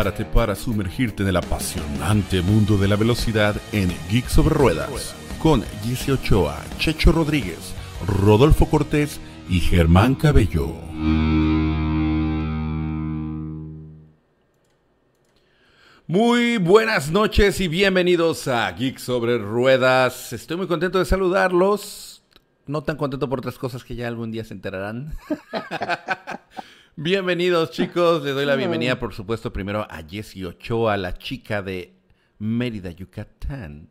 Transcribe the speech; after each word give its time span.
Para 0.00 0.54
sumergirte 0.54 1.22
en 1.22 1.28
el 1.28 1.36
apasionante 1.36 2.40
mundo 2.40 2.78
de 2.78 2.88
la 2.88 2.96
velocidad 2.96 3.54
en 3.70 3.94
Geek 4.10 4.28
sobre 4.28 4.54
Ruedas 4.54 5.14
con 5.38 5.62
Jesse 5.84 6.08
Ochoa, 6.08 6.58
Checho 6.78 7.12
Rodríguez, 7.12 7.74
Rodolfo 8.06 8.64
Cortés 8.64 9.20
y 9.50 9.60
Germán 9.60 10.14
Cabello. 10.14 10.68
Muy 16.06 16.56
buenas 16.56 17.10
noches 17.10 17.60
y 17.60 17.68
bienvenidos 17.68 18.48
a 18.48 18.72
Geek 18.72 18.96
sobre 18.96 19.36
Ruedas. 19.36 20.32
Estoy 20.32 20.56
muy 20.56 20.66
contento 20.66 20.98
de 20.98 21.04
saludarlos. 21.04 22.24
No 22.66 22.82
tan 22.82 22.96
contento 22.96 23.28
por 23.28 23.40
otras 23.40 23.58
cosas 23.58 23.84
que 23.84 23.96
ya 23.96 24.08
algún 24.08 24.30
día 24.30 24.44
se 24.44 24.54
enterarán. 24.54 25.14
Bienvenidos 27.02 27.70
chicos, 27.70 28.22
les 28.22 28.34
doy 28.34 28.44
la 28.44 28.56
bienvenida 28.56 28.98
por 28.98 29.14
supuesto 29.14 29.54
primero 29.54 29.86
a 29.88 30.02
Jessie 30.06 30.44
Ochoa, 30.44 30.98
la 30.98 31.16
chica 31.16 31.62
de 31.62 31.94
Mérida, 32.38 32.90
Yucatán. 32.90 33.88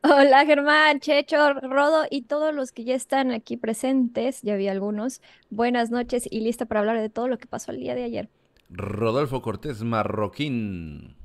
Hola 0.00 0.46
Germán, 0.46 1.00
Checho, 1.00 1.52
Rodo 1.52 2.06
y 2.10 2.22
todos 2.22 2.54
los 2.54 2.72
que 2.72 2.84
ya 2.84 2.94
están 2.94 3.30
aquí 3.30 3.58
presentes, 3.58 4.40
ya 4.40 4.56
vi 4.56 4.68
algunos. 4.68 5.20
Buenas 5.50 5.90
noches 5.90 6.26
y 6.30 6.40
lista 6.40 6.64
para 6.64 6.80
hablar 6.80 6.98
de 6.98 7.10
todo 7.10 7.28
lo 7.28 7.36
que 7.36 7.46
pasó 7.46 7.72
el 7.72 7.80
día 7.80 7.94
de 7.94 8.04
ayer. 8.04 8.30
Rodolfo 8.70 9.42
Cortés 9.42 9.82
Marroquín. 9.82 11.17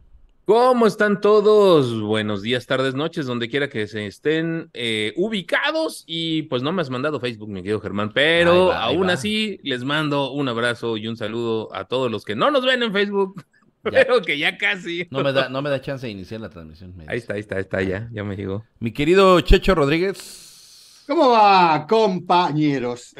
¿Cómo 0.45 0.87
están 0.87 1.21
todos? 1.21 2.01
Buenos 2.01 2.41
días, 2.41 2.65
tardes, 2.65 2.95
noches, 2.95 3.25
donde 3.25 3.47
quiera 3.47 3.69
que 3.69 3.87
se 3.87 4.05
estén 4.05 4.69
eh, 4.73 5.13
ubicados. 5.15 6.03
Y 6.05 6.43
pues 6.43 6.61
no 6.61 6.73
me 6.73 6.81
has 6.81 6.89
mandado 6.89 7.21
Facebook, 7.21 7.47
mi 7.47 7.61
querido 7.61 7.79
Germán, 7.79 8.11
pero 8.13 8.73
aún 8.73 9.09
así 9.09 9.61
les 9.63 9.85
mando 9.85 10.33
un 10.33 10.49
abrazo 10.49 10.97
y 10.97 11.07
un 11.07 11.15
saludo 11.15 11.73
a 11.73 11.85
todos 11.85 12.11
los 12.11 12.25
que 12.25 12.35
no 12.35 12.51
nos 12.51 12.65
ven 12.65 12.83
en 12.83 12.91
Facebook, 12.91 13.41
pero 13.83 14.21
que 14.21 14.37
ya 14.37 14.57
casi. 14.57 15.07
No 15.11 15.23
me 15.23 15.31
da, 15.31 15.47
no 15.47 15.61
me 15.61 15.69
da 15.69 15.79
chance 15.79 16.07
de 16.07 16.11
iniciar 16.11 16.41
la 16.41 16.49
transmisión. 16.49 16.93
Ahí 17.07 17.19
está, 17.19 17.35
ahí 17.35 17.39
está, 17.39 17.55
ahí 17.55 17.61
está, 17.61 17.81
ya, 17.81 18.09
ya 18.11 18.25
me 18.25 18.35
llegó. 18.35 18.65
Mi 18.79 18.91
querido 18.91 19.39
Checho 19.39 19.75
Rodríguez. 19.75 21.05
¿Cómo 21.07 21.29
va, 21.29 21.87
compañeros? 21.87 23.15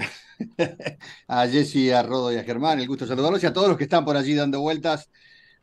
a 1.30 1.47
Jesse, 1.47 1.93
a 1.93 2.03
Rodo 2.03 2.33
y 2.33 2.35
a 2.35 2.43
Germán, 2.43 2.81
el 2.81 2.87
gusto 2.87 3.05
de 3.05 3.09
saludarlos 3.09 3.41
y 3.43 3.45
a 3.45 3.53
todos 3.53 3.69
los 3.69 3.77
que 3.77 3.85
están 3.85 4.03
por 4.03 4.17
allí 4.17 4.35
dando 4.35 4.59
vueltas. 4.59 5.09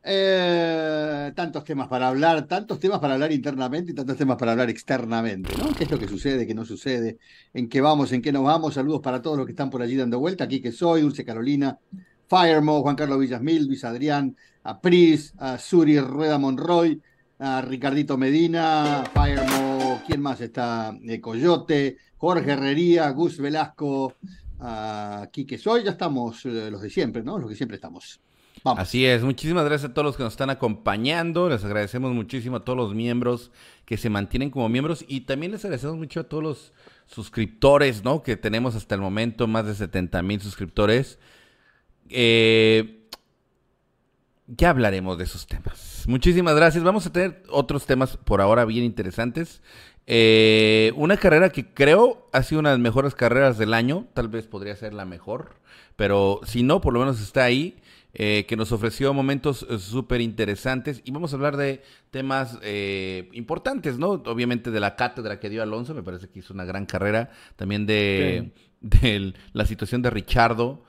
Eh, 0.03 1.31
tantos 1.35 1.63
temas 1.63 1.87
para 1.87 2.07
hablar, 2.07 2.47
tantos 2.47 2.79
temas 2.79 2.99
para 2.99 3.13
hablar 3.13 3.31
internamente 3.31 3.91
y 3.91 3.95
tantos 3.95 4.17
temas 4.17 4.35
para 4.35 4.53
hablar 4.53 4.69
externamente, 4.69 5.53
¿no? 5.57 5.73
¿Qué 5.75 5.83
es 5.83 5.91
lo 5.91 5.99
que 5.99 6.07
sucede, 6.07 6.47
qué 6.47 6.55
no 6.55 6.65
sucede? 6.65 7.19
¿En 7.53 7.69
qué 7.69 7.81
vamos, 7.81 8.11
en 8.11 8.21
qué 8.23 8.31
nos 8.31 8.43
vamos? 8.43 8.73
Saludos 8.73 9.01
para 9.01 9.21
todos 9.21 9.37
los 9.37 9.45
que 9.45 9.51
están 9.51 9.69
por 9.69 9.81
allí 9.83 9.95
dando 9.95 10.19
vuelta. 10.19 10.45
Aquí 10.45 10.59
que 10.59 10.71
soy, 10.71 11.01
Dulce 11.01 11.23
Carolina, 11.23 11.77
Firemo, 12.27 12.81
Juan 12.81 12.95
Carlos 12.95 13.19
Villasmil, 13.19 13.67
Luis 13.67 13.83
Adrián, 13.83 14.35
a 14.63 14.81
Pris, 14.81 15.33
Suri 15.59 15.99
Rueda 15.99 16.39
Monroy, 16.39 16.99
a 17.37 17.61
Ricardito 17.61 18.17
Medina, 18.17 19.03
Firemo, 19.13 20.01
¿quién 20.07 20.21
más 20.21 20.41
está? 20.41 20.97
Eh, 21.03 21.21
Coyote, 21.21 21.97
Jorge 22.17 22.51
Herrería, 22.51 23.07
Gus 23.11 23.37
Velasco, 23.37 24.15
aquí 24.59 25.45
que 25.45 25.59
soy, 25.59 25.83
ya 25.83 25.91
estamos 25.91 26.43
eh, 26.45 26.71
los 26.71 26.81
de 26.81 26.89
siempre, 26.89 27.21
¿no? 27.21 27.37
Los 27.37 27.49
que 27.49 27.55
siempre 27.55 27.75
estamos. 27.75 28.19
Así 28.63 29.05
es, 29.05 29.23
muchísimas 29.23 29.65
gracias 29.65 29.89
a 29.89 29.93
todos 29.93 30.05
los 30.05 30.17
que 30.17 30.23
nos 30.23 30.33
están 30.33 30.51
acompañando, 30.51 31.49
les 31.49 31.63
agradecemos 31.65 32.13
muchísimo 32.13 32.57
a 32.57 32.63
todos 32.63 32.77
los 32.77 32.93
miembros 32.93 33.51
que 33.85 33.97
se 33.97 34.09
mantienen 34.09 34.51
como 34.51 34.69
miembros 34.69 35.03
y 35.07 35.21
también 35.21 35.51
les 35.51 35.65
agradecemos 35.65 35.97
mucho 35.97 36.19
a 36.19 36.23
todos 36.25 36.43
los 36.43 36.73
suscriptores, 37.07 38.03
¿no? 38.03 38.21
Que 38.21 38.37
tenemos 38.37 38.75
hasta 38.75 38.93
el 38.95 39.01
momento 39.01 39.47
más 39.47 39.65
de 39.65 39.73
70 39.73 40.21
mil 40.21 40.39
suscriptores. 40.41 41.17
Eh, 42.09 43.07
ya 44.47 44.69
hablaremos 44.69 45.17
de 45.17 45.23
esos 45.23 45.47
temas. 45.47 46.03
Muchísimas 46.07 46.55
gracias. 46.55 46.83
Vamos 46.83 47.05
a 47.05 47.11
tener 47.11 47.43
otros 47.49 47.85
temas 47.85 48.17
por 48.17 48.41
ahora 48.41 48.65
bien 48.65 48.83
interesantes. 48.83 49.61
Eh, 50.07 50.93
una 50.95 51.17
carrera 51.17 51.49
que 51.49 51.73
creo 51.73 52.29
ha 52.33 52.43
sido 52.43 52.59
una 52.59 52.69
de 52.69 52.75
las 52.75 52.83
mejores 52.83 53.15
carreras 53.15 53.57
del 53.57 53.73
año, 53.73 54.07
tal 54.13 54.27
vez 54.27 54.47
podría 54.47 54.75
ser 54.75 54.93
la 54.93 55.05
mejor, 55.05 55.55
pero 55.95 56.41
si 56.43 56.63
no, 56.63 56.81
por 56.81 56.93
lo 56.93 56.99
menos 56.99 57.21
está 57.21 57.43
ahí. 57.43 57.77
Eh, 58.13 58.45
que 58.45 58.57
nos 58.57 58.73
ofreció 58.73 59.13
momentos 59.13 59.65
eh, 59.69 59.79
súper 59.79 60.19
interesantes 60.19 61.01
y 61.05 61.11
vamos 61.11 61.31
a 61.31 61.37
hablar 61.37 61.55
de 61.55 61.81
temas 62.09 62.59
eh, 62.61 63.29
importantes, 63.31 63.97
¿no? 63.97 64.09
Obviamente 64.09 64.69
de 64.69 64.81
la 64.81 64.97
cátedra 64.97 65.39
que 65.39 65.49
dio 65.49 65.63
Alonso, 65.63 65.93
me 65.93 66.03
parece 66.03 66.27
que 66.27 66.39
hizo 66.39 66.53
una 66.53 66.65
gran 66.65 66.85
carrera, 66.85 67.31
también 67.55 67.85
de, 67.85 68.51
la 69.53 69.65
situación 69.65 70.01
de 70.01 70.09
Richardo, 70.09 70.83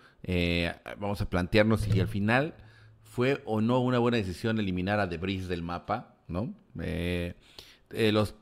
vamos 0.99 1.21
a 1.21 1.31
plantearnos 1.31 1.83
si 1.83 2.01
al 2.01 2.09
final 2.09 2.55
fue 3.05 3.41
o 3.45 3.61
no 3.61 3.79
una 3.79 4.01
buena 4.01 4.17
decisión 4.17 4.59
eliminar 4.59 4.99
a 4.99 5.07
Debris 5.07 5.47
del 5.47 5.63
mapa, 5.63 6.17
¿no? 6.27 6.53
los, 7.89 8.35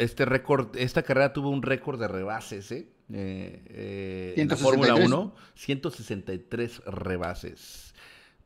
este 0.00 0.24
récord, 0.24 0.76
esta 0.76 1.04
carrera 1.04 1.32
tuvo 1.32 1.50
un 1.50 1.62
récord 1.62 2.00
de 2.00 2.08
rebases, 2.08 2.72
¿eh? 2.72 2.88
en 3.08 4.48
la 4.48 4.56
Fórmula 4.56 4.96
1, 4.96 5.34
163 5.54 6.82
rebases. 6.86 7.85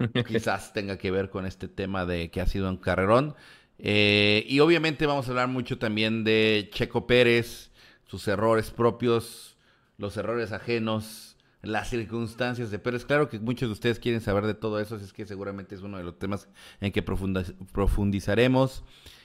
quizás 0.26 0.72
tenga 0.72 0.98
que 0.98 1.10
ver 1.10 1.30
con 1.30 1.46
este 1.46 1.68
tema 1.68 2.06
de 2.06 2.30
que 2.30 2.40
ha 2.40 2.46
sido 2.46 2.68
un 2.68 2.76
carrerón. 2.76 3.34
Eh, 3.78 4.44
y 4.48 4.60
obviamente 4.60 5.06
vamos 5.06 5.26
a 5.26 5.30
hablar 5.30 5.48
mucho 5.48 5.78
también 5.78 6.24
de 6.24 6.68
Checo 6.72 7.06
Pérez, 7.06 7.70
sus 8.06 8.28
errores 8.28 8.70
propios, 8.70 9.56
los 9.96 10.16
errores 10.16 10.52
ajenos, 10.52 11.36
las 11.62 11.88
circunstancias 11.88 12.70
de 12.70 12.78
Pérez. 12.78 13.04
Claro 13.04 13.28
que 13.28 13.38
muchos 13.38 13.68
de 13.68 13.72
ustedes 13.72 13.98
quieren 13.98 14.20
saber 14.20 14.46
de 14.46 14.54
todo 14.54 14.80
eso, 14.80 14.96
así 14.96 15.04
es 15.04 15.12
que 15.12 15.26
seguramente 15.26 15.74
es 15.74 15.82
uno 15.82 15.98
de 15.98 16.04
los 16.04 16.18
temas 16.18 16.48
en 16.80 16.92
que 16.92 17.02
profundizaremos. 17.02 18.82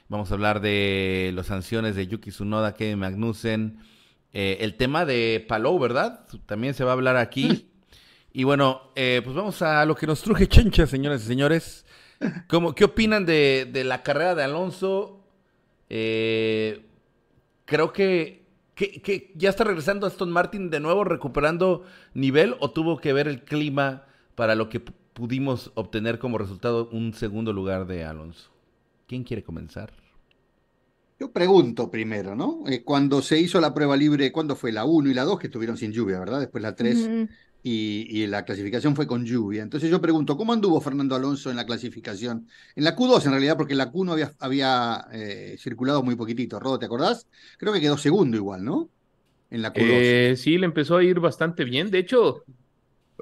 Vamos 0.07 0.31
a 0.31 0.35
hablar 0.35 0.61
de 0.61 1.31
las 1.33 1.47
sanciones 1.47 1.95
de 1.95 2.07
Yuki 2.07 2.29
Tsunoda, 2.29 2.75
Kevin 2.75 2.99
Magnussen, 2.99 3.79
eh, 4.33 4.57
el 4.61 4.75
tema 4.75 5.05
de 5.05 5.43
Palou, 5.47 5.79
¿verdad? 5.79 6.27
También 6.45 6.73
se 6.73 6.83
va 6.83 6.91
a 6.91 6.93
hablar 6.93 7.17
aquí. 7.17 7.71
Y 8.37 8.43
bueno, 8.43 8.81
eh, 8.95 9.21
pues 9.23 9.33
vamos 9.33 9.61
a 9.61 9.85
lo 9.85 9.95
que 9.95 10.05
nos 10.05 10.21
truje 10.21 10.49
Chencha, 10.49 10.85
señores 10.85 11.23
y 11.23 11.27
señores. 11.27 11.85
¿Cómo, 12.49 12.75
¿Qué 12.75 12.83
opinan 12.83 13.25
de, 13.25 13.81
la 13.85 14.03
carrera 14.03 14.35
de 14.35 14.43
Alonso? 14.43 15.23
Eh, 15.89 16.85
creo 17.63 17.93
que, 17.93 18.43
que, 18.75 19.31
ya 19.35 19.49
está 19.49 19.63
regresando 19.63 20.05
Aston 20.05 20.31
Martin 20.31 20.69
de 20.69 20.81
nuevo, 20.81 21.05
recuperando 21.05 21.85
nivel, 22.13 22.57
o 22.59 22.71
tuvo 22.71 22.97
que 22.97 23.13
ver 23.13 23.29
el 23.29 23.45
clima 23.45 24.03
para 24.35 24.55
lo 24.55 24.67
que 24.67 24.81
pudimos 24.81 25.71
obtener 25.75 26.19
como 26.19 26.37
resultado 26.37 26.89
un 26.91 27.13
segundo 27.13 27.53
lugar 27.53 27.87
de 27.87 28.03
Alonso. 28.03 28.51
¿Quién 29.07 29.23
quiere 29.23 29.45
comenzar? 29.45 29.93
Yo 31.21 31.31
pregunto 31.31 31.89
primero, 31.89 32.35
¿no? 32.35 32.65
Eh, 32.67 32.83
cuando 32.83 33.21
se 33.21 33.39
hizo 33.39 33.61
la 33.61 33.73
prueba 33.73 33.95
libre, 33.95 34.33
¿cuándo 34.33 34.57
fue 34.57 34.73
la 34.73 34.83
1 34.83 35.09
y 35.09 35.13
la 35.13 35.23
2 35.23 35.39
que 35.39 35.47
estuvieron 35.47 35.77
sin 35.77 35.93
lluvia, 35.93 36.19
¿verdad? 36.19 36.41
Después 36.41 36.61
la 36.61 36.75
3 36.75 37.29
y, 37.67 38.27
la 38.27 38.45
clasificación 38.45 38.95
fue 38.95 39.07
con 39.07 39.25
lluvia. 39.25 39.63
Entonces 39.63 39.89
yo 39.89 39.99
pregunto, 39.99 40.37
¿cómo 40.37 40.53
anduvo 40.53 40.79
Fernando 40.79 41.15
Alonso 41.15 41.49
en 41.49 41.55
la 41.55 41.65
clasificación? 41.65 42.47
En 42.75 42.83
la 42.83 42.95
Q2 42.95 43.25
en 43.25 43.31
realidad, 43.31 43.57
porque 43.57 43.73
la 43.73 43.89
Q 43.89 44.05
no 44.05 44.11
había, 44.11 44.31
había 44.39 45.07
eh, 45.11 45.55
circulado 45.57 46.03
muy 46.03 46.15
poquitito. 46.15 46.59
Rodo, 46.59 46.77
¿te 46.77 46.85
acordás? 46.85 47.27
Creo 47.57 47.73
que 47.73 47.81
quedó 47.81 47.97
segundo 47.97 48.37
igual, 48.37 48.63
¿no? 48.63 48.87
En 49.49 49.63
la 49.63 49.73
Q2. 49.73 49.81
Eh, 49.81 50.35
sí, 50.37 50.59
le 50.59 50.65
empezó 50.65 50.97
a 50.97 51.03
ir 51.03 51.19
bastante 51.19 51.63
bien. 51.63 51.89
De 51.89 51.97
hecho, 51.97 52.43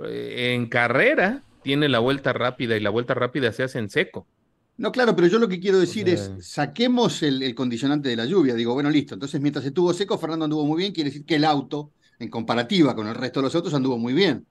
eh, 0.06 0.54
en 0.54 0.68
carrera 0.68 1.42
tiene 1.62 1.88
la 1.88 2.00
vuelta 2.00 2.34
rápida 2.34 2.76
y 2.76 2.82
la 2.82 2.90
vuelta 2.90 3.14
rápida 3.14 3.54
se 3.54 3.64
hace 3.64 3.80
en 3.80 3.90
seco. 3.90 4.28
No, 4.76 4.92
claro, 4.92 5.16
pero 5.16 5.30
yo 5.30 5.40
lo 5.40 5.48
que 5.48 5.62
quiero 5.62 5.80
decir 5.80 6.10
es, 6.10 6.34
saquemos 6.42 7.24
el, 7.24 7.44
el, 7.44 7.56
condicionante 7.56 8.10
de 8.10 8.18
la 8.18 8.26
lluvia. 8.26 8.56
Digo, 8.56 8.74
bueno, 8.74 8.90
listo. 8.90 9.14
Entonces, 9.14 9.40
mientras 9.40 9.64
estuvo 9.64 9.94
seco, 9.94 10.18
Fernando 10.18 10.44
anduvo 10.44 10.66
muy 10.66 10.80
bien. 10.80 10.92
Quiere 10.92 11.12
decir 11.12 11.26
que 11.26 11.36
el 11.36 11.46
auto 11.46 11.92
en 12.24 12.30
comparativa 12.30 12.96
con 12.96 13.08
el 13.08 13.16
resto 13.16 13.40
de 13.40 13.46
los 13.46 13.56
autos, 13.56 13.74
anduvo 13.74 13.98
muy 13.98 14.14
bien. 14.14 14.46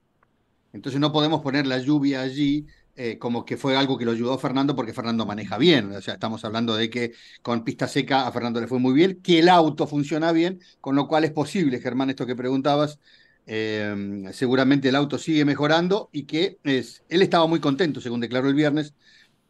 Entonces 0.73 0.99
no 0.99 1.11
podemos 1.11 1.41
poner 1.41 1.67
la 1.67 1.77
lluvia 1.79 2.21
allí 2.21 2.65
eh, 2.95 3.17
como 3.17 3.43
que 3.43 3.57
fue 3.57 3.75
algo 3.75 3.97
que 3.97 4.05
lo 4.05 4.11
ayudó 4.11 4.33
a 4.33 4.37
Fernando 4.37 4.75
porque 4.75 4.93
Fernando 4.93 5.25
maneja 5.25 5.57
bien. 5.57 5.91
O 5.93 6.01
sea, 6.01 6.15
estamos 6.15 6.45
hablando 6.45 6.75
de 6.75 6.89
que 6.89 7.13
con 7.41 7.63
pista 7.63 7.87
seca 7.87 8.27
a 8.27 8.31
Fernando 8.31 8.61
le 8.61 8.67
fue 8.67 8.79
muy 8.79 8.93
bien, 8.93 9.19
que 9.21 9.39
el 9.39 9.49
auto 9.49 9.87
funciona 9.87 10.31
bien, 10.31 10.59
con 10.79 10.95
lo 10.95 11.07
cual 11.07 11.23
es 11.23 11.31
posible, 11.31 11.79
Germán, 11.79 12.11
esto 12.11 12.25
que 12.27 12.35
preguntabas, 12.35 12.99
eh, 13.47 14.23
seguramente 14.31 14.89
el 14.89 14.95
auto 14.95 15.17
sigue 15.17 15.43
mejorando 15.43 16.09
y 16.11 16.23
que 16.23 16.59
es, 16.63 17.03
él 17.09 17.23
estaba 17.23 17.47
muy 17.47 17.59
contento, 17.59 17.99
según 17.99 18.19
declaró 18.19 18.47
el 18.47 18.55
viernes, 18.55 18.93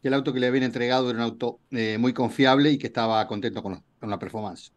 que 0.02 0.08
el 0.08 0.14
auto 0.14 0.34
que 0.34 0.40
le 0.40 0.48
habían 0.48 0.64
entregado 0.64 1.10
era 1.10 1.20
un 1.20 1.24
auto 1.24 1.60
eh, 1.72 1.98
muy 2.00 2.14
confiable 2.14 2.72
y 2.72 2.78
que 2.78 2.88
estaba 2.88 3.28
contento 3.28 3.62
con, 3.62 3.84
con 4.00 4.10
la 4.10 4.20
performance. 4.20 4.72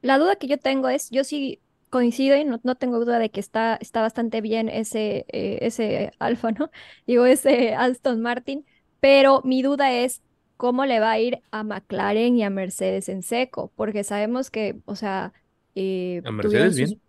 La 0.00 0.18
duda 0.18 0.36
que 0.36 0.48
yo 0.48 0.58
tengo 0.58 0.88
es, 0.88 1.10
yo 1.10 1.22
sí 1.22 1.60
coincido 1.90 2.36
y 2.36 2.44
no, 2.44 2.58
tengo 2.76 2.98
duda 3.00 3.18
de 3.18 3.30
que 3.30 3.40
está, 3.40 3.76
está 3.80 4.00
bastante 4.00 4.40
bien 4.40 4.68
ese, 4.68 5.26
eh, 5.28 5.58
ese 5.62 6.12
Alfa, 6.18 6.52
¿no? 6.52 6.70
Digo, 7.06 7.26
ese 7.26 7.74
Aston 7.74 8.20
Martin, 8.22 8.64
pero 9.00 9.42
mi 9.44 9.62
duda 9.62 9.92
es 9.92 10.22
cómo 10.56 10.86
le 10.86 11.00
va 11.00 11.10
a 11.10 11.18
ir 11.18 11.42
a 11.50 11.64
McLaren 11.64 12.36
y 12.36 12.44
a 12.44 12.50
Mercedes 12.50 13.08
en 13.08 13.22
seco, 13.22 13.72
porque 13.76 14.04
sabemos 14.04 14.50
que, 14.50 14.80
o 14.84 14.94
sea... 14.94 15.32
Eh, 15.74 16.22
¿A 16.24 16.32
Mercedes 16.32 16.76
bien? 16.76 17.00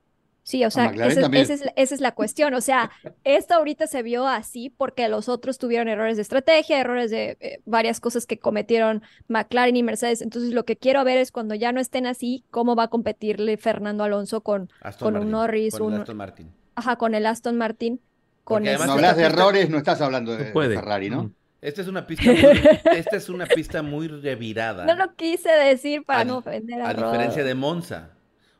Sí, 0.51 0.65
o 0.65 0.69
sea, 0.69 0.88
esa, 0.88 1.27
es, 1.31 1.50
esa, 1.50 1.95
es, 1.95 2.01
la 2.01 2.12
cuestión. 2.12 2.53
O 2.56 2.59
sea, 2.59 2.92
esto 3.24 3.53
ahorita 3.53 3.88
se 3.88 4.03
vio 4.03 4.27
así 4.27 4.69
porque 4.69 5.07
los 5.07 5.30
otros 5.30 5.57
tuvieron 5.57 5.88
errores 5.88 6.18
de 6.18 6.24
estrategia, 6.24 6.77
errores 6.77 7.09
de 7.09 7.38
eh, 7.39 7.62
varias 7.63 8.01
cosas 8.01 8.25
que 8.25 8.38
cometieron 8.38 9.01
McLaren 9.30 9.77
y 9.77 9.81
Mercedes. 9.81 10.21
Entonces, 10.21 10.51
lo 10.51 10.65
que 10.65 10.75
quiero 10.75 11.06
ver 11.06 11.19
es 11.19 11.31
cuando 11.31 11.56
ya 11.56 11.71
no 11.71 11.80
estén 11.80 12.06
así, 12.06 12.44
cómo 12.51 12.75
va 12.75 12.83
a 12.83 12.88
competirle 12.89 13.56
Fernando 13.56 14.03
Alonso 14.03 14.42
con, 14.42 14.69
con 15.00 15.15
un 15.15 15.31
Norris, 15.31 15.77
con 15.77 15.94
un 15.94 16.01
Aston 16.01 16.18
Martin. 16.18 16.51
Ajá, 16.75 16.98
con 16.98 17.15
el 17.15 17.27
Aston 17.27 17.57
Martin. 17.57 18.01
Con 18.44 18.65
no 18.65 18.71
hablas 18.71 19.15
de 19.15 19.24
errores, 19.24 19.69
no 19.69 19.77
estás 19.77 20.01
hablando 20.01 20.36
de, 20.36 20.51
Ferrari, 20.51 21.09
¿no? 21.09 21.31
Esta 21.62 21.80
es 21.81 21.88
una 21.88 22.06
pista 22.06 22.25
muy, 22.30 22.42
esta 22.98 23.15
es 23.15 23.30
una 23.30 23.45
pista 23.45 23.81
muy 23.83 24.09
revirada. 24.09 24.83
No 24.83 24.95
lo 24.95 25.15
quise 25.15 25.50
decir 25.50 26.03
para 26.03 26.25
no 26.25 26.39
ofender 26.39 26.81
a 26.81 26.89
A 26.89 26.94
diferencia 26.94 27.45
de 27.45 27.56
Monza. 27.56 28.09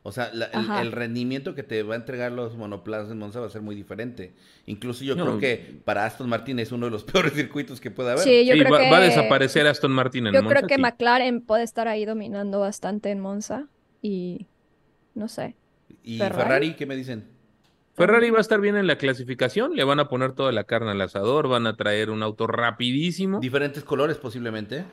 O 0.03 0.12
sea, 0.12 0.31
el, 0.81 0.92
rendimiento 0.92 1.53
que 1.53 1.62
te 1.62 1.83
va 1.83 1.94
a 1.94 1.98
entregar 1.98 2.31
los 2.31 2.56
monoplazas 2.56 3.09
de 3.09 3.15
Monza 3.15 3.39
va 3.39 3.45
a 3.45 3.50
ser 3.51 3.62
muy 3.62 3.75
diferente. 3.75 4.33
Incluso 4.65 5.03
yo 5.03 5.13
creo 5.13 5.38
que 5.38 5.80
para 5.86 6.06
Aston 6.06 6.27
Martin 6.27 6.57
es 6.57 6.71
uno 6.71 6.88
de 6.88 6.92
los 6.92 7.03
peores 7.12 7.33
circuitos 7.33 7.80
que 7.80 7.92
puede 7.92 8.12
haber. 8.12 8.24
Sí, 8.24 8.45
yo 8.48 8.53
creo 8.53 8.71
va, 8.71 8.80
que... 8.80 8.89
va, 8.89 8.98
a 8.98 9.01
desaparecer 9.01 9.68
Aston 9.68 9.92
Martin 9.92 10.25
en 10.25 10.33
Monza. 10.33 10.44
Yo 10.44 10.50
creo 10.50 10.68
que 10.68 10.80
McLaren 10.80 11.42
puede 11.42 11.63
estar 11.63 11.88
ahí 11.88 12.06
dominando 12.06 12.59
bastante 12.59 13.12
en 13.12 13.19
Monza 13.19 13.68
y 14.01 14.48
no 15.13 15.27
sé. 15.27 15.56
¿Y 16.03 16.18
Ferrari, 16.18 16.74
qué 16.75 16.88
me 16.88 16.95
dicen? 16.95 17.27
Ferrari 17.94 18.31
va 18.31 18.39
a 18.39 18.42
estar 18.42 18.59
bien 18.59 18.77
en 18.77 18.88
la 18.88 18.98
clasificación, 18.98 19.75
le 19.75 19.83
van 19.83 20.00
a 20.00 20.09
poner 20.09 20.31
toda 20.31 20.51
la 20.51 20.63
carne 20.63 20.92
al 20.92 21.01
asador, 21.01 21.48
van 21.48 21.68
a 21.68 21.75
traer 21.75 22.09
un 22.09 22.24
auto 22.24 22.48
rapidísimo. 22.48 23.39
Diferentes 23.39 23.83
colores 23.83 24.18
posiblemente. 24.18 24.86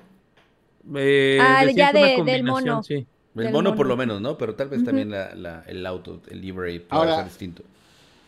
Eh, 0.95 1.39
ah, 1.41 1.65
ya 1.65 1.93
de, 1.93 2.23
del 2.25 2.45
mono. 2.45 2.83
Sí. 2.83 3.07
El 3.35 3.53
mono, 3.53 3.75
por 3.75 3.87
lo 3.87 3.97
menos, 3.97 4.21
¿no? 4.21 4.37
Pero 4.37 4.55
tal 4.55 4.69
vez 4.69 4.85
también 4.85 5.13
el 5.15 5.87
auto, 5.87 6.21
el 6.29 6.41
livery 6.41 6.81
puede 6.81 7.15
ser 7.15 7.25
distinto. 7.25 7.63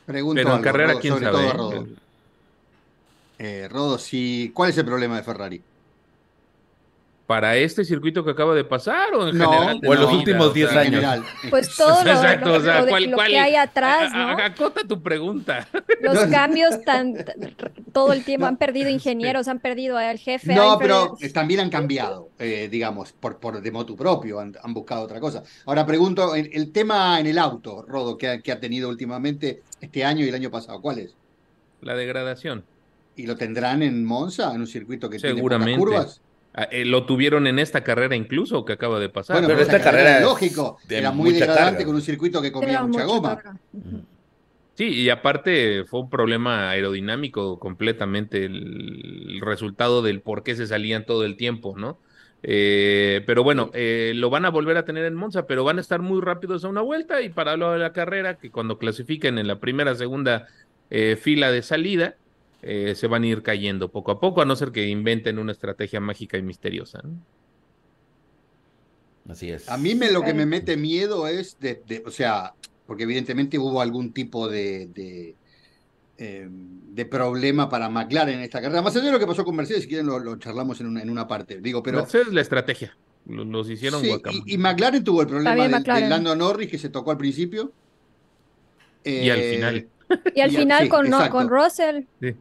Pregunto 0.07 0.43
Pero 0.43 0.57
en 0.57 0.63
carrera, 0.63 0.95
¿quién 1.01 1.19
sabe? 1.19 1.53
Rodo. 1.53 1.87
Eh, 3.39 3.69
Rodo, 3.71 3.99
¿cuál 4.53 4.71
es 4.71 4.79
el 4.79 4.85
problema 4.85 5.17
de 5.17 5.23
Ferrari? 5.23 5.63
Para 7.31 7.57
este 7.57 7.85
circuito 7.85 8.25
que 8.25 8.33
acaba 8.33 8.57
de 8.57 8.65
pasar 8.65 9.15
o 9.15 9.29
en 9.29 9.35
general? 9.35 9.81
O 9.87 9.95
en 9.95 10.01
los 10.01 10.13
últimos 10.13 10.53
10 10.53 10.73
años. 10.73 11.25
Pues 11.49 11.77
todo 11.77 12.03
lo, 12.03 12.11
Exacto, 12.11 12.55
o 12.55 12.61
sea, 12.61 12.85
¿cuál, 12.85 13.15
que 13.29 13.39
hay 13.39 13.55
atrás, 13.55 14.13
¿no? 14.13 14.31
Acota 14.31 14.81
tu 14.83 15.01
pregunta. 15.01 15.69
Los 16.01 16.19
cambios 16.27 16.83
tan, 16.83 17.15
todo 17.93 18.13
el 18.15 18.25
tiempo 18.25 18.47
han 18.47 18.57
perdido 18.57 18.91
ingenieros, 18.91 19.47
han 19.47 19.61
perdido 19.61 19.97
al 19.97 20.19
jefe. 20.19 20.57
No, 20.57 20.77
pero 20.77 21.17
también 21.33 21.61
han 21.61 21.71
cambiado, 21.71 22.31
eh, 22.41 22.69
digamos, 22.69 23.13
por, 23.13 23.39
por 23.39 23.63
de 23.63 23.71
motu 23.71 23.95
propio, 23.95 24.41
han, 24.41 24.57
buscado 24.75 25.03
otra 25.03 25.21
cosa. 25.21 25.45
Ahora 25.67 25.87
pregunto, 25.87 26.35
el, 26.35 26.73
tema 26.73 27.21
en 27.21 27.29
el 27.29 27.39
auto, 27.39 27.85
Rodo, 27.87 28.19
que 28.19 28.27
ha, 28.27 28.41
que 28.41 28.51
ha 28.51 28.59
tenido 28.59 28.89
últimamente 28.89 29.63
este 29.81 30.05
año 30.05 30.25
y 30.25 30.31
el 30.31 30.35
año 30.35 30.51
pasado, 30.51 30.81
¿cuál 30.81 30.99
es? 30.99 31.15
La 31.81 31.95
degradación. 31.95 32.65
¿Y 33.15 33.29
lo 33.29 33.37
tendrán 33.37 33.85
en 33.85 34.05
Monza, 34.05 34.53
en 34.53 34.63
un 34.63 34.67
circuito 34.67 35.09
que 35.09 35.21
tiene 35.21 35.41
pocas 35.41 35.77
curvas? 35.77 36.21
Ah, 36.61 36.69
eh, 36.71 36.85
lo 36.85 37.07
tuvieron 37.07 37.47
en 37.47 37.59
esta 37.59 37.83
carrera 37.83 38.15
incluso 38.15 38.67
que 38.67 38.75
acaba 38.75 39.01
de 39.01 39.09
pasar. 39.09 39.37
Bueno, 39.37 39.49
pero, 39.49 39.63
esta 39.63 39.81
carrera, 39.81 40.19
es 40.19 40.23
lógico, 40.23 40.77
era 40.91 41.11
muy 41.11 41.33
degradante 41.33 41.87
con 41.87 41.95
un 41.95 42.03
circuito 42.03 42.43
que 42.43 42.53
comía 42.53 42.83
mucha, 42.83 43.05
goma. 43.05 43.39
Sí, 44.75 44.89
y 44.89 45.09
aparte 45.09 45.85
fue 45.87 46.01
un 46.01 46.11
problema 46.11 46.69
aerodinámico 46.69 47.59
completamente 47.59 48.45
el, 48.45 49.41
resultado 49.41 50.03
del 50.03 50.21
por 50.21 50.43
qué 50.43 50.55
se 50.55 50.67
salían 50.67 51.07
todo 51.07 51.25
el 51.25 51.39
tiempo, 51.39 51.77
¿no? 51.79 51.99
Eh, 52.43 53.23
pero 53.27 53.43
bueno, 53.43 53.71
eh, 53.73 54.13
lo 54.15 54.29
van 54.29 54.45
a 54.45 54.51
volver 54.51 54.77
a 54.77 54.85
tener 54.85 55.07
en 55.07 55.15
Monza, 55.15 55.47
pero 55.47 55.65
van 55.65 55.79
a 55.79 55.81
estar 55.81 56.03
muy 56.03 56.21
rápidos 56.21 56.63
a 56.67 56.69
una 56.69 56.83
vuelta 56.83 57.23
y 57.23 57.31
para 57.31 57.57
lo 57.57 57.73
de 57.73 57.79
la 57.79 57.95
carrera, 57.95 58.37
que 58.37 58.51
cuando 58.51 58.77
clasifiquen 58.77 59.39
en 59.39 59.47
la 59.47 59.61
primera, 59.61 59.95
segunda 59.95 60.47
fila 61.21 61.53
de 61.53 61.63
salida, 61.63 62.17
eh, 62.63 62.95
se 62.95 63.07
van 63.07 63.23
a 63.23 63.27
ir 63.27 63.43
cayendo 63.43 63.91
poco 63.91 64.11
a 64.11 64.21
poco, 64.21 64.43
a 64.43 64.45
no 64.45 64.55
ser 64.55 64.71
que 64.71 64.87
inventen 64.87 65.39
una 65.39 65.53
estrategia 65.53 66.01
mágica 66.01 66.37
y 66.37 66.43
misteriosa. 66.43 67.03
Así 69.29 69.51
es. 69.51 69.69
A 69.69 69.79
mí 69.79 69.95
me, 69.95 70.11
lo 70.11 70.23
que 70.23 70.35
me 70.35 70.45
mete 70.45 70.77
miedo 70.77 71.27
es, 71.27 71.59
de, 71.61 72.03
o 72.05 72.11
sea, 72.11 72.55
porque 72.87 73.05
evidentemente 73.05 73.59
hubo 73.59 73.81
algún 73.81 74.13
tipo 74.13 74.49
de, 74.49 74.89
de, 74.89 75.37
em, 76.19 77.09
problema 77.09 77.69
para 77.69 77.89
McLaren 77.89 78.37
en 78.37 78.41
esta 78.43 78.61
carrera. 78.61 78.83
Más 78.83 78.95
allá 78.95 79.07
de 79.07 79.13
lo 79.13 79.19
que 79.19 79.27
pasó 79.27 79.45
con 79.45 79.57
Mercedes, 79.57 79.83
si 79.83 79.89
quieren 79.89 80.07
lo, 80.07 80.37
charlamos 80.37 80.81
en 80.81 80.89
una, 80.89 81.03
en 81.03 81.09
una, 81.09 81.27
parte. 81.27 81.61
Digo, 81.61 81.83
pero... 81.83 81.99
Mercedes 81.99 82.33
la 82.33 82.43
estrategia. 82.43 82.97
Los, 83.27 83.71
hicieron 83.71 84.03
sí, 84.03 84.11
y, 84.47 84.59
McLaren 84.59 85.05
tuvo 85.05 85.23
el 85.23 85.29
problema 85.29 85.55
de, 85.55 86.09
Lando 86.09 86.35
Norris 86.35 86.71
que 86.71 86.79
se 86.79 86.89
tocó 86.89 87.11
al 87.11 87.19
principio. 87.19 87.73
y 89.05 89.31
al 89.31 89.41
final. 89.41 89.89
Y 90.35 90.41
al 90.41 90.51
final 90.51 90.89
con, 90.89 91.09
con 91.31 91.49
Russell. 91.49 92.05
Sí. 92.21 92.35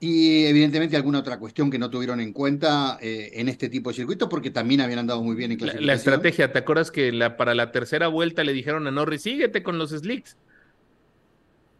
Y 0.00 0.44
evidentemente 0.44 0.96
alguna 0.96 1.18
otra 1.18 1.38
cuestión 1.40 1.70
que 1.70 1.78
no 1.78 1.90
tuvieron 1.90 2.20
en 2.20 2.32
cuenta 2.32 2.98
eh, 3.00 3.30
en 3.34 3.48
este 3.48 3.68
tipo 3.68 3.90
de 3.90 3.96
circuitos, 3.96 4.28
porque 4.28 4.50
también 4.50 4.80
habían 4.80 5.00
andado 5.00 5.22
muy 5.22 5.34
bien 5.34 5.50
en 5.50 5.58
clasificación. 5.58 5.86
La, 5.86 5.94
estrategia, 5.94 6.52
¿te 6.52 6.58
acuerdas 6.60 6.92
que 6.92 7.10
la, 7.10 7.36
para 7.36 7.54
la 7.54 7.72
tercera 7.72 8.06
vuelta 8.06 8.44
le 8.44 8.52
dijeron 8.52 8.86
a 8.86 8.92
Norris, 8.92 9.22
síguete 9.22 9.64
con 9.64 9.76
los 9.76 9.90
slicks? 9.90 10.36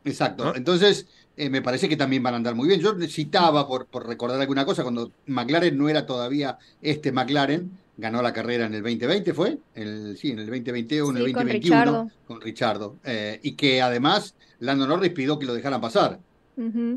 Exacto. 0.05 0.53
Entonces, 0.56 1.06
eh, 1.37 1.49
me 1.49 1.62
parece 1.62 1.88
que 1.88 1.97
también 1.97 2.23
van 2.25 2.35
a 2.35 2.38
andar 2.38 2.56
muy 2.56 2.67
bien. 2.67 2.81
Yo 2.81 2.99
citaba, 3.06 3.69
por, 3.69 3.87
por 3.87 4.09
recordar 4.09 4.41
alguna 4.41 4.64
cosa, 4.64 4.82
cuando 4.82 5.12
McLaren 5.26 5.79
no 5.79 5.88
era 5.88 6.05
todavía 6.05 6.59
este 6.82 7.12
McLaren, 7.12 7.71
ganó 7.97 8.21
la 8.21 8.32
carrera 8.32 8.67
en 8.67 8.75
el 8.75 8.82
2020, 8.82 9.32
¿fue? 9.32 9.59
El, 9.76 10.17
sí, 10.17 10.32
en 10.32 10.41
el 10.41 10.47
2021, 10.47 11.11
en 11.11 11.17
el 11.25 11.32
2021, 11.32 12.11
con 12.26 12.41
Richardo. 12.41 12.97
Eh, 13.05 13.38
y 13.44 13.53
que 13.53 13.81
además 13.81 14.35
Lando 14.59 14.88
Norris 14.88 15.12
pidió 15.12 15.38
que 15.38 15.47
lo 15.47 15.55
dejaran 15.55 15.81
pasar 15.81 16.19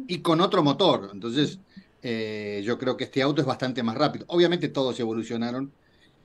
y 0.07 0.19
con 0.19 0.41
otro 0.41 0.63
motor. 0.63 1.09
Entonces, 1.13 1.59
eh, 2.01 2.61
yo 2.65 2.77
creo 2.77 2.97
que 2.97 3.03
este 3.03 3.21
auto 3.21 3.41
es 3.41 3.47
bastante 3.47 3.83
más 3.83 3.95
rápido. 3.95 4.25
Obviamente 4.27 4.69
todos 4.69 4.99
evolucionaron, 4.99 5.71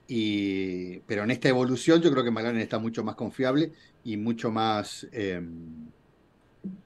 y, 0.09 0.99
pero 1.01 1.25
en 1.25 1.31
esta 1.31 1.49
evolución 1.49 2.01
yo 2.01 2.11
creo 2.11 2.25
que 2.25 2.31
McLaren 2.31 2.61
está 2.61 2.79
mucho 2.79 3.05
más 3.05 3.15
confiable 3.15 3.73
y 4.05 4.17
mucho 4.17 4.51
más, 4.51 5.07
em, 5.13 5.89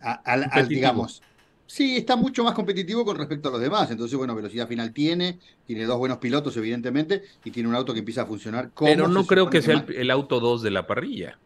al, 0.00 0.68
digamos, 0.68 1.22
sí, 1.66 1.98
está 1.98 2.16
mucho 2.16 2.42
más 2.42 2.54
competitivo 2.54 3.04
con 3.04 3.16
respecto 3.16 3.48
a 3.48 3.52
los 3.52 3.60
demás. 3.60 3.90
Entonces, 3.90 4.16
bueno, 4.18 4.34
velocidad 4.34 4.66
final 4.66 4.92
tiene, 4.92 5.38
tiene 5.66 5.84
dos 5.84 5.98
buenos 5.98 6.18
pilotos, 6.18 6.56
evidentemente, 6.56 7.22
y 7.44 7.50
tiene 7.50 7.68
un 7.68 7.76
auto 7.76 7.92
que 7.92 8.00
empieza 8.00 8.22
a 8.22 8.26
funcionar 8.26 8.70
como 8.72 8.90
Pero 8.90 9.06
no 9.06 9.24
creo 9.24 9.50
que 9.50 9.62
sea 9.62 9.84
el, 9.88 10.10
auto 10.10 10.40
2 10.40 10.62
de 10.62 10.70
la 10.70 10.86
parrilla, 10.86 11.38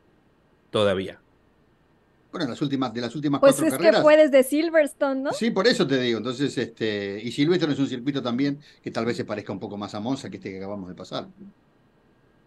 todavía. 0.71 1.21
Bueno, 2.35 2.51
las 2.51 2.61
últimas, 2.63 2.93
de 2.93 3.01
las 3.01 3.15
últimas 3.15 3.41
pues 3.41 3.55
cuatro 3.55 3.71
carreras. 3.71 3.79
Pues 3.79 3.91
es 3.91 3.97
que 3.97 4.03
puedes 4.03 4.31
de 4.33 4.43
Silverstone, 4.43 5.21
¿no? 5.21 5.33
Sí, 5.33 5.53
por 5.53 5.69
eso 5.69 5.87
te 5.87 6.01
digo. 6.01 6.19
Entonces, 6.19 6.59
este, 6.59 7.21
y 7.23 7.31
Silverstone 7.31 7.75
es 7.75 7.79
un 7.79 7.87
circuito 7.87 8.21
también 8.21 8.59
que 8.83 8.91
tal 8.91 9.05
vez 9.05 9.17
se 9.17 9.25
parezca 9.25 9.53
un 9.53 9.61
poco 9.61 9.77
más 9.77 9.95
a 9.95 10.01
Monza 10.01 10.29
que 10.31 10.39
este 10.39 10.51
que 10.51 10.57
acabamos 10.57 10.89
de 10.89 10.97
pasar. 10.97 11.29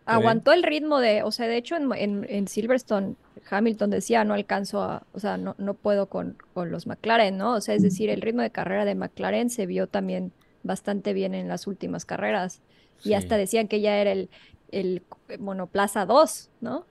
Aguantó 0.04 0.52
el 0.52 0.64
ritmo 0.64 1.00
de, 1.00 1.24
o 1.24 1.32
sea, 1.32 1.48
de 1.48 1.56
hecho 1.56 1.78
en, 1.78 2.26
en, 2.28 2.48
Silverstone, 2.50 3.16
Hamilton 3.50 3.90
decía, 3.90 4.26
no 4.26 4.34
alcanzo 4.34 4.82
a, 4.82 5.04
o 5.14 5.22
sea, 5.22 5.38
no, 5.38 5.56
no 5.58 5.74
puedo 5.74 6.08
con, 6.08 6.36
con 6.54 6.70
los 6.70 6.86
McLaren, 6.86 7.38
¿no? 7.38 7.54
O 7.54 7.62
sea, 7.62 7.74
es 7.74 7.82
decir, 7.82 8.10
el 8.10 8.20
ritmo 8.20 8.42
de 8.42 8.50
carrera 8.50 8.84
de 8.84 8.94
McLaren 8.94 9.50
se 9.50 9.68
vio 9.68 9.88
también 9.88 10.34
bastante 10.64 11.14
bien 11.14 11.34
en 11.34 11.48
las 11.48 11.66
últimas 11.66 12.04
carreras. 12.04 12.60
Y 13.06 13.14
hasta 13.14 13.38
decían 13.38 13.70
que 13.70 13.80
ya 13.80 13.96
era 13.96 14.12
el, 14.12 14.30
el 14.70 15.02
monoplaza 15.40 16.06
2, 16.06 16.50
¿no? 16.60 16.86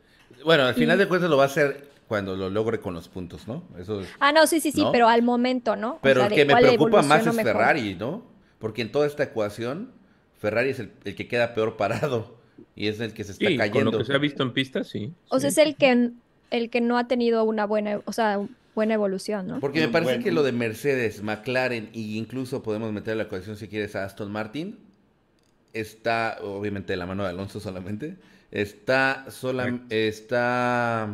Bueno, 0.47 0.63
al 0.63 0.75
final 0.75 0.97
de 0.97 1.07
cuentas 1.07 1.29
lo 1.29 1.37
va 1.37 1.43
a 1.43 1.47
hacer 1.47 1.96
cuando 2.09 2.37
lo 2.37 2.51
logre 2.51 2.81
con 2.81 2.95
los 2.95 3.09
puntos, 3.09 3.49
¿no? 3.49 3.65
Eso 3.79 4.03
ah, 4.21 4.33
no, 4.33 4.47
sí, 4.47 4.61
sí, 4.61 4.73
sí, 4.73 4.85
pero 4.93 5.09
al 5.09 5.23
momento, 5.23 5.77
¿no? 5.77 5.99
Pero 6.03 6.25
el 6.25 6.33
que 6.33 6.45
me 6.45 6.57
preocupa 6.57 7.03
más 7.03 7.27
es 7.27 7.35
Ferrari, 7.37 7.95
¿no? 7.95 8.25
Porque 8.59 8.83
en 8.83 8.93
toda 8.93 9.07
esta 9.07 9.25
ecuación, 9.25 9.93
Ferrari 10.39 10.71
es 10.71 10.81
el, 10.81 10.91
que 10.91 11.29
queda 11.29 11.55
peor 11.55 11.77
parado 11.77 12.37
y 12.75 12.89
es 12.89 13.01
el 13.01 13.13
que 13.13 13.25
se 13.25 13.33
está 13.33 13.49
sí, 13.49 13.57
cayendo. 13.57 13.91
Con 13.91 13.93
lo 13.93 13.99
que 13.99 14.05
se 14.05 14.15
ha 14.15 14.19
visto 14.19 14.43
en 14.43 14.53
pista, 14.53 14.85
sí. 14.85 15.13
O 15.29 15.41
sea, 15.41 15.49
es 15.49 15.59
el 15.59 15.77
que, 15.77 16.11
el 16.51 16.71
que 16.71 16.81
no 16.81 16.97
ha 16.97 17.09
tenido 17.09 17.45
una 17.45 17.67
buena, 17.67 18.01
o 18.05 18.13
sea, 18.13 18.41
buena 18.75 18.95
evolución, 18.95 19.47
¿no? 19.47 19.61
Porque 19.61 19.81
me 19.81 19.89
parece 19.89 20.23
que 20.23 20.31
lo 20.31 20.43
de 20.43 20.53
Mercedes, 20.53 21.23
McLaren 21.23 21.91
e 21.93 22.01
incluso 22.01 22.63
podemos 22.63 22.93
meter 22.93 23.13
en 23.13 23.19
la 23.19 23.25
ecuación 23.25 23.57
si 23.57 23.69
quieres 23.69 23.97
a 23.97 24.05
Aston 24.05 24.31
Martin 24.31 24.87
está, 25.81 26.39
obviamente 26.43 26.93
de 26.93 26.97
la 26.97 27.07
mano 27.07 27.23
de 27.23 27.31
Alonso 27.31 27.61
solamente, 27.61 28.17
está, 28.51 29.27
sola, 29.31 29.81
está 29.91 31.09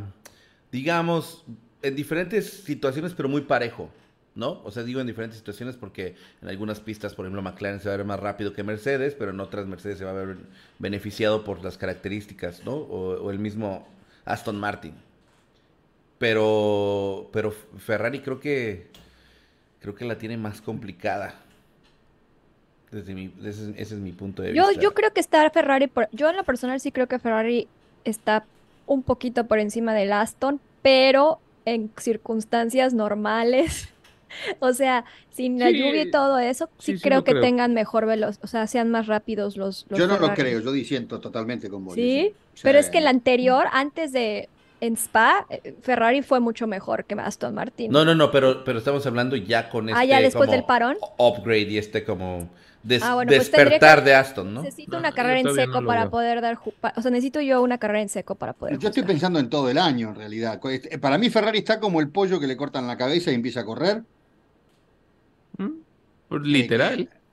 digamos, 0.73 1.45
en 1.83 1.95
diferentes 1.95 2.51
situaciones, 2.65 3.13
pero 3.13 3.29
muy 3.29 3.43
parejo, 3.43 3.91
¿no? 4.35 4.63
O 4.65 4.71
sea, 4.71 4.83
digo 4.83 5.01
en 5.01 5.07
diferentes 5.07 5.39
situaciones 5.39 5.77
porque 5.77 6.17
en 6.41 6.49
algunas 6.49 6.81
pistas, 6.81 7.15
por 7.15 7.27
ejemplo, 7.27 7.43
McLaren 7.43 7.81
se 7.81 7.89
va 7.89 7.95
a 7.95 7.99
ver 7.99 8.07
más 8.07 8.19
rápido 8.19 8.55
que 8.55 8.65
Mercedes, 8.65 9.15
pero 9.15 9.31
en 9.31 9.41
otras 9.41 9.67
Mercedes 9.67 9.99
se 9.99 10.05
va 10.05 10.13
a 10.13 10.15
ver 10.15 10.39
beneficiado 10.79 11.45
por 11.45 11.63
las 11.63 11.77
características, 11.77 12.65
¿no? 12.65 12.73
O, 12.73 13.31
el 13.31 13.39
mismo 13.39 13.87
Aston 14.25 14.59
Martin. 14.59 14.95
Pero, 16.19 17.29
pero 17.33 17.53
Ferrari 17.53 18.21
creo 18.21 18.41
que 18.41 18.87
creo 19.81 19.95
que 19.95 20.05
la 20.05 20.17
tiene 20.17 20.37
más 20.37 20.63
complicada. 20.63 21.35
Desde 22.91 23.15
mi, 23.15 23.35
ese, 23.43 23.75
es 23.77 23.93
mi 23.93 24.13
punto 24.13 24.43
de 24.43 24.55
yo, 24.55 24.69
vista. 24.69 24.83
Yo 24.83 24.95
creo 24.95 25.13
que 25.13 25.21
está 25.21 25.49
Ferrari, 25.51 25.89
por, 25.89 26.09
yo 26.13 26.31
en 26.31 26.37
lo 26.37 26.45
personal 26.45 26.81
sí 26.81 26.93
creo 26.93 27.09
que 27.09 27.19
Ferrari 27.19 27.67
está 28.05 28.45
un 28.87 29.03
poquito 29.03 29.47
por 29.47 29.59
encima 29.59 29.95
del 29.95 30.13
Aston, 30.13 30.61
pero 30.83 31.41
en 31.65 31.91
circunstancias 31.99 32.95
normales, 32.95 33.89
o 34.61 34.73
sea, 34.73 35.05
sin 35.31 35.59
la 35.59 35.71
lluvia 35.71 36.03
y 36.03 36.11
todo 36.11 36.39
eso, 36.39 36.69
sí, 36.79 36.99
creo 36.99 37.25
que 37.25 37.35
tengan 37.35 37.75
mejor 37.75 38.07
velocidad, 38.07 38.45
o 38.45 38.47
sea, 38.47 38.67
sean 38.67 38.91
más 38.91 39.07
rápidos 39.07 39.57
los, 39.57 39.87
Yo 39.91 40.07
no 40.07 40.19
lo 40.19 40.35
creo, 40.35 40.61
yo 40.61 40.73
disiento 40.73 41.21
totalmente 41.21 41.69
con 41.69 41.85
vos. 41.85 41.95
¿Sí? 41.95 42.35
Pero 42.63 42.79
es 42.79 42.91
que 42.91 42.99
el 42.99 43.07
anterior, 43.07 43.67
antes 43.73 44.13
de 44.13 44.49
en 44.83 44.95
Spa, 44.95 45.47
eh, 45.49 45.77
Ferrari 45.81 46.23
fue 46.23 46.41
mucho 46.41 46.67
mejor 46.67 47.05
que 47.05 47.15
Aston 47.15 47.55
Martin. 47.55 47.93
No, 47.93 48.05
no, 48.05 48.17
no, 48.17 48.33
pero, 48.33 48.65
pero 48.65 48.79
estamos 48.79 49.07
hablando 49.07 49.37
ya 49.37 49.69
con 49.69 49.89
este 49.89 50.01
ah, 50.01 50.05
ya 50.05 50.17
este 50.17 50.25
después 50.25 50.51
del 50.51 50.65
parón. 50.65 50.97
upgrade 51.19 51.71
y 51.71 51.79
este 51.79 52.03
como 52.03 52.51
ah, 53.03 53.15
pues 53.15 53.29
despertar 53.29 54.05
de 54.05 54.15
Aston, 54.15 54.55
¿no? 54.55 54.63
Necesito 54.63 54.99
una 54.99 55.13
carrera 55.13 55.41
en 55.41 55.55
seco 55.55 55.85
para 55.85 56.11
poder 56.11 56.41
dar, 56.41 56.59
o 56.97 57.03
sea, 57.03 57.11
necesito 57.11 57.41
yo 57.41 57.63
una 57.63 57.79
carrera 57.79 58.03
en 58.03 58.09
seco 58.09 58.35
para 58.35 58.53
poder. 58.53 58.79
Yo 58.79 58.89
estoy 58.89 59.05
pensando 59.05 59.39
en 59.39 59.49
todo 59.49 59.71
el 59.71 59.79
año 59.79 60.11
en 60.11 60.15
realidad. 60.15 60.61
Este, 60.71 60.99
para 60.99 61.19
mí 61.19 61.31
Ferrari 61.31 61.59
está 61.59 61.81
como 61.81 62.01
el 62.01 62.09
pollo 62.09 62.41
que 62.41 62.47
le 62.47 62.57
cortan 62.57 62.87
la 62.87 62.97
cabeza 62.97 63.31
y 63.31 63.35
empieza 63.35 63.61
a 63.61 63.65
correr. 63.65 64.03
¿Mm? 65.59 65.69
Pues 66.29 66.43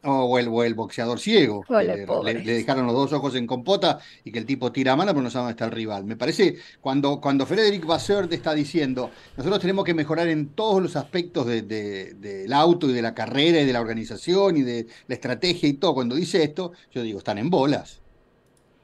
O 0.04 0.40
el, 0.40 0.74
boxeador 0.76 1.20
ciego. 1.20 1.66
le, 1.70 2.54
dejaron 2.54 2.86
los 2.86 2.96
dos 2.96 3.12
ojos 3.12 3.36
en 3.36 3.46
compota 3.46 4.00
y 4.24 4.32
que 4.32 4.40
el 4.40 4.46
tipo 4.46 4.72
tira 4.72 4.94
a 4.94 4.96
mano, 4.96 5.12
pero 5.12 5.22
no 5.22 5.30
sabe 5.30 5.44
dónde 5.44 5.52
está 5.52 5.66
el 5.66 5.72
rival. 5.72 6.06
Me 6.06 6.16
parece, 6.16 6.56
cuando, 6.80 7.20
cuando 7.20 7.46
Frederick 7.46 7.86
Vasseur 7.86 8.28
te 8.28 8.36
está 8.36 8.54
diciendo, 8.54 9.12
nosotros 9.36 9.60
tenemos 9.60 9.84
que 9.84 9.94
mejorar 9.94 10.30
en 10.30 10.50
todos 10.50 10.82
los 10.82 10.96
aspectos 10.96 11.46
del 11.48 12.54
auto 12.54 12.90
y 12.90 12.94
de 12.94 13.02
la 13.02 13.14
carrera 13.14 13.60
y 13.60 13.66
de 13.66 13.74
la 13.74 13.82
organización 13.82 14.56
y 14.56 14.62
de 14.62 14.88
la 15.08 15.16
estrategia 15.16 15.68
y 15.68 15.74
todo, 15.74 15.94
cuando 15.96 16.16
dice 16.16 16.44
esto, 16.44 16.72
yo 16.94 17.04
digo, 17.04 17.20
están 17.20 17.38
en 17.38 17.50
bolas. 17.50 18.00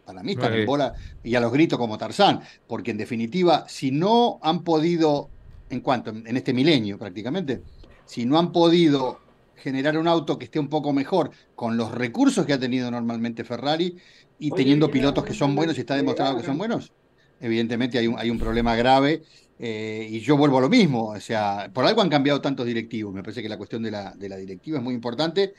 Para 0.06 0.22
mí 0.22 0.34
están 0.34 0.54
en 0.54 0.66
bolas 0.66 0.94
y 1.24 1.34
a 1.36 1.40
los 1.40 1.52
gritos 1.52 1.80
como 1.80 1.98
Tarzán, 1.98 2.42
porque 2.68 2.92
en 2.92 2.98
definitiva, 2.98 3.66
si 3.68 3.90
no 3.90 4.40
han 4.44 4.64
podido, 4.64 5.30
en 5.70 5.80
cuanto, 5.80 6.12
en 6.12 6.38
este 6.38 6.54
milenio 6.54 7.00
prácticamente, 7.00 7.62
si 8.06 8.26
no 8.26 8.38
han 8.38 8.52
podido 8.52 9.25
generar 9.56 9.98
un 9.98 10.08
auto 10.08 10.38
que 10.38 10.46
esté 10.46 10.60
un 10.60 10.70
poco 10.70 10.94
mejor 10.94 11.32
con 11.56 11.78
los 11.78 11.92
recursos 11.92 12.46
que 12.46 12.54
ha 12.54 12.60
tenido 12.60 12.90
normalmente 12.92 13.44
Ferrari 13.44 13.98
y 14.40 14.52
teniendo 14.52 14.90
pilotos 14.92 15.24
que 15.24 15.34
son 15.34 15.56
buenos 15.56 15.78
y 15.78 15.82
está 15.82 15.96
demostrado 15.96 16.38
que 16.38 16.44
son 16.44 16.58
buenos, 16.58 16.92
evidentemente 17.40 17.98
hay 17.98 18.08
un, 18.08 18.20
hay 18.20 18.30
un 18.30 18.40
problema 18.40 18.76
grave. 18.76 19.24
Eh, 19.58 20.08
y 20.12 20.20
yo 20.20 20.36
vuelvo 20.36 20.58
a 20.58 20.62
lo 20.62 20.70
mismo, 20.70 21.12
o 21.12 21.20
sea, 21.22 21.70
por 21.74 21.86
algo 21.86 22.02
han 22.02 22.10
cambiado 22.10 22.42
tantos 22.42 22.66
directivos. 22.66 23.14
Me 23.14 23.24
parece 23.24 23.42
que 23.42 23.48
la 23.48 23.58
cuestión 23.58 23.84
de 23.84 23.92
la, 23.92 24.12
de 24.14 24.28
la 24.28 24.36
directiva 24.38 24.80
es 24.80 24.84
muy 24.84 24.94
importante. 24.94 25.54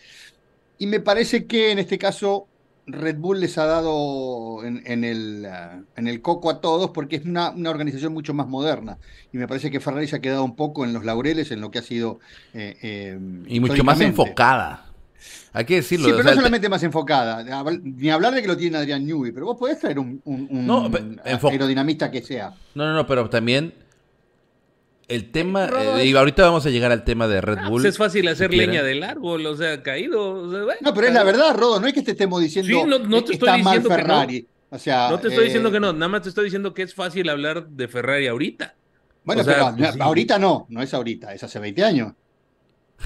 Y 0.79 0.87
me 0.87 1.01
parece 1.01 1.47
que 1.47 1.71
en 1.71 1.79
este 1.79 1.99
caso 1.99 2.49
Red 2.87 3.17
Bull 3.17 3.41
les 3.41 3.59
ha 3.59 3.67
dado 3.67 4.65
en, 4.65 5.05
el, 5.05 5.45
ah, 5.47 5.81
en 5.97 6.07
el 6.07 6.23
coco 6.23 6.51
a 6.51 6.61
todos 6.61 6.91
porque 6.91 7.17
es 7.17 7.25
una, 7.25 7.53
organización 7.69 8.13
mucho 8.13 8.33
más 8.33 8.47
moderna. 8.47 8.99
Y 9.33 9.39
me 9.39 9.49
parece 9.49 9.71
que 9.71 9.81
Ferrari 9.81 10.07
se 10.07 10.17
ha 10.17 10.21
quedado 10.21 10.45
un 10.45 10.55
poco 10.55 10.85
en 10.85 10.93
los 10.93 11.05
laureles 11.05 11.51
en 11.51 11.61
lo 11.61 11.71
que 11.71 11.81
ha 11.81 11.83
sido. 11.83 12.21
Eh, 12.55 12.77
eh, 12.83 13.19
y 13.49 13.61
mucho 13.61 13.83
más 13.83 14.01
enfocada. 14.01 14.87
Hay 15.53 15.65
que 15.65 15.77
decirlo. 15.77 16.07
Sí, 16.07 16.13
pero 16.17 16.29
no 16.29 16.35
solamente 16.35 16.69
más 16.69 16.83
enfocada. 16.83 17.65
Ni 17.83 18.11
hablar 18.11 18.35
de 18.35 18.43
que 18.43 18.49
lo 18.49 18.57
tiene 18.57 18.77
Adrián 18.77 19.05
Newey, 19.05 19.33
pero 19.33 19.47
vos 19.47 19.57
podés 19.57 19.81
traer 19.81 19.99
un, 19.99 20.21
un, 20.25 21.21
aerodinamista 21.25 22.11
que 22.11 22.23
sea. 22.23 22.55
No, 22.75 22.85
no, 22.85 22.95
no, 22.95 23.07
pero 23.07 23.29
también 23.31 23.73
el 25.09 25.31
tema, 25.31 25.69
eh, 26.01 26.17
ahorita 26.17 26.45
vamos 26.45 26.67
a 26.67 26.71
llegar 26.71 26.91
al 26.91 27.05
tema 27.05 27.29
de 27.29 27.41
Red 27.41 27.59
ah, 27.59 27.69
Bull. 27.69 27.83
Pues 27.83 27.93
es 27.93 27.99
fácil 27.99 28.27
hacer 28.29 28.53
leña 28.53 28.83
del 28.83 29.03
árbol, 29.03 29.47
o 29.47 29.57
sea, 29.57 29.83
caído. 29.83 30.47
no, 30.81 30.95
pero 30.95 31.07
es 31.07 31.15
la 31.15 31.23
verdad, 31.23 31.55
Rodo, 31.55 31.81
no 31.81 31.87
es 31.87 31.95
que 31.95 32.03
te 32.03 32.13
estemos 32.13 32.41
diciendo 32.41 32.87
no, 32.87 33.25
te 33.25 33.35
estoy 33.35 33.49
está 33.49 33.59
mal 33.59 33.83
Ferrari. 33.83 34.47
O 34.69 34.79
sea, 34.79 35.11
no 35.11 35.21
te 35.21 35.29
estoy 35.29 35.45
diciendo 35.45 35.69
eh, 35.69 35.73
que 35.73 35.81
no, 35.81 35.93
nada 35.93 36.09
más 36.09 36.23
te 36.23 36.29
estoy 36.29 36.45
diciendo 36.45 36.75
que 36.75 36.83
es 36.83 36.93
fácil 36.93 37.29
hablar 37.29 37.69
de 37.69 37.87
Ferrari 37.87 38.27
ahorita. 38.27 38.75
Bueno, 39.23 39.43
pero 39.45 39.75
pues 39.77 40.01
ahorita 40.01 40.39
no, 40.39 40.67
no 40.69 40.83
es 40.83 40.93
ahorita, 40.93 41.33
es 41.35 41.43
hace 41.43 41.59
20 41.59 41.85
años. 41.85 42.13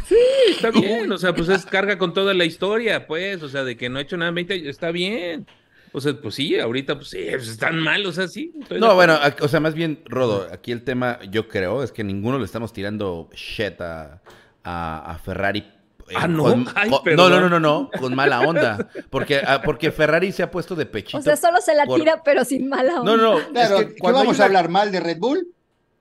Sí, 0.07 0.17
está 0.51 0.71
bien, 0.71 1.11
o 1.11 1.19
sea, 1.19 1.35
pues 1.35 1.49
es 1.49 1.67
carga 1.67 1.99
con 1.99 2.15
toda 2.15 2.33
la 2.33 2.45
historia, 2.45 3.07
pues, 3.07 3.43
o 3.43 3.49
sea, 3.49 3.65
de 3.65 3.77
que 3.77 3.89
no 3.89 3.99
ha 3.99 4.03
hecho 4.03 4.17
nada 4.17 4.31
en 4.31 4.37
20 4.37 4.55
años, 4.55 4.67
está 4.69 4.91
bien. 4.91 5.47
O 5.93 6.01
sea, 6.01 6.15
pues 6.21 6.35
sí, 6.35 6.59
ahorita 6.59 6.95
pues 6.97 7.09
sí, 7.09 7.27
pues 7.31 7.49
están 7.49 7.79
mal, 7.79 8.05
o 8.07 8.13
sea, 8.13 8.29
sí. 8.29 8.53
No, 8.79 8.95
bueno, 8.95 9.19
o 9.41 9.49
sea, 9.49 9.61
más 9.61 9.75
bien, 9.75 10.03
Rodo, 10.07 10.49
aquí 10.53 10.73
el 10.73 10.83
tema, 10.83 11.19
yo 11.31 11.49
creo, 11.49 11.83
es 11.83 11.93
que 11.93 12.05
ninguno 12.05 12.39
le 12.39 12.45
estamos 12.45 12.73
tirando 12.73 13.29
shit 13.35 13.81
a, 13.81 14.21
a, 14.63 15.19
Ferrari. 15.25 15.67
Ah, 16.15 16.29
no. 16.29 16.57
no, 16.57 17.29
no, 17.29 17.41
no, 17.41 17.49
no, 17.49 17.61
no, 17.61 17.91
con 17.99 18.15
mala 18.15 18.41
onda. 18.41 18.89
Porque, 19.11 19.41
ah, 19.45 19.63
porque 19.65 19.91
Ferrari 19.91 20.33
se 20.33 20.43
ha 20.43 20.51
puesto 20.51 20.75
de 20.75 20.87
pechito. 20.87 21.19
O 21.19 21.23
sea, 21.23 21.37
solo 21.37 21.61
se 21.61 21.75
la 21.75 21.87
tira, 21.87 22.23
pero 22.25 22.45
sin 22.45 22.69
mala 22.69 23.01
onda. 23.01 23.17
No, 23.17 23.17
no, 23.17 23.49
claro, 23.53 23.81
es 23.81 23.95
que 23.95 24.13
vamos 24.13 24.41
a 24.41 24.45
hablar 24.45 24.69
mal 24.69 24.93
de 24.93 25.01
Red 25.01 25.19
Bull? 25.19 25.49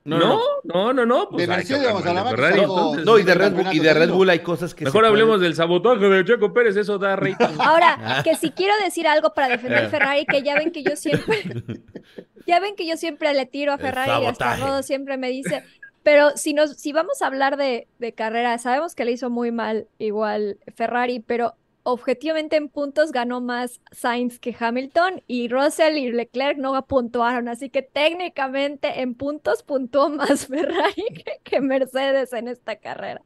No, 0.04 0.40
no, 0.64 0.92
no, 0.94 1.04
no. 1.04 1.28
Pues 1.28 1.46
de 1.46 1.54
Mercedes 1.54 1.84
vamos 1.84 2.06
a 2.06 2.08
hablar 2.08 2.30
Ferrari, 2.30 2.62
no, 3.04 3.18
y 3.18 3.22
de 3.22 3.34
Red 3.34 3.52
Bull, 3.52 3.66
y 3.70 3.78
de 3.80 3.92
Red 3.92 4.10
Bull 4.10 4.30
hay 4.30 4.38
cosas 4.38 4.74
que 4.74 4.84
Mejor 4.84 5.04
hablemos 5.04 5.42
del 5.42 5.54
sabotaje 5.54 6.08
de 6.08 6.24
Checo 6.24 6.54
Pérez, 6.54 6.76
eso 6.76 6.98
da 6.98 7.16
rating. 7.16 7.46
Ahora, 7.58 7.98
ah. 8.00 8.22
que 8.24 8.34
si 8.34 8.50
quiero 8.50 8.72
decir 8.82 9.06
algo 9.06 9.34
para 9.34 9.48
defender 9.48 9.84
eh. 9.84 9.88
Ferrari, 9.88 10.24
que 10.24 10.42
ya 10.42 10.54
ven 10.54 10.72
que 10.72 10.82
yo 10.82 10.96
siempre 10.96 11.42
ya 12.46 12.60
ven 12.60 12.76
que 12.76 12.86
yo 12.86 12.96
siempre 12.96 13.34
le 13.34 13.44
tiro 13.44 13.74
a 13.74 13.78
Ferrari 13.78 14.24
y 14.24 14.26
hasta 14.26 14.56
Rodo 14.56 14.82
siempre 14.82 15.18
me 15.18 15.28
dice, 15.28 15.64
pero 16.02 16.30
si 16.34 16.54
nos 16.54 16.76
si 16.78 16.92
vamos 16.92 17.20
a 17.20 17.26
hablar 17.26 17.58
de, 17.58 17.86
de 17.98 18.12
carrera, 18.12 18.56
sabemos 18.56 18.94
que 18.94 19.04
le 19.04 19.12
hizo 19.12 19.28
muy 19.28 19.52
mal 19.52 19.86
igual 19.98 20.58
Ferrari, 20.74 21.20
pero 21.20 21.56
objetivamente 21.82 22.56
en 22.56 22.68
puntos 22.68 23.12
ganó 23.12 23.40
más 23.40 23.80
Sainz 23.92 24.38
que 24.38 24.54
Hamilton 24.58 25.22
y 25.26 25.48
Russell 25.48 25.96
y 25.96 26.12
Leclerc 26.12 26.58
no 26.58 26.80
puntuaron, 26.86 27.48
así 27.48 27.70
que 27.70 27.82
técnicamente 27.82 29.00
en 29.00 29.14
puntos 29.14 29.62
puntuó 29.62 30.08
más 30.08 30.46
Ferrari 30.48 31.04
que, 31.44 31.60
Mercedes 31.60 32.32
en 32.32 32.48
esta 32.48 32.76
carrera. 32.76 33.22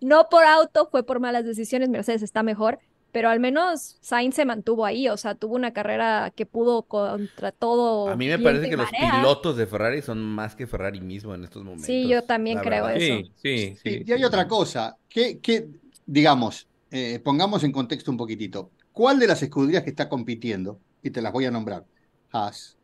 No 0.00 0.28
por 0.28 0.44
auto, 0.44 0.88
fue 0.90 1.04
por 1.04 1.20
malas 1.20 1.44
decisiones, 1.44 1.88
Mercedes 1.88 2.22
está 2.22 2.42
mejor, 2.42 2.78
pero 3.12 3.30
al 3.30 3.40
menos 3.40 3.96
Sainz 4.00 4.34
se 4.34 4.44
mantuvo 4.44 4.84
ahí, 4.84 5.08
o 5.08 5.16
sea, 5.16 5.34
tuvo 5.34 5.54
una 5.54 5.72
carrera 5.72 6.32
que 6.34 6.46
pudo 6.46 6.82
contra 6.82 7.52
todo. 7.52 8.08
A 8.08 8.16
mí 8.16 8.28
me 8.28 8.38
parece 8.38 8.68
que 8.68 8.76
los 8.76 8.90
pilotos 8.90 9.56
de 9.56 9.66
Ferrari 9.66 10.02
son 10.02 10.22
más 10.22 10.54
que 10.54 10.66
Ferrari 10.66 11.00
mismo 11.00 11.34
en 11.34 11.44
estos 11.44 11.64
momentos. 11.64 11.86
Sí, 11.86 12.06
yo 12.06 12.24
también 12.24 12.58
creo 12.58 12.88
eso. 12.88 13.28
Sí, 13.36 13.76
sí, 13.82 14.02
Y 14.06 14.12
hay 14.12 14.24
otra 14.24 14.46
cosa, 14.46 14.96
que, 15.08 15.40
que 15.40 15.68
digamos, 16.06 16.67
eh, 16.90 17.20
pongamos 17.22 17.64
en 17.64 17.72
contexto 17.72 18.10
un 18.10 18.16
poquitito. 18.16 18.70
¿Cuál 18.92 19.18
de 19.18 19.26
las 19.26 19.42
escuderías 19.42 19.82
que 19.82 19.90
está 19.90 20.08
compitiendo, 20.08 20.80
y 21.02 21.10
te 21.10 21.22
las 21.22 21.32
voy 21.32 21.44
a 21.44 21.50
nombrar, 21.50 21.84
Haas, 22.32 22.76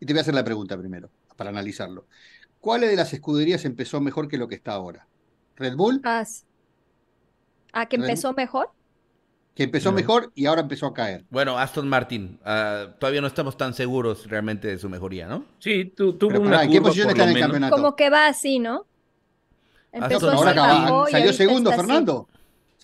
y 0.00 0.06
te 0.06 0.12
voy 0.12 0.18
a 0.18 0.22
hacer 0.22 0.34
la 0.34 0.44
pregunta 0.44 0.76
primero, 0.76 1.10
para 1.36 1.50
analizarlo. 1.50 2.06
¿Cuál 2.60 2.82
de 2.82 2.96
las 2.96 3.12
escuderías 3.12 3.64
empezó 3.64 4.00
mejor 4.00 4.28
que 4.28 4.38
lo 4.38 4.48
que 4.48 4.54
está 4.54 4.72
ahora? 4.72 5.06
¿Red 5.56 5.76
Bull? 5.76 6.00
Haas. 6.04 6.46
¿Ah, 7.72 7.86
que 7.86 7.96
empezó 7.96 8.32
mejor? 8.32 8.70
Que 9.54 9.64
empezó 9.64 9.92
mejor 9.92 10.32
y 10.34 10.46
ahora 10.46 10.62
empezó 10.62 10.86
a 10.86 10.94
caer. 10.94 11.24
Bueno, 11.30 11.58
Aston 11.58 11.88
Martin, 11.88 12.40
ah, 12.44 12.88
todavía 12.98 13.20
no 13.20 13.28
estamos 13.28 13.56
tan 13.56 13.72
seguros 13.72 14.28
realmente 14.28 14.68
de 14.68 14.78
su 14.78 14.88
mejoría, 14.88 15.28
¿no? 15.28 15.44
Sí, 15.58 15.92
tuvo 15.96 16.40
una 16.40 16.64
¿En 16.64 16.70
qué 16.70 16.80
posición 16.80 17.10
está 17.10 17.24
en 17.24 17.36
el 17.36 17.40
campeonato? 17.40 17.76
Como 17.76 17.96
que 17.96 18.10
va 18.10 18.26
así, 18.26 18.58
¿no? 18.58 18.86
Empezó 19.92 20.30
ahora 20.30 20.54
salió 21.08 21.32
segundo, 21.32 21.70
Fernando. 21.70 22.28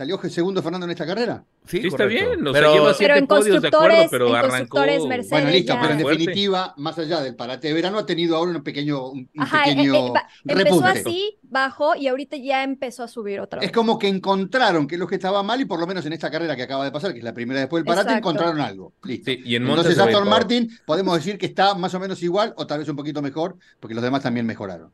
¿Salió 0.00 0.18
segundo 0.30 0.62
Fernando 0.62 0.86
en 0.86 0.92
esta 0.92 1.04
carrera? 1.04 1.44
Sí, 1.66 1.82
está 1.84 2.06
bien. 2.06 2.42
pero, 2.54 2.72
lleva 2.72 2.94
siete 2.94 3.18
en 3.18 3.26
podios 3.26 3.60
de 3.60 3.68
acuerdo, 3.68 4.06
pero 4.10 4.34
arrancó. 4.34 4.78
Mercedes, 4.78 5.28
bueno, 5.28 5.50
listo, 5.50 5.76
pero 5.78 5.92
en 5.92 5.98
definitiva, 5.98 6.72
más 6.78 6.98
allá 6.98 7.20
del 7.20 7.36
parate 7.36 7.68
de 7.68 7.74
verano, 7.74 7.98
ha 7.98 8.06
tenido 8.06 8.34
ahora 8.34 8.52
un 8.52 8.62
pequeño, 8.62 9.08
un, 9.10 9.26
pequeño 9.26 10.06
eh, 10.06 10.12
eh, 10.16 10.52
Empezó 10.52 10.82
así, 10.86 11.36
bajó 11.42 11.96
y 11.96 12.08
ahorita 12.08 12.38
ya 12.38 12.64
empezó 12.64 13.02
a 13.02 13.08
subir 13.08 13.40
otra 13.40 13.60
vez. 13.60 13.66
Es 13.66 13.72
como 13.74 13.98
que 13.98 14.08
encontraron 14.08 14.86
que 14.86 14.94
es 14.94 14.98
lo 14.98 15.06
que 15.06 15.16
estaba 15.16 15.42
mal 15.42 15.60
y 15.60 15.66
por 15.66 15.78
lo 15.78 15.86
menos 15.86 16.06
en 16.06 16.14
esta 16.14 16.30
carrera 16.30 16.56
que 16.56 16.62
acaba 16.62 16.86
de 16.86 16.92
pasar, 16.92 17.12
que 17.12 17.18
es 17.18 17.24
la 17.24 17.34
primera 17.34 17.60
después 17.60 17.84
del 17.84 17.94
parate, 17.94 18.14
encontraron 18.14 18.58
algo. 18.58 18.94
Listo. 19.04 19.32
y 19.32 19.54
en 19.54 19.66
Entonces 19.66 19.98
Aston 19.98 20.26
Martin 20.26 20.70
podemos 20.86 21.14
decir 21.14 21.36
que 21.36 21.44
está 21.44 21.74
más 21.74 21.92
o 21.92 22.00
menos 22.00 22.22
igual 22.22 22.54
o 22.56 22.66
tal 22.66 22.78
vez 22.78 22.88
un 22.88 22.96
poquito 22.96 23.20
mejor, 23.20 23.58
porque 23.78 23.94
los 23.94 24.02
demás 24.02 24.22
también 24.22 24.46
mejoraron. 24.46 24.90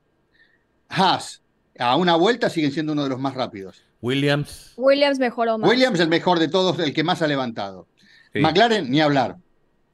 Haas, 0.88 1.42
a 1.78 1.94
una 1.94 2.16
vuelta 2.16 2.50
siguen 2.50 2.72
siendo 2.72 2.92
uno 2.92 3.04
de 3.04 3.10
los 3.10 3.20
más 3.20 3.34
rápidos. 3.34 3.85
Williams. 4.00 4.72
Williams 4.76 5.18
mejoró 5.18 5.58
más. 5.58 5.68
Williams 5.68 6.00
el 6.00 6.08
mejor 6.08 6.38
de 6.38 6.48
todos, 6.48 6.78
el 6.78 6.92
que 6.92 7.04
más 7.04 7.22
ha 7.22 7.26
levantado. 7.26 7.86
McLaren, 8.34 8.90
ni 8.90 9.00
hablar. 9.00 9.36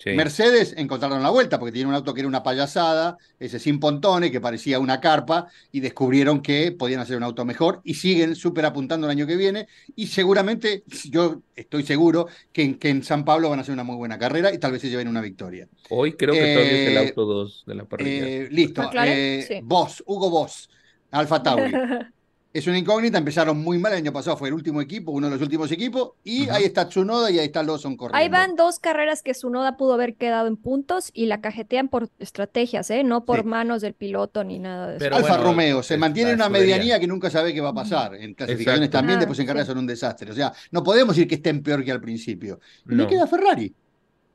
Mercedes 0.07 0.75
encontraron 0.77 1.23
la 1.23 1.31
vuelta 1.31 1.59
porque 1.59 1.73
tiene 1.73 1.89
un 1.89 1.95
auto 1.95 2.13
que 2.13 2.21
era 2.21 2.29
una 2.29 2.43
payasada, 2.43 3.19
ese 3.39 3.59
sin 3.59 3.79
pontones, 3.79 4.31
que 4.31 4.41
parecía 4.41 4.79
una 4.81 5.01
carpa, 5.01 5.47
y 5.71 5.81
descubrieron 5.81 6.43
que 6.43 6.73
podían 6.73 7.01
hacer 7.01 7.17
un 7.17 7.23
auto 7.23 7.45
mejor 7.45 7.81
y 7.85 7.95
siguen 7.95 8.35
súper 8.35 8.67
apuntando 8.67 9.07
el 9.07 9.13
año 9.13 9.27
que 9.27 9.37
viene. 9.37 9.69
Y 9.95 10.09
seguramente, 10.09 10.83
yo 11.05 11.43
estoy 11.55 11.85
seguro 11.85 12.27
que 12.53 12.63
en, 12.63 12.75
que 12.77 12.89
en, 12.89 13.03
San 13.03 13.25
Pablo 13.25 13.51
van 13.51 13.59
a 13.59 13.63
hacer 13.63 13.73
una 13.73 13.85
muy 13.85 13.97
buena 13.97 14.19
carrera 14.19 14.53
y 14.53 14.59
tal 14.59 14.73
vez 14.73 14.81
se 14.81 14.91
lleven 14.91 15.09
una 15.09 15.21
victoria. 15.21 15.69
Hoy 15.91 16.15
creo 16.15 16.35
que 16.35 16.41
todavía 16.41 16.73
es 16.73 16.89
el 16.89 16.97
eh, 16.97 17.09
auto 17.09 17.25
2 17.25 17.65
de 17.67 17.75
la 17.75 17.85
parrilla. 17.85 18.27
Eh, 18.27 18.49
listo. 18.51 18.91
Eh, 19.05 19.63
Hugo 20.07 20.31
Boss, 20.31 20.69
Alfa 21.11 21.43
Tauri. 21.43 21.73
es 22.53 22.67
una 22.67 22.79
incógnita, 22.79 23.17
empezaron 23.17 23.59
muy 23.63 23.79
mal 23.79 23.93
el 23.93 23.99
año 23.99 24.13
pasado, 24.13 24.37
fue 24.37 24.49
el 24.49 24.55
último 24.55 24.83
equipo, 24.83 25.11
uno 25.11 25.29
de 25.29 25.35
los 25.35 25.43
últimos 25.43 25.73
equipos, 25.73 26.13
y 26.23 26.51
ahí 26.51 26.65
está 26.65 26.87
Tsunoda 26.87 27.31
y 27.31 27.39
ahí 27.39 27.47
está 27.47 27.63
Lawson 27.63 27.97
corriendo. 27.97 28.19
Ahí 28.19 28.29
van 28.29 28.57
dos 28.57 28.79
carreras 28.79 29.23
que 29.23 29.33
Tsunoda 29.33 29.79
pudo 29.79 29.95
haber 29.95 30.17
quedado 30.17 30.49
en 30.49 30.57
puntos 30.57 31.11
y 31.15 31.27
la 31.27 31.41
cajetean 31.41 31.89
por 31.89 32.11
estrategias, 32.19 32.91
¿eh? 32.91 33.05
no 33.05 33.25
por 33.25 33.45
manos 33.45 33.81
del 33.81 33.95
piloto 33.95 34.45
ni 34.45 34.59
nada 34.59 34.89
de 34.89 34.97
eso. 34.99 35.17
Alfa 35.17 35.39
Romeo, 35.39 35.83
se 35.83 35.97
mantiene 35.97 36.31
en 36.31 36.37
una 36.37 36.51
medianía 36.51 37.01
que 37.01 37.07
nunca 37.07 37.31
sabe 37.31 37.55
qué 37.55 37.61
va 37.63 37.71
a 37.71 37.75
pasar. 37.75 38.17
En 38.17 38.35
clasificaciones 38.35 38.91
también, 38.91 39.19
después 39.19 39.39
en 39.39 39.47
carreras 39.47 39.69
son 39.69 39.79
un 39.79 39.87
desastre. 39.87 40.31
O 40.31 40.35
sea, 40.35 40.53
no 40.71 40.83
podemos 40.83 41.17
decir 41.17 41.29
que 41.29 41.37
estén 41.37 41.63
peor 41.63 41.83
que 41.83 41.93
al 41.93 42.01
principio. 42.01 42.61
Y 42.89 42.95
no. 42.95 43.07
queda 43.07 43.27
Ferrari. 43.27 43.75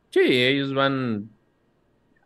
Sí, 0.09 0.21
ellos 0.21 0.73
van 0.73 1.29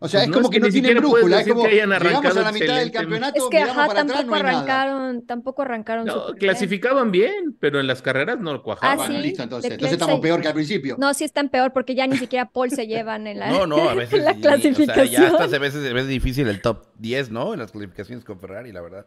o 0.04 0.08
sea, 0.08 0.22
pues 0.22 0.30
es 0.30 0.36
como 0.36 0.50
que, 0.50 0.60
no 0.60 0.68
tienen 0.70 0.98
brújula, 0.98 1.42
es 1.42 1.48
como 1.48 1.62
que 1.62 1.76
llegamos 1.76 2.36
a 2.36 2.42
la 2.42 2.52
mitad 2.52 2.76
del 2.76 2.92
campeonato, 2.92 3.38
es 3.38 3.44
que 3.52 3.60
ajá, 3.60 3.88
tampoco 3.94 4.34
arrancaron, 4.34 5.26
tampoco 5.28 5.62
arrancaron. 5.62 6.06
No, 6.08 6.34
clasificaban 6.34 7.12
bien, 7.12 7.56
pero 7.60 7.80
en 7.80 7.86
las 7.86 8.02
carreras 8.02 8.40
no 8.40 8.64
cuajaban. 8.64 9.00
Ah, 9.00 9.06
¿sí? 9.06 9.14
listo, 9.22 9.44
entonces, 9.44 9.74
entonces 9.74 9.94
estamos 9.94 10.20
peor 10.20 10.42
que 10.42 10.48
al 10.48 10.56
principio. 10.56 10.96
No, 10.98 11.14
sí 11.14 11.24
están 11.24 11.50
peor 11.50 11.72
porque 11.72 11.94
ya 11.94 12.08
ni 12.08 12.18
siquiera 12.18 12.50
Paul 12.50 12.72
se 12.72 12.88
llevan 12.88 13.28
en 13.28 13.38
la, 13.38 13.52
no, 13.52 13.68
no, 13.68 13.90
a 13.90 13.94
veces, 13.94 14.24
la 14.24 14.34
clasificación. 14.34 14.90
O 14.90 14.96
sea, 14.96 15.06
ya 15.06 15.28
hasta 15.38 15.56
a 15.56 15.60
veces 15.60 15.84
se 15.84 15.94
ve 15.94 16.04
difícil 16.08 16.48
el 16.48 16.64
top 16.64 16.88
10, 16.98 17.30
¿no? 17.30 17.54
En 17.54 17.60
las 17.60 17.72
clasificaciones 17.72 18.26
con 18.26 18.40
Ferrari, 18.40 18.72
la 18.72 18.82
verdad. 18.82 19.06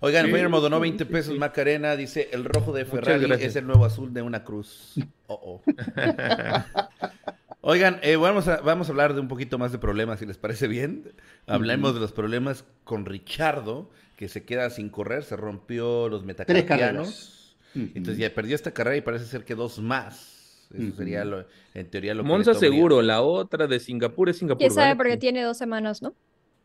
Oigan, 0.00 0.26
sí, 0.26 0.48
Modo, 0.48 0.62
donó 0.62 0.80
20 0.80 1.04
pesos 1.04 1.38
Macarena, 1.38 1.94
dice, 1.94 2.30
el 2.32 2.46
rojo 2.46 2.72
de 2.72 2.86
Ferrari 2.86 3.30
es 3.38 3.54
el 3.54 3.66
nuevo 3.66 3.84
azul 3.84 4.14
de 4.14 4.22
una 4.22 4.44
cruz. 4.44 4.94
Oh, 5.26 5.60
oh. 5.60 5.62
Oigan, 7.64 8.00
eh, 8.02 8.16
vamos, 8.16 8.48
a, 8.48 8.60
vamos 8.60 8.88
a 8.88 8.90
hablar 8.90 9.14
de 9.14 9.20
un 9.20 9.28
poquito 9.28 9.56
más 9.56 9.70
de 9.70 9.78
problemas, 9.78 10.18
si 10.18 10.26
les 10.26 10.36
parece 10.36 10.66
bien. 10.66 11.12
Hablemos 11.46 11.94
de 11.94 12.00
los 12.00 12.10
problemas 12.10 12.64
con 12.82 13.06
Richardo, 13.06 13.88
que 14.16 14.28
se 14.28 14.44
queda 14.44 14.68
sin 14.70 14.88
correr, 14.88 15.22
se 15.22 15.36
rompió 15.36 16.08
los 16.08 16.24
metacarpianos. 16.24 17.56
Entonces 17.76 18.18
ya 18.18 18.34
perdió 18.34 18.56
esta 18.56 18.72
carrera 18.72 18.96
y 18.96 19.00
parece 19.00 19.26
ser 19.26 19.44
que 19.44 19.54
dos 19.54 19.78
más. 19.78 20.68
Eso 20.76 20.96
sería 20.96 21.24
lo, 21.24 21.46
en 21.74 21.88
teoría 21.88 22.14
lo 22.14 22.24
que 22.24 22.28
Monza 22.28 22.54
seguro, 22.54 23.00
la 23.00 23.22
otra 23.22 23.68
de 23.68 23.78
Singapur 23.78 24.28
es 24.28 24.38
Singapur. 24.38 24.58
¿Quién 24.58 24.72
sabe? 24.72 24.96
Porque 24.96 25.16
tiene 25.16 25.42
dos 25.42 25.56
semanas, 25.56 26.02
¿no? 26.02 26.14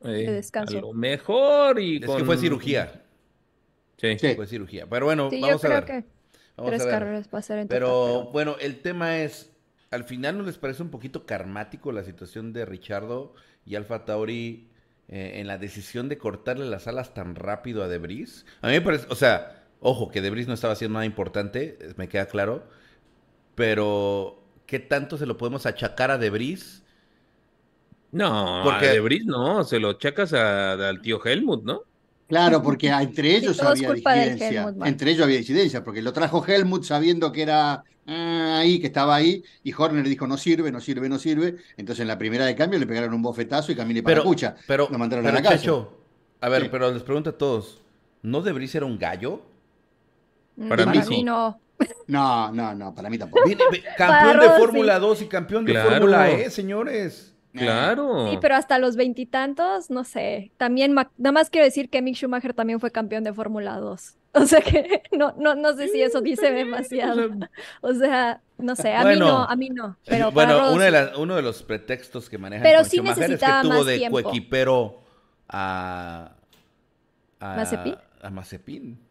Eh, 0.03 0.25
de 0.25 0.31
descanso. 0.31 0.79
A 0.79 0.81
lo 0.81 0.93
mejor 0.93 1.79
y 1.79 1.97
Es 1.97 2.09
que 2.09 2.25
fue 2.25 2.37
cirugía. 2.37 3.03
Sí. 3.97 4.17
sí. 4.17 4.33
Fue 4.35 4.47
cirugía. 4.47 4.87
Pero 4.89 5.05
bueno, 5.05 5.29
vamos 5.29 5.63
a 5.63 5.67
ver. 5.67 5.85
Que 5.85 6.03
tres 6.55 6.85
carreras 6.85 7.29
va 7.31 7.39
a 7.39 7.41
ser 7.43 7.59
en 7.59 7.67
total, 7.67 7.79
pero, 7.79 7.89
pero 7.89 8.31
bueno, 8.31 8.55
el 8.59 8.79
tema 8.81 9.19
es 9.19 9.51
al 9.91 10.03
final 10.03 10.37
no 10.37 10.43
les 10.43 10.57
parece 10.57 10.83
un 10.83 10.89
poquito 10.89 11.25
karmático 11.25 11.91
la 11.91 12.03
situación 12.03 12.53
de 12.53 12.65
Richardo 12.65 13.33
y 13.65 13.75
Alfa 13.75 14.05
Tauri 14.05 14.69
eh, 15.07 15.33
en 15.35 15.47
la 15.47 15.57
decisión 15.57 16.09
de 16.09 16.17
cortarle 16.17 16.65
las 16.65 16.87
alas 16.87 17.13
tan 17.13 17.35
rápido 17.35 17.83
a 17.83 17.87
Debris. 17.87 18.45
A 18.61 18.67
mí 18.67 18.73
me 18.73 18.81
parece, 18.81 19.07
o 19.09 19.15
sea, 19.15 19.63
ojo, 19.79 20.09
que 20.09 20.21
Debris 20.21 20.47
no 20.47 20.53
estaba 20.53 20.73
haciendo 20.73 20.95
nada 20.95 21.05
importante, 21.05 21.77
me 21.95 22.09
queda 22.09 22.25
claro, 22.25 22.67
pero 23.55 24.43
¿qué 24.65 24.79
tanto 24.79 25.17
se 25.17 25.25
lo 25.25 25.37
podemos 25.37 25.65
achacar 25.65 26.11
a 26.11 26.17
Debris? 26.17 26.83
No, 28.11 28.61
porque 28.63 28.89
a 28.89 28.93
Debris 28.93 29.25
no, 29.25 29.63
se 29.63 29.79
lo 29.79 29.91
achacas 29.91 30.33
al 30.33 31.01
tío 31.01 31.23
Helmut, 31.23 31.63
¿no? 31.63 31.83
Claro, 32.27 32.61
porque 32.61 32.89
entre 32.89 33.37
ellos 33.37 33.61
había 33.61 33.93
disidencia. 33.93 34.73
entre 34.83 35.11
ellos 35.11 35.23
había 35.23 35.37
disidencia, 35.37 35.83
porque 35.83 36.01
lo 36.01 36.11
trajo 36.11 36.45
Helmut 36.45 36.83
sabiendo 36.83 37.31
que 37.31 37.43
era 37.43 37.85
ahí, 38.07 38.79
que 38.79 38.87
estaba 38.87 39.15
ahí, 39.15 39.43
y 39.63 39.73
Horner 39.73 40.07
dijo 40.07 40.27
no 40.27 40.37
sirve, 40.37 40.71
no 40.71 40.79
sirve, 40.79 41.09
no 41.09 41.19
sirve. 41.19 41.57
Entonces 41.75 42.01
en 42.01 42.07
la 42.07 42.17
primera 42.17 42.45
de 42.45 42.55
cambio 42.55 42.79
le 42.79 42.87
pegaron 42.87 43.13
un 43.13 43.21
bofetazo 43.21 43.71
y 43.71 43.75
camine 43.75 44.01
para 44.01 44.15
pero, 44.15 44.23
escucha. 44.23 44.55
Pero, 44.67 44.87
lo 44.91 44.97
mandaron 44.97 45.25
pero, 45.25 45.37
a 45.37 45.41
la 45.41 45.43
casa. 45.43 45.57
Chacho, 45.57 45.97
a 46.41 46.49
ver, 46.49 46.69
pero 46.71 46.91
les 46.91 47.03
pregunto 47.03 47.31
a 47.31 47.37
todos, 47.37 47.81
¿no 48.21 48.41
debería 48.41 48.67
ser 48.67 48.83
un 48.83 48.97
gallo? 48.97 49.41
Para, 50.57 50.85
para 50.85 50.91
mí, 50.91 51.01
sí. 51.03 51.23
no. 51.23 51.59
No, 52.07 52.51
no, 52.51 52.73
no, 52.73 52.95
para 52.95 53.09
mí 53.09 53.17
tampoco. 53.17 53.45
Viene, 53.45 53.63
campeón 53.97 54.39
de 54.39 54.49
Fórmula 54.57 54.99
2 54.99 55.21
y 55.21 55.25
campeón 55.27 55.65
de 55.65 55.73
claro. 55.73 55.89
Fórmula 55.91 56.31
E, 56.31 56.49
señores. 56.49 57.35
Claro. 57.53 58.29
Sí, 58.29 58.37
pero 58.41 58.55
hasta 58.55 58.77
los 58.79 58.95
veintitantos, 58.95 59.89
no 59.89 60.03
sé. 60.03 60.51
También, 60.57 60.93
nada 60.93 61.31
más 61.31 61.49
quiero 61.49 61.65
decir 61.65 61.89
que 61.89 62.01
Mick 62.01 62.15
Schumacher 62.15 62.53
también 62.53 62.79
fue 62.79 62.91
campeón 62.91 63.23
de 63.23 63.33
Fórmula 63.33 63.77
2. 63.77 64.15
O 64.41 64.45
sea 64.45 64.61
que 64.61 65.01
no, 65.11 65.33
no, 65.37 65.55
no 65.55 65.75
sé 65.75 65.87
si 65.89 66.01
eso 66.01 66.21
dice 66.21 66.51
demasiado. 66.51 67.29
O 67.81 67.93
sea, 67.93 68.41
no 68.57 68.75
sé, 68.75 68.93
a 68.93 69.01
bueno, 69.01 69.25
mí 69.25 69.31
no, 69.31 69.43
a 69.43 69.55
mí 69.55 69.69
no. 69.69 69.97
Pero 70.05 70.31
bueno, 70.31 70.73
uno 70.73 70.83
de, 70.83 70.91
la, 70.91 71.11
uno 71.17 71.35
de 71.35 71.41
los 71.41 71.63
pretextos 71.63 72.29
que 72.29 72.37
maneja 72.37 72.63
pero 72.63 72.83
sí 72.83 72.97
Schumacher 72.97 73.31
es 73.31 73.39
que 73.39 73.45
tuvo 73.61 73.83
de 73.83 74.09
coequipero 74.09 75.01
a, 75.49 76.31
a 77.39 77.55
¿Mazepin? 77.55 77.95
A 78.21 78.29
Mazepin. 78.29 79.07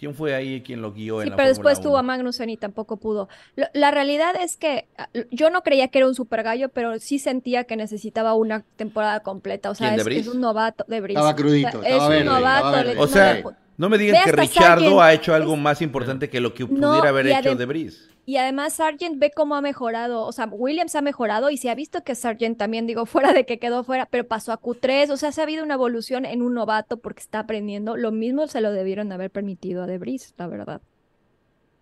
¿Quién 0.00 0.14
fue 0.14 0.34
ahí 0.34 0.62
quien 0.62 0.80
lo 0.80 0.94
guió 0.94 1.20
sí, 1.20 1.24
en 1.24 1.30
la 1.30 1.36
pero 1.36 1.50
después 1.50 1.78
1? 1.78 1.88
tuvo 1.88 1.98
a 1.98 2.02
Magnussen 2.02 2.48
y 2.48 2.56
tampoco 2.56 2.96
pudo. 2.96 3.28
La 3.74 3.90
realidad 3.90 4.34
es 4.40 4.56
que 4.56 4.88
ah, 4.96 5.10
yo 5.30 5.50
no 5.50 5.62
creía 5.62 5.88
que 5.88 5.98
era 5.98 6.08
un 6.08 6.14
super 6.14 6.42
gallo, 6.42 6.70
pero 6.70 6.98
sí 6.98 7.18
sentía 7.18 7.64
que 7.64 7.76
necesitaba 7.76 8.32
una 8.32 8.64
temporada 8.76 9.20
completa. 9.20 9.68
O 9.68 9.74
sea, 9.74 9.94
es, 9.94 10.06
es, 10.06 10.26
un 10.26 10.40
novato 10.40 10.86
de 10.88 11.02
Brice. 11.02 11.18
Estaba 11.18 11.36
crudito, 11.36 11.80
o 11.80 11.82
estaba 11.82 12.04
es 12.04 12.08
verde, 12.08 12.20
un 12.22 12.34
novato. 12.34 12.70
verde. 12.70 12.94
O 12.98 13.06
sea, 13.06 13.42
no 13.42 13.54
me 13.88 13.98
digan 13.98 14.22
que 14.24 14.32
Richardo 14.32 15.00
ha 15.00 15.12
hecho 15.12 15.34
algo 15.34 15.56
más 15.56 15.80
importante 15.80 16.28
que 16.28 16.40
lo 16.40 16.52
que 16.52 16.66
pudiera 16.66 16.86
no, 16.88 17.02
haber 17.02 17.28
hecho 17.28 17.54
de 17.54 17.66
Brice. 17.66 18.10
Y 18.26 18.36
además 18.36 18.74
Sargent 18.74 19.18
ve 19.18 19.32
cómo 19.34 19.56
ha 19.56 19.60
mejorado, 19.60 20.26
o 20.26 20.32
sea, 20.32 20.46
Williams 20.46 20.94
ha 20.94 21.02
mejorado 21.02 21.50
y 21.50 21.56
se 21.56 21.70
ha 21.70 21.74
visto 21.74 22.04
que 22.04 22.14
Sargent 22.14 22.58
también, 22.58 22.86
digo, 22.86 23.06
fuera 23.06 23.32
de 23.32 23.46
que 23.46 23.58
quedó 23.58 23.82
fuera, 23.82 24.06
pero 24.06 24.26
pasó 24.26 24.52
a 24.52 24.60
Q3, 24.60 25.10
o 25.10 25.16
sea, 25.16 25.32
se 25.32 25.40
ha 25.40 25.44
habido 25.44 25.64
una 25.64 25.74
evolución 25.74 26.24
en 26.24 26.42
un 26.42 26.54
novato 26.54 26.98
porque 26.98 27.20
está 27.20 27.40
aprendiendo. 27.40 27.96
Lo 27.96 28.12
mismo 28.12 28.46
se 28.46 28.60
lo 28.60 28.72
debieron 28.72 29.10
haber 29.12 29.30
permitido 29.30 29.82
a 29.82 29.86
Debris, 29.86 30.34
la 30.36 30.46
verdad. 30.46 30.82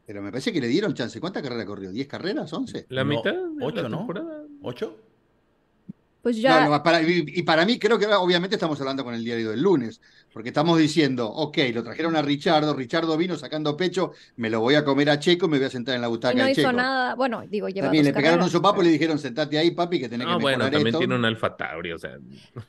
Pero 0.07 0.23
me 0.23 0.31
parece 0.31 0.53
que 0.53 0.61
le 0.61 0.69
dieron 0.69 0.95
chance. 0.95 1.21
¿Cuántas 1.21 1.43
carreras 1.43 1.67
corrió? 1.67 1.91
¿10 1.91 2.07
carreras? 2.07 2.53
¿11? 2.53 2.87
La 2.89 3.05
no, 3.05 3.11
mitad. 3.11 3.35
¿Ocho, 3.61 3.89
no? 3.89 4.09
¿Ocho? 4.63 4.97
Pues 6.23 6.37
ya. 6.41 6.65
No, 6.65 6.71
no, 6.71 6.83
para, 6.83 7.01
y 7.03 7.43
para 7.43 7.65
mí, 7.65 7.79
creo 7.79 7.99
que 7.99 8.07
obviamente 8.07 8.57
estamos 8.57 8.79
hablando 8.81 9.05
con 9.05 9.15
el 9.15 9.25
diario 9.25 9.51
del 9.51 9.63
lunes, 9.63 10.01
porque 10.33 10.49
estamos 10.49 10.77
diciendo, 10.79 11.29
ok, 11.31 11.57
lo 11.73 11.83
trajeron 11.85 12.17
a 12.17 12.23
Richardo, 12.23 12.75
Richardo 12.75 13.17
vino 13.17 13.37
sacando 13.37 13.77
pecho, 13.77 14.13
me 14.37 14.51
lo 14.51 14.61
voy 14.61 14.75
a 14.75 14.85
comer 14.85 15.11
a 15.11 15.19
Checo, 15.21 15.47
me 15.49 15.59
voy 15.59 15.67
a 15.67 15.71
sentar 15.71 15.95
en 15.95 16.03
la 16.03 16.09
butaca 16.09 16.35
y 16.35 16.39
no 16.39 16.45
de 16.45 16.51
hizo 16.53 16.61
Checo. 16.63 16.73
nada, 16.73 17.15
bueno, 17.15 17.43
digo, 17.49 17.69
lleva 17.69 17.87
También 17.87 18.03
dos 18.05 18.09
le 18.11 18.13
pegaron 18.15 18.39
carreras, 18.41 18.47
un 18.55 18.59
sopapo 18.59 18.75
y 18.75 18.79
pero- 18.79 18.85
le 18.87 18.93
dijeron, 18.93 19.19
sentate 19.19 19.59
ahí, 19.59 19.71
papi, 19.71 20.01
que 20.01 20.09
tenés 20.09 20.27
No, 20.27 20.37
que 20.39 20.43
bueno, 20.43 20.59
mejorar 20.59 20.73
también 20.73 20.87
esto. 20.89 20.99
tiene 20.99 21.15
un 21.15 21.25
Alfa 21.25 21.57
Tauri, 21.57 21.93
o 21.93 21.99
sea. 21.99 22.17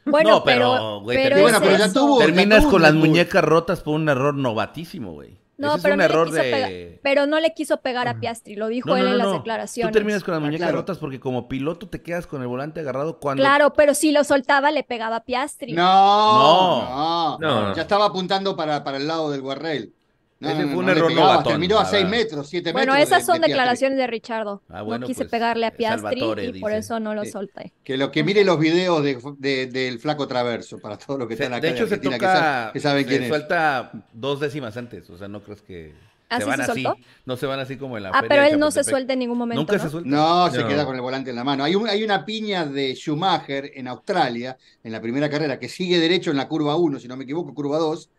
Bueno, 0.05 0.29
No, 0.39 0.43
pero, 0.43 0.71
pero, 0.73 0.99
güey, 1.01 1.17
pero 1.17 1.29
te- 1.35 1.35
es 1.35 1.41
bueno, 1.41 1.59
pero 1.61 1.77
ya 1.77 1.91
tuvo- 1.91 2.19
Terminas 2.19 2.61
tuvo 2.61 2.71
con 2.71 2.81
las 2.83 2.93
muñecas 2.93 3.43
rotas 3.43 3.81
por 3.81 3.95
un 3.95 4.07
error 4.09 4.35
novatísimo, 4.35 5.13
güey. 5.13 5.37
No, 5.59 5.75
Ese 5.75 5.81
pero 5.83 5.93
es 5.93 5.95
un 5.95 5.97
no 5.97 5.97
le 5.97 6.05
error 6.05 6.27
quiso 6.29 6.41
de... 6.41 6.51
pegar- 6.51 6.99
pero 7.03 7.27
no 7.27 7.39
le 7.39 7.53
quiso 7.53 7.81
pegar 7.81 8.07
a 8.07 8.19
Piastri, 8.19 8.55
lo 8.55 8.67
dijo 8.67 8.89
No, 8.89 8.97
él 8.97 9.03
no, 9.03 9.07
no, 9.09 9.11
en 9.13 9.17
las 9.19 9.27
no. 9.27 9.33
declaraciones. 9.33 9.91
Tú 9.91 9.97
terminas 9.97 10.23
con 10.23 10.31
las 10.33 10.41
Ah, 10.41 10.45
muñecas 10.45 10.65
claro. 10.67 10.77
rotas 10.77 10.97
porque 10.97 11.19
como 11.19 11.47
piloto 11.47 11.87
te 11.89 12.01
quedas 12.01 12.25
con 12.27 12.41
el 12.41 12.47
volante 12.47 12.79
agarrado 12.79 13.19
cuando... 13.19 13.43
Claro, 13.43 13.73
pero 13.73 13.93
si 13.93 14.11
lo 14.11 14.23
soltaba 14.23 14.71
le 14.71 14.83
pegaba 14.83 15.17
a 15.17 15.23
Piastri. 15.25 15.73
No, 15.73 15.83
No. 15.83 17.37
no, 17.39 17.67
No. 17.69 17.75
Ya 17.75 17.81
estaba 17.83 18.05
apuntando 18.05 18.55
para, 18.55 18.83
para 18.83 18.97
el 18.97 19.07
lado 19.07 19.31
del 19.31 19.41
guarrail. 19.41 19.93
No, 20.41 20.49
Ese 20.49 20.59
no, 20.61 20.67
fue 20.67 20.73
no, 20.73 20.79
un 20.79 20.85
no 20.85 20.91
error 20.93 21.07
pegaba, 21.09 21.31
novatón, 21.33 21.51
Terminó 21.51 21.79
a 21.79 21.83
la 21.83 21.89
6 21.89 22.03
verdad. 22.03 22.17
metros, 22.17 22.47
7 22.49 22.71
Bueno, 22.71 22.93
metros. 22.93 23.07
esas 23.09 23.19
de- 23.27 23.33
son 23.33 23.41
de 23.41 23.47
declaraciones 23.49 23.97
de 23.97 24.07
Richardo. 24.07 24.61
Ah, 24.69 24.81
bueno, 24.83 24.99
no 25.01 25.07
quise 25.07 25.19
pues, 25.25 25.31
pegarle 25.31 25.65
a 25.65 25.71
Piastri 25.71 26.01
Salvatore 26.19 26.45
y 26.45 26.59
por 26.61 26.71
dice. 26.71 26.79
eso 26.79 26.99
no 27.01 27.13
lo 27.13 27.25
solté. 27.25 27.73
Que 27.83 27.97
lo 27.97 28.09
que 28.09 28.23
mire 28.23 28.45
los 28.45 28.57
videos 28.57 29.03
de, 29.03 29.19
de- 29.37 29.65
del 29.67 29.99
flaco 29.99 30.27
traverso, 30.29 30.79
para 30.79 30.97
todos 30.97 31.19
los 31.19 31.27
que 31.27 31.35
Se- 31.35 31.43
están 31.43 31.57
acá 31.57 31.67
de 31.67 31.73
hecho, 31.73 31.87
se 31.87 31.95
Argentina, 31.95 32.15
que, 32.17 32.25
toca... 32.25 32.33
sa- 32.39 32.69
que 32.71 32.79
saben 32.79 33.03
se 33.03 33.09
quién 33.09 33.23
es. 33.23 33.27
suelta 33.27 33.91
dos 34.13 34.39
décimas 34.39 34.77
antes. 34.77 35.09
O 35.09 35.17
sea, 35.17 35.27
no 35.27 35.41
crees 35.43 35.61
que... 35.61 35.93
¿Ah, 36.29 36.37
se 36.39 36.45
van 36.45 36.63
se 36.63 36.71
así. 36.71 36.83
soltó? 36.83 37.01
No 37.25 37.35
se 37.37 37.45
van 37.47 37.59
así 37.59 37.75
como 37.75 37.97
en 37.97 38.03
la 38.03 38.09
Ah, 38.09 38.13
feria 38.21 38.29
pero 38.29 38.41
de 38.43 38.49
él 38.51 38.59
no 38.59 38.69
se 38.71 38.83
suelta 38.85 39.13
en 39.13 39.19
ningún 39.19 39.37
momento. 39.39 39.59
Nunca 39.61 39.75
¿no? 39.77 39.83
se 39.83 39.89
suelta. 39.89 40.09
No, 40.09 40.49
se 40.51 40.59
No. 40.59 40.67
queda 40.67 40.85
con 40.85 40.95
el 40.95 41.01
volante 41.01 41.31
en 41.31 41.35
la 41.35 41.43
mano. 41.43 41.63
Hay, 41.65 41.75
un- 41.75 41.89
hay 41.89 42.01
una 42.03 42.23
piña 42.23 42.65
de 42.65 42.95
Schumacher 42.95 43.71
en 43.73 43.87
Australia, 43.89 44.55
en 44.83 44.91
la 44.93 45.01
primera 45.01 45.27
carrera, 45.29 45.59
que 45.59 45.67
sigue 45.67 45.99
derecho 45.99 46.31
en 46.31 46.37
la 46.37 46.47
curva 46.47 46.75
1, 46.77 46.99
si 46.99 47.07
no 47.09 47.17
me 47.17 47.23
equivoco, 47.25 47.53
curva 47.53 47.77
2, 47.79 48.09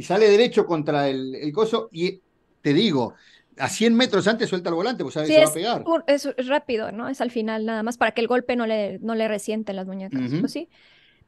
y 0.00 0.02
sale 0.02 0.30
derecho 0.30 0.64
contra 0.64 1.08
el, 1.08 1.34
el 1.34 1.52
coso, 1.52 1.90
y 1.92 2.22
te 2.62 2.72
digo, 2.72 3.12
a 3.58 3.68
100 3.68 3.94
metros 3.94 4.26
antes 4.26 4.48
suelta 4.48 4.70
el 4.70 4.74
volante, 4.74 5.02
pues 5.02 5.12
sabe 5.12 5.26
Sí, 5.26 5.34
se 5.34 5.40
va 5.40 5.48
a 5.50 5.52
pegar. 5.52 5.84
es, 6.06 6.24
es 6.24 6.46
rápido, 6.46 6.90
¿no? 6.90 7.06
Es 7.10 7.20
al 7.20 7.30
final 7.30 7.66
nada 7.66 7.82
más 7.82 7.98
para 7.98 8.12
que 8.12 8.22
el 8.22 8.26
golpe 8.26 8.56
no 8.56 8.66
le, 8.66 8.98
no 9.00 9.14
le 9.14 9.28
resiente 9.28 9.72
en 9.72 9.76
las 9.76 9.86
muñecas. 9.86 10.22
Ujú. 10.22 10.40
Pues 10.40 10.52
sí. 10.52 10.70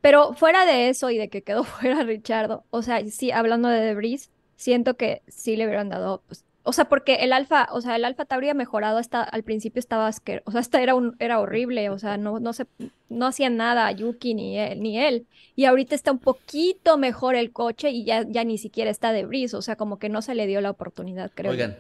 Pero 0.00 0.32
fuera 0.32 0.64
de 0.64 0.88
eso 0.88 1.10
y 1.10 1.18
de 1.18 1.28
que 1.28 1.42
quedó 1.42 1.64
fuera 1.64 2.02
Richardo, 2.02 2.64
o 2.70 2.80
sea, 2.80 3.04
sí, 3.04 3.30
hablando 3.30 3.68
de 3.68 3.80
Debris, 3.80 4.30
siento 4.56 4.96
que 4.96 5.20
sí 5.28 5.54
le 5.56 5.66
hubieran 5.66 5.90
dado, 5.90 6.22
pues, 6.26 6.46
o 6.64 6.72
sea, 6.72 6.84
porque 6.86 7.16
el 7.16 7.32
Alfa, 7.32 7.68
o 7.72 7.80
sea, 7.80 7.96
el 7.96 8.04
Alfa 8.04 8.24
Tauri 8.24 8.48
ha 8.48 8.54
mejorado 8.54 8.98
hasta 8.98 9.22
al 9.22 9.42
principio 9.42 9.80
estaba 9.80 10.06
asqueroso, 10.06 10.44
o 10.48 10.52
sea, 10.52 10.60
hasta 10.60 10.80
era 10.82 10.94
un, 10.94 11.16
era 11.18 11.40
horrible, 11.40 11.90
o 11.90 11.98
sea, 11.98 12.16
no, 12.16 12.38
no 12.40 12.52
se, 12.52 12.66
no 13.08 13.26
hacían 13.26 13.56
nada 13.56 13.90
Yuki 13.92 14.34
ni 14.34 14.58
él, 14.58 14.80
ni 14.80 14.98
él. 14.98 15.26
Y 15.56 15.64
ahorita 15.64 15.94
está 15.94 16.12
un 16.12 16.18
poquito 16.18 16.98
mejor 16.98 17.34
el 17.34 17.52
coche 17.52 17.90
y 17.90 18.04
ya, 18.04 18.24
ya 18.28 18.44
ni 18.44 18.58
siquiera 18.58 18.90
está 18.90 19.12
Debris, 19.12 19.54
o 19.54 19.62
sea, 19.62 19.76
como 19.76 19.98
que 19.98 20.08
no 20.08 20.22
se 20.22 20.34
le 20.34 20.46
dio 20.46 20.60
la 20.60 20.70
oportunidad, 20.70 21.30
creo. 21.34 21.50
Oigan, 21.50 21.76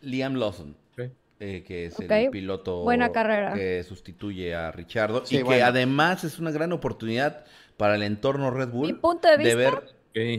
Liam 0.00 0.34
Lawson, 0.34 0.76
Sí. 0.96 1.04
eh, 1.40 1.62
que 1.66 1.86
es 1.86 1.98
el 2.00 2.30
piloto 2.30 2.82
buena 2.82 3.12
carrera. 3.12 3.54
que 3.54 3.82
sustituye 3.84 4.54
a 4.54 4.72
Richardo 4.72 5.24
Sí, 5.24 5.38
y 5.38 5.44
que 5.44 5.62
además 5.62 6.24
es 6.24 6.38
una 6.38 6.50
gran 6.50 6.72
oportunidad 6.72 7.44
para 7.76 7.94
el 7.94 8.02
entorno 8.02 8.50
Red 8.50 8.68
Mi 8.68 8.72
Bull 8.92 9.00
punto 9.00 9.28
de 9.28 9.36
de 9.38 9.44
vista, 9.44 9.56
ver, 9.56 9.74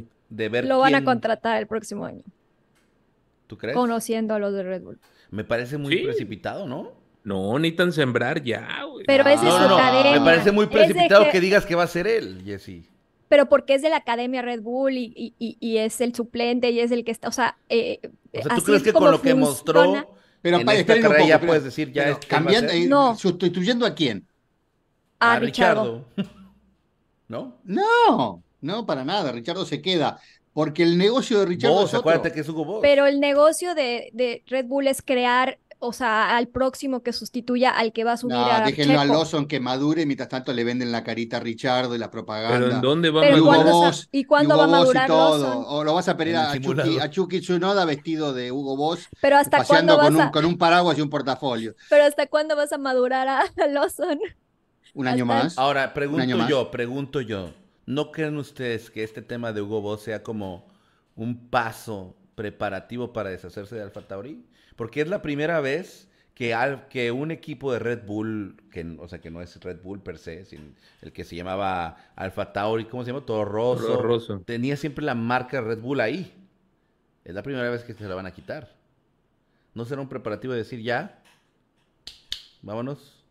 Ok. 0.02 0.10
de 0.30 0.50
ver 0.50 0.65
lo 0.65 0.80
van 0.80 0.96
a 0.96 1.04
contratar 1.06 1.58
el 1.58 1.68
próximo 1.68 2.04
año. 2.06 2.24
¿Tú 3.49 3.57
crees? 3.57 3.75
Conociendo 3.75 4.35
a 4.35 4.39
los 4.39 4.53
de 4.53 4.62
Red 4.62 4.83
Bull. 4.83 4.99
Me 5.31 5.43
parece 5.43 5.79
muy 5.79 5.97
Sí. 5.97 6.03
precipitado, 6.03 6.67
¿no? 6.67 6.91
No, 7.23 7.57
necesitan 7.57 7.91
sembrar 7.91 8.43
ya, 8.43 8.83
güey. 8.83 9.05
Pero 9.07 9.23
ese 9.23 9.33
es 9.33 9.41
no, 9.53 9.63
su 9.63 9.69
no, 9.69 9.77
academia. 9.77 10.19
Me 10.19 10.23
parece 10.25 10.51
muy 10.51 10.67
precipitado 10.67 11.25
que- 11.25 11.31
que... 11.31 11.39
digas 11.41 11.65
que 11.65 11.73
va 11.73 11.81
a 11.83 11.88
ser 11.88 12.05
él, 12.05 12.43
Jesse. 12.45 12.83
Pero 13.27 13.49
porque 13.49 13.73
es 13.73 13.81
de 13.81 13.89
la 13.89 13.97
Academia 13.97 14.43
Red 14.43 14.62
Bull 14.62 14.93
y, 14.97 15.12
y- 15.15 15.33
y- 15.39 15.57
y 15.59 15.77
es 15.77 15.99
el 15.99 16.13
suplente 16.13 16.69
y 16.69 16.79
es 16.79 16.91
el 16.91 17.03
que 17.03 17.09
está, 17.12 17.27
o 17.27 17.31
sea, 17.31 17.57
eh, 17.69 17.99
O 18.03 18.09
sea, 18.33 18.41
¿tú 18.43 18.49
así 18.51 18.62
crees 18.65 18.77
es 18.77 18.83
que 18.83 18.93
como 18.93 19.05
con 19.07 19.12
lo 19.13 19.21
que 19.21 19.31
funciona. 19.31 19.49
mostró 19.49 20.15
Pero 20.43 20.57
en 20.59 20.69
esta 20.69 20.85
carrera 20.93 21.09
poco, 21.17 21.27
ya 21.27 21.39
pero- 21.39 21.47
puedes 21.49 21.63
decir 21.63 21.91
ya 21.91 22.03
pero 22.03 22.15
es- 22.15 22.17
él 22.17 22.23
va 22.23 22.27
a 22.27 22.29
cambiando, 22.29 22.71
eh, 22.73 22.88
No. 22.88 23.15
sustituyendo 23.15 23.85
a 23.88 23.95
quién? 23.95 24.27
a 25.19 25.39
Richardo. 25.39 26.05
¿No? 27.27 27.57
No, 27.63 28.43
no, 28.62 28.85
para 28.85 29.03
nada. 29.03 29.31
Richardo 29.31 29.65
se 29.65 29.81
queda. 29.81 30.19
Porque 30.60 30.84
el 30.84 30.98
negocio 30.98 31.39
de 31.39 31.45
Richardo 31.45 31.76
Vos, 31.76 31.84
es 31.86 31.89
otro. 31.93 32.00
acuérdate 32.02 32.34
que 32.34 32.41
es 32.41 32.50
Hugo 32.50 32.65
Boss. 32.65 32.80
Pero 32.82 33.06
el 33.06 33.22
negocio 33.22 33.76
de, 33.76 34.10
de 34.13 34.43
Red 34.48 34.65
Bull 34.65 34.88
es 34.89 35.02
crear, 35.02 35.58
o 35.80 35.93
sea, 35.93 36.36
al 36.36 36.50
próximo 36.50 37.02
que 37.02 37.13
sustituya 37.13 37.69
al 37.72 37.93
que 37.93 38.04
va 38.04 38.12
a 38.12 38.17
subir 38.17 38.36
No, 38.36 38.45
a 38.45 38.60
déjenlo 38.65 39.00
a 39.00 39.04
Checo. 39.04 39.13
Lawson 39.13 39.48
que 39.48 39.62
madure, 39.62 40.06
mientras 40.06 40.28
tanto 40.28 40.52
le 40.52 40.65
venden 40.65 40.91
la 40.91 41.02
carita 41.06 41.38
a 41.38 41.39
Richardo 41.39 41.95
y 41.95 41.98
la 41.98 42.12
propaganda. 42.12 42.60
Pero 42.60 42.72
¿en 42.76 42.82
dónde 42.82 43.10
va 43.10 43.22
a 43.22 43.24
Pero 43.24 43.36
Y 43.36 43.38
¿y 43.38 43.41
Hugo 43.41 43.52
madurar? 43.52 43.72
Boss, 43.74 44.10
¿y 44.12 44.24
cuándo 44.26 44.58
va 44.58 44.63
a 44.65 44.67
Boss 44.67 44.76
y 44.76 44.80
madurar 44.82 45.08
todo. 45.08 45.43
Lawson? 45.48 45.63
O 45.69 45.84
lo 45.86 45.93
vas 45.93 46.10
a 46.10 46.17
pedir 46.17 46.36
a 46.36 46.60
Chucky, 47.10 47.38
a 47.38 47.39
Tsunoda 47.39 47.86
vestido 47.86 48.34
de 48.34 48.52
Hugo 48.52 48.76
Boss, 48.76 49.08
Pero 49.22 49.38
hasta 49.38 49.60
paseando 49.60 49.95
cuándo 49.95 49.98
vas 49.98 50.08
con 50.08 50.15
un, 50.15 50.22
a, 50.22 50.32
con 50.32 50.45
un 50.45 50.58
paraguas 50.58 50.98
y 50.98 51.02
un 51.02 51.10
portafolio. 51.10 51.74
pero 51.89 52.04
hasta 52.04 52.28
cuándo 52.28 52.58
vas 52.58 52.74
a 52.74 52.78
madurar 52.78 53.30
a, 53.30 53.39
a 53.41 53.67
Lawson? 53.67 54.19
Un 54.93 55.08
año 55.08 55.24
Hasta- 55.24 55.43
más. 55.43 55.58
Ahora, 55.58 55.84
año 55.84 55.93
pregunto 55.93 56.38
más. 56.38 56.50
yo, 56.50 56.69
pregunto 56.72 57.22
yo. 57.22 57.52
¿No 57.89 58.12
creen 58.12 58.38
ustedes 58.38 58.91
que 58.91 59.02
este 59.02 59.23
tema 59.23 59.52
de 59.52 59.63
Hugo 59.63 59.82
Boss 59.82 60.04
sea 60.04 60.21
como 60.21 60.67
un 61.15 61.49
paso 61.49 62.15
preparativo 62.36 63.13
para 63.13 63.32
deshacerse 63.32 63.75
de 63.75 63.82
Alfa 63.82 64.08
Tauri? 64.08 64.45
Porque 64.75 65.02
es 65.02 65.08
la 65.08 65.23
primera 65.23 65.60
vez 65.60 66.08
que, 66.36 66.54
al- 66.54 66.88
que 66.88 67.12
un 67.12 67.32
equipo 67.32 67.73
de 67.73 67.80
Red 67.80 68.06
Bull, 68.06 68.62
que, 68.71 68.95
o 68.99 69.08
sea, 69.08 69.19
que 69.19 69.32
no 69.32 69.41
es 69.41 69.60
Red 69.60 69.82
Bull 69.82 70.04
per 70.04 70.19
se, 70.19 70.45
sin- 70.45 70.75
el 71.02 71.12
que 71.12 71.23
se 71.23 71.36
llamaba 71.36 71.97
Alfa 72.15 72.54
Tauri, 72.54 72.86
¿cómo 72.86 73.04
se 73.04 73.12
llama? 73.12 73.25
Toro 73.25 73.43
Rosso, 73.49 73.88
Toro 73.88 74.04
Rosso. 74.04 74.39
tenía 74.45 74.78
siempre 74.78 75.04
la 75.04 75.15
marca 75.15 75.60
Red 75.60 75.80
Bull 75.80 75.99
ahí. 75.99 76.32
Es 77.25 77.34
la 77.34 77.41
primera 77.41 77.67
vez 77.71 77.84
que 77.84 77.95
se 77.95 78.04
la 78.08 78.13
van 78.13 78.28
a 78.28 78.32
quitar. 78.34 78.71
¿No 79.73 79.84
será 79.86 79.99
un 79.99 80.10
preparativo 80.10 80.54
de 80.54 80.60
decir 80.60 80.84
ya? 80.84 81.23
Vámonos. 82.62 83.23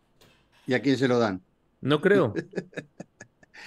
¿Y 0.67 0.75
a 0.75 0.83
quién 0.83 0.99
se 0.99 1.07
lo 1.07 1.21
dan? 1.21 1.43
No 1.81 2.01
creo. 2.01 2.35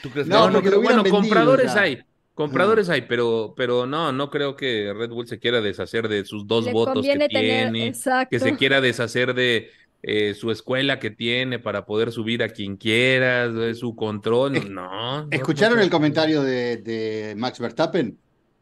¿Tú 0.01 0.09
crees 0.09 0.27
No, 0.27 0.47
que 0.47 0.53
No, 0.53 0.61
Bueno, 0.81 1.03
vendido 1.03 1.15
compradores 1.17 1.73
ya. 1.73 1.81
hay. 1.81 1.99
Compradores 2.33 2.89
hay, 2.89 3.01
pero, 3.03 3.53
pero 3.57 3.85
no, 3.85 4.11
no 4.11 4.29
creo 4.29 4.55
que 4.55 4.93
Red 4.97 5.09
Bull 5.09 5.27
se 5.27 5.37
quiera 5.37 5.61
deshacer 5.61 6.07
de 6.07 6.25
sus 6.25 6.47
dos 6.47 6.65
Le 6.65 6.71
votos 6.71 7.05
que 7.05 7.11
tener, 7.13 7.29
tiene, 7.71 7.87
exacto. 7.87 8.29
que 8.31 8.39
se 8.39 8.55
quiera 8.55 8.79
deshacer 8.81 9.33
de 9.33 9.69
eh, 10.01 10.33
su 10.33 10.49
escuela 10.49 10.97
que 10.97 11.11
tiene 11.11 11.59
para 11.59 11.85
poder 11.85 12.11
subir 12.11 12.41
a 12.41 12.49
quien 12.49 12.77
quiera, 12.77 13.49
de 13.49 13.75
su 13.75 13.95
control. 13.95 14.55
Es- 14.55 14.69
No. 14.69 15.27
¿Escucharon 15.29 15.77
no 15.77 15.83
el 15.83 15.89
comentario 15.91 16.41
de, 16.41 16.77
de 16.77 17.35
Max 17.37 17.59
Verstappen? 17.59 18.17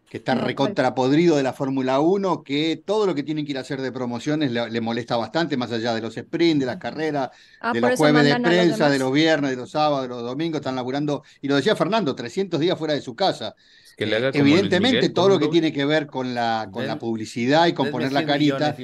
Que 0.09 0.17
está 0.17 0.33
recontrapodrido 0.35 1.37
de 1.37 1.43
la 1.43 1.53
Fórmula 1.53 1.99
1, 1.99 2.43
que 2.43 2.81
todo 2.83 3.05
lo 3.05 3.13
que 3.13 3.23
tienen 3.23 3.45
que 3.45 3.51
ir 3.51 3.57
a 3.59 3.61
hacer 3.61 3.79
de 3.81 3.91
promociones 3.91 4.51
le, 4.51 4.69
le 4.69 4.81
molesta 4.81 5.15
bastante, 5.17 5.55
más 5.55 5.71
allá 5.71 5.93
de 5.93 6.01
los 6.01 6.15
sprints, 6.15 6.61
de 6.61 6.65
las 6.65 6.77
carreras, 6.77 7.29
Ah, 7.59 7.73
de 7.73 7.81
los 7.81 7.95
jueves 7.95 8.23
de 8.23 8.31
los 8.31 8.41
prensa, 8.41 8.89
de 8.89 8.99
los 8.99 9.11
viernes, 9.11 9.51
de 9.51 9.57
los 9.57 9.71
sábados, 9.71 10.03
de 10.03 10.09
los 10.09 10.23
domingos, 10.23 10.59
están 10.61 10.75
laburando, 10.75 11.23
y 11.41 11.47
lo 11.47 11.55
decía 11.55 11.75
Fernando, 11.75 12.15
300 12.15 12.59
días 12.59 12.77
fuera 12.77 12.93
de 12.95 13.01
su 13.01 13.15
casa. 13.15 13.55
Que 13.95 14.05
le 14.05 14.17
Eh, 14.17 14.31
evidentemente, 14.33 14.97
Miguel, 14.97 15.13
todo 15.13 15.29
lo 15.29 15.39
que 15.39 15.47
tiene 15.49 15.73
que 15.73 15.85
ver 15.85 16.07
con 16.07 16.33
la, 16.33 16.69
con 16.71 16.87
la 16.87 16.97
publicidad 16.97 17.67
y 17.67 17.73
con 17.73 17.89
poner 17.89 18.11
la 18.13 18.21
100 18.21 18.27
carita, 18.27 18.75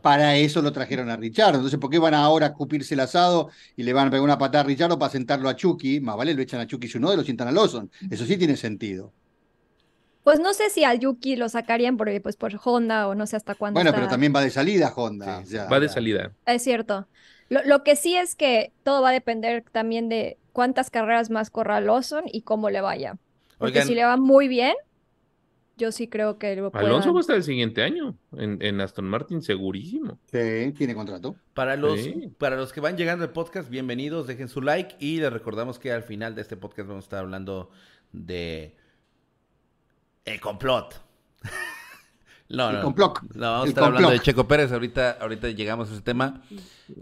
para 0.00 0.36
eso 0.36 0.62
lo 0.62 0.72
trajeron 0.72 1.10
a 1.10 1.16
Richard. 1.16 1.54
Entonces, 1.54 1.78
¿por 1.78 1.90
qué 1.90 1.98
van 1.98 2.14
ahora 2.14 2.46
a 2.46 2.52
cupirse 2.54 2.94
el 2.94 3.00
asado 3.00 3.50
y 3.76 3.82
le 3.82 3.92
van 3.92 4.08
a 4.08 4.10
pegar 4.10 4.24
una 4.24 4.38
patada 4.38 4.64
a 4.64 4.66
Richard 4.66 4.98
para 4.98 5.12
sentarlo 5.12 5.48
a 5.48 5.56
Chucky? 5.56 6.00
Más 6.00 6.16
vale, 6.16 6.34
lo 6.34 6.42
echan 6.42 6.60
a 6.60 6.66
Chucky 6.66 6.88
uno 6.96 7.12
y 7.12 7.16
lo 7.16 7.24
sientan 7.24 7.48
a 7.48 7.52
Lawson. 7.52 7.90
Eso 8.10 8.24
sí 8.26 8.36
tiene 8.36 8.56
sentido. 8.56 9.14
Pues 10.24 10.38
no 10.38 10.54
sé 10.54 10.70
si 10.70 10.84
al 10.84 11.00
Yuki 11.00 11.36
lo 11.36 11.48
sacarían 11.48 11.96
por, 11.96 12.08
pues, 12.22 12.36
por 12.36 12.52
Honda 12.62 13.08
o 13.08 13.14
no 13.14 13.26
sé 13.26 13.36
hasta 13.36 13.54
cuándo 13.54 13.78
Bueno, 13.78 13.90
está- 13.90 13.98
pero 14.00 14.10
también 14.10 14.32
va 14.34 14.40
de 14.40 14.50
salida 14.50 14.92
Honda. 14.94 15.44
Sí, 15.44 15.56
va 15.56 15.80
de 15.80 15.88
salida. 15.88 16.32
Es 16.46 16.62
cierto. 16.62 17.08
Lo, 17.48 17.62
lo 17.64 17.82
que 17.82 17.96
sí 17.96 18.16
es 18.16 18.34
que 18.36 18.72
todo 18.84 19.02
va 19.02 19.10
a 19.10 19.12
depender 19.12 19.64
también 19.72 20.08
de 20.08 20.38
cuántas 20.52 20.90
carreras 20.90 21.28
más 21.30 21.50
corra 21.50 21.80
Lawson 21.80 22.24
y 22.32 22.42
cómo 22.42 22.70
le 22.70 22.80
vaya. 22.80 23.16
Porque 23.58 23.78
Oigan, 23.78 23.88
si 23.88 23.94
le 23.94 24.04
va 24.04 24.16
muy 24.16 24.46
bien, 24.48 24.74
yo 25.76 25.90
sí 25.90 26.06
creo 26.06 26.38
que 26.38 26.54
lo 26.54 26.70
Alonso 26.72 27.08
puedan- 27.10 27.14
va 27.14 27.18
a 27.18 27.20
estar 27.20 27.36
el 27.36 27.42
siguiente 27.42 27.82
año 27.82 28.16
en, 28.36 28.58
en 28.62 28.80
Aston 28.80 29.06
Martin, 29.06 29.42
segurísimo. 29.42 30.18
Sí, 30.30 30.72
tiene 30.76 30.94
contrato. 30.94 31.34
Para 31.52 31.76
los, 31.76 32.00
Sí. 32.00 32.30
para 32.38 32.56
los 32.56 32.72
que 32.72 32.80
van 32.80 32.96
llegando 32.96 33.24
al 33.24 33.32
podcast, 33.32 33.68
bienvenidos, 33.68 34.26
dejen 34.28 34.48
su 34.48 34.62
like 34.62 34.94
y 35.00 35.18
les 35.18 35.32
recordamos 35.32 35.78
que 35.80 35.90
al 35.92 36.04
final 36.04 36.34
de 36.36 36.42
este 36.42 36.56
podcast 36.56 36.88
vamos 36.88 37.04
a 37.04 37.06
estar 37.06 37.18
hablando 37.20 37.70
de 38.12 38.76
el 40.24 40.40
complot. 40.40 41.00
no, 42.48 42.70
El 42.70 42.76
no, 42.76 42.82
complot. 42.82 43.20
no, 43.34 43.40
vamos 43.50 43.60
a 43.60 43.62
El 43.64 43.68
estar 43.70 43.84
hablando 43.84 44.08
de 44.10 44.16
complot. 44.16 44.24
Checo 44.24 44.48
Pérez, 44.48 44.72
ahorita, 44.72 45.18
ahorita 45.20 45.48
llegamos 45.48 45.90
a 45.90 45.92
ese 45.92 46.02
tema. 46.02 46.42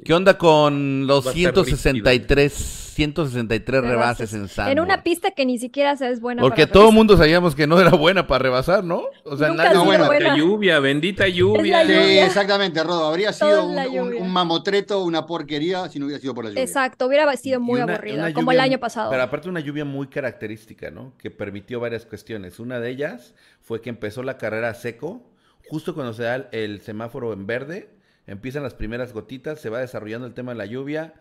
¿Qué 0.05 0.15
onda 0.15 0.39
con 0.39 1.07
los 1.07 1.27
Va 1.27 1.31
a 1.31 1.35
estar 1.35 1.53
163, 1.55 2.53
163 2.95 3.81
rebases 3.83 3.91
rebases. 3.91 4.35
en 4.35 4.41
en 4.43 4.49
Sandburg? 4.49 4.85
una 4.85 5.03
pista 5.03 5.31
que 5.33 5.47
ni 5.47 5.59
siquiera 5.59 5.97
se 5.97 6.11
es 6.11 6.21
buena 6.21 6.43
Porque 6.43 6.67
para 6.67 6.73
todo 6.73 6.89
el 6.91 6.95
mundo 6.95 7.17
sabíamos 7.17 7.55
que 7.55 7.67
no 7.67 7.81
era 7.81 7.91
buena 7.91 8.27
para 8.27 8.43
rebasar, 8.45 8.85
¿no? 8.85 9.05
O 9.25 9.37
sea, 9.37 9.49
Nunca 9.49 9.65
nadie- 9.65 9.69
ha 9.71 9.75
No, 9.75 9.81
sido 9.81 9.85
bueno, 9.85 10.07
buena. 10.07 10.29
La 10.29 10.37
lluvia, 10.37 10.81
bendita 10.81 11.29
lluvia. 11.29 11.85
Sí, 11.87 12.19
exactamente, 12.19 12.83
Rodo. 12.85 13.07
Habría 13.07 13.33
sido 13.33 13.71
en 13.79 14.23
un, 14.23 14.31
mamotreto, 14.31 15.03
una 15.05 15.27
porquería, 15.27 15.89
si 15.89 15.99
no 15.99 16.07
hubiera 16.07 16.21
sido 16.21 16.35
por 16.35 16.45
la 16.45 16.51
lluvia. 16.51 16.63
Exacto, 16.63 17.07
hubiera 17.07 17.37
sido 17.37 17.61
muy 17.61 17.81
una- 17.81 17.95
aburrida, 17.95 18.25
una 18.25 18.33
como 18.35 18.53
el 18.53 18.61
año 18.61 18.79
pasado. 18.79 19.11
Pero 19.11 19.23
aparte 19.23 19.49
una 19.49 19.61
lluvia 19.61 19.85
muy 19.85 20.07
característica, 20.09 20.91
¿no? 20.91 21.13
Que 21.19 21.31
permitió 21.31 21.81
varias 21.81 22.07
cuestiones. 22.07 22.59
Una 22.61 22.81
de 22.81 22.91
ellas 22.91 23.35
fue 23.63 23.81
que 23.81 23.91
empezó 23.91 24.23
la 24.23 24.37
carrera 24.39 24.75
seco, 24.75 25.23
justo 25.69 25.95
cuando 25.95 26.13
se 26.13 26.25
da 26.25 26.49
el 26.53 26.81
semáforo 26.81 27.33
en 27.33 27.47
verde, 27.47 27.91
empiezan 28.27 28.63
las 28.63 28.75
primeras 28.75 29.13
gotitas, 29.13 29.61
se 29.61 29.71
va 29.71 29.81
desarrollando 29.81 30.27
el 30.27 30.35
tema 30.35 30.53
de 30.53 30.59
la 30.59 30.67
lluvia. 30.67 31.15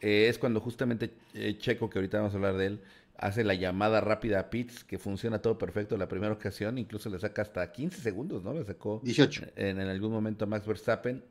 eh, 0.00 0.28
es 0.28 0.38
cuando 0.38 0.60
justamente 0.60 1.12
eh, 1.34 1.56
Checo, 1.58 1.90
que 1.90 1.98
ahorita 1.98 2.18
vamos 2.18 2.32
a 2.34 2.36
hablar 2.36 2.56
de 2.56 2.66
él, 2.66 2.80
hace 3.16 3.44
la 3.44 3.54
llamada 3.54 4.00
rápida 4.00 4.40
a 4.40 4.50
Pitts, 4.50 4.82
que 4.84 4.98
funciona 4.98 5.40
todo 5.40 5.56
perfecto 5.58 5.96
la 5.96 6.08
primera 6.08 6.32
ocasión, 6.32 6.78
incluso 6.78 7.10
le 7.10 7.18
saca 7.18 7.42
hasta 7.42 7.70
15 7.70 8.00
segundos, 8.00 8.42
¿no? 8.44 8.54
Le 8.54 8.64
sacó 8.64 9.00
18. 9.04 9.46
en, 9.56 9.80
en 9.80 9.88
algún 9.88 10.10
momento 10.12 10.44
a 10.44 10.48
Max 10.48 10.66
Verstappen. 10.66 11.22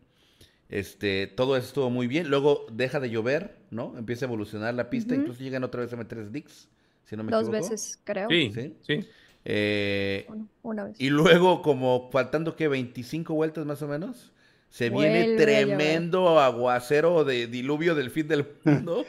Este, 0.70 1.28
todo 1.28 1.56
eso 1.58 1.68
estuvo 1.68 1.90
muy 1.90 2.08
bien. 2.08 2.30
Luego 2.30 2.66
deja 2.72 3.00
de 3.00 3.10
llover, 3.10 3.58
¿no? 3.70 3.96
Empieza 3.98 4.26
a 4.26 4.28
evolucionar 4.28 4.74
la 4.74 4.90
pista. 4.90 5.14
Incluso 5.16 5.44
llegan 5.44 5.64
otra 5.64 5.82
vez 5.82 5.94
a 5.94 5.98
meter 5.98 6.26
slicks, 6.28 6.68
si 7.06 7.16
no 7.16 7.24
me 7.24 7.32
Dos 7.32 7.48
equivoco. 7.48 7.70
veces, 7.70 8.00
creo. 8.04 8.30
Sí, 8.30 8.52
Sí. 8.54 8.76
sí. 8.82 9.08
Eh, 9.46 10.26
una 10.64 10.86
vez. 10.86 10.96
y 11.00 11.10
luego, 11.10 11.62
como 11.62 12.10
faltando 12.12 12.56
que 12.56 12.68
25 12.70 13.34
vueltas 13.34 13.66
más 13.66 13.82
o 13.82 13.88
menos, 13.88 14.32
se 14.74 14.90
viene 14.90 15.24
Vuelve 15.28 15.38
tremendo 15.38 16.40
aguacero 16.40 17.24
de 17.24 17.46
diluvio 17.46 17.94
del 17.94 18.10
fin 18.10 18.28
del 18.28 18.48
mundo. 18.64 19.06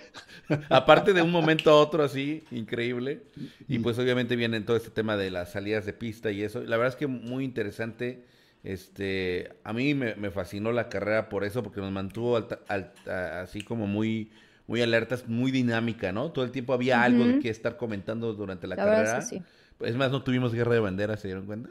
Aparte 0.68 1.14
de 1.14 1.22
un 1.22 1.30
momento 1.30 1.70
a 1.70 1.76
otro 1.80 2.04
así, 2.04 2.44
increíble. 2.50 3.22
Y 3.66 3.78
pues 3.78 3.98
obviamente 3.98 4.36
viene 4.36 4.60
todo 4.60 4.76
este 4.76 4.90
tema 4.90 5.16
de 5.16 5.30
las 5.30 5.52
salidas 5.52 5.86
de 5.86 5.94
pista 5.94 6.30
y 6.30 6.42
eso. 6.42 6.60
La 6.60 6.76
verdad 6.76 6.92
es 6.92 6.96
que 6.96 7.06
muy 7.06 7.44
interesante. 7.44 8.26
Este, 8.62 9.52
a 9.64 9.72
mí 9.72 9.94
me, 9.94 10.14
me 10.16 10.30
fascinó 10.30 10.70
la 10.70 10.90
carrera 10.90 11.30
por 11.30 11.44
eso, 11.44 11.62
porque 11.62 11.80
nos 11.80 11.90
mantuvo 11.92 12.36
alta- 12.36 12.60
alta- 12.68 13.40
así 13.40 13.62
como 13.62 13.86
muy, 13.86 14.32
muy 14.66 14.82
alertas, 14.82 15.26
muy 15.28 15.50
dinámica, 15.50 16.12
¿no? 16.12 16.30
Todo 16.30 16.44
el 16.44 16.50
tiempo 16.50 16.74
había 16.74 17.02
algo 17.02 17.24
de 17.24 17.38
que 17.38 17.48
estar 17.48 17.78
comentando 17.78 18.34
durante 18.34 18.66
la, 18.66 18.76
La 18.76 18.84
carrera. 18.84 19.02
verdad 19.02 19.18
es 19.20 19.30
que 19.30 19.36
sí. 19.38 19.42
Es 19.80 19.96
más, 19.96 20.10
no 20.10 20.22
tuvimos 20.22 20.52
guerra 20.52 20.74
de 20.74 20.80
banderas, 20.80 21.20
¿se 21.20 21.28
dieron 21.28 21.46
cuenta? 21.46 21.70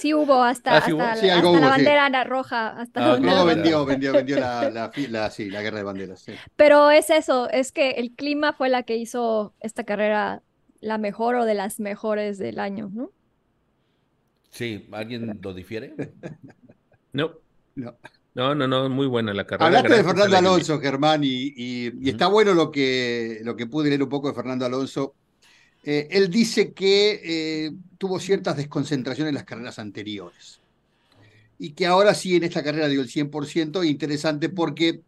Sí 0.00 0.14
hubo 0.14 0.42
hasta, 0.42 0.76
Ah, 0.76 0.80
sí 0.82 0.92
hubo. 0.92 1.02
hasta, 1.02 1.20
Sí, 1.20 1.28
algo 1.30 1.48
hasta 1.48 1.60
la 1.60 1.66
hubo, 1.66 1.74
sí. 1.76 1.84
bandera 1.84 2.08
na- 2.10 2.24
roja, 2.24 2.68
hasta 2.80 3.00
Ah, 3.00 3.06
la 3.06 3.12
bandera 3.14 3.32
roja. 3.34 3.44
vendió, 3.44 3.84
vendió, 3.84 4.12
vendió 4.12 4.38
la, 4.40 4.70
la, 5.10 5.30
sí, 5.30 5.50
la 5.50 5.62
guerra 5.62 5.78
de 5.78 5.82
banderas. 5.84 6.20
sí. 6.20 6.32
Pero 6.56 6.90
es 6.90 7.10
eso, 7.10 7.48
es 7.50 7.72
que 7.72 7.90
el 7.92 8.12
clima 8.12 8.52
fue 8.52 8.68
la 8.68 8.82
que 8.84 8.96
hizo 8.96 9.54
esta 9.60 9.84
carrera 9.84 10.42
la 10.80 10.98
mejor 10.98 11.36
o 11.36 11.44
de 11.44 11.54
las 11.54 11.80
mejores 11.80 12.38
del 12.38 12.58
año, 12.58 12.90
¿no? 12.92 13.10
Sí, 14.50 14.86
¿alguien 14.92 15.38
lo 15.42 15.54
difiere? 15.54 15.94
No, 17.12 17.30
No. 17.76 17.96
no, 18.34 18.54
no, 18.56 18.66
no, 18.66 18.88
muy 18.90 19.06
buena 19.06 19.32
la 19.32 19.46
carrera. 19.46 19.66
Hablaste 19.66 19.94
de 19.98 20.02
Fernando. 20.04 20.36
Alonso, 20.36 20.80
Germán, 20.80 21.22
y, 21.22 21.52
y- 21.56 22.08
está 22.10 22.26
bueno 22.26 22.54
lo 22.54 22.72
que, 22.72 23.38
lo 23.44 23.54
que 23.54 23.66
pude 23.68 23.88
leer 23.88 24.02
un 24.02 24.08
poco 24.08 24.28
de 24.28 24.34
Fernando 24.34 24.66
Alonso. 24.66 25.14
Eh, 25.84 26.08
él 26.10 26.30
dice 26.30 26.72
que 26.72 27.20
eh, 27.22 27.72
tuvo 27.98 28.18
ciertas 28.18 28.56
desconcentraciones 28.56 29.28
en 29.28 29.34
las 29.34 29.44
carreras 29.44 29.78
anteriores. 29.78 30.60
Y 31.58 31.72
que 31.72 31.86
ahora 31.86 32.14
sí 32.14 32.36
en 32.36 32.44
esta 32.44 32.62
carrera 32.62 32.88
dio 32.88 33.02
el 33.02 33.08
100%, 33.08 33.86
interesante 33.86 34.48
porque, 34.48 35.02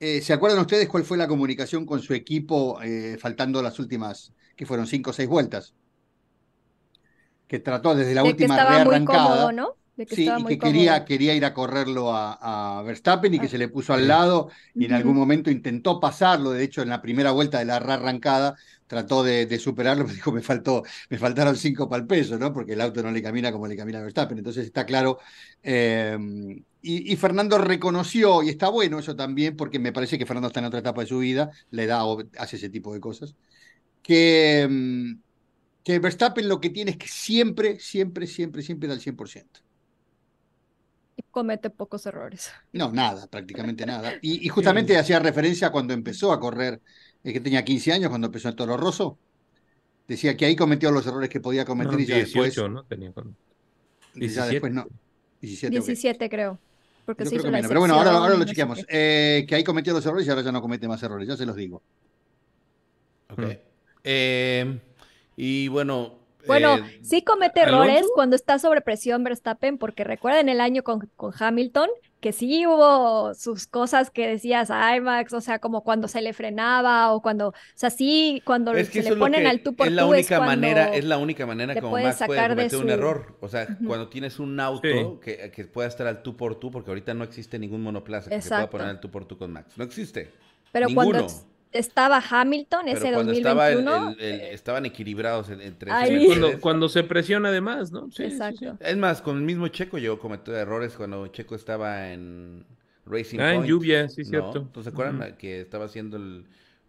eh, 0.00 0.22
¿se 0.22 0.32
acuerdan 0.32 0.60
ustedes 0.60 0.88
cuál 0.88 1.04
fue 1.04 1.18
la 1.18 1.28
comunicación 1.28 1.84
con 1.84 2.00
su 2.00 2.14
equipo 2.14 2.80
faltando 3.18 3.62
las 3.62 3.78
últimas, 3.78 4.32
que 4.56 4.66
fueron 4.66 4.86
cinco 4.86 5.10
o 5.10 5.12
seis 5.12 5.28
vueltas? 5.28 5.74
Que 7.46 7.58
trató 7.60 7.94
desde 7.94 8.14
la 8.14 8.22
De 8.22 8.28
que 8.28 8.32
última 8.32 8.56
estaba 8.56 8.84
muy 8.84 9.04
cómodo, 9.04 9.52
¿no? 9.52 9.76
sí, 10.08 10.28
y 10.28 10.44
que 10.44 10.58
quería, 10.58 11.04
quería 11.04 11.34
ir 11.34 11.44
a 11.44 11.54
correrlo 11.54 12.12
a, 12.12 12.82
Verstappen 12.84 13.34
y 13.34 13.38
que 13.38 13.46
ah. 13.46 13.50
se 13.50 13.58
le 13.58 13.68
puso 13.68 13.92
al 13.92 14.08
lado 14.08 14.50
y 14.74 14.86
en 14.86 14.92
algún 14.94 15.16
momento 15.16 15.50
intentó 15.50 16.00
pasarlo. 16.00 16.50
De 16.50 16.64
hecho, 16.64 16.82
en 16.82 16.88
la 16.88 17.00
primera 17.00 17.30
vuelta 17.30 17.58
de 17.58 17.66
la 17.66 17.76
arrancada 17.76 18.56
trató 18.94 19.24
de, 19.24 19.58
superarlo, 19.58 20.04
pero 20.06 20.14
dijo, 20.14 20.32
me, 20.32 20.42
faltó, 20.42 20.82
me 21.10 21.18
faltaron 21.18 21.56
cinco 21.56 21.88
para 21.88 22.02
el 22.02 22.06
peso, 22.06 22.38
¿no? 22.38 22.52
Porque 22.52 22.74
el 22.74 22.80
auto 22.80 23.02
no 23.02 23.10
le 23.10 23.22
camina 23.22 23.50
como 23.52 23.66
le 23.66 23.76
camina 23.76 23.98
a 23.98 24.02
Verstappen. 24.02 24.38
Entonces 24.38 24.66
está 24.66 24.86
claro. 24.86 25.18
Eh, 25.62 26.16
y, 26.82 27.16
Fernando 27.16 27.58
reconoció, 27.58 28.42
y 28.42 28.50
está 28.50 28.68
bueno 28.68 28.98
eso 28.98 29.16
también, 29.16 29.56
porque 29.56 29.78
me 29.78 29.92
parece 29.92 30.18
que 30.18 30.26
Fernando 30.26 30.48
está 30.48 30.60
en 30.60 30.66
otra 30.66 30.80
etapa 30.80 31.00
de 31.00 31.06
su 31.06 31.18
vida, 31.18 31.50
le 31.70 31.86
da, 31.86 32.02
hace 32.38 32.56
ese 32.56 32.68
tipo 32.68 32.92
de 32.92 33.00
cosas, 33.00 33.34
que, 34.02 34.66
mm, 34.68 35.14
que 35.82 35.98
Verstappen 35.98 36.46
lo 36.46 36.60
que 36.60 36.70
tiene 36.70 36.92
es 36.92 36.98
que 36.98 37.08
siempre, 37.08 37.80
siempre, 37.80 38.26
siempre, 38.26 38.62
siempre 38.62 38.88
da 38.88 38.94
el 38.94 39.00
100% 39.00 39.64
y 41.16 41.22
comete 41.30 41.70
pocos 41.70 42.06
errores. 42.06 42.50
No, 42.72 42.90
nada, 42.92 43.26
prácticamente 43.28 43.86
nada. 43.86 44.14
Y, 44.20 44.48
justamente 44.48 44.96
hacía 44.98 45.18
referencia 45.18 45.70
cuando 45.70 45.94
empezó 45.94 46.32
a 46.32 46.40
correr, 46.40 46.80
es 47.24 47.32
que 47.32 47.40
tenía 47.40 47.64
15 47.64 47.92
años 47.92 48.08
cuando 48.10 48.26
empezó 48.26 48.48
en 48.48 48.56
Toro 48.56 48.76
Rosso. 48.76 49.18
Decía 50.06 50.36
que 50.36 50.44
ahí 50.44 50.54
cometió 50.54 50.90
los 50.90 51.06
errores 51.06 51.30
que 51.30 51.40
podía 51.40 51.64
cometer 51.64 51.98
y 51.98 52.06
ya 52.06 52.16
18, 52.16 52.42
después. 52.42 52.70
¿no? 52.70 52.84
Tenía 52.84 53.12
con... 53.12 53.34
17. 54.14 54.34
Ya 54.34 54.52
después 54.52 54.72
no. 54.72 54.86
17, 55.40 55.70
17 55.70 56.28
creo. 56.28 56.58
Porque 57.06 57.26
se 57.26 57.36
hizo 57.36 57.50
la 57.50 57.60
Pero 57.62 57.80
bueno, 57.80 57.94
ahora, 57.94 58.12
ahora 58.12 58.34
lo 58.34 58.44
chequeamos. 58.44 58.84
Eh, 58.88 59.44
que 59.48 59.54
ahí 59.54 59.64
cometió 59.64 59.92
los 59.92 60.04
errores 60.04 60.26
y 60.26 60.30
ahora 60.30 60.42
ya 60.42 60.52
no 60.52 60.60
comete 60.60 60.86
más 60.86 61.02
errores, 61.02 61.26
ya 61.26 61.36
se 61.36 61.46
los 61.46 61.56
digo. 61.56 61.82
Ok. 63.30 63.40
Mm. 63.40 63.50
Eh, 64.04 64.80
y 65.36 65.68
bueno, 65.68 66.24
bueno, 66.46 66.76
eh, 66.76 67.00
sí 67.02 67.22
comete 67.22 67.60
errores 67.60 68.04
cuando 68.14 68.36
está 68.36 68.58
sobre 68.58 68.80
presión 68.80 69.24
Verstappen, 69.24 69.78
porque 69.78 70.04
recuerden 70.04 70.48
el 70.48 70.60
año 70.60 70.82
con, 70.82 71.10
con, 71.16 71.32
Hamilton, 71.38 71.88
que 72.24 72.32
sí 72.32 72.66
hubo 72.66 73.34
sus 73.34 73.66
cosas 73.66 74.10
que 74.10 74.26
decías, 74.26 74.70
ay 74.70 74.98
Max, 74.98 75.34
o 75.34 75.42
sea, 75.42 75.58
como 75.58 75.84
cuando 75.84 76.08
se 76.08 76.22
le 76.22 76.32
frenaba 76.32 77.12
o 77.12 77.20
cuando, 77.20 77.48
o 77.48 77.54
sea, 77.74 77.90
sí, 77.90 78.40
cuando 78.46 78.72
se 78.72 79.02
le 79.02 79.14
ponen 79.16 79.46
al 79.46 79.62
tú 79.62 79.76
por 79.76 79.88
es 79.88 79.92
la 79.92 80.06
única 80.06 80.40
manera, 80.40 80.88
es 80.94 81.04
la 81.04 81.18
única 81.18 81.44
manera 81.44 81.78
como 81.78 81.98
Max 81.98 82.22
puede 82.24 82.48
cometer 82.48 82.78
un 82.78 82.88
error, 82.88 83.36
o 83.42 83.48
sea, 83.50 83.76
cuando 83.86 84.08
tienes 84.08 84.38
un 84.38 84.58
auto 84.58 85.20
que, 85.20 85.50
que, 85.54 85.64
pueda 85.66 85.86
estar 85.86 86.06
al 86.06 86.22
tú 86.22 86.34
por 86.34 86.58
tú, 86.58 86.70
porque 86.70 86.90
ahorita 86.90 87.12
no 87.12 87.24
existe 87.24 87.58
ningún 87.58 87.82
monoplaza 87.82 88.30
que 88.30 88.40
se 88.40 88.48
pueda 88.48 88.70
poner 88.70 88.86
al 88.86 89.00
tú 89.00 89.10
por 89.10 89.26
tú 89.26 89.36
con 89.36 89.52
Max, 89.52 89.76
no 89.76 89.84
existe. 89.84 90.32
Pero 90.72 90.86
cuando 90.94 91.26
estaba 91.74 92.22
Hamilton 92.26 92.88
ese 92.88 93.10
2021. 93.10 94.16
estaban 94.18 94.86
equilibrados 94.86 95.50
entre 95.50 95.90
cuando, 95.90 96.60
cuando, 96.60 96.88
se 96.88 97.02
presiona 97.02 97.48
además, 97.48 97.90
¿no? 97.90 98.10
Sí, 98.10 98.22
Exacto. 98.22 98.78
Es 98.80 98.96
más, 98.96 99.20
con 99.20 99.36
el 99.36 99.42
mismo 99.42 99.68
Checo 99.68 99.98
yo 99.98 100.18
cometí 100.18 100.52
errores 100.52 100.94
cuando 100.94 101.26
Checo 101.26 101.56
estaba 101.56 102.12
en 102.12 102.64
Racing 103.06 103.40
ah, 103.40 103.54
en 103.54 103.64
lluvia, 103.64 104.08
sí, 104.08 104.24
cierto. 104.24 104.58
Entonces, 104.58 104.84
¿se 104.84 104.90
acuerdan 104.90 105.36
que 105.36 105.60
estaba 105.60 105.86
haciendo 105.86 106.16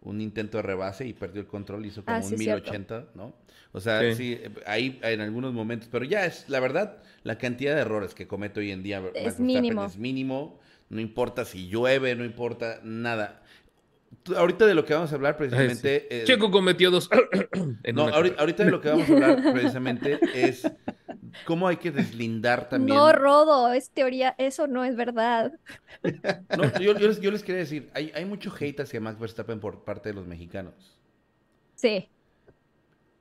un 0.02 0.20
intento 0.20 0.58
de 0.58 0.62
rebase 0.62 1.06
y 1.06 1.12
perdió 1.12 1.40
el 1.40 1.48
control, 1.48 1.84
hizo 1.84 2.04
como 2.04 2.16
ah, 2.16 2.20
un 2.22 2.38
1080, 2.38 3.06
¿no? 3.14 3.34
O 3.72 3.80
sea, 3.80 4.14
sí. 4.14 4.40
ahí 4.66 4.98
en 5.02 5.20
algunos 5.20 5.52
momentos, 5.52 5.88
pero 5.90 6.04
ya 6.04 6.24
es, 6.24 6.48
la 6.48 6.60
verdad, 6.60 6.98
la 7.24 7.36
cantidad 7.38 7.74
de 7.74 7.80
errores 7.80 8.14
que 8.14 8.26
comete 8.26 8.60
hoy 8.60 8.70
en 8.70 8.82
día 8.82 9.02
es 9.14 9.40
mínimo. 9.40 9.84
es 9.84 9.98
mínimo, 9.98 10.60
no 10.88 11.00
importa 11.00 11.44
si 11.44 11.68
llueve, 11.68 12.14
no 12.14 12.24
importa 12.24 12.80
nada 12.84 13.42
ahorita 14.34 14.66
de 14.66 14.74
lo 14.74 14.84
que 14.84 14.94
vamos 14.94 15.12
a 15.12 15.14
hablar 15.14 15.36
precisamente. 15.36 16.24
Checo 16.24 16.50
cometió 16.50 16.90
dos. 16.90 17.08
no, 17.94 18.08
ahorita, 18.08 18.64
de 18.64 18.70
lo 18.70 18.80
que 18.80 18.88
vamos 18.88 19.08
a 19.08 19.12
hablar 19.12 19.42
precisamente 19.52 20.18
es 20.34 20.70
cómo 21.44 21.68
hay 21.68 21.76
que 21.76 21.90
deslindar 21.90 22.68
también. 22.68 22.96
No, 22.96 23.12
Rodo, 23.12 23.72
es 23.72 23.90
teoría, 23.90 24.34
eso 24.38 24.66
no 24.66 24.84
es 24.84 24.96
verdad. 24.96 25.52
No, 26.56 26.78
yo, 26.80 26.94
les, 26.94 27.18
quería 27.18 27.60
decir, 27.60 27.90
hay, 27.94 28.12
hay 28.14 28.24
mucho 28.24 28.52
hate 28.58 28.80
hacia 28.80 29.00
Max 29.00 29.18
Verstappen 29.18 29.60
por 29.60 29.84
parte 29.84 30.08
de 30.10 30.14
los 30.14 30.26
mexicanos. 30.26 30.98
Sí. 31.74 32.08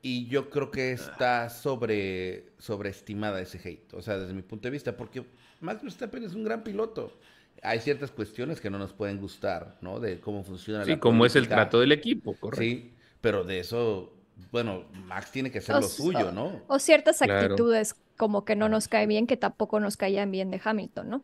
Y 0.01 0.27
yo 0.27 0.49
creo 0.51 0.69
que 0.69 0.91
está 0.91 1.49
sobre, 1.49 2.51
sobreestimada 2.59 3.41
ese 3.41 3.57
hate, 3.57 3.93
o 3.93 4.01
sea, 4.01 4.19
desde 4.19 4.33
mi 4.33 4.43
punto 4.43 4.67
de 4.67 4.71
vista, 4.71 4.95
porque 4.95 5.25
Max 5.61 5.81
Verstappen 5.81 6.23
es 6.23 6.35
un 6.35 6.43
gran 6.43 6.63
piloto 6.63 7.17
hay 7.61 7.79
ciertas 7.79 8.11
cuestiones 8.11 8.61
que 8.61 8.69
no 8.69 8.77
nos 8.77 8.93
pueden 8.93 9.19
gustar, 9.19 9.77
¿no? 9.81 9.99
De 9.99 10.19
cómo 10.19 10.43
funciona 10.43 10.85
sí, 10.85 10.97
cómo 10.97 11.25
es 11.25 11.35
el 11.35 11.47
trato 11.47 11.79
del 11.79 11.91
equipo, 11.91 12.35
correcto. 12.35 12.61
Sí, 12.61 12.93
pero 13.21 13.43
de 13.43 13.59
eso, 13.59 14.13
bueno, 14.51 14.85
Max 14.93 15.31
tiene 15.31 15.51
que 15.51 15.61
ser 15.61 15.75
lo 15.75 15.83
suyo, 15.83 16.31
¿no? 16.31 16.61
O 16.67 16.79
ciertas 16.79 17.21
actitudes 17.21 17.95
como 18.17 18.45
que 18.45 18.55
no 18.55 18.69
nos 18.69 18.87
cae 18.87 19.07
bien, 19.07 19.27
que 19.27 19.37
tampoco 19.37 19.79
nos 19.79 19.97
caían 19.97 20.31
bien 20.31 20.51
de 20.51 20.61
Hamilton, 20.63 21.09
¿no? 21.09 21.23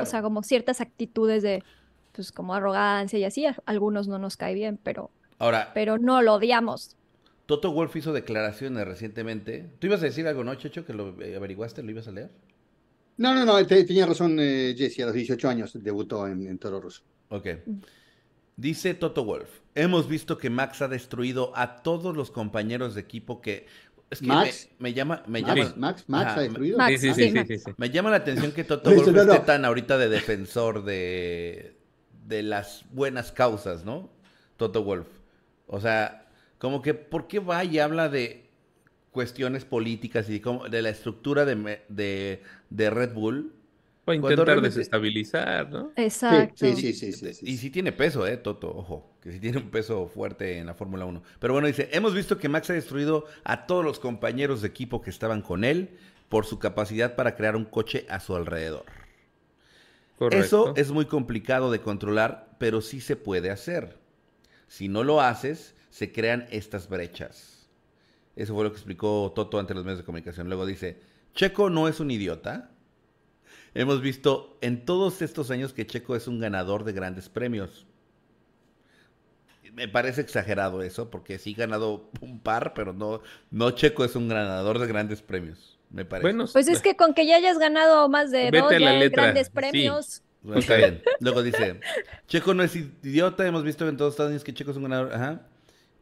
O 0.00 0.06
sea, 0.06 0.22
como 0.22 0.42
ciertas 0.42 0.80
actitudes 0.80 1.42
de, 1.42 1.62
pues, 2.12 2.32
como 2.32 2.54
arrogancia 2.54 3.18
y 3.18 3.24
así, 3.24 3.46
algunos 3.66 4.08
no 4.08 4.18
nos 4.18 4.36
cae 4.36 4.54
bien, 4.54 4.78
pero, 4.82 5.10
Ahora, 5.38 5.72
pero 5.74 5.98
no 5.98 6.22
lo 6.22 6.34
odiamos. 6.34 6.96
Toto 7.46 7.72
Wolf 7.72 7.94
hizo 7.96 8.12
declaraciones 8.12 8.86
recientemente. 8.86 9.70
¿Tú 9.78 9.88
ibas 9.88 10.00
a 10.00 10.06
decir 10.06 10.26
algo, 10.26 10.44
no, 10.44 10.54
Checho, 10.54 10.86
que 10.86 10.94
lo 10.94 11.08
averiguaste, 11.08 11.82
lo 11.82 11.90
ibas 11.90 12.08
a 12.08 12.12
leer? 12.12 12.30
No, 13.16 13.34
no, 13.34 13.44
no, 13.44 13.66
tenía 13.66 14.06
razón 14.06 14.38
eh, 14.40 14.74
Jesse, 14.76 15.00
a 15.00 15.06
los 15.06 15.14
18 15.14 15.48
años 15.48 15.72
debutó 15.74 16.26
en, 16.26 16.58
Toro 16.58 16.80
Rosso. 16.80 17.02
Ok. 17.28 17.48
Dice 18.56 18.94
Toto 18.94 19.24
Wolf, 19.24 19.48
hemos 19.74 20.08
visto 20.08 20.38
que 20.38 20.50
Max 20.50 20.82
ha 20.82 20.88
destruido 20.88 21.52
a 21.56 21.82
todos 21.82 22.16
los 22.16 22.30
compañeros 22.30 22.94
de 22.94 23.00
equipo 23.00 23.40
que... 23.40 23.66
Es 24.10 24.20
que 24.20 24.26
Max, 24.26 24.68
me, 24.78 24.92
llama... 24.92 25.22
Me 25.26 25.42
llama 25.42 25.74
Max, 25.76 26.04
Max, 26.08 26.32
ha 26.36 26.40
destruido. 26.40 26.78
sí, 26.88 26.98
sí, 26.98 27.14
sí, 27.14 27.32
sí, 27.46 27.58
sí, 27.58 27.70
Me 27.76 27.90
llama 27.90 28.10
la 28.10 28.16
atención 28.16 28.52
que 28.52 28.64
Toto 28.64 28.90
Wolf 28.94 29.08
esté 29.08 29.40
tan 29.40 29.64
ahorita 29.64 29.98
de 29.98 30.08
defensor 30.08 30.84
de, 30.84 31.76
de 32.26 32.42
las 32.42 32.84
buenas 32.90 33.32
causas, 33.32 33.84
¿no? 33.84 34.10
Toto 34.56 34.84
Wolf. 34.84 35.08
O 35.66 35.80
sea, 35.80 36.28
como 36.58 36.82
que, 36.82 36.94
¿por 36.94 37.26
qué 37.26 37.40
va 37.40 37.64
y 37.64 37.78
habla 37.78 38.08
de 38.08 38.43
cuestiones 39.14 39.64
políticas 39.64 40.28
y 40.28 40.42
de 40.68 40.82
la 40.82 40.88
estructura 40.88 41.44
de, 41.44 42.42
de, 42.68 42.90
Red 42.90 43.14
Bull. 43.14 43.52
Para 44.04 44.16
intentar 44.16 44.60
desestabilizar, 44.60 45.70
¿no? 45.70 45.92
Exacto. 45.94 46.66
Sí, 46.66 46.74
sí, 46.74 47.12
sí, 47.12 47.12
sí, 47.12 47.46
Y 47.46 47.56
sí 47.56 47.70
tiene 47.70 47.92
peso, 47.92 48.26
¿eh, 48.26 48.36
Toto? 48.36 48.76
Ojo, 48.76 49.14
que 49.22 49.30
sí 49.30 49.38
tiene 49.38 49.58
un 49.58 49.70
peso 49.70 50.08
fuerte 50.08 50.58
en 50.58 50.66
la 50.66 50.74
Fórmula 50.74 51.04
1. 51.04 51.22
Pero 51.38 51.52
bueno, 51.52 51.68
dice, 51.68 51.88
hemos 51.92 52.12
visto 52.12 52.36
que 52.36 52.48
Max 52.48 52.68
ha 52.70 52.72
destruido 52.72 53.24
a 53.44 53.66
todos 53.66 53.84
los 53.84 54.00
compañeros 54.00 54.62
de 54.62 54.68
equipo 54.68 55.00
que 55.00 55.10
estaban 55.10 55.42
con 55.42 55.62
él 55.62 55.90
por 56.28 56.44
su 56.44 56.58
capacidad 56.58 57.14
para 57.14 57.36
crear 57.36 57.54
un 57.54 57.64
coche 57.64 58.06
a 58.10 58.18
su 58.18 58.34
alrededor. 58.34 58.84
Correcto. 60.18 60.44
Eso 60.44 60.74
es 60.76 60.90
muy 60.90 61.06
complicado 61.06 61.70
de 61.70 61.80
controlar, 61.80 62.48
pero 62.58 62.80
sí 62.80 63.00
se 63.00 63.14
puede 63.14 63.52
hacer. 63.52 63.96
Si 64.66 64.88
no 64.88 65.04
lo 65.04 65.20
haces, 65.20 65.76
se 65.90 66.10
crean 66.10 66.48
estas 66.50 66.88
brechas. 66.88 67.53
Eso 68.36 68.54
fue 68.54 68.64
lo 68.64 68.70
que 68.70 68.76
explicó 68.76 69.32
Toto 69.34 69.58
ante 69.58 69.74
los 69.74 69.84
medios 69.84 69.98
de 69.98 70.04
comunicación. 70.04 70.48
Luego 70.48 70.66
dice, 70.66 71.00
Checo 71.34 71.70
no 71.70 71.88
es 71.88 72.00
un 72.00 72.10
idiota. 72.10 72.70
Hemos 73.74 74.00
visto 74.00 74.56
en 74.60 74.84
todos 74.84 75.22
estos 75.22 75.50
años 75.50 75.72
que 75.72 75.86
Checo 75.86 76.16
es 76.16 76.28
un 76.28 76.40
ganador 76.40 76.84
de 76.84 76.92
grandes 76.92 77.28
premios. 77.28 77.86
Me 79.72 79.88
parece 79.88 80.20
exagerado 80.20 80.82
eso, 80.82 81.10
porque 81.10 81.38
sí 81.38 81.54
ha 81.54 81.60
ganado 81.60 82.08
un 82.20 82.38
par, 82.38 82.74
pero 82.74 82.92
no, 82.92 83.22
no 83.50 83.72
Checo 83.72 84.04
es 84.04 84.14
un 84.14 84.28
ganador 84.28 84.78
de 84.78 84.86
grandes 84.86 85.22
premios. 85.22 85.78
Me 85.90 86.04
parece. 86.04 86.22
Bueno, 86.22 86.46
pues 86.52 86.68
es 86.68 86.80
que 86.80 86.96
con 86.96 87.14
que 87.14 87.26
ya 87.26 87.36
hayas 87.36 87.58
ganado 87.58 88.08
más 88.08 88.30
de 88.30 88.50
dos 88.50 88.70
grandes 89.10 89.50
premios. 89.50 90.22
está 90.54 90.76
bien. 90.76 91.02
Luego 91.20 91.42
dice, 91.42 91.80
Checo 92.28 92.54
no 92.54 92.62
es 92.62 92.76
idiota, 92.76 93.46
hemos 93.46 93.64
visto 93.64 93.88
en 93.88 93.96
todos 93.96 94.14
estos 94.14 94.28
años 94.28 94.44
que 94.44 94.54
Checo 94.54 94.70
es 94.70 94.76
un 94.76 94.84
ganador. 94.84 95.12
Ajá. 95.12 95.42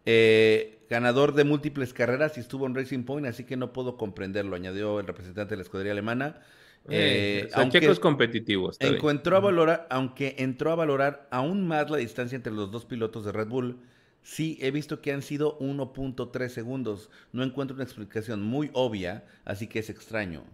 Eh, 0.05 0.82
ganador 0.92 1.33
de 1.33 1.44
múltiples 1.44 1.94
carreras 1.94 2.37
y 2.37 2.40
estuvo 2.40 2.66
en 2.66 2.74
Racing 2.74 3.05
Point, 3.05 3.26
así 3.26 3.44
que 3.44 3.57
no 3.57 3.72
puedo 3.72 3.96
comprenderlo, 3.96 4.57
añadió 4.57 5.00
el 5.00 5.07
representante 5.07 5.52
de 5.52 5.57
la 5.57 5.62
escudería 5.62 5.92
alemana. 5.92 6.40
Eh, 6.88 7.48
aunque 7.55 7.78
es 7.78 7.98
competitivo. 7.98 8.72
encontró 8.78 9.38
a 9.38 9.40
valorar, 9.40 9.87
aunque 9.88 10.35
entró 10.38 10.70
a 10.70 10.74
valorar 10.74 11.28
aún 11.31 11.66
más 11.66 11.88
la 11.88 11.96
distancia 11.96 12.37
entre 12.37 12.52
los 12.52 12.70
dos 12.70 12.85
pilotos 12.85 13.24
de 13.24 13.33
Red 13.33 13.48
Bull, 13.48 13.78
sí 14.22 14.59
he 14.61 14.70
visto 14.70 15.00
que 15.00 15.12
han 15.12 15.22
sido 15.22 15.59
1.3 15.61 16.48
segundos. 16.48 17.09
No 17.33 17.42
encuentro 17.42 17.74
una 17.74 17.85
explicación 17.85 18.42
muy 18.42 18.68
obvia, 18.74 19.24
así 19.46 19.68
que 19.68 19.78
es 19.78 19.88
extraño. 19.88 20.44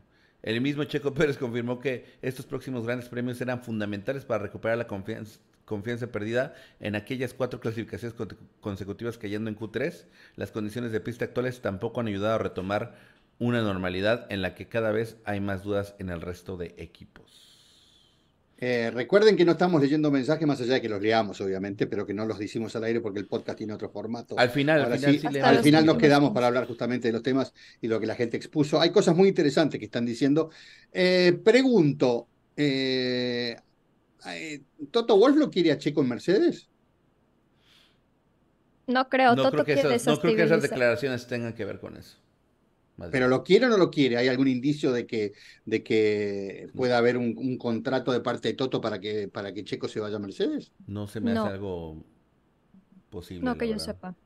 El 0.42 0.60
mismo 0.60 0.84
Checo 0.84 1.14
Pérez 1.14 1.36
confirmó 1.38 1.80
que 1.80 2.04
estos 2.22 2.46
próximos 2.46 2.86
grandes 2.86 3.08
premios 3.08 3.40
eran 3.40 3.62
fundamentales 3.64 4.24
para 4.24 4.44
recuperar 4.44 4.78
la 4.78 4.86
confianza, 4.86 5.40
confianza 5.68 6.08
perdida 6.08 6.54
en 6.80 6.96
aquellas 6.96 7.34
cuatro 7.34 7.60
clasificaciones 7.60 8.16
consecutivas 8.60 9.18
cayendo 9.18 9.50
en 9.50 9.56
Q3. 9.56 10.06
Las 10.36 10.50
condiciones 10.50 10.90
de 10.90 11.00
pista 11.00 11.26
actuales 11.26 11.60
tampoco 11.60 12.00
han 12.00 12.08
ayudado 12.08 12.34
a 12.34 12.38
retomar 12.38 12.96
una 13.38 13.62
normalidad 13.62 14.26
en 14.30 14.42
la 14.42 14.54
que 14.54 14.66
cada 14.66 14.90
vez 14.90 15.18
hay 15.24 15.40
más 15.40 15.62
dudas 15.62 15.94
en 15.98 16.08
el 16.08 16.20
resto 16.20 16.56
de 16.56 16.74
equipos. 16.78 17.48
Eh, 18.60 18.90
recuerden 18.92 19.36
que 19.36 19.44
no 19.44 19.52
estamos 19.52 19.80
leyendo 19.80 20.10
mensajes 20.10 20.44
más 20.44 20.60
allá 20.60 20.74
de 20.74 20.82
que 20.82 20.88
los 20.88 21.00
leamos, 21.00 21.40
obviamente, 21.40 21.86
pero 21.86 22.04
que 22.04 22.12
no 22.12 22.26
los 22.26 22.40
decimos 22.40 22.74
al 22.74 22.82
aire 22.84 23.00
porque 23.00 23.20
el 23.20 23.26
podcast 23.26 23.56
tiene 23.56 23.72
otro 23.72 23.88
formato. 23.88 24.36
Al 24.36 24.50
final, 24.50 24.82
al 24.82 24.98
final, 24.98 25.20
sí, 25.20 25.38
al 25.38 25.58
final 25.58 25.86
nos 25.86 25.96
quedamos 25.96 26.32
para 26.32 26.48
hablar 26.48 26.66
justamente 26.66 27.06
de 27.06 27.12
los 27.12 27.22
temas 27.22 27.54
y 27.80 27.86
lo 27.86 28.00
que 28.00 28.06
la 28.06 28.16
gente 28.16 28.36
expuso. 28.36 28.80
Hay 28.80 28.90
cosas 28.90 29.14
muy 29.14 29.28
interesantes 29.28 29.78
que 29.78 29.84
están 29.84 30.04
diciendo. 30.04 30.50
Eh, 30.92 31.38
pregunto, 31.44 32.26
eh, 32.56 33.56
¿Toto 34.90 35.16
Wolf 35.16 35.36
lo 35.36 35.50
quiere 35.50 35.72
a 35.72 35.78
Checo 35.78 36.02
en 36.02 36.08
Mercedes? 36.08 36.68
No 38.86 39.08
creo, 39.08 39.36
no 39.36 39.42
Toto 39.42 39.64
creo 39.64 39.64
que 39.64 39.74
no 40.06 40.18
creo 40.18 40.36
que 40.36 40.42
esas 40.44 40.62
declaraciones 40.62 41.26
tengan 41.26 41.54
que 41.54 41.64
ver 41.64 41.78
con 41.78 41.96
eso. 41.96 42.18
Pero 43.12 43.28
lo 43.28 43.44
quiere 43.44 43.66
o 43.66 43.68
no 43.68 43.76
lo 43.76 43.90
quiere. 43.90 44.16
¿Hay 44.16 44.26
algún 44.26 44.48
indicio 44.48 44.92
de 44.92 45.06
que, 45.06 45.32
de 45.64 45.84
que 45.84 46.68
pueda 46.74 46.98
haber 46.98 47.16
un, 47.16 47.56
contrato 47.56 48.12
de 48.12 48.20
parte 48.20 48.48
de 48.48 48.54
Toto 48.54 48.80
para 48.80 48.98
que, 48.98 49.28
para 49.28 49.52
que 49.52 49.64
Checo 49.64 49.86
se 49.86 50.00
vaya 50.00 50.16
a 50.16 50.18
Mercedes? 50.18 50.72
No 50.86 51.06
se 51.06 51.20
me 51.20 51.32
hace 51.32 51.48
algo 51.48 52.02
posible. 53.10 53.44
No 53.44 53.56
que 53.56 53.68
yo 53.68 53.78
sepa. 53.78 54.16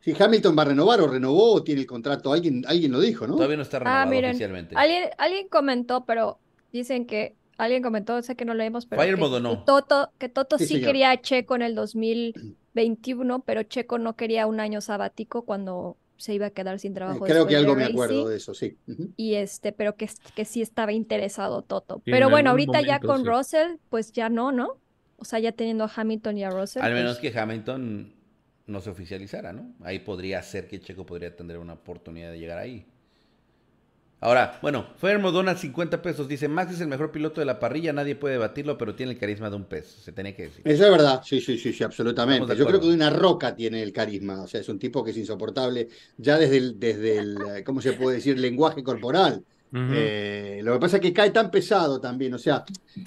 Si 0.00 0.14
Hamilton 0.20 0.56
va 0.56 0.62
a 0.62 0.66
renovar 0.66 1.00
o 1.00 1.08
renovó 1.08 1.54
o 1.54 1.62
tiene 1.62 1.80
el 1.80 1.86
contrato, 1.86 2.32
alguien, 2.32 2.64
alguien 2.66 2.92
lo 2.92 3.00
dijo, 3.00 3.26
¿no? 3.26 3.34
Todavía 3.34 3.56
no 3.56 3.62
está 3.62 3.78
ah, 3.78 4.04
renovado 4.04 4.28
oficialmente. 4.30 4.74
Alguien, 4.76 5.10
alguien 5.18 5.48
comentó, 5.48 6.04
pero 6.04 6.38
dicen 6.72 7.06
que 7.06 7.34
alguien 7.56 7.82
comentó, 7.82 8.20
sé 8.22 8.36
que 8.36 8.44
no 8.44 8.54
leemos, 8.54 8.86
pero 8.86 9.02
que, 9.02 9.40
no. 9.40 9.64
Toto, 9.64 10.10
que 10.18 10.28
Toto 10.28 10.58
sí, 10.58 10.80
quería 10.80 11.10
a 11.10 11.20
Checo 11.20 11.56
en 11.56 11.62
el 11.62 11.74
2021, 11.74 13.40
pero 13.40 13.62
Checo 13.62 13.98
no 13.98 14.16
quería 14.16 14.46
un 14.46 14.60
año 14.60 14.80
sabático 14.80 15.42
cuando 15.42 15.96
se 16.16 16.34
iba 16.34 16.46
a 16.46 16.50
quedar 16.50 16.78
sin 16.78 16.94
trabajo. 16.94 17.24
Creo 17.24 17.46
que 17.46 17.56
algo 17.56 17.74
me 17.74 17.84
acuerdo 17.84 18.28
de 18.28 18.36
eso, 18.36 18.54
sí. 18.54 18.76
Y 19.16 19.34
este, 19.34 19.72
pero 19.72 19.96
que, 19.96 20.08
que 20.34 20.44
sí 20.44 20.62
estaba 20.62 20.92
interesado 20.92 21.62
Toto. 21.62 22.02
Pero 22.04 22.30
bueno, 22.30 22.50
ahorita 22.50 22.80
ya 22.80 23.00
con 23.00 23.24
Russell, 23.24 23.76
pues 23.90 24.12
ya 24.12 24.28
no, 24.28 24.52
¿no? 24.52 24.78
O 25.18 25.24
sea, 25.24 25.38
ya 25.38 25.52
teniendo 25.52 25.84
a 25.84 25.92
Hamilton 25.94 26.38
y 26.38 26.44
a 26.44 26.50
Russell. 26.50 26.82
Al 26.82 26.92
menos 26.92 27.18
pues 27.18 27.32
que 27.32 27.38
Hamilton 27.38 28.12
no 28.66 28.80
se 28.80 28.90
oficializara, 28.90 29.52
¿no? 29.52 29.72
Ahí 29.82 30.00
podría 30.00 30.42
ser 30.42 30.68
que 30.68 30.80
Checo 30.80 31.06
podría 31.06 31.34
tener 31.34 31.58
una 31.58 31.74
oportunidad 31.74 32.32
de 32.32 32.38
llegar 32.38 32.58
ahí. 32.58 32.86
Ahora, 34.18 34.58
bueno, 34.62 34.86
Fermo 34.98 35.30
dona 35.30 35.56
50 35.56 36.00
pesos. 36.00 36.26
Dice, 36.26 36.48
Max 36.48 36.72
es 36.72 36.80
el 36.80 36.88
mejor 36.88 37.12
piloto 37.12 37.40
de 37.40 37.44
la 37.44 37.60
parrilla, 37.60 37.92
nadie 37.92 38.16
puede 38.16 38.38
batirlo, 38.38 38.78
pero 38.78 38.94
tiene 38.94 39.12
el 39.12 39.18
carisma 39.18 39.50
de 39.50 39.56
un 39.56 39.64
pez. 39.64 39.86
Se 39.86 40.10
tenía 40.10 40.34
que 40.34 40.44
decir. 40.44 40.62
Eso 40.64 40.84
es 40.84 40.90
verdad, 40.90 41.20
sí, 41.22 41.40
sí, 41.40 41.58
sí, 41.58 41.72
sí 41.72 41.84
absolutamente. 41.84 42.56
Yo 42.56 42.66
creo 42.66 42.80
que 42.80 42.86
de 42.88 42.94
una 42.94 43.10
roca 43.10 43.54
tiene 43.54 43.82
el 43.82 43.92
carisma. 43.92 44.42
O 44.42 44.46
sea, 44.48 44.60
es 44.60 44.68
un 44.68 44.78
tipo 44.78 45.04
que 45.04 45.10
es 45.10 45.16
insoportable 45.18 45.88
ya 46.16 46.38
desde 46.38 46.56
el, 46.56 46.80
desde 46.80 47.18
el 47.18 47.64
¿cómo 47.64 47.80
se 47.82 47.92
puede 47.92 48.16
decir? 48.16 48.38
lenguaje 48.38 48.82
corporal. 48.82 49.44
Eh, 49.72 50.60
lo 50.62 50.72
que 50.74 50.78
pasa 50.78 50.96
es 50.96 51.02
que 51.02 51.12
cae 51.12 51.30
tan 51.30 51.50
pesado 51.50 52.00
también, 52.00 52.32
o 52.32 52.38
sea, 52.38 52.64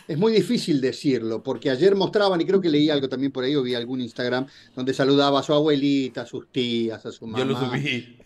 es 0.08 0.17
muy 0.17 0.32
difícil 0.32 0.80
decirlo, 0.82 1.41
porque 1.41 1.69
ayer 1.69 1.95
mostraban, 1.95 2.39
y 2.41 2.45
creo 2.45 2.62
que 2.62 2.69
leí 2.69 2.89
algo 2.89 3.10
también 3.10 3.32
por 3.32 3.43
ahí, 3.43 3.56
o 3.56 3.63
vi 3.63 3.74
algún 3.74 4.02
Instagram, 4.02 4.45
donde 4.76 4.93
saludaba 4.93 5.39
a 5.39 5.43
su 5.43 5.54
abuelita, 5.54 6.22
a 6.22 6.26
sus 6.26 6.52
tías, 6.52 7.06
a 7.06 7.12
su 7.12 7.26
mamá. 7.26 7.39
Yo 7.39 7.45
lo 7.45 7.60
subí. 7.60 8.17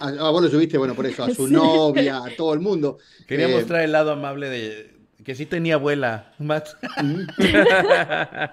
ah, 0.00 0.30
vos 0.30 0.42
lo 0.42 0.48
subiste, 0.48 0.78
bueno, 0.78 0.94
por 0.94 1.06
eso, 1.06 1.22
a 1.22 1.30
su 1.30 1.46
novia, 1.52 2.24
a 2.24 2.34
todo 2.36 2.54
el 2.54 2.60
mundo. 2.60 2.98
Quería 3.26 3.48
eh, 3.48 3.54
mostrar 3.54 3.82
el 3.82 3.92
lado 3.92 4.10
amable 4.12 4.48
de 4.48 4.92
que 5.24 5.34
sí 5.34 5.46
tenía 5.46 5.74
abuela, 5.74 6.32
Max. 6.38 6.76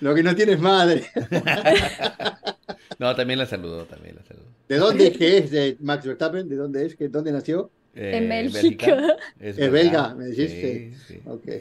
lo 0.00 0.14
que 0.14 0.22
no 0.22 0.34
tienes 0.34 0.60
madre. 0.60 1.06
no, 2.98 3.14
también 3.14 3.38
la 3.38 3.46
saludó, 3.46 3.84
también 3.84 4.16
la 4.16 4.22
saludó. 4.22 4.46
¿De 4.68 4.76
dónde 4.76 5.06
es 5.08 5.16
que 5.16 5.38
es 5.38 5.50
de 5.50 5.76
Max 5.80 6.06
Verstappen? 6.06 6.48
¿De 6.48 6.56
dónde 6.56 6.86
es? 6.86 6.98
¿De 6.98 7.08
¿Dónde 7.08 7.32
nació? 7.32 7.70
Eh, 7.94 8.16
en 8.16 8.28
Bélgica. 8.28 9.16
Es, 9.38 9.56
belga, 9.56 10.14
me 10.14 10.26
dijiste. 10.26 10.92
Sí, 11.06 11.14
sí. 11.14 11.20
Okay. 11.24 11.60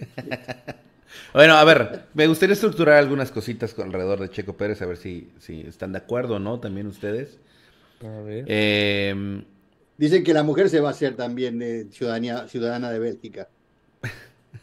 bueno, 1.34 1.56
a 1.56 1.64
ver, 1.64 2.04
me 2.14 2.28
gustaría 2.28 2.54
estructurar 2.54 2.98
algunas 2.98 3.32
cositas 3.32 3.78
alrededor 3.80 4.20
de 4.20 4.30
Checo 4.30 4.56
Pérez, 4.56 4.82
a 4.82 4.86
ver 4.86 4.98
si, 4.98 5.32
si 5.40 5.62
están 5.62 5.92
de 5.92 6.00
acuerdo 6.00 6.36
o 6.36 6.40
no 6.40 6.60
también 6.60 6.88
ustedes. 6.88 7.40
A 8.02 8.22
ver. 8.22 8.46
Eh, 8.48 9.44
Dicen 10.00 10.24
que 10.24 10.34
la 10.34 10.44
mujer 10.44 10.70
se 10.70 10.80
va 10.80 10.88
a 10.88 10.92
hacer 10.92 11.18
también 11.18 11.60
de 11.60 11.88
ciudadanía, 11.92 12.48
ciudadana 12.48 12.90
de 12.90 13.00
Bélgica. 13.00 13.50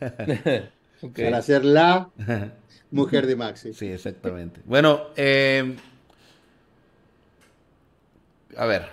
Para 1.14 1.42
ser 1.42 1.62
la 1.62 2.09
mujer 2.90 3.26
de 3.26 3.37
Max. 3.37 3.68
Sí, 3.74 3.87
exactamente. 3.87 4.62
Bueno, 4.64 5.09
eh, 5.14 5.76
a 8.57 8.66
ver. 8.66 8.88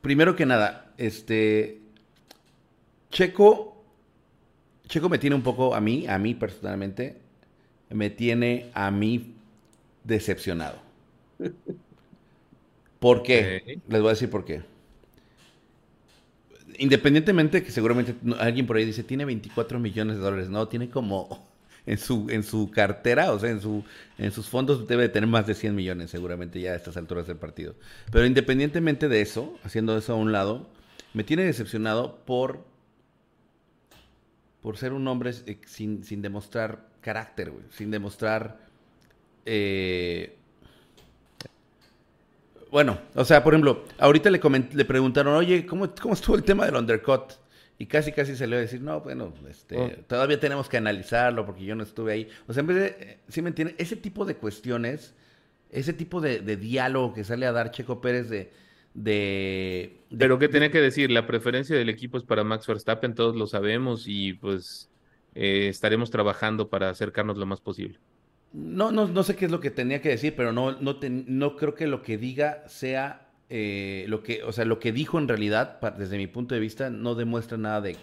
Primero 0.00 0.34
que 0.36 0.46
nada, 0.46 0.92
este. 0.98 1.80
Checo. 3.10 3.84
Checo 4.88 5.08
me 5.08 5.18
tiene 5.18 5.36
un 5.36 5.42
poco 5.42 5.74
a 5.74 5.80
mí, 5.80 6.06
a 6.06 6.18
mí 6.18 6.34
personalmente, 6.34 7.16
me 7.88 8.10
tiene 8.10 8.70
a 8.74 8.90
mí 8.90 9.34
decepcionado. 10.04 10.78
¿Por 12.98 13.22
qué? 13.22 13.80
Les 13.88 14.00
voy 14.00 14.08
a 14.08 14.12
decir 14.12 14.30
por 14.30 14.44
qué. 14.44 14.62
Independientemente 16.78 17.62
que 17.62 17.70
seguramente 17.70 18.14
alguien 18.38 18.66
por 18.66 18.76
ahí 18.76 18.84
dice, 18.84 19.02
tiene 19.02 19.24
24 19.24 19.78
millones 19.78 20.16
de 20.16 20.22
dólares. 20.22 20.48
No, 20.48 20.68
tiene 20.68 20.88
como 20.88 21.46
en 21.86 21.98
su, 21.98 22.26
en 22.30 22.42
su 22.42 22.70
cartera, 22.70 23.32
o 23.32 23.38
sea, 23.38 23.50
en, 23.50 23.60
su, 23.60 23.84
en 24.18 24.30
sus 24.30 24.48
fondos 24.48 24.86
debe 24.86 25.04
de 25.04 25.08
tener 25.08 25.28
más 25.28 25.46
de 25.46 25.54
100 25.54 25.74
millones 25.74 26.10
seguramente 26.10 26.60
ya 26.60 26.72
a 26.72 26.76
estas 26.76 26.96
alturas 26.96 27.26
del 27.26 27.36
partido. 27.36 27.74
Pero 28.10 28.26
independientemente 28.26 29.08
de 29.08 29.20
eso, 29.20 29.58
haciendo 29.64 29.96
eso 29.96 30.12
a 30.12 30.16
un 30.16 30.32
lado, 30.32 30.68
me 31.12 31.24
tiene 31.24 31.44
decepcionado 31.44 32.18
por, 32.24 32.64
por 34.60 34.76
ser 34.76 34.92
un 34.92 35.06
hombre 35.08 35.32
eh, 35.46 35.58
sin, 35.66 36.04
sin 36.04 36.22
demostrar 36.22 36.86
carácter, 37.00 37.52
sin 37.70 37.90
demostrar... 37.90 38.58
Eh, 39.44 40.36
bueno, 42.70 42.98
o 43.14 43.24
sea, 43.24 43.42
por 43.44 43.52
ejemplo, 43.52 43.84
ahorita 43.98 44.30
le, 44.30 44.40
le 44.72 44.84
preguntaron, 44.86 45.34
oye, 45.34 45.66
¿cómo, 45.66 45.90
¿cómo 46.00 46.14
estuvo 46.14 46.36
el 46.36 46.42
tema 46.42 46.64
del 46.64 46.76
undercut? 46.76 47.41
Y 47.78 47.86
casi, 47.86 48.12
casi 48.12 48.36
se 48.36 48.46
le 48.46 48.56
va 48.56 48.58
a 48.60 48.62
decir, 48.62 48.80
no, 48.80 49.00
bueno, 49.00 49.32
este, 49.48 49.76
oh. 49.76 49.90
todavía 50.06 50.38
tenemos 50.38 50.68
que 50.68 50.76
analizarlo 50.76 51.44
porque 51.44 51.64
yo 51.64 51.74
no 51.74 51.82
estuve 51.82 52.12
ahí. 52.12 52.28
O 52.46 52.52
sea, 52.52 52.60
en 52.60 52.66
vez 52.68 52.76
de, 52.76 52.86
eh, 52.86 53.18
¿sí 53.28 53.42
me 53.42 53.48
entiende? 53.48 53.74
Ese 53.78 53.96
tipo 53.96 54.24
de 54.24 54.36
cuestiones, 54.36 55.14
ese 55.70 55.92
tipo 55.92 56.20
de, 56.20 56.40
diálogo 56.56 57.12
que 57.12 57.24
sale 57.24 57.46
a 57.46 57.52
dar 57.52 57.70
Checo 57.72 58.00
Pérez 58.00 58.28
de... 58.28 58.52
de, 58.94 60.00
Pero 60.16 60.38
¿qué 60.38 60.48
tenía 60.48 60.70
que 60.70 60.80
decir? 60.80 61.10
La 61.10 61.26
preferencia 61.26 61.76
del 61.76 61.88
equipo 61.88 62.18
es 62.18 62.24
para 62.24 62.44
Max 62.44 62.66
Verstappen, 62.66 63.14
todos 63.14 63.34
lo 63.34 63.46
sabemos 63.46 64.04
y 64.06 64.34
pues 64.34 64.90
eh, 65.34 65.68
estaremos 65.68 66.10
trabajando 66.10 66.68
para 66.68 66.90
acercarnos 66.90 67.36
lo 67.36 67.46
más 67.46 67.60
posible. 67.60 67.98
No, 68.52 68.92
no, 68.92 69.08
no 69.08 69.22
sé 69.22 69.34
qué 69.34 69.46
es 69.46 69.50
lo 69.50 69.60
que 69.60 69.70
tenía 69.70 70.02
que 70.02 70.10
decir, 70.10 70.34
pero 70.36 70.52
no, 70.52 70.72
no, 70.72 70.98
no 71.00 71.56
creo 71.56 71.74
que 71.74 71.86
lo 71.86 72.02
que 72.02 72.18
diga 72.18 72.68
sea 72.68 73.21
eh, 73.54 74.06
lo 74.08 74.22
que, 74.22 74.42
o 74.44 74.50
sea, 74.50 74.64
lo 74.64 74.78
que 74.78 74.92
dijo 74.92 75.18
en 75.18 75.28
realidad, 75.28 75.78
desde 75.98 76.16
mi 76.16 76.26
punto 76.26 76.54
de 76.54 76.60
vista, 76.62 76.88
no 76.88 77.14
demuestra 77.14 77.58
nada 77.58 77.82
de, 77.82 77.98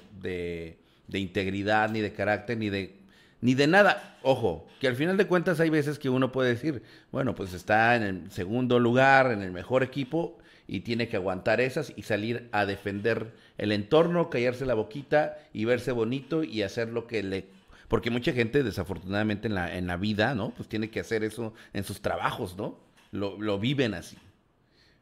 de, 1.07 1.19
integridad, 1.19 1.89
ni 1.89 2.01
de 2.01 2.13
carácter, 2.13 2.55
ni 2.55 2.69
de, 2.69 2.97
ni 3.41 3.55
de 3.55 3.65
nada. 3.65 4.19
Ojo, 4.21 4.67
que 4.79 4.87
al 4.87 4.95
final 4.95 5.17
de 5.17 5.25
cuentas 5.25 5.59
hay 5.59 5.71
veces 5.71 5.97
que 5.97 6.07
uno 6.07 6.31
puede 6.31 6.49
decir, 6.49 6.83
bueno, 7.11 7.33
pues 7.33 7.55
está 7.55 7.95
en 7.95 8.03
el 8.03 8.29
segundo 8.29 8.77
lugar, 8.77 9.31
en 9.31 9.41
el 9.41 9.51
mejor 9.51 9.81
equipo, 9.81 10.37
y 10.67 10.81
tiene 10.81 11.07
que 11.07 11.15
aguantar 11.15 11.61
esas 11.61 11.93
y 11.95 12.03
salir 12.03 12.47
a 12.51 12.67
defender 12.67 13.33
el 13.57 13.71
entorno, 13.71 14.29
callarse 14.29 14.67
la 14.67 14.75
boquita 14.75 15.35
y 15.51 15.65
verse 15.65 15.91
bonito 15.91 16.43
y 16.43 16.61
hacer 16.61 16.89
lo 16.89 17.07
que 17.07 17.23
le 17.23 17.47
porque 17.87 18.11
mucha 18.11 18.33
gente 18.33 18.61
desafortunadamente 18.61 19.47
en 19.47 19.55
la, 19.55 19.75
en 19.75 19.87
la 19.87 19.97
vida, 19.97 20.35
¿no? 20.35 20.51
Pues 20.51 20.69
tiene 20.69 20.91
que 20.91 20.99
hacer 20.99 21.23
eso 21.23 21.55
en 21.73 21.83
sus 21.83 22.01
trabajos, 22.01 22.55
¿no? 22.55 22.77
Lo, 23.11 23.41
lo 23.41 23.57
viven 23.57 23.95
así. 23.95 24.15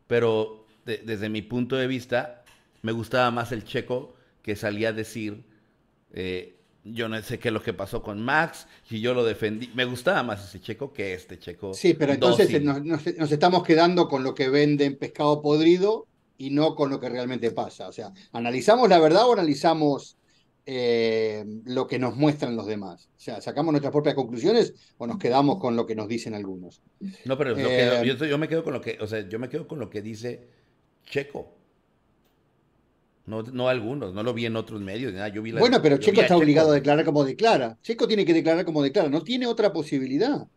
Pero 0.07 0.65
desde 0.85 1.29
mi 1.29 1.41
punto 1.41 1.75
de 1.75 1.87
vista, 1.87 2.43
me 2.81 2.91
gustaba 2.91 3.29
más 3.31 3.51
el 3.51 3.65
checo 3.65 4.15
que 4.41 4.55
salía 4.55 4.89
a 4.89 4.93
decir, 4.93 5.43
eh, 6.13 6.55
yo 6.83 7.09
no 7.09 7.21
sé 7.21 7.39
qué 7.39 7.49
es 7.49 7.53
lo 7.53 7.61
que 7.61 7.73
pasó 7.73 8.01
con 8.01 8.21
Max, 8.21 8.67
y 8.89 9.01
yo 9.01 9.13
lo 9.13 9.25
defendí. 9.25 9.69
Me 9.75 9.85
gustaba 9.85 10.23
más 10.23 10.47
ese 10.47 10.61
checo 10.61 10.93
que 10.93 11.13
este 11.13 11.37
checo. 11.37 11.73
Sí, 11.73 11.93
pero 11.93 12.13
entonces 12.13 12.61
nos, 12.63 13.05
estamos 13.31 13.63
quedando 13.63 14.07
con 14.07 14.23
lo 14.23 14.33
que 14.33 14.49
venden 14.49 14.97
pescado 14.97 15.41
podrido 15.41 16.07
y 16.37 16.51
no 16.51 16.75
con 16.75 16.89
lo 16.89 16.99
que 16.99 17.09
realmente 17.09 17.51
pasa. 17.51 17.87
O 17.87 17.91
sea, 17.91 18.13
¿analizamos 18.31 18.87
la 18.89 18.99
verdad 18.99 19.27
o 19.27 19.33
analizamos 19.33 20.17
eh, 20.69 21.45
lo 21.63 21.87
que 21.87 21.97
nos 21.97 22.17
muestran 22.17 22.57
los 22.57 22.67
demás. 22.67 23.09
O 23.15 23.19
sea, 23.19 23.39
¿sacamos 23.39 23.71
nuestras 23.71 23.93
propias 23.93 24.15
conclusiones 24.15 24.73
o 24.97 25.07
nos 25.07 25.17
quedamos 25.17 25.59
con 25.59 25.77
lo 25.77 25.85
que 25.85 25.95
nos 25.95 26.09
dicen 26.09 26.33
algunos? 26.33 26.81
No, 27.23 27.37
pero 27.37 27.55
eh, 27.57 28.03
yo, 28.05 28.37
me 28.37 28.49
quedo 28.49 28.65
con 28.65 28.73
lo 28.73 28.81
que, 28.81 28.97
o 28.99 29.07
sea, 29.07 29.27
yo 29.29 29.39
me 29.39 29.47
quedo 29.47 29.65
con 29.65 29.79
lo 29.79 29.89
que 29.89 30.01
dice 30.01 30.49
Checo. 31.05 31.53
No, 33.27 33.43
no 33.43 33.69
algunos, 33.69 34.13
no 34.13 34.23
lo 34.23 34.33
vi 34.33 34.45
en 34.45 34.57
otros 34.57 34.81
medios. 34.81 35.13
Yo 35.33 35.41
vi 35.41 35.53
bueno, 35.53 35.81
pero 35.81 35.97
Checo 35.97 36.19
está 36.19 36.35
obligado 36.35 36.71
a 36.71 36.75
declarar 36.75 37.05
como 37.05 37.23
declara. 37.23 37.77
Checo 37.81 38.05
tiene 38.05 38.25
que 38.25 38.33
declarar 38.33 38.65
como 38.65 38.83
declara, 38.83 39.07
no 39.07 39.23
tiene 39.23 39.47
otra 39.47 39.71
posibilidad. 39.71 40.47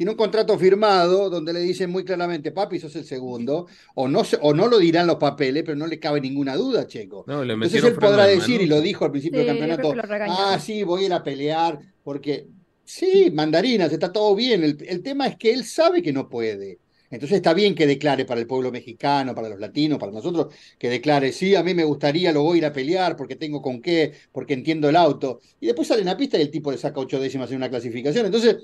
Tiene 0.00 0.12
un 0.12 0.16
contrato 0.16 0.58
firmado 0.58 1.28
donde 1.28 1.52
le 1.52 1.60
dicen 1.60 1.90
muy 1.90 2.06
claramente, 2.06 2.52
papi, 2.52 2.80
sos 2.80 2.96
el 2.96 3.04
segundo, 3.04 3.66
o 3.94 4.08
no, 4.08 4.22
o 4.40 4.54
no 4.54 4.66
lo 4.66 4.78
dirán 4.78 5.06
los 5.06 5.16
papeles, 5.16 5.62
pero 5.62 5.76
no 5.76 5.86
le 5.86 5.98
cabe 5.98 6.22
ninguna 6.22 6.56
duda, 6.56 6.86
Checo. 6.86 7.26
Entonces 7.28 7.84
él 7.84 7.96
podrá 7.96 8.24
decir, 8.24 8.62
y 8.62 8.66
lo 8.66 8.80
dijo 8.80 9.04
al 9.04 9.10
principio 9.10 9.40
del 9.40 9.48
campeonato, 9.48 9.92
ah, 10.30 10.58
sí, 10.58 10.84
voy 10.84 11.02
a 11.02 11.06
ir 11.06 11.12
a 11.12 11.22
pelear, 11.22 11.78
porque 12.02 12.46
sí, 12.82 13.30
mandarinas, 13.30 13.92
está 13.92 14.10
todo 14.10 14.34
bien. 14.34 14.64
el 14.64 15.02
tema 15.02 15.26
es 15.26 15.36
que 15.36 15.52
él 15.52 15.66
sabe 15.66 16.00
que 16.00 16.14
no 16.14 16.30
puede. 16.30 16.78
Entonces 17.10 17.36
está 17.36 17.52
bien 17.54 17.74
que 17.74 17.86
declare 17.86 18.24
para 18.24 18.40
el 18.40 18.46
pueblo 18.46 18.70
mexicano, 18.70 19.34
para 19.34 19.48
los 19.48 19.58
latinos, 19.58 19.98
para 19.98 20.12
nosotros, 20.12 20.54
que 20.78 20.88
declare, 20.88 21.32
sí, 21.32 21.56
a 21.56 21.62
mí 21.62 21.74
me 21.74 21.84
gustaría, 21.84 22.32
lo 22.32 22.42
voy 22.42 22.56
a 22.56 22.58
ir 22.58 22.66
a 22.66 22.72
pelear 22.72 23.16
porque 23.16 23.34
tengo 23.34 23.60
con 23.60 23.82
qué, 23.82 24.12
porque 24.30 24.54
entiendo 24.54 24.88
el 24.88 24.96
auto. 24.96 25.40
Y 25.60 25.66
después 25.66 25.88
sale 25.88 26.02
en 26.02 26.06
la 26.06 26.16
pista 26.16 26.38
y 26.38 26.42
el 26.42 26.50
tipo 26.50 26.70
le 26.70 26.78
saca 26.78 27.00
ocho 27.00 27.18
décimas 27.18 27.50
en 27.50 27.56
una 27.56 27.68
clasificación. 27.68 28.26
Entonces, 28.26 28.58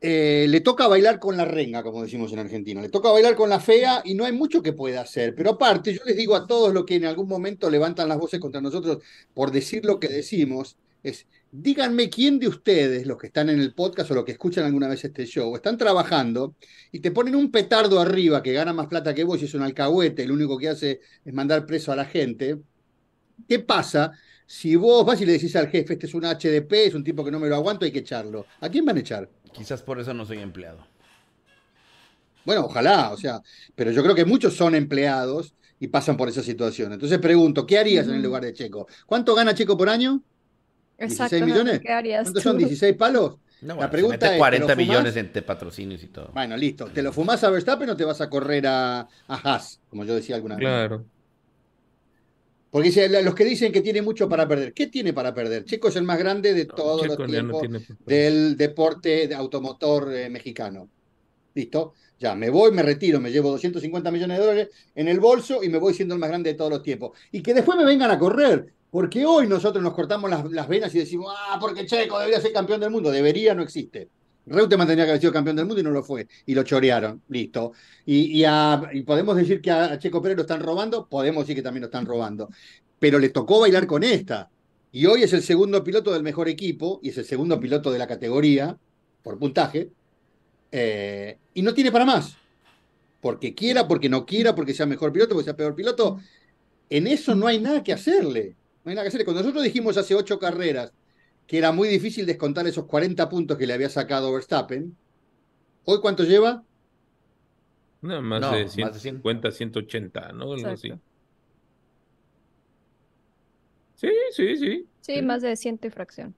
eh, 0.00 0.46
le 0.48 0.60
toca 0.60 0.86
bailar 0.86 1.18
con 1.18 1.36
la 1.36 1.44
renga, 1.44 1.82
como 1.82 2.02
decimos 2.02 2.32
en 2.32 2.38
Argentina. 2.38 2.80
Le 2.80 2.88
toca 2.88 3.10
bailar 3.10 3.34
con 3.34 3.50
la 3.50 3.60
fea 3.60 4.02
y 4.04 4.14
no 4.14 4.24
hay 4.24 4.32
mucho 4.32 4.62
que 4.62 4.72
pueda 4.72 5.00
hacer. 5.00 5.34
Pero 5.34 5.50
aparte, 5.50 5.92
yo 5.92 6.00
les 6.04 6.16
digo 6.16 6.36
a 6.36 6.46
todos 6.46 6.72
los 6.72 6.84
que 6.84 6.96
en 6.96 7.04
algún 7.06 7.28
momento 7.28 7.68
levantan 7.70 8.08
las 8.08 8.18
voces 8.18 8.40
contra 8.40 8.60
nosotros 8.60 8.98
por 9.34 9.50
decir 9.50 9.84
lo 9.84 9.98
que 9.98 10.08
decimos, 10.08 10.76
es 11.02 11.26
díganme 11.50 12.10
quién 12.10 12.38
de 12.38 12.48
ustedes, 12.48 13.06
los 13.06 13.18
que 13.18 13.28
están 13.28 13.48
en 13.48 13.60
el 13.60 13.74
podcast 13.74 14.10
o 14.10 14.14
los 14.14 14.24
que 14.24 14.32
escuchan 14.32 14.64
alguna 14.64 14.88
vez 14.88 15.04
este 15.04 15.24
show, 15.26 15.54
están 15.56 15.78
trabajando 15.78 16.54
y 16.92 17.00
te 17.00 17.10
ponen 17.10 17.34
un 17.36 17.50
petardo 17.50 18.00
arriba 18.00 18.42
que 18.42 18.52
gana 18.52 18.72
más 18.72 18.86
plata 18.86 19.14
que 19.14 19.24
vos 19.24 19.40
y 19.40 19.46
es 19.46 19.54
un 19.54 19.62
alcahuete, 19.62 20.22
el 20.24 20.30
único 20.32 20.58
que 20.58 20.68
hace 20.68 21.00
es 21.24 21.34
mandar 21.34 21.66
preso 21.66 21.92
a 21.92 21.96
la 21.96 22.04
gente. 22.04 22.58
¿Qué 23.48 23.58
pasa 23.60 24.12
si 24.46 24.76
vos 24.76 25.04
vas 25.06 25.20
y 25.20 25.26
le 25.26 25.32
decís 25.32 25.54
al 25.56 25.68
jefe, 25.68 25.94
este 25.94 26.06
es 26.06 26.14
un 26.14 26.24
HDP, 26.24 26.72
es 26.86 26.94
un 26.94 27.04
tipo 27.04 27.24
que 27.24 27.30
no 27.30 27.40
me 27.40 27.48
lo 27.48 27.56
aguanto, 27.56 27.84
hay 27.84 27.92
que 27.92 28.00
echarlo? 28.00 28.46
¿A 28.60 28.68
quién 28.68 28.84
van 28.84 28.96
a 28.96 29.00
echar? 29.00 29.30
Quizás 29.52 29.82
por 29.82 30.00
eso 30.00 30.14
no 30.14 30.24
soy 30.24 30.38
empleado. 30.38 30.86
Bueno, 32.44 32.64
ojalá, 32.64 33.10
o 33.10 33.16
sea, 33.16 33.42
pero 33.74 33.90
yo 33.90 34.02
creo 34.02 34.14
que 34.14 34.24
muchos 34.24 34.54
son 34.54 34.74
empleados 34.74 35.54
y 35.80 35.88
pasan 35.88 36.16
por 36.16 36.28
esa 36.28 36.42
situación. 36.42 36.92
Entonces 36.92 37.18
pregunto, 37.18 37.66
¿qué 37.66 37.78
harías 37.78 38.08
en 38.08 38.14
el 38.14 38.22
lugar 38.22 38.42
de 38.42 38.52
Checo? 38.54 38.86
¿Cuánto 39.06 39.34
gana 39.34 39.54
Checo 39.54 39.76
por 39.76 39.88
año? 39.88 40.22
¿16 40.98 41.44
millones? 41.44 41.80
¿Cuántos 41.82 42.42
son? 42.42 42.58
¿16 42.58 42.96
palos? 42.96 43.36
la 43.60 43.90
pregunta 43.90 44.32
es, 44.32 44.38
40 44.38 44.76
millones 44.76 45.16
entre 45.16 45.42
patrocinios 45.42 46.02
y 46.02 46.08
todo. 46.08 46.30
Bueno, 46.32 46.56
listo. 46.56 46.86
¿Te 46.86 47.02
lo 47.02 47.12
fumás 47.12 47.42
a 47.44 47.50
Verstappen 47.50 47.90
o 47.90 47.96
te 47.96 48.04
vas 48.04 48.20
a 48.20 48.30
correr 48.30 48.66
a, 48.66 49.00
a 49.00 49.08
Haas, 49.26 49.80
como 49.90 50.04
yo 50.04 50.14
decía 50.14 50.36
alguna 50.36 50.54
vez? 50.56 50.62
Claro. 50.62 51.04
Porque 52.70 53.08
los 53.22 53.34
que 53.34 53.44
dicen 53.44 53.72
que 53.72 53.80
tiene 53.80 54.02
mucho 54.02 54.28
para 54.28 54.46
perder, 54.46 54.74
¿qué 54.74 54.88
tiene 54.88 55.12
para 55.12 55.32
perder? 55.32 55.64
Checo 55.64 55.88
es 55.88 55.96
el 55.96 56.02
más 56.02 56.18
grande 56.18 56.52
de 56.52 56.66
todos 56.66 57.06
los 57.06 57.16
tiempos 57.26 57.62
del 58.04 58.56
deporte 58.56 59.26
de 59.26 59.34
automotor 59.34 60.12
eh, 60.14 60.28
mexicano. 60.28 60.88
¿Listo? 61.54 61.94
Ya, 62.18 62.34
me 62.34 62.50
voy, 62.50 62.72
me 62.72 62.82
retiro, 62.82 63.20
me 63.20 63.30
llevo 63.30 63.50
250 63.50 64.10
millones 64.10 64.38
de 64.38 64.44
dólares 64.44 64.68
en 64.94 65.08
el 65.08 65.18
bolso 65.18 65.62
y 65.62 65.68
me 65.68 65.78
voy 65.78 65.94
siendo 65.94 66.14
el 66.14 66.20
más 66.20 66.28
grande 66.28 66.50
de 66.50 66.56
todos 66.58 66.70
los 66.70 66.82
tiempos. 66.82 67.16
Y 67.32 67.42
que 67.42 67.54
después 67.54 67.78
me 67.78 67.84
vengan 67.84 68.10
a 68.10 68.18
correr. 68.18 68.72
Porque 68.90 69.26
hoy 69.26 69.46
nosotros 69.46 69.84
nos 69.84 69.92
cortamos 69.92 70.30
las, 70.50 70.68
venas 70.68 70.94
y 70.94 70.98
decimos, 70.98 71.34
ah, 71.36 71.58
porque 71.60 71.84
Checo 71.84 72.18
debería 72.18 72.40
ser 72.40 72.52
campeón 72.52 72.80
del 72.80 72.90
mundo. 72.90 73.10
Debería, 73.10 73.54
no 73.54 73.62
existe. 73.62 74.08
Reutemann 74.48 74.86
tenía 74.86 75.04
que 75.04 75.10
haber 75.10 75.20
sido 75.20 75.32
campeón 75.32 75.56
del 75.56 75.66
mundo 75.66 75.80
y 75.80 75.84
no 75.84 75.90
lo 75.90 76.02
fue. 76.02 76.26
Y 76.46 76.54
lo 76.54 76.62
chorearon. 76.62 77.22
Listo. 77.28 77.72
Y, 78.06 78.42
podemos 79.04 79.36
decir 79.36 79.60
que 79.60 79.70
a, 79.70 79.98
Checo 79.98 80.22
Pérez 80.22 80.36
lo 80.36 80.42
están 80.42 80.60
robando. 80.60 81.08
Podemos 81.08 81.44
decir 81.44 81.56
que 81.56 81.62
también 81.62 81.82
lo 81.82 81.86
están 81.86 82.06
robando. 82.06 82.48
Pero 82.98 83.18
le 83.18 83.28
tocó 83.30 83.60
bailar 83.60 83.86
con 83.86 84.02
esta. 84.02 84.50
Y 84.90 85.06
hoy 85.06 85.22
es 85.22 85.32
el 85.32 85.42
segundo 85.42 85.84
piloto 85.84 86.12
del 86.12 86.22
mejor 86.22 86.48
equipo 86.48 87.00
y 87.02 87.10
es 87.10 87.18
el 87.18 87.24
segundo 87.24 87.60
piloto 87.60 87.92
de 87.92 87.98
la 87.98 88.06
categoría 88.06 88.78
por 89.22 89.38
puntaje. 89.38 89.90
Eh, 90.72 91.38
y 91.54 91.62
no 91.62 91.74
tiene 91.74 91.92
para 91.92 92.04
más. 92.04 92.36
Porque 93.20 93.54
quiera, 93.54 93.86
porque 93.86 94.08
no 94.08 94.24
quiera, 94.24 94.54
porque 94.54 94.74
sea 94.74 94.86
mejor 94.86 95.12
piloto, 95.12 95.34
porque 95.34 95.44
sea 95.44 95.56
peor 95.56 95.74
piloto. 95.74 96.18
En 96.90 97.06
eso 97.06 97.34
no 97.34 97.46
hay 97.46 97.60
nada 97.60 97.82
que 97.82 97.92
hacerle. 97.92 98.56
No 98.84 98.90
hay 98.90 98.94
nada 98.94 99.04
que 99.04 99.08
hacer. 99.08 99.24
Cuando 99.24 99.42
nosotros 99.42 99.64
dijimos 99.64 99.96
hace 99.96 100.14
ocho 100.14 100.38
carreras 100.38 100.92
que 101.48 101.56
era 101.56 101.72
muy 101.72 101.88
difícil 101.88 102.26
descontar 102.26 102.66
esos 102.66 102.84
40 102.84 103.26
puntos 103.28 103.56
que 103.56 103.66
le 103.66 103.72
había 103.72 103.88
sacado 103.88 104.30
Verstappen, 104.32 104.94
¿hoy 105.86 105.98
cuánto 106.00 106.22
lleva? 106.22 106.62
No, 108.02 108.22
más, 108.22 108.52
de 108.52 108.68
150, 108.68 109.50
180, 109.50 110.32
¿no? 110.32 110.54
Sí, 113.94 114.10
sí, 114.30 114.56
sí. 114.58 114.86
Sí, 115.00 115.22
más 115.22 115.40
de 115.40 115.56
ciento 115.56 115.86
y 115.86 115.90
fracción. 115.90 116.34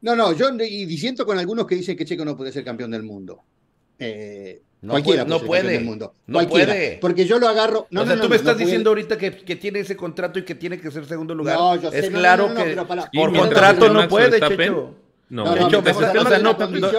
No, 0.00 0.16
no, 0.16 0.32
yo 0.32 0.50
y 0.60 0.84
disiento 0.84 1.24
con 1.24 1.38
algunos 1.38 1.64
que 1.66 1.76
dicen 1.76 1.96
que 1.96 2.04
Checo 2.04 2.24
no 2.24 2.36
puede 2.36 2.50
ser 2.50 2.64
campeón 2.64 2.90
del 2.90 3.04
mundo. 3.04 3.44
Eh, 3.96 4.60
no 4.80 4.92
Cualquiera 4.92 5.24
puede, 5.24 5.40
no 5.40 5.46
puede. 5.46 5.72
Del 5.72 5.84
mundo. 5.84 6.14
No 6.26 6.48
puede. 6.48 6.98
Porque 7.00 7.26
yo 7.26 7.38
lo 7.38 7.48
agarro. 7.48 7.86
No, 7.90 8.02
o 8.02 8.06
sea, 8.06 8.20
tú 8.20 8.28
me 8.28 8.36
estás 8.36 8.56
diciendo 8.56 8.90
ahorita 8.90 9.18
que, 9.18 9.36
que, 9.36 9.56
tiene 9.56 9.80
ese 9.80 9.96
contrato 9.96 10.38
y 10.38 10.44
que 10.44 10.54
tiene 10.54 10.80
que 10.80 10.90
ser 10.90 11.04
segundo 11.06 11.34
lugar. 11.34 11.56
No, 11.56 11.76
yo 11.76 11.90
sé, 11.90 11.98
es 11.98 12.10
claro 12.10 12.54
que 12.54 12.76
por 13.12 13.36
contrato 13.36 13.92
no 13.92 14.06
puede, 14.08 14.40
Checho. 14.40 14.94
No, 15.30 15.44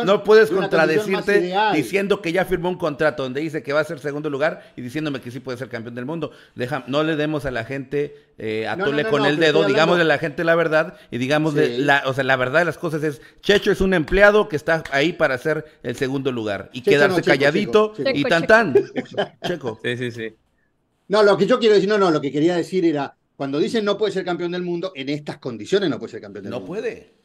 no, 0.06 0.24
puedes 0.24 0.52
contradecirte 0.52 1.52
diciendo 1.74 2.22
que 2.22 2.32
ya 2.32 2.46
firmó 2.46 2.70
un 2.70 2.78
contrato 2.78 3.24
donde 3.24 3.42
dice 3.42 3.64
que 3.64 3.74
va 3.74 3.80
a 3.80 3.84
ser 3.84 4.00
segundo 4.00 4.30
lugar 4.30 4.72
y 4.76 4.82
diciéndome 4.82 5.20
que 5.20 5.32
sí 5.32 5.40
puede 5.40 5.58
ser 5.58 5.68
campeón 5.70 5.96
del 5.96 6.06
mundo. 6.06 6.32
Deja, 6.54 6.84
no 6.88 7.04
le 7.04 7.16
demos 7.16 7.46
a 7.46 7.52
la 7.52 7.64
gente, 7.64 8.16
eh, 8.38 8.68
atole 8.68 9.06
con 9.06 9.26
el 9.26 9.38
dedo, 9.38 9.66
digámosle 9.66 10.04
a 10.04 10.06
la 10.06 10.20
gente 10.20 10.44
la 10.44 10.54
verdad 10.54 10.96
y 11.10 11.18
digamos, 11.18 11.56
la, 11.56 12.04
o 12.06 12.14
sea, 12.14 12.24
la 12.24 12.36
verdad 12.36 12.60
de 12.60 12.66
las 12.66 12.78
cosas 12.78 13.04
es, 13.04 13.22
Checho 13.42 13.72
es 13.72 13.82
un 13.82 13.96
empleado 13.96 14.48
que 14.48 14.56
está 14.56 14.84
ahí 14.92 15.14
para 15.14 15.38
ser 15.40 15.66
el 15.82 15.96
segundo 15.96 16.32
lugar 16.32 16.70
y 16.72 16.82
quedarse 16.82 17.24
calladito 17.24 17.94
y 17.98 18.24
tan 18.24 18.46
tan. 18.46 18.76
Checo. 19.44 19.80
Sí, 19.84 19.98
sí, 19.98 20.12
sí. 20.12 20.36
No, 21.08 21.24
lo 21.24 21.36
que 21.36 21.48
yo 21.48 21.58
quiero 21.58 21.74
decir, 21.74 21.90
no, 21.90 21.98
no, 21.98 22.12
lo 22.12 22.22
que 22.22 22.32
quería 22.32 22.56
decir 22.56 22.86
era, 22.86 23.16
cuando 23.36 23.58
dicen 23.58 23.84
no 23.84 23.98
puede 23.98 24.14
ser 24.14 24.24
campeón 24.24 24.52
del 24.52 24.62
mundo, 24.62 24.92
en 24.94 25.10
estas 25.10 25.40
condiciones 25.40 25.90
no 25.90 25.98
puede 25.98 26.12
ser 26.12 26.22
campeón 26.22 26.44
del 26.44 26.54
mundo. 26.54 26.68
No 26.68 26.68
puede. 26.68 27.19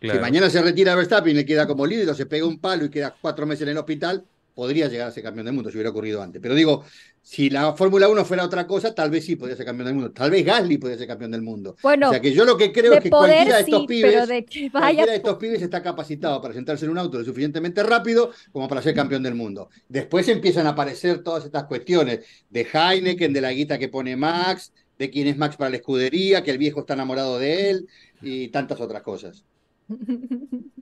Si 0.00 0.18
mañana 0.18 0.48
se 0.50 0.62
retira 0.62 0.94
Verstappen 0.94 1.32
y 1.32 1.34
le 1.34 1.44
queda 1.44 1.66
como 1.66 1.86
líder 1.86 2.08
o 2.10 2.14
se 2.14 2.26
pega 2.26 2.46
un 2.46 2.58
palo 2.58 2.84
y 2.84 2.90
queda 2.90 3.14
cuatro 3.20 3.46
meses 3.46 3.62
en 3.62 3.70
el 3.70 3.78
hospital, 3.78 4.24
podría 4.58 4.88
llegar 4.88 5.06
a 5.06 5.12
ser 5.12 5.22
campeón 5.22 5.46
del 5.46 5.54
mundo 5.54 5.70
si 5.70 5.76
hubiera 5.76 5.90
ocurrido 5.90 6.20
antes. 6.20 6.42
Pero 6.42 6.52
digo, 6.52 6.84
si 7.22 7.48
la 7.48 7.74
Fórmula 7.74 8.08
1 8.08 8.24
fuera 8.24 8.44
otra 8.44 8.66
cosa, 8.66 8.92
tal 8.92 9.08
vez 9.08 9.24
sí 9.24 9.36
podría 9.36 9.56
ser 9.56 9.64
campeón 9.64 9.86
del 9.86 9.94
mundo. 9.94 10.10
Tal 10.10 10.32
vez 10.32 10.44
Gasly 10.44 10.78
podría 10.78 10.98
ser 10.98 11.06
campeón 11.06 11.30
del 11.30 11.42
mundo. 11.42 11.76
Bueno, 11.80 12.08
o 12.08 12.10
sea 12.10 12.20
que 12.20 12.32
yo 12.32 12.44
lo 12.44 12.56
que 12.56 12.72
creo 12.72 12.92
es 12.92 13.00
que 13.00 13.08
cualquiera 13.08 13.54
de 13.54 13.60
estos 13.60 13.86
pibes, 13.86 14.26
de 14.26 15.14
estos 15.14 15.36
pibes 15.36 15.62
está 15.62 15.80
capacitado 15.80 16.42
para 16.42 16.54
sentarse 16.54 16.86
en 16.86 16.90
un 16.90 16.98
auto 16.98 17.18
lo 17.18 17.24
suficientemente 17.24 17.84
rápido 17.84 18.32
como 18.50 18.66
para 18.66 18.82
ser 18.82 18.96
campeón 18.96 19.22
del 19.22 19.36
mundo. 19.36 19.70
Después 19.88 20.28
empiezan 20.28 20.66
a 20.66 20.70
aparecer 20.70 21.22
todas 21.22 21.44
estas 21.44 21.62
cuestiones 21.64 22.20
de 22.50 22.66
Heineken, 22.72 23.32
de 23.32 23.40
la 23.40 23.52
guita 23.52 23.78
que 23.78 23.88
pone 23.88 24.16
Max, 24.16 24.72
de 24.98 25.08
quién 25.08 25.28
es 25.28 25.36
Max 25.36 25.56
para 25.56 25.70
la 25.70 25.76
escudería, 25.76 26.42
que 26.42 26.50
el 26.50 26.58
viejo 26.58 26.80
está 26.80 26.94
enamorado 26.94 27.38
de 27.38 27.70
él 27.70 27.88
y 28.20 28.48
tantas 28.48 28.80
otras 28.80 29.02
cosas. 29.02 29.44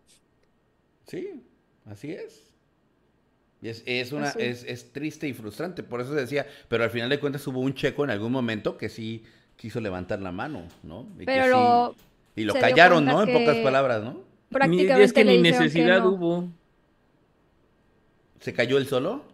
Sí, 1.06 1.40
así 1.84 2.10
es. 2.10 2.50
Es, 3.62 3.82
es, 3.86 4.12
una, 4.12 4.30
es, 4.30 4.64
es, 4.64 4.92
triste 4.92 5.28
y 5.28 5.32
frustrante, 5.32 5.82
por 5.82 6.00
eso 6.00 6.12
decía, 6.12 6.46
pero 6.68 6.84
al 6.84 6.90
final 6.90 7.08
de 7.08 7.18
cuentas 7.18 7.46
hubo 7.46 7.60
un 7.60 7.74
checo 7.74 8.04
en 8.04 8.10
algún 8.10 8.30
momento 8.30 8.76
que 8.76 8.88
sí 8.88 9.24
quiso 9.56 9.80
levantar 9.80 10.20
la 10.20 10.30
mano, 10.30 10.64
¿no? 10.82 11.06
Y 11.18 11.24
pero 11.24 11.94
y 12.36 12.44
lo 12.44 12.54
callaron, 12.54 13.04
¿no? 13.04 13.22
En 13.22 13.32
pocas 13.32 13.56
palabras, 13.58 14.04
¿no? 14.04 14.20
Prácticamente 14.50 15.04
es 15.04 15.12
que 15.12 15.24
ni 15.24 15.38
necesidad 15.38 16.06
hubo. 16.06 16.48
¿Se 18.40 18.52
cayó 18.52 18.76
él 18.78 18.86
solo? 18.86 19.24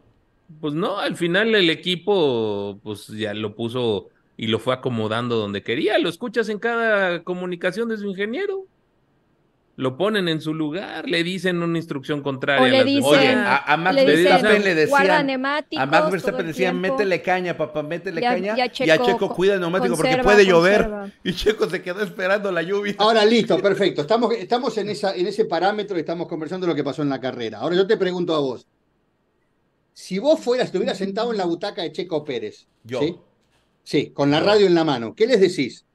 Pues 0.60 0.74
no, 0.74 0.98
al 0.98 1.16
final 1.16 1.54
el 1.54 1.68
equipo 1.68 2.78
pues 2.82 3.08
ya 3.08 3.34
lo 3.34 3.56
puso 3.56 4.08
y 4.36 4.46
lo 4.46 4.58
fue 4.58 4.74
acomodando 4.74 5.36
donde 5.36 5.62
quería. 5.62 5.98
Lo 5.98 6.08
escuchas 6.08 6.48
en 6.48 6.58
cada 6.58 7.24
comunicación 7.24 7.88
de 7.88 7.96
su 7.96 8.06
ingeniero 8.08 8.66
lo 9.76 9.96
ponen 9.96 10.28
en 10.28 10.40
su 10.40 10.52
lugar, 10.52 11.08
le 11.08 11.24
dicen 11.24 11.62
una 11.62 11.78
instrucción 11.78 12.22
contraria. 12.22 12.68
le 12.68 12.84
dicen, 12.84 13.04
Oye, 13.04 13.28
a, 13.28 13.76
Max 13.78 13.96
Verstappen 13.96 14.64
le 14.64 14.74
decían, 14.74 15.30
a 15.78 15.86
Max 15.86 16.10
Verstappen 16.10 16.46
decían, 16.46 16.80
métele 16.80 17.22
caña, 17.22 17.56
papá, 17.56 17.82
métele 17.82 18.20
caña, 18.20 18.54
y 18.56 18.60
a, 18.60 18.70
Checo, 18.70 19.34
cuida 19.34 19.54
el 19.54 19.60
neumático 19.60 19.96
porque 19.96 20.18
puede 20.18 20.44
llover, 20.44 20.90
y 21.24 21.32
Checo 21.32 21.70
se 21.70 21.80
quedó 21.80 22.02
esperando 22.02 22.52
la 22.52 22.62
lluvia. 22.62 22.94
Ahora, 22.98 23.24
listo, 23.24 23.58
perfecto, 23.60 24.02
estamos, 24.02 24.34
estamos 24.34 24.76
en, 24.76 24.90
esa, 24.90 25.14
en 25.14 25.26
ese 25.26 25.46
parámetro 25.46 25.96
y 25.96 26.00
estamos 26.00 26.28
conversando 26.28 26.66
lo 26.66 26.74
que 26.74 26.84
pasó 26.84 27.02
en 27.02 27.08
la 27.08 27.20
carrera. 27.20 27.58
Ahora 27.58 27.76
yo 27.76 27.86
te 27.86 27.96
pregunto 27.96 28.34
a 28.34 28.40
vos, 28.40 28.66
si 29.94 30.18
vos 30.18 30.38
fueras, 30.38 30.66
estuvieras 30.66 30.98
sentado 30.98 31.32
en 31.32 31.38
la 31.38 31.46
butaca 31.46 31.82
de 31.82 31.92
Checo 31.92 32.24
Pérez, 32.24 32.66
yo. 32.84 33.00
¿sí? 33.00 33.16
Sí, 33.84 34.10
con 34.10 34.30
la 34.30 34.38
radio 34.38 34.66
en 34.66 34.74
la 34.74 34.84
mano, 34.84 35.14
¿qué 35.14 35.26
les 35.26 35.40
decís? 35.40 35.86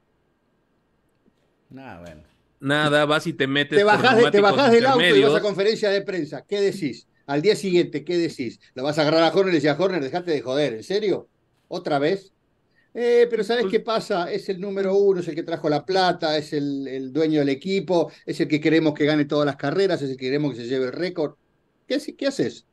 Nada, 1.70 2.02
bueno 2.02 2.37
nada, 2.60 3.06
vas 3.06 3.28
y 3.28 3.34
te 3.34 3.48
metes. 3.48 3.78
Te 3.78 3.84
bajas, 3.84 4.32
te 4.32 4.42
bajás 4.42 4.72
del 4.72 4.86
auto 4.86 5.04
y 5.04 5.22
vas 5.22 5.36
a 5.36 5.42
conferencia 5.42 5.90
de 5.90 6.02
prensa. 6.02 6.46
¿Qué 6.48 6.62
decís? 6.62 7.08
Al 7.26 7.42
día 7.42 7.56
siguiente, 7.56 8.04
¿qué 8.06 8.18
decís? 8.18 8.60
Lo 8.74 8.84
vas 8.84 8.98
a 8.98 9.02
agarrar 9.02 9.24
a 9.24 9.34
Horner 9.36 9.54
y 9.54 9.58
decís 9.58 9.70
a 9.70 9.82
Horner, 9.82 10.02
dejate 10.02 10.32
de 10.32 10.42
joder, 10.42 10.74
¿en 10.74 10.84
serio? 10.84 11.28
¿Otra 11.68 12.00
vez? 12.00 12.32
Eh, 12.94 13.28
pero 13.30 13.44
¿sabes 13.44 13.64
pues 13.64 13.74
qué 13.74 13.80
pasa? 13.82 14.32
Es 14.32 14.50
el 14.50 14.60
número 14.60 14.96
uno, 14.96 15.20
es 15.20 15.28
el 15.28 15.36
que 15.36 15.44
trajo 15.44 15.70
la 15.70 15.86
plata, 15.86 16.38
es 16.38 16.54
el, 16.54 17.12
dueño 17.14 17.40
del 17.40 17.50
equipo, 17.50 18.12
es 18.26 18.40
el 18.40 18.48
que 18.48 18.60
queremos 18.60 18.94
que 18.94 19.06
gane 19.06 19.26
todas 19.26 19.46
las 19.46 19.56
carreras, 19.56 20.02
es 20.02 20.10
el 20.10 20.18
que 20.18 20.26
queremos 20.26 20.54
que 20.54 20.62
se 20.62 20.68
lleve 20.68 20.86
el 20.86 20.94
récord. 20.94 21.36
¿Qué, 21.86 22.00
¿Qué 22.18 22.28
haces? 22.28 22.66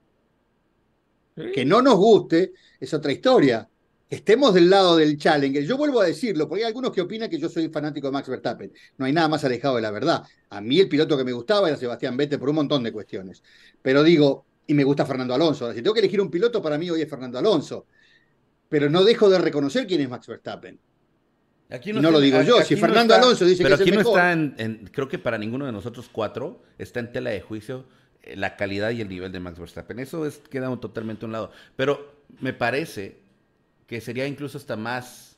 Que 1.53 1.64
no 1.64 1.82
nos 1.82 1.97
guste 1.97 2.53
es 2.80 2.95
otra 2.95 3.12
historia. 3.12 3.68
Estemos 4.15 4.55
del 4.55 4.71
lado 4.71 4.97
del 4.97 5.19
Challenger. 5.19 5.65
Yo 5.65 5.77
vuelvo 5.77 6.01
a 6.01 6.07
decirlo, 6.07 6.49
porque 6.49 6.65
hay 6.65 6.69
algunos 6.69 6.93
que 6.93 7.01
opinan 7.01 7.29
que 7.29 7.39
yo 7.39 7.49
soy 7.49 7.69
fanático 7.69 8.07
de 8.07 8.12
Max 8.12 8.29
Verstappen. 8.29 8.73
No 8.97 9.07
hay 9.07 9.12
nada 9.12 9.29
más 9.29 9.45
alejado 9.45 9.77
de 9.77 9.83
la 9.83 9.91
verdad. 9.91 10.23
A 10.51 10.61
mí 10.61 10.81
el 10.81 10.89
piloto 10.89 11.17
que 11.17 11.25
me 11.25 11.33
gustaba 11.33 11.69
era 11.69 11.77
Sebastián 11.77 12.17
Vettel 12.17 12.39
por 12.39 12.49
un 12.49 12.57
montón 12.57 12.83
de 12.83 12.93
cuestiones. 12.93 13.43
Pero 13.83 14.03
digo, 14.03 14.47
y 14.67 14.75
me 14.75 14.85
gusta 14.85 15.05
Fernando 15.05 15.35
Alonso. 15.35 15.73
Si 15.73 15.83
tengo 15.83 15.95
que 15.95 16.01
elegir 16.01 16.21
un 16.21 16.31
piloto, 16.31 16.62
para 16.62 16.79
mí 16.79 16.89
hoy 16.91 17.03
es 17.03 17.11
Fernando 17.11 17.39
Alonso. 17.39 17.87
Pero 18.69 18.89
no 18.89 19.05
dejo 19.05 19.29
de 19.29 19.39
reconocer 19.39 19.87
quién 19.87 20.01
es 20.01 20.09
Max 20.09 20.27
Verstappen. 20.27 20.79
Aquí 21.71 21.93
no, 21.93 21.99
y 21.99 22.03
no 22.03 22.11
lo 22.11 22.21
digo 22.21 22.41
yo, 22.43 22.62
si 22.62 22.77
Fernando 22.77 23.15
Alonso 23.15 23.45
dice 23.45 23.65
que 23.65 23.73
es 23.73 23.81
el 23.81 23.91
no 23.91 23.97
mejor. 23.97 24.19
está 24.19 24.33
en, 24.33 24.91
creo 24.93 25.09
que 25.09 25.19
para 25.19 25.39
ninguno 25.39 25.65
de 25.65 25.73
nosotros 25.73 26.11
cuatro 26.12 26.62
está 26.79 27.01
en 27.01 27.11
tela 27.11 27.31
de 27.31 27.41
juicio 27.41 27.87
eh, 28.23 28.37
la 28.37 28.57
calidad 28.57 28.91
y 28.91 29.01
el 29.01 29.09
nivel 29.09 29.33
de 29.33 29.41
Max 29.41 29.59
Verstappen. 29.59 29.99
Eso 29.99 30.27
es, 30.27 30.39
queda 30.51 30.75
totalmente 30.79 31.25
a 31.25 31.27
un 31.27 31.33
lado. 31.33 31.51
Pero 31.75 32.15
me 32.41 32.53
parece 32.53 33.24
que 33.87 34.01
sería 34.01 34.26
incluso 34.26 34.59
hasta 34.59 34.76
más 34.76 35.37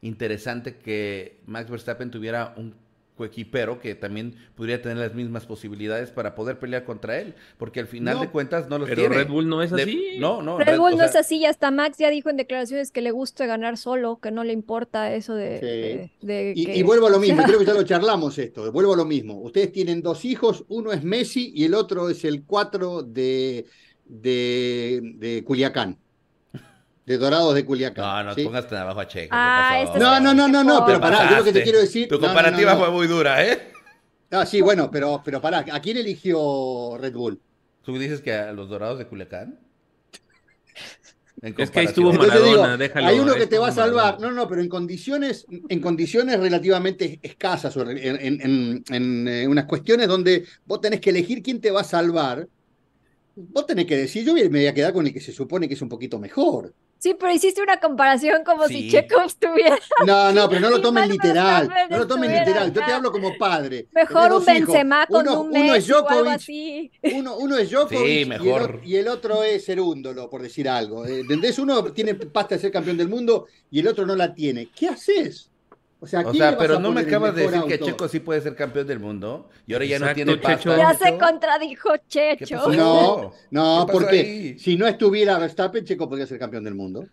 interesante 0.00 0.76
que 0.76 1.40
Max 1.46 1.70
Verstappen 1.70 2.10
tuviera 2.10 2.54
un 2.56 2.74
coequipero 3.16 3.78
que 3.78 3.94
también 3.94 4.34
podría 4.56 4.80
tener 4.80 4.96
las 4.96 5.14
mismas 5.14 5.46
posibilidades 5.46 6.10
para 6.10 6.34
poder 6.34 6.58
pelear 6.58 6.84
contra 6.84 7.18
él, 7.20 7.34
porque 7.58 7.78
al 7.78 7.86
final 7.86 8.18
de 8.20 8.30
cuentas 8.30 8.68
no 8.68 8.78
los 8.78 8.88
pero 8.88 9.08
Red 9.08 9.28
Bull 9.28 9.48
no 9.48 9.62
es 9.62 9.72
así. 9.72 10.16
no, 10.18 10.42
no. 10.42 10.58
Red, 10.58 10.78
Bull 10.78 10.96
no 10.96 11.04
es 11.04 11.14
así, 11.14 11.36
y 11.36 11.44
hasta 11.44 11.70
Max 11.70 11.98
ya 11.98 12.10
dijo 12.10 12.30
en 12.30 12.36
declaraciones 12.36 12.90
que 12.90 13.02
le 13.02 13.10
gusta 13.10 13.46
ganar 13.46 13.76
solo, 13.76 14.18
que 14.18 14.30
no 14.30 14.44
le 14.44 14.52
importa 14.52 15.14
eso 15.14 15.34
de... 15.34 16.10
y, 16.22 16.82
vuelvo 16.82 17.06
a 17.06 17.10
lo 17.10 17.18
mismo, 17.20 17.42
creo 17.44 17.58
que 17.58 17.66
ya 17.66 17.74
lo 17.74 17.82
charlamos 17.82 18.38
esto, 18.38 18.72
vuelvo 18.72 18.94
a 18.94 18.96
lo 18.96 19.04
mismo. 19.04 19.40
Ustedes 19.40 19.72
tienen 19.72 20.02
dos 20.02 20.24
hijos, 20.24 20.64
uno 20.68 20.92
es 20.92 21.04
Messi 21.04 21.52
y 21.54 21.64
el 21.64 21.74
otro 21.74 22.08
es 22.08 22.24
el 22.24 22.44
cuatro 22.44 23.02
de, 23.02 23.66
de, 24.06 25.00
de 25.16 25.44
Culiacán 25.44 25.98
de 27.04 27.18
Dorados 27.18 27.54
de 27.54 27.64
Culiacán. 27.64 28.04
No, 28.04 28.30
no 28.30 28.34
¿sí? 28.34 28.44
pongas 28.44 28.68
tan 28.68 28.78
abajo 28.78 29.00
a 29.00 29.08
Checo. 29.08 29.28
Ah, 29.32 29.84
no, 29.98 30.20
no, 30.20 30.34
no, 30.34 30.48
no, 30.48 30.64
no, 30.64 30.86
pero 30.86 31.00
pará, 31.00 31.28
yo 31.30 31.38
lo 31.38 31.44
que 31.44 31.52
te 31.52 31.62
quiero 31.62 31.80
decir. 31.80 32.08
Tu 32.08 32.20
comparativa 32.20 32.76
fue 32.76 32.90
muy 32.90 33.06
dura, 33.06 33.44
¿eh? 33.44 33.72
Ah, 34.30 34.46
sí, 34.46 34.60
bueno, 34.60 34.90
pero, 34.90 35.20
pero 35.24 35.40
pará, 35.40 35.64
¿a 35.72 35.80
quién 35.80 35.96
eligió 35.98 36.96
Red 36.98 37.12
Bull? 37.12 37.40
¿Tú 37.82 37.98
dices 37.98 38.20
que 38.20 38.32
a 38.32 38.52
los 38.52 38.68
Dorados 38.68 38.98
de 38.98 39.06
Culiacán? 39.06 39.58
Es 41.42 41.70
que 41.72 41.80
ahí 41.80 41.86
estuvo 41.86 42.12
Maradona, 42.12 42.76
déjalo. 42.76 43.08
Hay 43.08 43.18
uno 43.18 43.34
que 43.34 43.48
te 43.48 43.58
va 43.58 43.68
a 43.68 43.72
salvar. 43.72 44.20
No, 44.20 44.30
no, 44.30 44.46
pero 44.46 44.60
en 44.60 44.68
condiciones, 44.68 45.44
en 45.50 45.80
condiciones 45.80 46.38
relativamente 46.38 47.18
escasas, 47.20 47.76
en, 47.76 47.98
en, 47.98 48.40
en, 48.40 48.84
en 48.88 49.28
eh, 49.28 49.48
unas 49.48 49.64
cuestiones 49.64 50.06
donde 50.06 50.44
vos 50.64 50.80
tenés 50.80 51.00
que 51.00 51.10
elegir 51.10 51.42
quién 51.42 51.60
te 51.60 51.72
va 51.72 51.80
a 51.80 51.84
salvar, 51.84 52.46
vos 53.34 53.66
tenés 53.66 53.86
que 53.86 53.96
decir, 53.96 54.24
yo 54.24 54.34
me 54.34 54.46
voy 54.48 54.66
a 54.66 54.74
quedar 54.74 54.92
con 54.92 55.04
el 55.04 55.12
que 55.12 55.20
se 55.20 55.32
supone 55.32 55.66
que 55.66 55.74
es 55.74 55.82
un 55.82 55.88
poquito 55.88 56.20
mejor. 56.20 56.72
Sí, 57.02 57.16
pero 57.18 57.32
hiciste 57.32 57.60
una 57.60 57.80
comparación 57.80 58.44
como 58.44 58.68
si 58.68 58.88
Checo 58.88 59.22
estuviera. 59.22 59.76
No, 60.06 60.30
no, 60.30 60.48
pero 60.48 60.60
no 60.60 60.70
lo 60.70 60.80
tomen 60.80 61.08
literal. 61.08 61.68
No 61.90 61.98
lo 61.98 62.06
tomen 62.06 62.32
literal. 62.32 62.72
Yo 62.72 62.80
te 62.84 62.92
hablo 62.92 63.10
como 63.10 63.36
padre. 63.36 63.88
Mejor 63.90 64.32
un 64.32 64.44
Benzema 64.44 65.04
con 65.08 65.28
un 65.28 65.50
Messi 65.50 65.64
uno 65.64 65.74
es 65.74 65.86
Djokovic, 65.88 67.14
uno, 67.14 67.36
uno, 67.38 67.58
es 67.58 67.70
Djokovic 67.70 68.28
mejor. 68.28 68.80
Y, 68.84 68.96
el, 68.96 69.08
otro 69.08 69.42
es 69.42 69.64
Serúndolo, 69.64 70.30
por 70.30 70.42
decir 70.42 70.68
algo. 70.68 71.04
¿Entendés? 71.04 71.58
Uno 71.58 71.82
tiene 71.92 72.14
pasta 72.14 72.54
de 72.54 72.60
ser 72.60 72.70
campeón 72.70 72.96
del 72.96 73.08
mundo 73.08 73.48
y 73.68 73.80
el 73.80 73.88
otro 73.88 74.06
no 74.06 74.14
la 74.14 74.32
tiene. 74.32 74.68
¿Qué 74.72 74.86
haces? 74.86 75.50
O 76.02 76.06
sea, 76.08 76.24
pero 76.58 76.80
no 76.80 76.90
me 76.90 77.02
acabas 77.02 77.32
de 77.32 77.46
decir 77.46 77.62
que 77.68 77.78
Checo 77.78 78.08
sí 78.08 78.18
puede 78.18 78.40
ser 78.40 78.56
campeón 78.56 78.88
del 78.88 78.98
mundo 78.98 79.48
y 79.68 79.72
ahora 79.72 79.84
ya 79.84 80.00
no 80.00 80.12
tiene 80.12 80.36
pasta. 80.36 80.76
Ya 80.76 80.94
se 80.94 81.16
contradijo 81.16 81.90
Checho. 82.08 82.72
No, 82.72 83.32
no, 83.52 83.86
porque 83.90 84.56
si 84.58 84.76
no 84.76 84.88
estuviera 84.88 85.38
Verstappen, 85.38 85.84
Checo 85.84 86.08
podría 86.08 86.26
ser 86.26 86.40
campeón 86.40 86.64
del 86.64 86.74
mundo. 86.74 87.06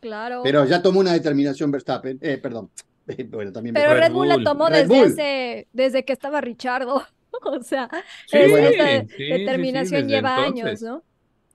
Claro. 0.00 0.40
Pero 0.42 0.64
ya 0.64 0.80
tomó 0.80 1.00
una 1.00 1.12
determinación 1.12 1.70
Verstappen, 1.70 2.18
eh, 2.22 2.38
perdón. 2.38 2.70
Bueno, 3.28 3.52
también 3.52 3.74
pero 3.74 3.92
Red 3.92 4.12
Bull 4.12 4.28
la 4.28 4.42
tomó 4.42 4.70
desde, 4.70 5.68
desde 5.74 6.06
que 6.06 6.14
estaba 6.14 6.40
Richardo. 6.40 7.04
o 7.42 7.62
sea, 7.62 7.90
esa 8.32 9.04
determinación 9.18 10.08
lleva 10.08 10.36
años, 10.36 10.80
¿no? 10.80 11.02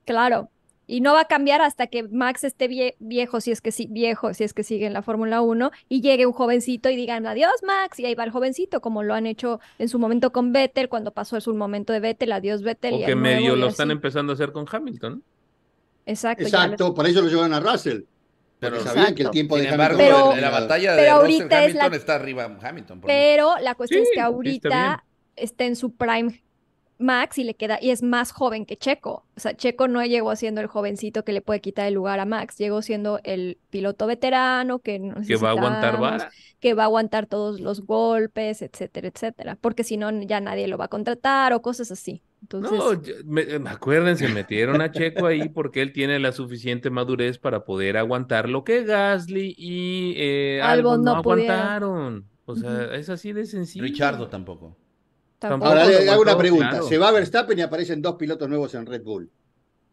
Claro 0.05 0.51
y 0.89 1.01
no 1.01 1.13
va 1.13 1.21
a 1.21 1.25
cambiar 1.25 1.61
hasta 1.61 1.85
que 1.85 2.01
Max 2.01 2.43
esté 2.43 2.95
viejo, 2.97 3.41
si 3.41 3.51
es 3.51 3.61
que 3.61 3.71
sí, 3.71 3.87
viejo, 3.91 4.33
si 4.33 4.43
es 4.43 4.55
que 4.55 4.63
sigue 4.63 4.87
en 4.87 4.93
la 4.93 5.03
Fórmula 5.03 5.39
1 5.39 5.69
y 5.87 6.01
llegue 6.01 6.25
un 6.25 6.33
jovencito 6.33 6.89
y 6.89 6.95
digan 6.95 7.27
adiós 7.27 7.61
Max 7.61 7.99
y 7.99 8.05
ahí 8.05 8.15
va 8.15 8.23
el 8.23 8.31
jovencito, 8.31 8.81
como 8.81 9.03
lo 9.03 9.13
han 9.13 9.27
hecho 9.27 9.59
en 9.77 9.87
su 9.87 9.99
momento 9.99 10.31
con 10.31 10.51
Vettel, 10.51 10.89
cuando 10.89 11.11
pasó 11.11 11.39
su 11.41 11.53
momento 11.53 11.93
de 11.93 11.99
Vettel, 11.99 12.31
adiós 12.31 12.63
Vettel. 12.63 12.95
O 12.95 13.05
que 13.05 13.15
medio 13.15 13.55
lo 13.55 13.67
están 13.67 13.91
empezando 13.91 14.33
a 14.33 14.33
hacer 14.33 14.51
con 14.51 14.65
Hamilton. 14.69 15.23
Exacto. 16.07 16.43
Exacto, 16.43 16.95
por 16.95 17.05
eso 17.05 17.21
lo 17.21 17.29
llevan 17.29 17.53
a 17.53 17.59
Russell. 17.59 18.01
Pero 18.57 18.79
sabían 18.79 19.13
que 19.13 19.21
el 19.21 19.29
tiempo 19.29 19.57
de 19.57 19.69
embargo, 19.69 20.33
la 20.35 20.49
batalla 20.49 20.95
de 20.95 21.13
Russell 21.13 21.53
Hamilton 21.53 21.93
está 21.93 22.15
arriba 22.15 22.57
Hamilton. 22.59 23.01
pero 23.01 23.59
la 23.61 23.75
cuestión 23.75 24.01
es 24.01 24.09
que 24.11 24.21
ahorita 24.21 25.05
está 25.35 25.65
en 25.65 25.75
su 25.75 25.91
prime 25.91 26.41
Max 26.99 27.37
y 27.37 27.45
le 27.45 27.55
queda, 27.55 27.79
y 27.81 27.91
es 27.91 28.03
más 28.03 28.33
joven 28.33 28.65
que 28.65 28.77
Checo. 28.77 29.25
O 29.35 29.39
sea, 29.39 29.55
Checo 29.55 29.87
no 29.87 30.03
llegó 30.05 30.35
siendo 30.35 30.59
el 30.59 30.67
jovencito 30.67 31.23
que 31.23 31.31
le 31.31 31.41
puede 31.41 31.61
quitar 31.61 31.87
el 31.87 31.93
lugar 31.93 32.19
a 32.19 32.25
Max, 32.25 32.57
llegó 32.57 32.81
siendo 32.81 33.21
el 33.23 33.57
piloto 33.69 34.05
veterano 34.05 34.79
que 34.79 35.13
que 35.25 35.37
va 35.37 35.49
a 35.49 35.51
aguantar 35.51 36.29
que 36.59 36.73
va 36.73 36.83
a 36.83 36.85
aguantar 36.87 37.25
todos 37.25 37.61
los 37.61 37.85
golpes, 37.85 38.61
etcétera, 38.61 39.07
etcétera, 39.07 39.57
porque 39.59 39.85
si 39.85 39.95
no 39.95 40.11
ya 40.23 40.41
nadie 40.41 40.67
lo 40.67 40.77
va 40.77 40.85
a 40.85 40.89
contratar 40.89 41.53
o 41.53 41.61
cosas 41.61 41.89
así. 41.89 42.21
Entonces... 42.41 42.71
No, 43.25 43.39
eh, 43.39 43.61
acuérdense, 43.65 44.27
metieron 44.27 44.81
a 44.81 44.91
Checo 44.91 45.25
ahí 45.25 45.47
porque 45.49 45.81
él 45.81 45.93
tiene 45.93 46.19
la 46.19 46.33
suficiente 46.33 46.89
madurez 46.89 47.37
para 47.37 47.63
poder 47.63 47.95
aguantar 47.95 48.49
lo 48.49 48.65
que 48.65 48.83
Gasly 48.83 49.55
y 49.57 50.15
eh, 50.17 50.61
Albon, 50.61 51.03
no, 51.03 51.15
aguantaron. 51.15 52.25
O 52.45 52.55
sea, 52.55 52.95
es 52.95 53.09
así 53.09 53.31
de 53.31 53.45
sencillo. 53.45 53.83
Richardo 53.85 54.27
tampoco. 54.27 54.75
Ahora 55.41 55.85
le 55.85 56.09
hago 56.09 56.21
una 56.21 56.37
pregunta. 56.37 56.81
Se 56.83 56.97
va 56.97 57.11
Verstappen 57.11 57.57
y 57.57 57.61
aparecen 57.61 58.01
dos 58.01 58.15
pilotos 58.15 58.49
nuevos 58.49 58.73
en 58.75 58.85
Red 58.85 59.03
Bull. 59.03 59.29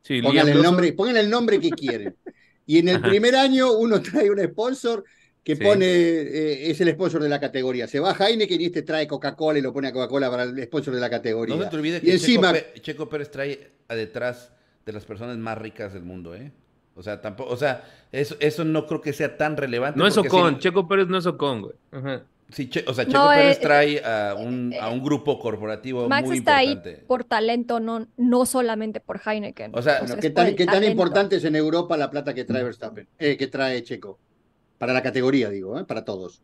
Sí, 0.02 0.22
pongan, 0.22 0.48
el 0.48 0.62
nombre, 0.62 0.92
pongan 0.92 1.16
el 1.16 1.28
nombre 1.28 1.58
que 1.58 1.70
quieren. 1.70 2.16
Y 2.64 2.78
en 2.78 2.88
el 2.88 3.00
primer 3.00 3.36
año 3.36 3.72
uno 3.72 4.00
trae 4.02 4.30
un 4.30 4.38
sponsor 4.38 5.04
que 5.42 5.56
pone, 5.56 5.86
eh, 5.86 6.70
es 6.70 6.80
el 6.80 6.90
sponsor 6.90 7.22
de 7.22 7.28
la 7.28 7.38
categoría. 7.38 7.86
Se 7.86 8.00
va 8.00 8.12
Heineken 8.12 8.60
y 8.60 8.66
este 8.66 8.82
trae 8.82 9.06
Coca-Cola 9.06 9.58
y 9.60 9.62
lo 9.62 9.72
pone 9.72 9.88
a 9.88 9.92
Coca-Cola 9.92 10.28
para 10.28 10.42
el 10.42 10.62
sponsor 10.64 10.94
de 10.94 11.00
la 11.00 11.08
categoría. 11.08 11.54
No 11.54 11.62
se 11.62 11.70
te 11.70 11.76
olvide 11.76 12.00
que 12.00 12.08
y 12.08 12.10
encima, 12.10 12.52
Checo, 12.80 13.08
Pérez 13.08 13.30
trae 13.30 13.70
a 13.86 13.94
detrás 13.94 14.52
de 14.84 14.92
las 14.92 15.04
personas 15.04 15.36
más 15.38 15.56
ricas 15.58 15.92
del 15.92 16.02
mundo, 16.02 16.34
¿eh? 16.34 16.50
O 16.96 17.02
sea, 17.02 17.20
tampoco, 17.20 17.52
o 17.52 17.56
sea, 17.56 17.84
eso, 18.10 18.36
eso 18.40 18.64
no 18.64 18.86
creo 18.86 19.00
que 19.00 19.12
sea 19.12 19.36
tan 19.36 19.56
relevante. 19.56 19.98
No 19.98 20.06
es 20.06 20.16
Ocon, 20.16 20.58
Checo 20.58 20.88
Pérez 20.88 21.06
no 21.08 21.18
es 21.18 21.26
Ocon, 21.26 21.62
güey. 21.62 21.74
Ajá. 21.92 22.24
Sí, 22.48 22.70
o 22.86 22.94
sea, 22.94 23.06
Checo 23.06 23.28
Pérez 23.28 23.56
eh, 23.56 23.60
trae 23.60 24.04
a 24.04 24.34
un, 24.34 24.72
a 24.80 24.88
un, 24.88 25.02
grupo 25.02 25.38
corporativo 25.38 26.08
Max 26.08 26.28
muy 26.28 26.38
está 26.38 26.58
ahí 26.58 26.80
por 27.06 27.24
talento, 27.24 27.80
no, 27.80 28.06
no 28.16 28.46
solamente 28.46 29.00
por 29.00 29.20
Heineken. 29.24 29.72
O 29.74 29.82
sea, 29.82 30.00
¿qué, 30.20 30.30
tan, 30.30 30.54
¿qué 30.54 30.64
tan, 30.64 30.84
importante 30.84 31.36
es 31.36 31.44
en 31.44 31.56
Europa 31.56 31.96
la 31.96 32.08
plata 32.08 32.34
que 32.34 32.44
trae 32.44 32.62
Verstappen? 32.62 33.08
Eh, 33.18 33.36
que 33.36 33.48
trae 33.48 33.82
Checo. 33.82 34.18
Para 34.78 34.92
la 34.92 35.02
categoría, 35.02 35.50
digo, 35.50 35.78
¿eh? 35.78 35.84
para 35.84 36.04
todos. 36.04 36.40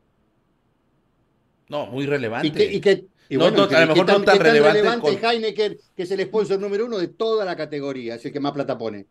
No, 1.68 1.86
muy 1.86 2.07
relevante. 2.07 2.48
Y 2.48 2.50
que, 2.50 2.64
y 2.64 2.80
que 2.80 3.07
y 3.28 3.36
no, 3.36 3.44
bueno, 3.44 3.66
no, 3.66 3.76
a 3.76 3.80
lo 3.80 3.86
mejor 3.86 4.07
no 4.07 4.22
tan 4.24 4.38
relevante. 4.38 4.82
relevante 4.82 5.26
Heineken, 5.26 5.78
que 5.96 6.03
es 6.03 6.11
el 6.11 6.20
sponsor 6.22 6.59
número 6.59 6.84
uno 6.84 6.98
de 6.98 7.09
toda 7.09 7.44
la 7.44 7.55
categoría, 7.57 8.16
es 8.16 8.24
el 8.26 8.32
que 8.32 8.40
más 8.40 8.53
plata 8.53 8.76
pone. 8.76 9.07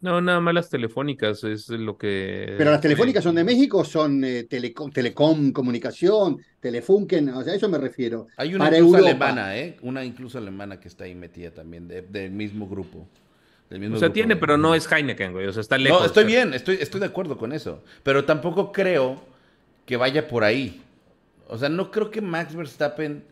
No, 0.00 0.20
nada 0.20 0.38
más 0.38 0.54
las 0.54 0.70
telefónicas 0.70 1.42
es 1.42 1.68
lo 1.70 1.98
que... 1.98 2.54
Pero 2.56 2.70
las 2.70 2.80
telefónicas 2.80 3.24
son 3.24 3.34
de 3.34 3.42
México, 3.42 3.84
son 3.84 4.22
eh, 4.22 4.44
telecom, 4.44 4.92
telecom, 4.92 5.50
comunicación, 5.50 6.38
Telefunken, 6.60 7.30
o 7.30 7.42
sea, 7.42 7.52
a 7.52 7.56
eso 7.56 7.68
me 7.68 7.78
refiero. 7.78 8.28
Hay 8.36 8.54
una 8.54 8.66
incluso 8.66 8.96
alemana, 8.96 9.56
¿eh? 9.56 9.76
Una 9.82 10.04
incluso 10.04 10.38
alemana 10.38 10.78
que 10.78 10.86
está 10.86 11.04
ahí 11.04 11.16
metida 11.16 11.50
también, 11.50 11.88
del 11.88 12.30
mismo 12.30 12.68
grupo. 12.68 13.08
o 13.70 13.98
sea, 13.98 14.12
tiene, 14.12 14.36
pero 14.36 14.56
no 14.56 14.74
es 14.76 14.90
Heineken, 14.90 15.32
güey, 15.32 15.46
o 15.46 15.52
sea, 15.52 15.62
está 15.62 15.76
lejos. 15.76 16.00
No, 16.00 16.06
estoy 16.06 16.24
bien, 16.24 16.54
estoy, 16.54 16.78
estoy 16.80 17.00
de 17.00 17.06
acuerdo 17.06 17.36
con 17.36 17.52
eso, 17.52 17.82
pero 18.04 18.24
tampoco 18.24 18.70
creo 18.70 19.20
que 19.84 19.96
vaya 19.96 20.28
por 20.28 20.44
ahí. 20.44 20.80
O 21.48 21.58
sea, 21.58 21.68
no 21.68 21.90
creo 21.90 22.10
que 22.10 22.20
Max 22.20 22.54
Verstappen 22.54 23.24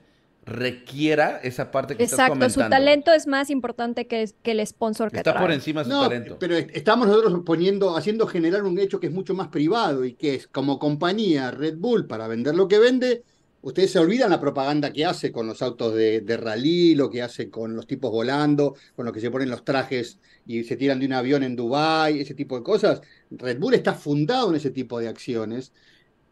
requiera 0.46 1.40
esa 1.42 1.72
parte 1.72 1.96
que 1.96 2.04
estás 2.04 2.28
comentando. 2.28 2.46
Exacto, 2.46 2.64
su 2.64 2.70
talento 2.70 3.12
es 3.12 3.26
más 3.26 3.50
importante 3.50 4.06
que, 4.06 4.30
que 4.42 4.52
el 4.52 4.64
sponsor 4.64 5.10
que 5.10 5.18
Está 5.18 5.38
por 5.38 5.50
encima 5.50 5.82
de 5.82 5.90
su 5.90 6.00
talento. 6.00 6.38
Pero 6.38 6.56
estamos 6.56 7.08
nosotros 7.08 7.42
poniendo, 7.44 7.96
haciendo 7.96 8.26
generar 8.28 8.62
un 8.62 8.78
hecho 8.78 9.00
que 9.00 9.08
es 9.08 9.12
mucho 9.12 9.34
más 9.34 9.48
privado 9.48 10.04
y 10.04 10.14
que 10.14 10.36
es 10.36 10.46
como 10.46 10.78
compañía 10.78 11.50
Red 11.50 11.76
Bull 11.78 12.06
para 12.06 12.28
vender 12.28 12.54
lo 12.54 12.68
que 12.68 12.78
vende, 12.78 13.24
Ustedes 13.62 13.90
se 13.90 13.98
olvidan 13.98 14.30
la 14.30 14.40
propaganda 14.40 14.92
que 14.92 15.04
hace 15.04 15.32
con 15.32 15.48
los 15.48 15.60
autos 15.60 15.92
de, 15.92 16.20
de, 16.20 16.36
rally, 16.36 16.94
lo 16.94 17.10
que 17.10 17.20
hace 17.20 17.50
con 17.50 17.74
los 17.74 17.88
tipos 17.88 18.12
volando, 18.12 18.76
con 18.94 19.04
los 19.04 19.12
que 19.12 19.20
se 19.20 19.28
ponen 19.28 19.50
los 19.50 19.64
trajes 19.64 20.20
y 20.46 20.62
se 20.62 20.76
tiran 20.76 21.00
de 21.00 21.06
un 21.06 21.14
avión 21.14 21.42
en 21.42 21.56
Dubái, 21.56 22.20
ese 22.20 22.34
tipo 22.34 22.56
de 22.56 22.62
cosas. 22.62 23.00
Red 23.28 23.58
Bull 23.58 23.74
está 23.74 23.94
fundado 23.94 24.50
en 24.50 24.54
ese 24.56 24.70
tipo 24.70 25.00
de 25.00 25.08
acciones 25.08 25.72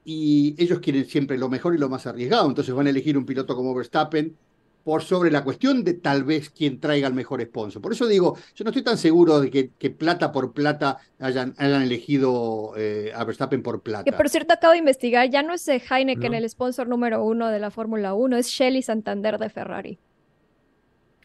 y 0.05 0.55
ellos 0.59 0.81
quieren 0.81 1.07
siempre 1.07 1.39
lo 1.39 1.49
mejor 1.49 1.75
y 1.75 1.79
lo 1.79 1.89
más 1.89 2.07
arriesgado. 2.07 2.49
Entonces 2.49 2.75
van 2.75 2.87
a 2.87 2.91
elegir 2.91 3.17
un 3.17 3.25
piloto 3.25 3.57
como 3.57 3.75
Verstappen 3.75 4.37
por 4.85 5.03
sobre 5.03 5.31
la 5.31 5.43
cuestión 5.43 5.83
de 5.83 5.95
tal 5.95 6.25
vez 6.25 6.51
quien 6.51 6.79
traiga 6.79 7.09
el 7.09 7.15
mejor 7.15 7.43
sponsor. 7.43 7.81
Por 7.81 7.93
eso 7.93 8.07
digo, 8.07 8.37
yo 8.55 8.65
no 8.65 8.71
estoy 8.71 8.83
tan 8.83 8.99
seguro 8.99 9.41
de 9.41 9.51
que, 9.51 9.91
plata 9.91 10.31
por 10.31 10.53
plata 10.53 10.99
hayan, 11.19 11.55
hayan 11.57 11.83
elegido 11.83 12.75
eh, 12.77 13.11
a 13.15 13.25
Verstappen 13.25 13.63
por 13.63 13.81
plata. 13.81 14.05
Que 14.05 14.13
por 14.13 14.29
cierto 14.29 14.53
acabo 14.53 14.73
de 14.73 14.79
investigar, 14.79 15.31
ya 15.31 15.43
no 15.43 15.55
es 15.55 15.67
Heineken 15.67 16.35
el 16.35 16.49
sponsor 16.51 16.87
número 16.87 17.25
uno 17.25 17.49
de 17.49 17.59
la 17.59 17.71
Fórmula 17.71 18.13
1, 18.13 18.37
es 18.37 18.49
Shelly 18.49 18.83
Santander 18.83 19.39
de 19.39 19.49
Ferrari. 19.49 19.99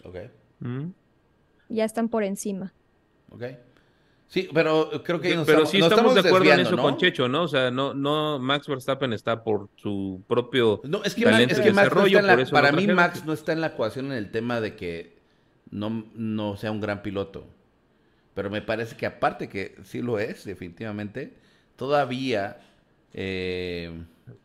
Ok. 0.05 0.15
Mm. 0.59 0.91
Ya 1.67 1.83
están 1.83 2.07
por 2.07 2.23
encima. 2.23 2.73
Ok. 3.29 3.43
Sí, 4.29 4.47
pero 4.53 4.91
creo 5.03 5.19
que 5.19 5.41
pero 5.43 5.65
sí 5.65 5.79
estamos, 5.79 6.13
de 6.13 6.19
acuerdo 6.21 6.53
en 6.53 6.59
eso 6.59 6.77
con 6.77 6.97
Checho, 6.97 7.27
¿no? 7.27 7.43
O 7.43 7.47
sea, 7.47 7.71
no, 7.71 7.95
no, 7.95 8.37
Max 8.37 8.67
Verstappen 8.67 9.11
está 9.11 9.43
por 9.43 9.69
su 9.75 10.21
propio 10.27 10.81
no, 10.83 11.03
es 11.03 11.15
que 11.15 11.23
talento 11.23 11.55
es 11.55 11.59
que 11.59 11.73
Max 11.73 11.89
desarrollo, 11.89 12.19
para 12.51 12.71
mí 12.71 12.85
Max 12.85 13.25
no 13.25 13.33
está 13.33 13.53
en 13.53 13.61
la 13.61 13.67
ecuación 13.67 14.05
en 14.07 14.11
el 14.13 14.29
tema 14.29 14.61
de 14.61 14.75
que 14.75 15.17
no, 15.71 16.05
no 16.13 16.57
sea 16.57 16.71
un 16.71 16.79
gran 16.79 17.01
piloto. 17.01 17.47
Pero 18.35 18.51
me 18.51 18.61
parece 18.61 18.95
que 18.95 19.07
aparte 19.07 19.49
que 19.49 19.75
sí 19.83 20.01
lo 20.01 20.19
es, 20.19 20.45
definitivamente, 20.45 21.33
todavía 21.75 22.61
eh, 23.13 23.91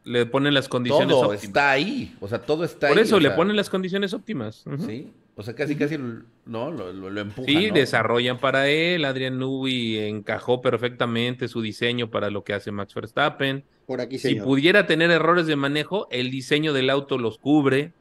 le 0.05 0.27
ponen 0.27 0.55
las 0.55 0.69
condiciones 0.69 1.09
todo 1.09 1.35
está 1.35 1.71
ahí, 1.71 2.17
o 2.21 2.27
sea, 2.27 2.41
todo 2.41 2.65
está 2.65 2.87
ahí. 2.87 2.95
Por 2.95 3.03
eso 3.03 3.21
le 3.21 3.31
ponen 3.33 3.55
las 3.55 3.69
condiciones 3.69 4.15
óptimas. 4.15 4.65
Sí. 4.87 5.13
O 5.37 5.43
sea, 5.43 5.55
casi, 5.55 5.75
casi, 5.75 5.99
¿no? 5.99 6.71
Lo, 6.71 6.93
lo, 6.93 7.21
empujan, 7.21 7.47
Sí, 7.47 7.71
desarrollan 7.71 8.39
para 8.39 8.69
él. 8.69 9.05
Adrián 9.05 9.39
Newey 9.39 9.99
encajó 9.99 10.63
perfectamente 10.63 11.49
su 11.49 11.61
diseño 11.61 12.09
para 12.09 12.31
lo 12.31 12.45
que 12.45 12.53
hace 12.53 12.71
Max 12.71 12.95
Verstappen. 12.95 13.65
Por 13.87 14.01
aquí, 14.01 14.19
Si 14.19 14.37
pudiera 14.37 14.87
tener 14.87 15.11
errores 15.11 15.47
de 15.47 15.57
manejo, 15.57 16.07
el 16.11 16.31
diseño 16.31 16.73
del 16.73 16.89
auto 16.89 17.19
los 17.19 17.39
cubre. 17.39 17.93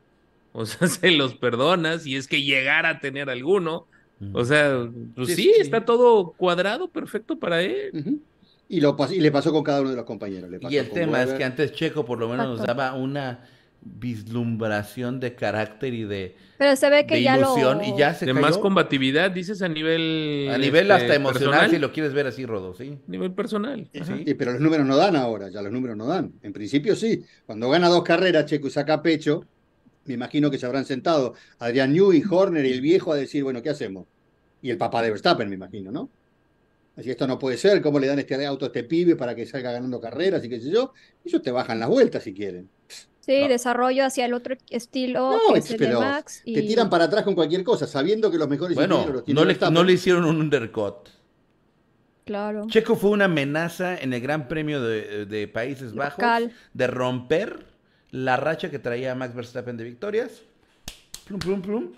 O 0.52 0.66
sea, 0.68 0.88
se 0.88 1.12
los 1.12 1.34
perdona 1.34 1.98
si 1.98 2.16
es 2.16 2.28
que 2.28 2.44
llegara 2.44 2.90
a 2.90 3.00
tener 3.00 3.30
alguno. 3.30 3.88
O 4.32 4.46
sea, 4.46 4.88
pues 5.16 5.36
sí, 5.36 5.52
está 5.58 5.84
todo 5.84 6.34
cuadrado, 6.38 6.88
perfecto 6.88 7.40
para 7.40 7.62
él. 7.62 8.22
Y, 8.70 8.80
lo, 8.80 8.96
y 9.12 9.20
le 9.20 9.32
pasó 9.32 9.52
con 9.52 9.64
cada 9.64 9.82
uno 9.82 9.90
de 9.90 9.98
los 9.98 10.06
compañeros. 10.06 10.50
y 10.70 10.78
el 10.78 10.90
tema 10.92 11.24
es 11.24 11.34
que 11.34 11.44
antes 11.44 11.74
Checo 11.74 12.06
por 12.06 12.20
lo 12.20 12.30
menos 12.30 12.48
nos 12.48 12.66
daba 12.66 12.94
una 12.94 13.44
vislumbración 13.86 15.20
de 15.20 15.36
carácter 15.36 15.94
y 15.94 16.04
de, 16.04 16.36
Pero 16.58 16.76
se 16.76 16.90
ve 16.90 17.06
que 17.06 17.22
ya 17.22 17.38
ilusión 17.38 17.84
y 17.84 17.98
ya 17.98 18.14
se 18.14 18.26
de 18.26 18.34
más 18.34 18.58
combatividad 18.58 19.32
dices 19.32 19.62
a 19.62 19.68
nivel 19.68 20.50
a 20.52 20.58
nivel 20.58 20.92
hasta 20.92 21.06
este, 21.06 21.16
emocional 21.16 21.70
si 21.70 21.80
lo 21.80 21.92
quieres 21.92 22.14
ver 22.14 22.28
así 22.28 22.46
Rodo 22.46 22.74
sí. 22.74 22.98
Nivel 23.08 23.34
personal. 23.34 23.90
Sí, 23.92 24.34
pero 24.34 24.54
los 24.54 24.62
números 24.62 24.86
no 24.86 24.96
dan 24.96 25.16
ahora 25.16 25.50
ya 25.50 25.62
los 25.62 25.72
números 25.72 25.98
no 25.98 26.06
dan. 26.06 26.34
En 26.42 26.54
principio 26.54 26.96
sí. 26.96 27.24
Cuando 27.46 27.70
gana 27.70 27.90
dos 27.90 28.04
carreras 28.04 28.46
Checo 28.46 28.68
y 28.68 28.72
saca 28.72 29.02
pecho 29.02 29.46
me 30.06 30.14
imagino 30.14 30.52
que 30.52 30.58
se 30.58 30.66
habrán 30.66 30.86
sentado 30.86 31.34
Adrián 31.60 31.94
Newey 31.94 32.24
Horner 32.30 32.66
y 32.66 32.72
el 32.72 32.82
viejo 32.82 33.14
a 33.14 33.16
decir 33.16 33.44
bueno 33.44 33.62
qué 33.62 33.70
hacemos 33.70 34.08
y 34.62 34.70
el 34.70 34.78
papá 34.78 35.02
de 35.02 35.10
Verstappen 35.10 35.50
me 35.50 35.56
imagino 35.56 35.92
no 35.92 36.10
Así 36.96 37.10
esto 37.10 37.26
no 37.26 37.40
puede 37.40 37.58
ser, 37.58 37.82
¿cómo 37.82 37.98
le 37.98 38.06
dan 38.06 38.20
este 38.20 38.46
auto 38.46 38.66
a 38.66 38.68
este 38.68 38.84
pibe 38.84 39.16
para 39.16 39.34
que 39.34 39.48
salga 39.48 39.72
ganando 39.72 40.00
carreras 40.00 40.44
y 40.46 40.50
qué 40.50 40.60
sé 40.60 40.70
yo? 40.70 40.94
Ellos 41.26 41.42
te 41.42 41.50
bajan 41.50 41.80
las 41.80 41.90
vueltas 41.90 42.24
si 42.24 42.34
quieren. 42.34 42.70
Sí, 43.26 43.48
desarrollo 43.48 44.06
hacia 44.06 44.26
el 44.26 44.34
otro 44.34 44.58
estilo 44.70 45.32
no, 45.32 45.54
que 45.54 45.76
pero 45.78 46.02
Max 46.02 46.42
te 46.44 46.62
tiran 46.62 46.90
para 46.90 47.06
atrás 47.06 47.24
con 47.24 47.36
cualquier 47.36 47.64
cosa, 47.64 47.88
sabiendo 47.88 48.30
que 48.30 48.38
los 48.38 48.50
mejores 48.50 48.76
bueno, 48.76 49.06
los 49.08 49.28
no 49.30 49.46
le, 49.46 49.58
no 49.72 49.84
le 49.86 49.94
hicieron 49.94 50.26
un 50.26 50.42
undercut. 50.42 51.08
Claro. 52.26 52.68
Checo 52.68 52.98
fue 52.98 53.12
una 53.12 53.26
amenaza 53.26 53.98
en 53.98 54.12
el 54.12 54.20
Gran 54.20 54.50
Premio 54.50 54.82
de, 54.82 55.50
Países 55.54 55.94
Bajos 55.94 56.52
de 56.74 56.88
romper 56.88 57.66
la 58.12 58.36
racha 58.36 58.70
que 58.70 58.80
traía 58.80 59.16
Max 59.16 59.34
Verstappen 59.34 59.78
de 59.78 59.86
victorias. 59.86 60.42
Plum, 61.26 61.40
plum, 61.40 61.62
plum. 61.62 61.92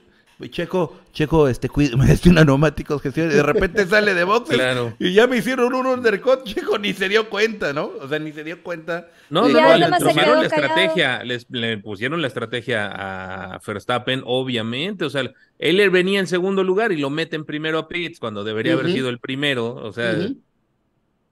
Checo, 0.50 0.98
Checo, 1.14 1.48
este, 1.48 1.70
me 1.98 2.06
gestiona 2.08 2.44
neumáticos, 2.44 3.02
gestiona, 3.02 3.32
y 3.32 3.36
de 3.36 3.44
repente 3.44 3.86
sale 3.86 4.14
de 4.14 4.26
boxes 4.26 4.60
y 5.00 5.14
ya 5.14 5.28
me 5.28 5.38
hicieron 5.38 5.74
un 5.74 5.86
undercut, 5.86 6.44
Checo 6.44 6.78
ni 6.78 6.94
se 6.94 7.08
dio 7.08 7.30
cuenta, 7.30 7.72
¿no? 7.72 7.92
O 8.02 8.08
sea, 8.08 8.20
ni 8.20 8.34
se 8.34 8.44
dio 8.44 8.62
cuenta. 8.62 9.08
No, 9.30 9.48
no, 9.48 9.78
le 9.78 9.88
pusieron 9.88 10.40
la 10.40 10.46
estrategia, 10.46 11.24
les, 11.24 11.46
le 11.50 11.78
pusieron 11.78 12.22
la 12.22 12.28
estrategia 12.28 13.54
a 13.54 13.60
Verstappen, 13.66 14.24
obviamente, 14.26 15.06
o 15.06 15.10
sea, 15.10 15.24
él 15.58 15.90
venía 15.90 16.20
en 16.20 16.28
segundo 16.28 16.64
lugar 16.64 16.92
y 16.92 16.98
lo 16.98 17.10
meten 17.10 17.46
primero 17.46 17.80
a 17.80 17.88
Pitts 17.88 18.20
cuando 18.20 18.44
debería 18.44 18.74
haber 18.74 18.92
sido 18.92 19.10
el 19.10 19.20
primero, 19.20 19.74
o 19.74 19.94
sea... 19.94 20.14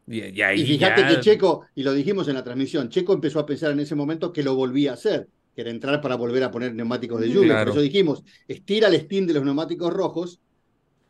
y, 0.07 0.19
y, 0.19 0.65
fíjate 0.65 1.07
que 1.07 1.19
Checo, 1.19 1.65
y 1.75 1.83
lo 1.83 1.93
dijimos 1.93 2.29
en 2.29 2.35
la 2.35 2.43
transmisión, 2.43 2.89
Checo 2.89 3.13
empezó 3.13 3.39
a 3.39 3.45
pensar 3.45 3.71
en 3.71 3.81
ese 3.81 3.95
momento 3.95 4.31
que 4.31 4.43
lo 4.43 4.55
volvía 4.55 4.91
a 4.91 4.93
hacer 4.93 5.27
que 5.55 5.61
era 5.61 5.69
entrar 5.69 6.01
para 6.01 6.15
volver 6.15 6.43
a 6.43 6.51
poner 6.51 6.73
neumáticos 6.73 7.21
de 7.21 7.29
lluvia. 7.29 7.59
Por 7.59 7.69
eso 7.69 7.81
dijimos, 7.81 8.23
estira 8.47 8.87
el 8.87 8.99
steam 9.01 9.27
de 9.27 9.33
los 9.33 9.43
neumáticos 9.43 9.93
rojos 9.93 10.39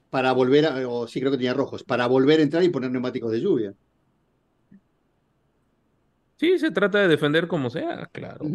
para 0.09 0.31
volver 0.31 0.65
a, 0.65 0.87
o 0.87 1.07
sí 1.07 1.19
creo 1.19 1.31
que 1.31 1.37
tenía 1.37 1.53
rojos, 1.53 1.83
para 1.83 2.07
volver 2.07 2.39
a 2.39 2.43
entrar 2.43 2.63
y 2.63 2.69
poner 2.69 2.91
neumáticos 2.91 3.31
de 3.31 3.41
lluvia. 3.41 3.73
Sí, 6.37 6.59
se 6.59 6.71
trata 6.71 6.99
de 6.99 7.07
defender 7.07 7.47
como 7.47 7.69
sea, 7.69 8.09
claro. 8.11 8.45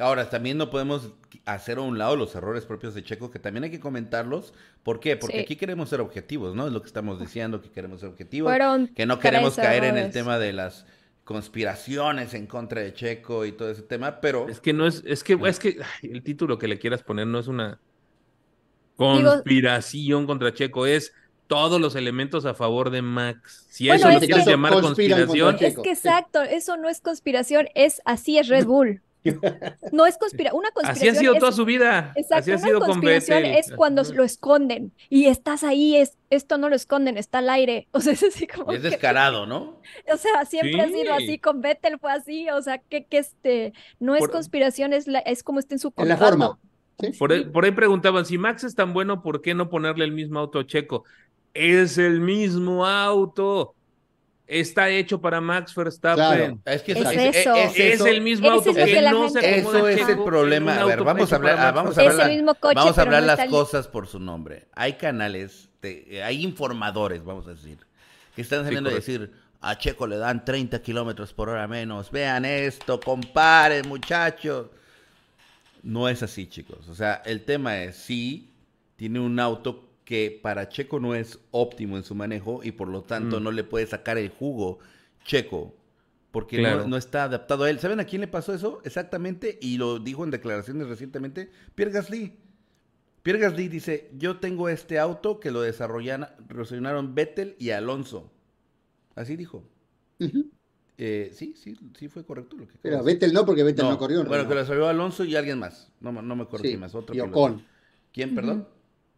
Ahora, 0.00 0.28
también 0.30 0.56
no 0.58 0.70
podemos 0.70 1.12
hacer 1.44 1.78
a 1.78 1.82
un 1.82 1.98
lado 1.98 2.16
los 2.16 2.34
errores 2.34 2.64
propios 2.64 2.94
de 2.94 3.02
Checo, 3.02 3.30
que 3.30 3.38
también 3.38 3.64
hay 3.64 3.70
que 3.70 3.80
comentarlos. 3.80 4.54
¿Por 4.82 4.98
qué? 4.98 5.16
Porque 5.16 5.40
aquí 5.40 5.56
queremos 5.56 5.88
ser 5.90 6.00
objetivos, 6.00 6.54
¿no? 6.54 6.66
Es 6.66 6.72
lo 6.72 6.80
que 6.80 6.86
estamos 6.86 7.20
diciendo, 7.20 7.60
que 7.60 7.70
queremos 7.70 8.00
ser 8.00 8.08
objetivos. 8.08 8.52
que 8.94 9.06
no 9.06 9.18
queremos 9.18 9.56
caer 9.56 9.84
en 9.84 9.98
el 9.98 10.10
tema 10.10 10.38
de 10.38 10.52
las 10.52 10.86
conspiraciones 11.30 12.34
en 12.34 12.48
contra 12.48 12.80
de 12.80 12.92
Checo 12.92 13.44
y 13.44 13.52
todo 13.52 13.70
ese 13.70 13.82
tema, 13.82 14.20
pero... 14.20 14.48
Es 14.48 14.58
que 14.58 14.72
no 14.72 14.84
es, 14.84 15.04
es 15.06 15.22
que, 15.22 15.38
es 15.44 15.60
que 15.60 15.80
el 16.02 16.24
título 16.24 16.58
que 16.58 16.66
le 16.66 16.80
quieras 16.80 17.04
poner 17.04 17.28
no 17.28 17.38
es 17.38 17.46
una 17.46 17.78
conspiración 18.96 20.26
contra 20.26 20.52
Checo, 20.52 20.86
es 20.86 21.14
todos 21.46 21.80
los 21.80 21.94
elementos 21.94 22.46
a 22.46 22.54
favor 22.54 22.90
de 22.90 23.02
Max. 23.02 23.64
Si 23.70 23.88
eso 23.88 24.10
lo 24.10 24.18
quieres 24.18 24.44
llamar 24.44 24.72
conspiración... 24.72 25.56
Es 25.60 25.78
que 25.78 25.92
exacto, 25.92 26.42
eso 26.42 26.76
no 26.76 26.88
es 26.88 27.00
conspiración, 27.00 27.68
es 27.76 28.02
así 28.04 28.36
es 28.36 28.48
Red 28.48 28.66
Bull. 28.66 29.00
No 29.92 30.06
es 30.06 30.16
conspira 30.16 30.52
una 30.54 30.70
conspiración. 30.70 31.08
Así 31.08 31.18
ha 31.18 31.20
sido 31.20 31.34
toda 31.34 31.52
su 31.52 31.64
vida. 31.64 32.12
Exacto, 32.16 32.54
Así 32.54 32.68
ha 32.68 32.76
una 32.76 32.86
conspiración 32.86 33.44
es 33.44 33.72
cuando 33.72 34.02
lo 34.14 34.24
esconden 34.24 34.92
y 35.08 35.26
estás 35.26 35.62
ahí, 35.64 35.96
es, 35.96 36.16
esto 36.30 36.58
no 36.58 36.68
lo 36.68 36.76
esconden, 36.76 37.18
está 37.18 37.38
al 37.38 37.50
aire. 37.50 37.88
O 38.00 38.00
sea, 38.00 38.14
es 38.14 38.22
así 38.22 38.46
como. 38.46 38.72
Es 38.72 38.82
descarado, 38.82 39.46
¿no? 39.46 39.80
O 40.12 40.16
sea, 40.16 40.44
siempre 40.46 40.80
ha 40.80 40.88
sido 40.88 41.12
así, 41.12 41.38
con 41.38 41.60
Vettel 41.60 41.98
fue 41.98 42.12
así, 42.12 42.48
o 42.50 42.62
sea, 42.62 42.78
que, 42.78 43.04
que 43.04 43.18
este, 43.18 43.72
no 43.98 44.16
es 44.16 44.26
conspiración, 44.28 44.92
es, 44.92 45.06
la, 45.06 45.18
es 45.20 45.42
como 45.42 45.58
está 45.58 45.74
en 45.74 45.80
su 45.80 45.90
contrato. 45.90 46.24
En 46.24 46.38
la 46.38 46.46
forma. 46.46 46.58
Por, 47.18 47.32
ahí, 47.32 47.44
por 47.44 47.64
ahí 47.64 47.72
preguntaban, 47.72 48.24
si 48.24 48.38
Max 48.38 48.64
es 48.64 48.74
tan 48.74 48.92
bueno, 48.92 49.22
¿por 49.22 49.42
qué 49.42 49.54
no 49.54 49.68
ponerle 49.68 50.04
el 50.04 50.12
mismo 50.12 50.38
auto 50.38 50.58
a 50.58 50.66
Checo? 50.66 51.04
Es 51.52 51.98
el 51.98 52.20
mismo 52.20 52.86
auto 52.86 53.74
está 54.50 54.88
hecho 54.90 55.20
para 55.20 55.40
Max 55.40 55.74
Verstappen. 55.74 56.60
Es 56.64 56.82
que 56.82 56.92
es, 56.92 57.36
eso. 57.36 57.54
Es, 57.54 58.00
el 58.00 58.20
mismo 58.20 58.50
auto 58.50 58.74
que, 58.74 59.00
no 59.02 59.28
se 59.28 59.58
Eso 59.58 59.86
es 59.86 60.08
el 60.08 60.22
problema. 60.24 60.80
A 60.80 60.84
ver, 60.84 61.04
vamos 61.04 61.32
a 61.32 61.36
hablar, 61.36 61.74
vamos 61.74 61.96
a 61.96 62.02
hablar, 62.02 62.44
vamos 62.74 62.98
a 62.98 63.02
hablar 63.02 63.22
las 63.22 63.48
cosas 63.48 63.86
por 63.86 64.08
su 64.08 64.18
nombre. 64.18 64.66
Hay 64.74 64.94
canales, 64.94 65.68
hay 65.82 66.42
informadores, 66.42 67.24
vamos 67.24 67.46
a 67.46 67.50
decir, 67.50 67.78
que 68.34 68.42
están 68.42 68.64
saliendo 68.64 68.90
a 68.90 68.94
decir, 68.94 69.32
a 69.60 69.78
Checo 69.78 70.06
le 70.06 70.16
dan 70.16 70.44
30 70.44 70.82
kilómetros 70.82 71.32
por 71.32 71.48
hora 71.48 71.68
menos. 71.68 72.10
Vean 72.10 72.44
esto, 72.44 72.98
comparen, 72.98 73.88
muchachos. 73.88 74.66
No 75.82 76.08
es 76.08 76.22
así, 76.22 76.46
chicos. 76.46 76.88
O 76.88 76.94
sea, 76.94 77.22
el 77.24 77.44
tema 77.44 77.82
es, 77.82 77.96
sí, 77.96 78.50
tiene 78.96 79.20
un 79.20 79.38
auto 79.38 79.89
que 80.10 80.40
para 80.42 80.68
Checo 80.68 80.98
no 80.98 81.14
es 81.14 81.38
óptimo 81.52 81.96
en 81.96 82.02
su 82.02 82.16
manejo 82.16 82.62
y 82.64 82.72
por 82.72 82.88
lo 82.88 83.04
tanto 83.04 83.38
mm. 83.38 83.44
no 83.44 83.52
le 83.52 83.62
puede 83.62 83.86
sacar 83.86 84.18
el 84.18 84.28
jugo 84.28 84.80
Checo 85.24 85.76
porque 86.32 86.60
no, 86.60 86.96
está 86.96 87.22
adaptado 87.22 87.62
a 87.62 87.70
él. 87.70 87.78
¿Saben 87.78 88.00
a 88.00 88.04
quién 88.06 88.20
le 88.20 88.26
pasó 88.26 88.52
eso? 88.52 88.80
Exactamente, 88.82 89.56
y 89.62 89.78
lo 89.78 90.00
dijo 90.00 90.24
en 90.24 90.32
declaraciones 90.32 90.88
recientemente, 90.88 91.48
Pierre 91.76 91.92
Gasly. 91.92 92.36
Pierre 93.22 93.38
Gasly 93.38 93.68
dice, 93.68 94.10
yo 94.18 94.38
tengo 94.38 94.68
este 94.68 94.98
auto 94.98 95.38
que 95.38 95.52
lo 95.52 95.60
desarrollaron 95.62 97.14
Vettel 97.14 97.54
y 97.60 97.70
Alonso. 97.70 98.32
Así 99.14 99.36
dijo. 99.36 99.62
Eh, 100.98 101.30
sí, 101.32 101.54
sí, 101.56 101.76
sí 101.96 102.08
fue 102.08 102.24
correcto 102.24 102.56
lo 102.56 102.66
que 102.66 102.74
Pero 102.82 103.04
Vettel 103.04 103.32
no, 103.32 103.46
porque 103.46 103.62
Vettel 103.62 103.84
no, 103.84 103.96
corrió. 103.96 104.24
Bueno, 104.24 104.48
que 104.48 104.54
lo 104.54 104.60
desarrolló 104.60 104.88
Alonso 104.88 105.22
y 105.22 105.36
alguien 105.36 105.60
más. 105.60 105.92
No, 106.00 106.10
no 106.10 106.34
me 106.34 106.42
acuerdo 106.42 106.64
quién 106.64 106.80
más. 106.80 106.96
Otro 106.96 107.14
y 107.14 107.20
Ocon. 107.20 107.64
¿Quién, 108.12 108.34
perdón? 108.34 108.66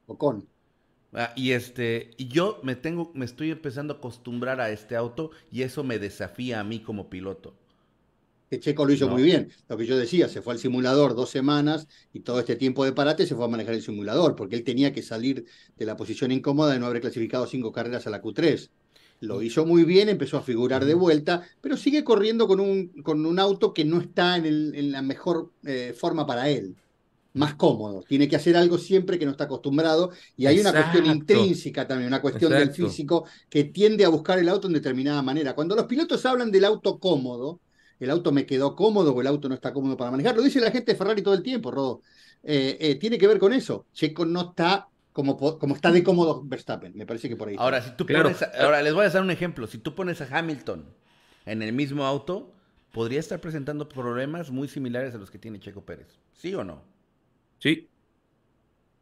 Ocon. 0.06 0.51
Ah, 1.14 1.32
y 1.36 1.52
este, 1.52 2.10
y 2.16 2.28
yo 2.28 2.58
me 2.62 2.74
tengo, 2.74 3.10
me 3.14 3.26
estoy 3.26 3.50
empezando 3.50 3.94
a 3.94 3.96
acostumbrar 3.98 4.60
a 4.60 4.70
este 4.70 4.96
auto 4.96 5.30
y 5.50 5.62
eso 5.62 5.84
me 5.84 5.98
desafía 5.98 6.60
a 6.60 6.64
mí 6.64 6.80
como 6.80 7.10
piloto. 7.10 7.54
que 8.48 8.60
Checo 8.60 8.86
lo 8.86 8.92
hizo 8.92 9.08
muy 9.08 9.22
bien. 9.22 9.50
Lo 9.68 9.76
que 9.76 9.86
yo 9.86 9.96
decía, 9.98 10.28
se 10.28 10.42
fue 10.42 10.54
al 10.54 10.58
simulador 10.58 11.14
dos 11.14 11.30
semanas 11.30 11.86
y 12.12 12.20
todo 12.20 12.40
este 12.40 12.56
tiempo 12.56 12.84
de 12.84 12.92
parate 12.92 13.26
se 13.26 13.34
fue 13.34 13.44
a 13.44 13.48
manejar 13.48 13.74
el 13.74 13.82
simulador, 13.82 14.36
porque 14.36 14.56
él 14.56 14.64
tenía 14.64 14.92
que 14.92 15.02
salir 15.02 15.46
de 15.76 15.86
la 15.86 15.96
posición 15.96 16.32
incómoda 16.32 16.72
de 16.72 16.78
no 16.78 16.86
haber 16.86 17.02
clasificado 17.02 17.46
cinco 17.46 17.72
carreras 17.72 18.06
a 18.06 18.10
la 18.10 18.22
Q3. 18.22 18.70
Lo 19.20 19.42
hizo 19.42 19.66
muy 19.66 19.84
bien, 19.84 20.08
empezó 20.08 20.38
a 20.38 20.42
figurar 20.42 20.84
de 20.84 20.94
vuelta, 20.94 21.42
pero 21.60 21.76
sigue 21.76 22.04
corriendo 22.04 22.48
con 22.48 22.58
un, 22.58 22.88
con 23.02 23.24
un 23.24 23.38
auto 23.38 23.72
que 23.72 23.84
no 23.84 24.00
está 24.00 24.36
en, 24.36 24.92
la 24.92 25.02
mejor 25.02 25.52
eh, 25.64 25.94
forma 25.96 26.26
para 26.26 26.48
él 26.48 26.76
más 27.34 27.54
cómodo. 27.54 28.02
Tiene 28.02 28.28
que 28.28 28.36
hacer 28.36 28.56
algo 28.56 28.78
siempre 28.78 29.18
que 29.18 29.24
no 29.24 29.32
está 29.32 29.44
acostumbrado. 29.44 30.10
Y 30.36 30.46
hay 30.46 30.60
una 30.60 30.72
cuestión 30.72 31.06
intrínseca 31.06 31.86
también, 31.86 32.08
una 32.08 32.20
cuestión 32.20 32.52
del 32.52 32.72
físico 32.72 33.26
que 33.48 33.64
tiende 33.64 34.04
a 34.04 34.08
buscar 34.08 34.38
el 34.38 34.48
auto 34.48 34.66
en 34.66 34.74
determinada 34.74 35.22
manera. 35.22 35.54
Cuando 35.54 35.74
los 35.74 35.86
pilotos 35.86 36.24
hablan 36.26 36.50
del 36.50 36.64
auto 36.64 36.98
cómodo, 36.98 37.60
el 37.98 38.10
auto 38.10 38.32
me 38.32 38.44
quedó 38.44 38.74
cómodo 38.74 39.14
o 39.14 39.20
el 39.20 39.26
auto 39.26 39.48
no 39.48 39.54
está 39.54 39.72
cómodo 39.72 39.96
para 39.96 40.10
manejar, 40.10 40.36
lo 40.36 40.42
dice 40.42 40.60
la 40.60 40.72
gente 40.72 40.92
de 40.92 40.98
Ferrari 40.98 41.22
todo 41.22 41.34
el 41.34 41.42
tiempo, 41.42 41.70
Rodo. 41.70 42.02
Eh, 42.42 42.76
eh, 42.80 42.94
tiene 42.96 43.16
que 43.16 43.28
ver 43.28 43.38
con 43.38 43.52
eso. 43.52 43.86
Checo 43.92 44.24
no 44.24 44.50
está 44.50 44.88
como, 45.12 45.36
como 45.36 45.74
está 45.74 45.92
de 45.92 46.02
cómodo 46.02 46.42
Verstappen. 46.44 46.92
Me 46.96 47.06
parece 47.06 47.28
que 47.28 47.36
por 47.36 47.48
ahí. 47.48 47.56
Ahora, 47.58 47.80
si 47.80 47.90
tú 47.96 48.04
pones, 48.06 48.42
ahora 48.58 48.82
les 48.82 48.92
voy 48.92 49.06
a 49.06 49.10
dar 49.10 49.22
un 49.22 49.30
ejemplo. 49.30 49.66
Si 49.66 49.78
tú 49.78 49.94
pones 49.94 50.20
a 50.20 50.38
Hamilton 50.38 50.84
en 51.46 51.62
el 51.62 51.72
mismo 51.72 52.04
auto, 52.04 52.52
podría 52.90 53.20
estar 53.20 53.40
presentando 53.40 53.88
problemas 53.88 54.50
muy 54.50 54.68
similares 54.68 55.14
a 55.14 55.18
los 55.18 55.30
que 55.30 55.38
tiene 55.38 55.60
Checo 55.60 55.84
Pérez. 55.84 56.18
¿Sí 56.34 56.54
o 56.54 56.64
no? 56.64 56.82
Sí. 57.62 57.88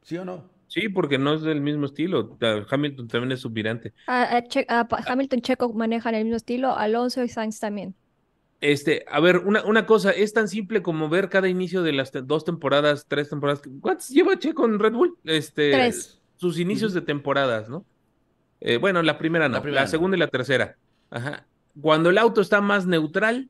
¿Sí 0.02 0.18
o 0.18 0.24
no? 0.26 0.50
Sí, 0.66 0.90
porque 0.90 1.16
no 1.16 1.32
es 1.32 1.40
del 1.40 1.62
mismo 1.62 1.86
estilo. 1.86 2.36
Hamilton 2.70 3.08
también 3.08 3.32
es 3.32 3.40
subvirante. 3.40 3.94
Hamilton 4.06 5.38
y 5.38 5.42
Checo 5.42 5.72
manejan 5.72 6.14
el 6.14 6.24
mismo 6.24 6.36
estilo, 6.36 6.76
Alonso 6.76 7.24
y 7.24 7.28
Sainz 7.30 7.58
también. 7.58 7.94
Este, 8.61 9.06
a 9.11 9.18
ver, 9.20 9.38
una, 9.38 9.64
una 9.64 9.86
cosa, 9.86 10.11
es 10.11 10.34
tan 10.34 10.46
simple 10.46 10.82
como 10.82 11.08
ver 11.08 11.30
cada 11.30 11.48
inicio 11.48 11.82
de 11.82 11.92
las 11.92 12.12
dos 12.24 12.44
temporadas, 12.44 13.06
tres 13.08 13.30
temporadas. 13.30 13.62
¿Cuántos 13.80 14.11
lleva 14.11 14.38
Checo 14.38 14.66
en 14.66 14.78
Red 14.78 14.92
Bull? 14.92 15.16
Este, 15.24 15.70
tres. 15.72 16.20
Sus 16.36 16.58
inicios 16.58 16.92
de 16.92 17.00
temporadas, 17.00 17.70
¿no? 17.70 17.86
Eh, 18.61 18.76
bueno, 18.76 19.02
la 19.02 19.16
primera 19.16 19.48
no, 19.48 19.64
la, 19.64 19.86
segunda 19.86 20.18
y 20.18 20.20
la 20.20 20.28
tercera. 20.28 20.76
Ajá. 21.08 21.46
Cuando 21.80 22.11
el 22.11 22.18
auto 22.18 22.42
está 22.42 22.61
más 22.61 22.86
neutral, 22.86 23.48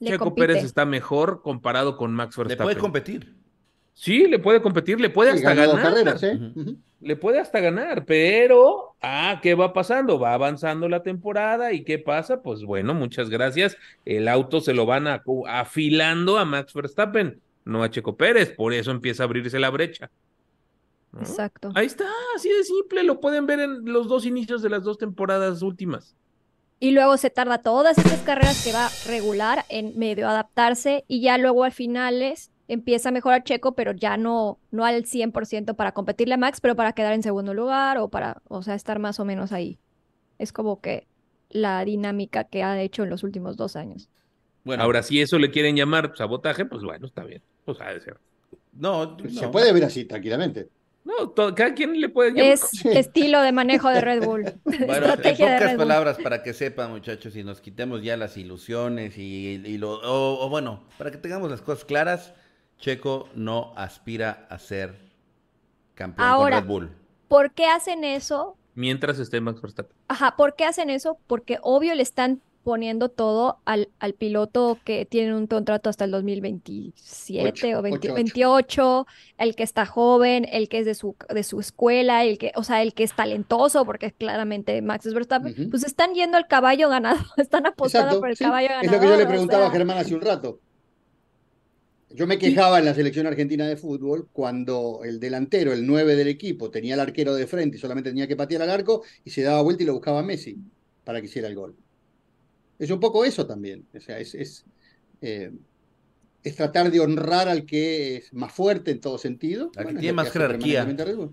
Checo 0.00 0.32
Pérez 0.36 0.62
está 0.62 0.86
mejor 0.86 1.42
comparado 1.42 1.96
con 1.96 2.14
Max 2.14 2.36
Verstappen. 2.36 2.68
Le 2.68 2.74
puede 2.74 2.80
competir. 2.80 3.43
Sí, 3.94 4.26
le 4.26 4.40
puede 4.40 4.60
competir, 4.60 5.00
le 5.00 5.08
puede 5.08 5.30
hasta 5.30 5.54
ganar. 5.54 6.18
¿eh? 6.20 6.52
Le 7.00 7.16
puede 7.16 7.38
hasta 7.38 7.60
ganar, 7.60 8.04
pero, 8.04 8.96
ah, 9.00 9.38
¿qué 9.40 9.54
va 9.54 9.72
pasando? 9.72 10.18
Va 10.18 10.34
avanzando 10.34 10.88
la 10.88 11.02
temporada 11.02 11.72
y 11.72 11.84
¿qué 11.84 11.98
pasa? 11.98 12.42
Pues 12.42 12.64
bueno, 12.64 12.92
muchas 12.92 13.30
gracias. 13.30 13.76
El 14.04 14.26
auto 14.26 14.60
se 14.60 14.74
lo 14.74 14.84
van 14.84 15.06
a, 15.06 15.22
afilando 15.46 16.38
a 16.38 16.44
Max 16.44 16.74
Verstappen, 16.74 17.40
no 17.64 17.84
a 17.84 17.90
Checo 17.90 18.16
Pérez, 18.16 18.50
por 18.50 18.72
eso 18.72 18.90
empieza 18.90 19.22
a 19.22 19.26
abrirse 19.26 19.60
la 19.60 19.70
brecha. 19.70 20.10
Exacto. 21.20 21.70
Ahí 21.76 21.86
está, 21.86 22.06
así 22.34 22.48
de 22.48 22.64
simple, 22.64 23.04
lo 23.04 23.20
pueden 23.20 23.46
ver 23.46 23.60
en 23.60 23.84
los 23.84 24.08
dos 24.08 24.26
inicios 24.26 24.60
de 24.62 24.70
las 24.70 24.82
dos 24.82 24.98
temporadas 24.98 25.62
últimas. 25.62 26.16
Y 26.80 26.90
luego 26.90 27.16
se 27.16 27.30
tarda 27.30 27.58
todas 27.58 27.96
estas 27.96 28.20
carreras 28.22 28.64
que 28.64 28.72
va 28.72 28.88
regular 29.06 29.64
en 29.68 29.96
medio 29.96 30.28
adaptarse 30.28 31.04
y 31.06 31.20
ya 31.20 31.38
luego 31.38 31.62
al 31.62 31.72
finales 31.72 32.50
empieza 32.68 33.10
a 33.10 33.12
mejorar 33.12 33.44
Checo, 33.44 33.74
pero 33.74 33.92
ya 33.92 34.16
no, 34.16 34.58
no 34.70 34.84
al 34.84 35.04
100% 35.04 35.74
para 35.76 35.92
competirle 35.92 36.34
a 36.34 36.38
Max, 36.38 36.60
pero 36.60 36.76
para 36.76 36.92
quedar 36.92 37.12
en 37.12 37.22
segundo 37.22 37.54
lugar 37.54 37.98
o 37.98 38.08
para, 38.08 38.42
o 38.48 38.62
sea, 38.62 38.74
estar 38.74 38.98
más 38.98 39.20
o 39.20 39.24
menos 39.24 39.52
ahí. 39.52 39.78
Es 40.38 40.52
como 40.52 40.80
que 40.80 41.06
la 41.50 41.84
dinámica 41.84 42.44
que 42.44 42.62
ha 42.62 42.80
hecho 42.80 43.04
en 43.04 43.10
los 43.10 43.22
últimos 43.22 43.56
dos 43.56 43.76
años. 43.76 44.08
Bueno, 44.64 44.82
ahora 44.82 45.02
si 45.02 45.20
eso 45.20 45.38
le 45.38 45.50
quieren 45.50 45.76
llamar 45.76 46.12
sabotaje, 46.16 46.64
pues 46.64 46.82
bueno, 46.82 47.06
está 47.06 47.24
bien. 47.24 47.42
Pues 47.64 47.80
ha 47.80 47.92
de 47.92 48.00
ser. 48.00 48.18
No, 48.72 49.16
se 49.28 49.48
puede 49.48 49.72
ver 49.72 49.84
así 49.84 50.04
tranquilamente. 50.04 50.68
No, 51.04 51.34
cada 51.34 51.74
quien 51.74 52.00
le 52.00 52.08
puede 52.08 52.30
llamar. 52.30 52.44
Es 52.46 52.84
estilo 52.84 53.42
de 53.42 53.52
manejo 53.52 53.90
de 53.90 54.00
Red 54.00 54.24
Bull. 54.24 54.44
Bueno, 54.64 55.14
en 55.22 55.36
pocas 55.36 55.74
palabras 55.74 56.18
para 56.22 56.42
que 56.42 56.54
sepan, 56.54 56.90
muchachos, 56.90 57.36
y 57.36 57.44
nos 57.44 57.60
quitemos 57.60 58.02
ya 58.02 58.16
las 58.16 58.36
ilusiones 58.36 59.18
y, 59.18 59.78
lo, 59.78 60.00
o, 60.02 60.48
bueno, 60.48 60.84
para 60.96 61.10
que 61.10 61.18
tengamos 61.18 61.50
las 61.50 61.60
cosas 61.60 61.84
claras, 61.84 62.34
Checo 62.84 63.30
no 63.34 63.72
aspira 63.76 64.46
a 64.50 64.58
ser 64.58 64.94
campeón 65.94 66.28
Ahora, 66.28 66.60
Red 66.60 66.68
Bull. 66.68 66.90
¿Por 67.28 67.52
qué 67.52 67.64
hacen 67.64 68.04
eso? 68.04 68.58
Mientras 68.74 69.18
esté 69.18 69.40
Max 69.40 69.62
Verstappen. 69.62 69.96
Ajá, 70.06 70.36
¿por 70.36 70.54
qué 70.54 70.66
hacen 70.66 70.90
eso? 70.90 71.16
Porque 71.26 71.58
obvio 71.62 71.94
le 71.94 72.02
están 72.02 72.42
poniendo 72.62 73.08
todo 73.08 73.56
al, 73.64 73.88
al 74.00 74.12
piloto 74.12 74.78
que 74.84 75.06
tiene 75.06 75.34
un 75.34 75.46
contrato 75.46 75.88
hasta 75.88 76.04
el 76.04 76.10
2027 76.10 77.74
o 77.74 77.80
2028, 77.80 79.06
el 79.38 79.56
que 79.56 79.62
está 79.62 79.86
joven, 79.86 80.46
el 80.52 80.68
que 80.68 80.80
es 80.80 80.84
de 80.84 80.94
su, 80.94 81.16
de 81.30 81.42
su 81.42 81.60
escuela, 81.60 82.22
el 82.24 82.36
que, 82.36 82.52
o 82.54 82.64
sea, 82.64 82.82
el 82.82 82.92
que 82.92 83.04
es 83.04 83.16
talentoso, 83.16 83.86
porque 83.86 84.12
claramente 84.12 84.82
Max 84.82 85.10
Verstappen, 85.10 85.70
pues 85.70 85.84
están 85.84 86.12
yendo 86.12 86.36
al 86.36 86.46
caballo 86.48 86.90
ganado, 86.90 87.20
están 87.38 87.64
apostando 87.66 88.20
por 88.20 88.28
el 88.28 88.36
caballo 88.36 88.68
ganado. 88.68 88.84
Es 88.84 88.92
lo 88.92 89.00
que 89.00 89.08
yo 89.08 89.16
le 89.16 89.26
preguntaba 89.26 89.68
a 89.68 89.70
Germán 89.70 89.96
hace 89.96 90.14
un 90.14 90.20
rato. 90.20 90.60
Yo 92.14 92.28
me 92.28 92.38
quejaba 92.38 92.78
en 92.78 92.84
la 92.84 92.94
selección 92.94 93.26
argentina 93.26 93.66
de 93.66 93.76
fútbol 93.76 94.28
cuando 94.32 95.00
el 95.04 95.18
delantero, 95.18 95.72
el 95.72 95.84
9 95.84 96.14
del 96.14 96.28
equipo, 96.28 96.70
tenía 96.70 96.94
el 96.94 97.00
arquero 97.00 97.34
de 97.34 97.48
frente 97.48 97.76
y 97.76 97.80
solamente 97.80 98.10
tenía 98.10 98.28
que 98.28 98.36
patear 98.36 98.62
al 98.62 98.70
arco 98.70 99.02
y 99.24 99.30
se 99.30 99.42
daba 99.42 99.62
vuelta 99.62 99.82
y 99.82 99.86
lo 99.86 99.94
buscaba 99.94 100.20
a 100.20 100.22
Messi 100.22 100.56
para 101.02 101.20
que 101.20 101.26
hiciera 101.26 101.48
el 101.48 101.56
gol. 101.56 101.74
Es 102.78 102.90
un 102.90 103.00
poco 103.00 103.24
eso 103.24 103.46
también. 103.46 103.84
O 103.92 104.00
sea, 104.00 104.20
es, 104.20 104.34
es, 104.36 104.64
eh, 105.22 105.50
tratar 106.56 106.92
de 106.92 107.00
honrar 107.00 107.48
al 107.48 107.66
que 107.66 108.16
es 108.16 108.32
más 108.32 108.52
fuerte 108.52 108.92
en 108.92 109.00
todo 109.00 109.18
sentido. 109.18 109.72
Aquí 109.76 109.94
tiene 109.94 110.12
más 110.12 110.30
jerarquía. 110.30 110.86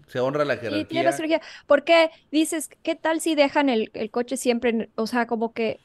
Se 0.07 0.19
honra 0.19 0.45
la 0.45 0.57
jerarquía. 0.57 0.81
Sí, 0.81 0.85
tiene 0.85 1.05
más 1.05 1.15
jerarquía. 1.15 1.41
Porque 1.67 2.09
dices, 2.31 2.69
¿qué 2.81 2.95
tal 2.95 3.21
si 3.21 3.35
dejan 3.35 3.69
el, 3.69 3.91
el 3.93 4.09
coche 4.09 4.35
siempre, 4.35 4.89
o 4.95 5.05
sea, 5.05 5.27
como 5.27 5.53
que 5.53 5.79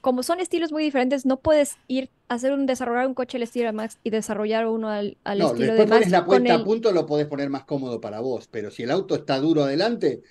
como 0.00 0.22
son 0.22 0.40
estilos 0.40 0.72
muy 0.72 0.82
diferentes, 0.82 1.24
no 1.26 1.38
puedes 1.38 1.76
ir 1.88 2.10
hacer 2.30 2.52
un 2.52 2.64
desarrollar 2.64 3.06
un 3.06 3.14
coche 3.14 3.36
al 3.36 3.42
estilo 3.42 3.66
de 3.66 3.72
Max 3.72 3.98
y 4.04 4.10
desarrollar 4.10 4.66
uno 4.66 4.88
al, 4.88 5.16
al 5.24 5.40
estilo 5.42 5.74
de 5.74 5.80
Max. 5.80 5.90
pones 5.90 6.10
la 6.10 6.24
puesta 6.24 6.54
a 6.54 6.64
punto, 6.64 6.92
lo 6.92 7.04
podés 7.04 7.26
poner 7.26 7.50
más 7.50 7.64
cómodo 7.64 8.00
para 8.00 8.20
vos, 8.20 8.48
pero 8.50 8.70
si 8.70 8.84
el 8.84 8.90
auto 8.90 9.16
está 9.16 9.38
duro 9.40 9.64
adelante, 9.64 10.22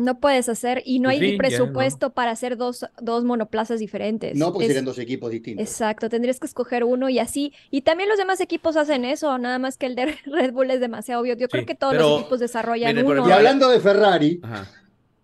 no 0.00 0.18
puedes 0.18 0.48
hacer, 0.48 0.82
y 0.84 0.98
no 0.98 1.10
pues 1.10 1.20
hay 1.20 1.36
presupuesto 1.36 2.10
para 2.10 2.30
hacer 2.30 2.56
dos, 2.56 2.86
dos 3.00 3.24
monoplazas 3.24 3.80
diferentes. 3.80 4.36
No, 4.36 4.52
porque 4.52 4.66
serían 4.68 4.84
dos 4.84 4.98
equipos 4.98 5.30
distintos. 5.30 5.66
Exacto, 5.66 6.08
tendrías 6.08 6.40
que 6.40 6.46
escoger 6.46 6.84
uno 6.84 7.08
y 7.08 7.18
así. 7.18 7.52
Y 7.70 7.82
también 7.82 8.08
los 8.08 8.18
demás 8.18 8.40
equipos 8.40 8.76
hacen 8.76 9.04
eso, 9.04 9.36
nada 9.38 9.58
más 9.58 9.76
que 9.76 9.86
el 9.86 9.94
de 9.94 10.06
Red 10.24 10.52
Bull 10.52 10.70
es 10.70 10.80
demasiado 10.80 11.20
obvio. 11.20 11.36
Yo 11.36 11.48
creo 11.48 11.66
que 11.66 11.74
todos 11.74 11.94
los 11.94 12.20
equipos 12.20 12.40
desarrollan 12.40 13.04
uno. 13.04 13.28
Y 13.28 13.32
hablando 13.32 13.68
de 13.68 13.80
Ferrari, 13.80 14.40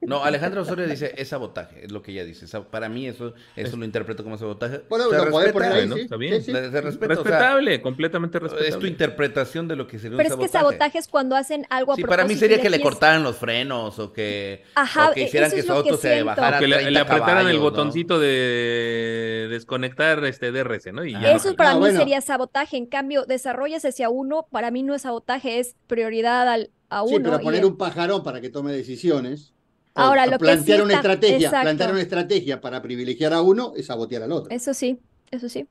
no, 0.07 0.25
Alejandro 0.25 0.63
Osorio 0.63 0.87
dice, 0.87 1.13
es 1.17 1.29
sabotaje, 1.29 1.85
es 1.85 1.91
lo 1.91 2.01
que 2.01 2.13
ella 2.13 2.25
dice. 2.25 2.47
Para 2.71 2.89
mí 2.89 3.09
eso, 3.09 3.35
eso 3.57 3.77
lo 3.77 3.85
interpreto 3.85 4.23
como 4.23 4.39
sabotaje. 4.39 4.83
Bueno, 4.89 5.11
lo 5.11 5.31
podés 5.31 5.53
poner 5.53 5.73
ahí, 5.73 5.89
¿no? 5.89 5.97
Está 5.97 6.17
bien. 6.17 6.43
respetable, 6.45 7.83
completamente 7.83 8.39
respetable. 8.39 8.69
Es 8.69 8.79
tu 8.79 8.87
interpretación 8.87 9.67
de 9.67 9.75
lo 9.75 9.89
que 9.89 9.99
sería 9.99 10.17
Pero 10.17 10.37
un 10.37 10.49
sabotaje. 10.49 10.53
Pero 10.53 10.61
es 10.61 10.69
que 10.69 10.77
sabotaje 10.77 10.99
es 10.99 11.09
cuando 11.09 11.35
hacen 11.35 11.67
algo 11.71 11.93
a 11.93 11.97
Sí, 11.97 12.05
para 12.05 12.25
mí 12.25 12.37
sería 12.37 12.61
que 12.61 12.71
le 12.71 12.81
cortaran 12.81 13.25
los 13.25 13.37
frenos 13.37 13.99
o 13.99 14.13
que, 14.13 14.63
o 14.77 15.13
que 15.13 15.25
hicieran 15.25 15.51
que 15.51 15.63
su 15.63 15.73
auto 15.73 15.97
se 15.97 16.23
bajara 16.23 16.59
O 16.59 16.61
que 16.61 16.69
le, 16.69 16.99
apretaran 16.99 17.49
el 17.49 17.59
botoncito 17.59 18.21
de 18.21 19.49
desconectar 19.51 20.25
este 20.25 20.53
DRS, 20.53 20.93
¿no? 20.93 21.05
Y 21.05 21.17
eso 21.25 21.57
para 21.57 21.75
mí 21.75 21.91
sería 21.91 22.21
sabotaje. 22.21 22.77
En 22.77 22.87
cambio, 22.87 23.25
desarrollas 23.27 23.85
hacia 23.85 24.09
uno, 24.09 24.47
para 24.51 24.71
mí 24.71 24.85
no 24.85 24.95
es 24.95 25.03
sabotaje, 25.03 25.59
es 25.59 25.75
prioridad 25.89 26.49
al, 26.49 26.71
a 26.91 27.03
uno. 27.03 27.17
Sí, 27.17 27.23
pero 27.25 27.41
poner 27.41 27.67
un 27.67 27.77
pajarón 27.77 28.23
para 28.23 28.41
que 28.41 28.51
tome 28.51 28.73
decisiones 28.73 29.56
Ahora, 29.97 30.27
lo 30.27 30.39
plantear 30.39 30.79
que 30.79 30.85
una 30.85 30.95
estrategia, 30.95 31.51
plantear 31.51 31.91
una 31.93 32.03
estrategia 32.03 32.61
para 32.61 32.83
privilegiar 32.83 33.33
a 33.33 33.41
uno 33.41 33.73
es 33.77 33.87
sabotear 33.87 34.23
al 34.23 34.33
otro. 34.33 34.51
Eso 34.51 34.75
sí, 34.75 34.99
eso 35.31 35.49
sí. 35.49 35.67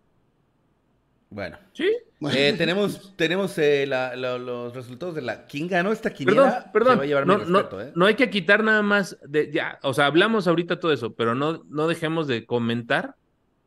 Bueno. 1.30 1.58
¿Sí? 1.74 1.92
Eh, 2.34 2.56
tenemos 2.58 3.14
tenemos 3.18 3.58
eh, 3.58 3.86
los 3.88 4.74
resultados 4.74 5.16
de 5.16 5.22
la. 5.22 5.46
¿Quién 5.46 5.68
ganó 5.68 5.92
esta 5.92 6.12
quiniela? 6.12 6.72
Perdón, 6.72 7.00
perdón. 7.00 7.52
no, 7.52 7.82
¿eh? 7.82 7.92
no, 7.94 8.06
hay 8.06 8.16
que 8.16 8.30
quitar 8.30 8.64
nada 8.64 8.82
más. 8.82 9.18
De, 9.28 9.52
ya, 9.52 9.80
o 9.84 9.94
sea, 9.94 10.06
hablamos 10.06 10.48
ahorita 10.48 10.80
todo 10.80 10.92
eso, 10.92 11.14
pero 11.14 11.36
no, 11.36 11.64
no 11.70 11.88
dejemos 11.88 12.28
de 12.28 12.46
comentar 12.46 13.16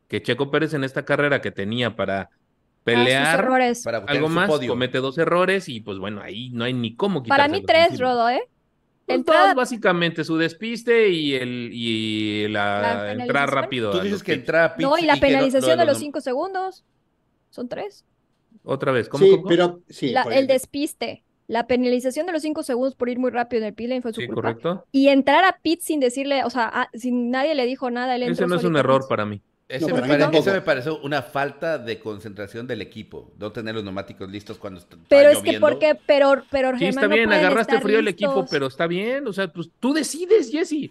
que 0.08 0.22
Checo 0.22 0.50
Pérez 0.50 0.74
en 0.74 0.82
esta 0.82 1.04
carrera 1.04 1.40
que 1.40 1.50
tenía 1.50 1.94
para 1.94 2.22
ah, 2.22 2.30
pelear 2.82 3.46
para 3.84 3.98
algo 3.98 4.28
más, 4.28 4.50
comete 4.66 4.98
dos 4.98 5.18
errores 5.18 5.68
y 5.68 5.80
pues 5.80 5.98
bueno, 5.98 6.22
ahí 6.22 6.50
no 6.50 6.64
hay 6.64 6.72
ni 6.72 6.96
cómo 6.96 7.22
quitar. 7.22 7.36
Para 7.36 7.48
mí 7.48 7.62
tres, 7.64 8.00
Rodo, 8.00 8.28
¿eh? 8.30 8.40
Entrada... 9.08 9.54
básicamente, 9.54 10.24
su 10.24 10.36
despiste 10.36 11.08
y 11.08 11.34
el 11.34 11.70
y 11.72 12.48
la, 12.48 13.12
entrada 13.12 13.46
rápido. 13.46 13.90
Tú 13.90 14.00
dices 14.00 14.22
que 14.22 14.34
entra 14.34 14.74
No, 14.78 14.98
y 14.98 15.02
la 15.02 15.16
penalización 15.16 15.78
de 15.78 15.84
los 15.84 15.98
cinco 15.98 16.20
segundos. 16.20 16.84
Son 17.50 17.68
tres. 17.68 18.04
Otra 18.62 18.92
vez, 18.92 19.08
¿cómo? 19.08 19.24
Sí, 19.24 19.40
pero 19.48 19.80
sí. 19.88 20.14
el 20.30 20.46
despiste. 20.46 21.24
La 21.46 21.66
penalización 21.66 22.26
de 22.26 22.32
los 22.32 22.42
cinco 22.42 22.62
segundos 22.62 22.94
por 22.94 23.08
ir 23.08 23.18
muy 23.18 23.30
rápido 23.30 23.62
en 23.62 23.68
el 23.68 23.74
pit 23.74 24.02
fue 24.02 24.12
su 24.12 24.20
sí, 24.20 24.26
culpa. 24.26 24.42
correcto. 24.42 24.84
Y 24.92 25.08
entrar 25.08 25.46
a 25.46 25.58
pit 25.62 25.80
sin 25.80 25.98
decirle, 25.98 26.44
o 26.44 26.50
sea, 26.50 26.90
sin 26.92 27.30
nadie 27.30 27.54
le 27.54 27.64
dijo 27.64 27.90
nada. 27.90 28.16
Ese 28.16 28.46
no 28.46 28.56
es 28.56 28.64
un 28.64 28.76
error 28.76 29.06
para 29.08 29.24
mí. 29.24 29.40
Ese, 29.68 29.86
No, 29.86 29.88
me, 29.88 29.92
para 30.00 30.02
mí 30.06 30.08
pare- 30.12 30.22
tampoco. 30.22 30.42
ese 30.42 30.52
me 30.52 30.60
pareció 30.62 30.98
una 31.00 31.20
falta 31.20 31.76
de 31.76 31.98
concentración 32.00 32.66
del 32.66 32.80
equipo, 32.80 33.32
no 33.38 33.52
tener 33.52 33.74
los 33.74 33.84
neumáticos 33.84 34.30
listos 34.30 34.56
cuando 34.56 34.80
está 34.80 34.96
Pero 35.08 35.28
es 35.28 35.38
que 35.40 35.60
porque, 35.60 35.94
pero, 36.06 36.42
pero 36.50 36.70
Sí, 36.72 36.78
Germán, 36.86 36.88
está 36.88 37.02
no 37.08 37.14
bien, 37.14 37.28
pueden 37.28 37.44
agarraste 37.44 37.80
frío 37.82 37.98
el 37.98 38.08
equipo, 38.08 38.32
listos. 38.32 38.50
pero 38.50 38.66
está 38.66 38.86
bien. 38.86 39.26
O 39.26 39.32
sea, 39.34 39.48
pues 39.48 39.68
tú 39.78 39.92
decides, 39.92 40.50
Jesse. 40.50 40.90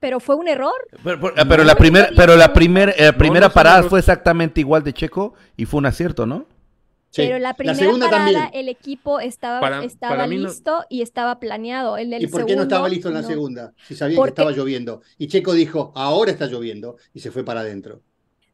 Pero 0.00 0.18
fue 0.18 0.34
un 0.34 0.48
error. 0.48 0.74
Pero, 1.04 1.20
pero- 1.20 1.48
pero 1.48 1.64
la 1.64 1.76
primera, 1.76 2.08
pero 2.16 2.36
la 2.36 2.52
primer, 2.52 2.94
eh, 2.98 3.12
primera 3.12 3.46
no 3.46 3.52
parada 3.54 3.84
fue 3.84 4.00
exactamente 4.00 4.60
igual 4.60 4.82
de 4.82 4.92
Checo 4.92 5.34
y 5.56 5.64
fue 5.64 5.78
un 5.78 5.86
acierto, 5.86 6.26
¿no? 6.26 6.46
Sí. 7.14 7.22
Pero 7.22 7.38
la 7.38 7.54
primera 7.54 7.78
segunda 7.78 8.10
parada, 8.10 8.24
también. 8.32 8.50
el 8.54 8.68
equipo 8.68 9.20
estaba, 9.20 9.60
Para- 9.60 9.84
estaba 9.84 10.16
para 10.16 10.26
mí 10.26 10.36
no- 10.36 10.48
listo 10.48 10.84
y 10.90 11.00
estaba 11.02 11.38
planeado. 11.38 11.96
El 11.96 12.12
¿Y 12.20 12.26
por 12.26 12.44
qué 12.44 12.56
no 12.56 12.62
estaba 12.62 12.88
segundo, 12.88 12.94
listo 12.94 13.08
en 13.08 13.14
la 13.14 13.22
no. 13.22 13.28
segunda? 13.28 13.72
Si 13.86 13.94
sabía 13.94 14.16
Porque- 14.16 14.34
que 14.34 14.40
estaba 14.42 14.50
lloviendo. 14.56 15.00
Y 15.16 15.28
Checo 15.28 15.52
dijo, 15.52 15.92
ahora 15.94 16.32
está 16.32 16.46
lloviendo, 16.46 16.96
y 17.12 17.20
se 17.20 17.30
fue 17.30 17.44
para 17.44 17.60
adentro. 17.60 18.00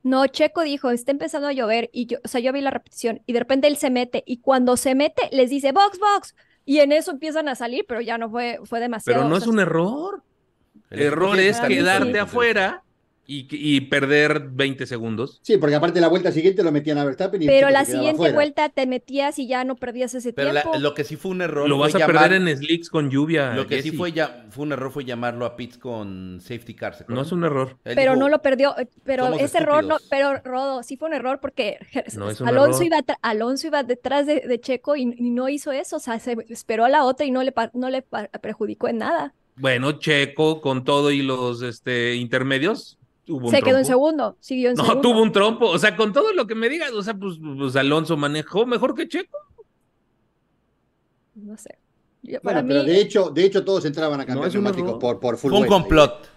No, 0.02 0.26
Checo 0.26 0.60
dijo, 0.62 0.90
está 0.90 1.10
empezando 1.10 1.48
a 1.48 1.52
llover 1.52 1.88
y 1.92 2.04
yo, 2.04 2.18
o 2.22 2.28
sea, 2.28 2.40
yo 2.42 2.52
vi 2.52 2.60
la 2.60 2.70
repetición 2.70 3.22
y 3.26 3.32
de 3.32 3.38
repente 3.38 3.66
él 3.66 3.76
se 3.78 3.88
mete 3.88 4.22
y 4.26 4.38
cuando 4.38 4.76
se 4.76 4.94
mete 4.94 5.22
les 5.32 5.48
dice 5.48 5.72
box, 5.72 5.98
box 5.98 6.34
y 6.66 6.80
en 6.80 6.92
eso 6.92 7.10
empiezan 7.12 7.48
a 7.48 7.54
salir, 7.54 7.86
pero 7.88 8.02
ya 8.02 8.18
no 8.18 8.28
fue, 8.30 8.60
fue 8.64 8.78
demasiado. 8.80 9.20
Pero 9.20 9.28
no 9.28 9.34
o 9.34 9.38
es 9.38 9.44
sea, 9.44 9.52
un 9.54 9.60
error. 9.60 10.22
El 10.90 11.00
Error 11.00 11.38
es 11.40 11.60
quedarte 11.60 12.18
afuera 12.18 12.82
y, 13.32 13.46
y 13.50 13.80
perder 13.82 14.48
20 14.50 14.86
segundos. 14.86 15.38
Sí, 15.42 15.56
porque 15.56 15.76
aparte 15.76 16.00
la 16.00 16.08
vuelta 16.08 16.32
siguiente 16.32 16.62
lo 16.64 16.72
metían 16.72 16.98
a 16.98 17.04
Verstappen 17.04 17.40
y 17.42 17.46
Pero 17.46 17.70
la 17.70 17.84
siguiente 17.84 18.32
vuelta 18.32 18.68
te 18.70 18.86
metías 18.86 19.38
y 19.38 19.46
ya 19.46 19.62
no 19.64 19.76
perdías 19.76 20.14
ese 20.14 20.32
Pero 20.32 20.52
la- 20.52 20.62
tiempo. 20.62 20.78
lo 20.80 20.94
que 20.94 21.04
sí 21.04 21.16
fue 21.16 21.30
un 21.30 21.42
error 21.42 21.68
Lo 21.68 21.76
fue 21.76 21.86
vas 21.86 21.94
a 21.94 21.98
llamar- 22.00 22.28
perder 22.28 22.48
en 22.48 22.56
slicks 22.56 22.90
con 22.90 23.08
lluvia. 23.10 23.54
Lo 23.54 23.66
que 23.66 23.82
sí 23.82 23.92
fue 23.92 24.12
ya 24.12 24.46
fue 24.50 24.64
un 24.64 24.72
error 24.72 24.90
fue 24.90 25.04
llamarlo 25.04 25.46
a 25.46 25.54
pits 25.56 25.78
con 25.78 26.40
safety 26.40 26.74
car. 26.74 26.94
¿se 26.96 27.04
No 27.08 27.22
es 27.22 27.30
un 27.32 27.44
error. 27.44 27.76
Él 27.84 27.94
Pero 27.94 28.12
dijo, 28.12 28.20
no 28.24 28.28
lo 28.28 28.42
perdió, 28.42 28.76
eh, 28.78 28.88
pero 29.04 29.26
"Somos 29.26 29.40
ese 29.42 29.58
error 29.58 29.84
no, 29.84 29.96
estúpidos". 29.98 30.08
pero 30.10 30.40
Rodo, 30.44 30.82
sí 30.82 30.96
fue 30.96 31.08
un 31.08 31.14
error 31.14 31.38
porque 31.40 31.78
No 32.16 32.28
es 32.30 32.40
un 32.40 32.48
Alonso 32.48 32.82
error. 32.82 33.04
iba 33.06 33.18
Alonso 33.22 33.66
iba 33.68 33.82
detrás 33.84 34.26
de, 34.26 34.40
de 34.40 34.60
Checo 34.60 34.96
y, 34.96 35.02
y 35.16 35.30
no 35.30 35.48
hizo 35.48 35.70
eso, 35.72 35.96
o 35.96 36.00
sea, 36.00 36.18
se 36.18 36.36
esperó 36.48 36.84
a 36.84 36.88
la 36.88 37.04
otra 37.04 37.26
y 37.26 37.30
no 37.30 37.42
le 37.42 37.52
no 37.74 37.90
le 37.90 38.02
perjudicó 38.40 38.88
en 38.88 38.98
nada. 38.98 39.34
Bueno, 39.56 39.92
Checo 39.92 40.60
con 40.62 40.84
todo 40.84 41.10
y 41.10 41.22
los 41.22 41.60
este, 41.62 42.14
intermedios. 42.16 42.96
Tuvo 43.30 43.46
un 43.46 43.50
Se 43.52 43.62
quedó 43.62 43.78
en 43.78 43.84
segundo, 43.84 44.36
siguió 44.40 44.70
en 44.70 44.74
No, 44.76 44.82
segundo. 44.84 45.02
tuvo 45.08 45.22
un 45.22 45.30
trompo. 45.30 45.66
O 45.66 45.78
sea, 45.78 45.94
con 45.94 46.12
todo 46.12 46.32
lo 46.32 46.48
que 46.48 46.56
me 46.56 46.68
digas, 46.68 46.90
o 46.90 47.00
sea, 47.00 47.14
pues, 47.14 47.36
pues 47.56 47.76
Alonso 47.76 48.16
manejó 48.16 48.66
mejor 48.66 48.92
que 48.96 49.06
Checo. 49.06 49.38
No 51.36 51.56
sé. 51.56 51.78
Yo- 52.22 52.40
para 52.40 52.60
Bueno, 52.62 52.68
pero 52.74 52.82
mí, 52.82 52.90
de 52.90 53.00
hecho, 53.00 53.30
de 53.30 53.44
hecho 53.44 53.64
todos 53.64 53.84
entraban 53.84 54.18
a 54.20 54.24
No, 54.24 54.26
cambiar 54.26 54.48
es 54.48 54.54
un 54.56 54.62
neumáticos 54.64 54.88
error. 54.88 54.98
por, 55.00 55.20
por 55.20 55.36
full 55.38 55.50
Fue 55.52 55.60
un 55.60 55.66
complot. 55.68 56.28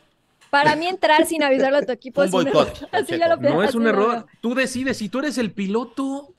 para 0.52 0.76
mí 0.76 0.86
entrar 0.86 1.26
sin 1.26 1.42
avisarle 1.42 1.80
a 1.80 1.86
tu 1.88 1.92
equipo 1.92 2.22
es 2.24 2.32
un 2.32 2.48
error. 2.48 2.72
Así 2.92 3.18
lo 3.18 3.38
No 3.38 3.64
es 3.64 3.74
un 3.74 3.88
error. 3.88 4.28
Tú 4.40 4.54
decides 4.54 4.96
si 4.98 5.10
tú 5.10 5.18
eres 5.18 5.40
el 5.40 5.52
piloto. 5.52 6.36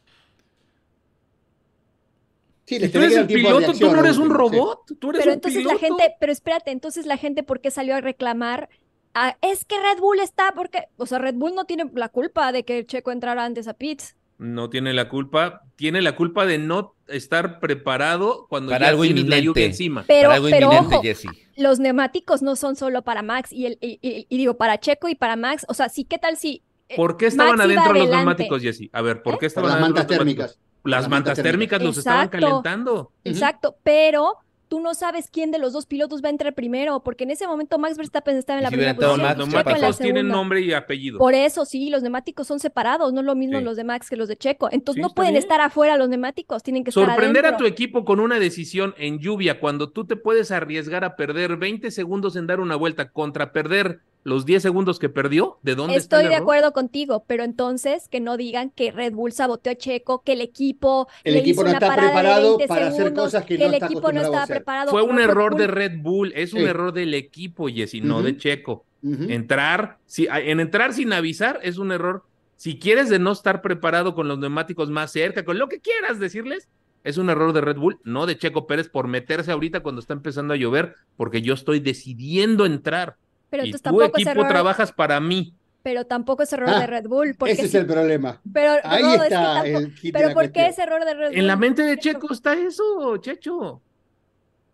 Sí, 2.66 2.78
Si 2.78 2.88
tú 2.90 2.98
eres 2.98 3.16
el 3.16 3.26
piloto, 3.26 3.72
tú 3.72 3.90
no 3.90 3.98
eres 3.98 4.18
un 4.18 4.28
sí. 4.28 4.32
robot. 4.34 4.80
Tú 5.00 5.10
eres 5.10 5.20
Pero 5.20 5.32
un 5.32 5.34
entonces 5.34 5.64
la 5.64 5.76
gente, 5.78 6.14
pero 6.20 6.30
espérate, 6.32 6.70
entonces 6.70 7.06
la 7.06 7.16
gente, 7.16 7.42
¿por 7.42 7.60
qué 7.60 7.72
salió 7.72 7.96
a 7.96 8.00
reclamar? 8.00 8.68
Ah, 9.14 9.36
es 9.42 9.64
que 9.64 9.76
Red 9.78 10.00
Bull 10.00 10.18
está, 10.20 10.52
porque, 10.54 10.84
o 10.96 11.06
sea, 11.06 11.18
Red 11.18 11.34
Bull 11.36 11.54
no 11.54 11.64
tiene 11.64 11.88
la 11.94 12.08
culpa 12.08 12.50
de 12.52 12.64
que 12.64 12.84
Checo 12.84 13.12
entrara 13.12 13.44
antes 13.44 13.68
a 13.68 13.74
pits. 13.74 14.16
No 14.38 14.68
tiene 14.68 14.92
la 14.92 15.08
culpa. 15.08 15.62
Tiene 15.76 16.02
la 16.02 16.16
culpa 16.16 16.44
de 16.44 16.58
no 16.58 16.94
estar 17.06 17.60
preparado 17.60 18.46
cuando 18.48 18.72
Para 18.72 18.86
ya 18.86 18.90
algo 18.90 19.02
tienes 19.04 19.20
la 19.26 19.36
inminente. 19.36 19.44
lluvia 19.46 19.66
encima. 19.66 20.04
Pero, 20.06 20.22
Para 20.30 20.34
algo 20.34 20.48
pero 20.50 20.66
inminente, 20.66 20.94
ojo, 20.96 21.02
Jesse. 21.02 21.26
los 21.56 21.78
neumáticos 21.78 22.42
no 22.42 22.56
son 22.56 22.74
solo 22.74 23.02
para 23.02 23.22
Max 23.22 23.52
y, 23.52 23.66
el, 23.66 23.78
y, 23.80 23.98
y- 24.02 24.26
y 24.28 24.36
digo, 24.36 24.56
para 24.56 24.78
Checo 24.80 25.08
y 25.08 25.14
para 25.14 25.36
Max. 25.36 25.64
O 25.68 25.74
sea, 25.74 25.88
sí, 25.88 26.04
¿qué 26.04 26.18
tal 26.18 26.36
si 26.36 26.62
eh, 26.88 26.96
¿Por 26.96 27.16
qué 27.16 27.26
estaban 27.26 27.52
Max 27.56 27.64
adentro 27.66 27.92
los 27.92 28.02
adelante? 28.02 28.16
neumáticos, 28.16 28.62
Jesse? 28.62 28.90
A 28.92 29.00
ver, 29.02 29.22
¿por 29.22 29.34
¿Eh? 29.34 29.36
qué 29.38 29.44
Por 29.44 29.46
estaban 29.46 29.70
las 29.70 29.76
adentro 29.78 29.94
mantas 29.94 30.04
los 30.04 30.10
neumáticos? 30.26 30.46
térmicas. 30.52 30.58
Las 30.84 31.00
Las 31.02 31.08
mantas 31.08 31.28
mantas 31.38 31.42
térmicas 31.44 31.82
los 31.82 31.98
estaban 31.98 32.24
Exacto. 32.26 32.46
calentando. 32.46 33.12
Exacto, 33.24 33.76
pero 33.84 34.34
tú 34.74 34.80
no 34.80 34.92
sabes 34.92 35.30
quién 35.30 35.52
de 35.52 35.60
los 35.60 35.72
dos 35.72 35.86
pilotos 35.86 36.20
va 36.20 36.26
a 36.26 36.30
entrar 36.30 36.52
primero, 36.52 36.98
porque 37.04 37.22
en 37.22 37.30
ese 37.30 37.46
momento 37.46 37.78
Max 37.78 37.96
Verstappen 37.96 38.36
estaba 38.36 38.58
en 38.58 38.64
la 38.64 38.70
si 38.70 38.74
primera 38.74 38.96
posición, 38.96 39.18
Los 39.20 39.22
Max, 39.28 39.34
Checo 39.38 39.44
en 39.44 39.52
la 39.52 39.70
neumáticos 39.70 39.98
tienen 40.00 40.26
nombre 40.28 40.60
y 40.62 40.72
apellido. 40.72 41.18
Por 41.18 41.32
eso 41.32 41.64
sí, 41.64 41.90
los 41.90 42.02
neumáticos 42.02 42.48
son 42.48 42.58
separados, 42.58 43.12
no 43.12 43.20
es 43.20 43.26
lo 43.26 43.36
mismo 43.36 43.58
Sí. 43.58 43.64
los 43.64 43.76
de 43.76 43.84
Max 43.84 44.10
que 44.10 44.16
los 44.16 44.26
de 44.26 44.36
Checo. 44.36 44.68
Entonces 44.72 44.96
Sí, 44.96 45.02
no 45.08 45.14
pueden 45.14 45.34
bien. 45.34 45.42
estar 45.44 45.60
afuera 45.60 45.96
los 45.96 46.08
neumáticos, 46.08 46.64
tienen 46.64 46.82
que 46.82 46.90
estar 46.90 47.04
Sorprender 47.06 47.46
a 47.46 47.56
tu 47.56 47.66
equipo 47.66 48.04
con 48.04 48.18
una 48.18 48.40
decisión 48.40 48.96
en 48.98 49.20
lluvia 49.20 49.60
cuando 49.60 49.90
tú 49.90 50.06
te 50.06 50.16
puedes 50.16 50.50
arriesgar 50.50 51.04
a 51.04 51.14
perder 51.14 51.56
20 51.56 51.92
segundos 51.92 52.34
en 52.34 52.48
dar 52.48 52.58
una 52.58 52.74
vuelta 52.74 53.12
contra 53.12 53.52
perder 53.52 54.00
los 54.24 54.44
10 54.46 54.62
segundos 54.62 54.98
que 54.98 55.08
perdió, 55.08 55.58
¿de 55.62 55.74
dónde 55.74 55.98
está 55.98 56.16
Estoy 56.16 56.24
el 56.24 56.28
de 56.30 56.34
error? 56.36 56.42
acuerdo 56.44 56.72
contigo, 56.72 57.24
pero 57.28 57.44
entonces 57.44 58.08
que 58.08 58.20
no 58.20 58.36
digan 58.36 58.70
que 58.70 58.90
Red 58.90 59.12
Bull 59.12 59.32
saboteó 59.32 59.70
a 59.72 59.74
Checo, 59.76 60.22
que 60.24 60.32
el 60.32 60.40
equipo 60.40 61.06
El 61.24 61.34
le 61.34 61.40
equipo 61.40 61.60
hizo 61.60 61.64
no 61.64 61.68
una 61.70 61.78
está 61.78 61.88
parada 61.88 62.08
de 62.08 62.14
preparado 62.14 62.48
20 62.58 62.66
para 62.68 62.86
hacer 62.88 62.96
segundos, 63.02 63.24
cosas 63.26 63.44
que 63.44 63.58
no 63.58 63.64
el 63.66 63.74
está 63.74 63.86
equipo 63.86 64.12
no 64.12 64.20
estaba 64.22 64.42
hacer. 64.44 64.56
preparado. 64.56 64.90
Fue 64.90 65.02
un 65.02 65.20
error 65.20 65.56
de 65.56 65.66
Red 65.66 65.98
Bull, 66.00 66.32
es 66.34 66.52
un 66.54 66.60
Sí. 66.60 66.66
error 66.66 66.92
del 66.92 67.14
equipo, 67.14 67.68
Jesse, 67.68 68.02
no 68.02 68.22
de 68.22 68.36
Checo. 68.36 68.86
Entrar, 69.28 69.98
si, 70.06 70.26
en 70.30 70.60
entrar 70.60 70.94
sin 70.94 71.12
avisar 71.12 71.60
es 71.62 71.76
un 71.78 71.92
error. 71.92 72.24
Si 72.56 72.78
quieres 72.78 73.10
de 73.10 73.18
no 73.18 73.32
estar 73.32 73.60
preparado 73.60 74.14
con 74.14 74.28
los 74.28 74.38
neumáticos 74.38 74.88
más 74.90 75.12
cerca, 75.12 75.44
con 75.44 75.58
lo 75.58 75.68
que 75.68 75.80
quieras 75.80 76.18
decirles, 76.18 76.68
es 77.02 77.18
un 77.18 77.28
error 77.28 77.52
de 77.52 77.60
Red 77.60 77.76
Bull, 77.76 77.98
no 78.04 78.24
de 78.24 78.38
Checo 78.38 78.66
Pérez 78.66 78.88
por 78.88 79.06
meterse 79.08 79.52
ahorita 79.52 79.80
cuando 79.80 80.00
está 80.00 80.14
empezando 80.14 80.54
a 80.54 80.56
llover, 80.56 80.94
porque 81.16 81.42
yo 81.42 81.52
estoy 81.52 81.80
decidiendo 81.80 82.64
entrar. 82.64 83.16
Pero 83.56 83.66
y 83.66 83.70
tu 83.70 83.76
es 83.76 83.82
equipo 83.84 84.30
error, 84.30 84.48
trabajas 84.48 84.92
para 84.92 85.20
mí. 85.20 85.54
pero 85.82 86.04
tampoco 86.06 86.42
es 86.42 86.52
error 86.52 86.70
Ah, 86.70 86.80
de 86.80 86.86
Red 86.86 87.06
Bull, 87.08 87.34
porque 87.38 87.52
Ese 87.52 87.66
es 87.66 87.74
el 87.74 87.86
problema. 87.86 88.40
pero 88.52 88.72
Ahí 88.84 89.02
Rodo, 89.02 89.12
es 89.14 89.18
que 89.20 89.24
está 89.26 89.54
tampoco- 89.54 89.78
el 89.78 89.94
kit 89.94 90.02
de 90.02 90.12
pero 90.12 90.28
la 90.28 90.34
¿por 90.34 90.52
qué 90.52 90.66
es 90.66 90.78
error 90.78 91.04
de 91.04 91.14
Red 91.14 91.28
Bull? 91.28 91.38
En 91.38 91.46
la 91.46 91.56
mente 91.56 91.82
de 91.82 91.98
Checo 91.98 92.32
está 92.32 92.54
eso, 92.54 93.16
Checho. 93.18 93.80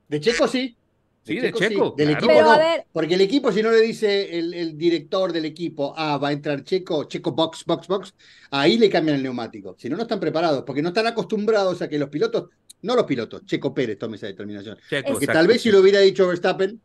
De 0.09 0.21
Checo 0.21 0.47
sí. 0.49 0.77
Sí, 1.23 1.37
de 1.39 1.53
Checo, 1.53 1.95
Del 1.97 2.17
claro. 2.17 2.19
equipo 2.19 2.33
Pero 2.33 2.47
no. 2.47 2.53
a 2.53 2.59
ver, 2.59 2.85
Porque 2.93 3.15
el 3.15 3.21
equipo, 3.21 3.53
si 3.53 3.63
no 3.63 3.71
le 3.71 3.81
dice 3.83 4.39
el, 4.39 4.55
el 4.55 4.79
director 4.79 5.33
del 5.33 5.45
equipo, 5.45 5.93
ah, 5.97 6.17
va 6.17 6.29
a 6.29 6.33
entrar 6.33 6.65
Checo, 6.65 7.05
Checo 7.05 7.33
box, 7.33 7.65
box, 7.67 7.87
box, 7.89 8.15
ahí 8.51 8.79
le 8.79 8.89
cambian 8.89 9.17
el 9.17 9.23
neumático. 9.23 9.77
Si 9.79 9.89
no, 9.91 9.97
no 9.97 10.03
están 10.05 10.19
preparados, 10.19 10.65
porque 10.65 10.81
no 10.81 10.89
están 10.89 11.07
acostumbrados 11.07 11.83
a 11.83 11.89
que 11.89 11.99
los 11.99 12.09
pilotos, 12.09 12.49
no 12.83 12.97
los 12.97 13.05
pilotos, 13.05 13.45
Checo 13.45 13.75
Pérez 13.75 13.99
tome 13.99 14.17
esa 14.17 14.29
determinación. 14.29 14.79
Checo, 14.89 15.11
Porque 15.13 15.27
exacto, 15.27 15.39
tal 15.41 15.47
vez 15.47 15.61
si 15.61 15.71
lo 15.71 15.81
hubiera 15.81 16.01
dicho 16.01 16.27
Verstappen, 16.27 16.81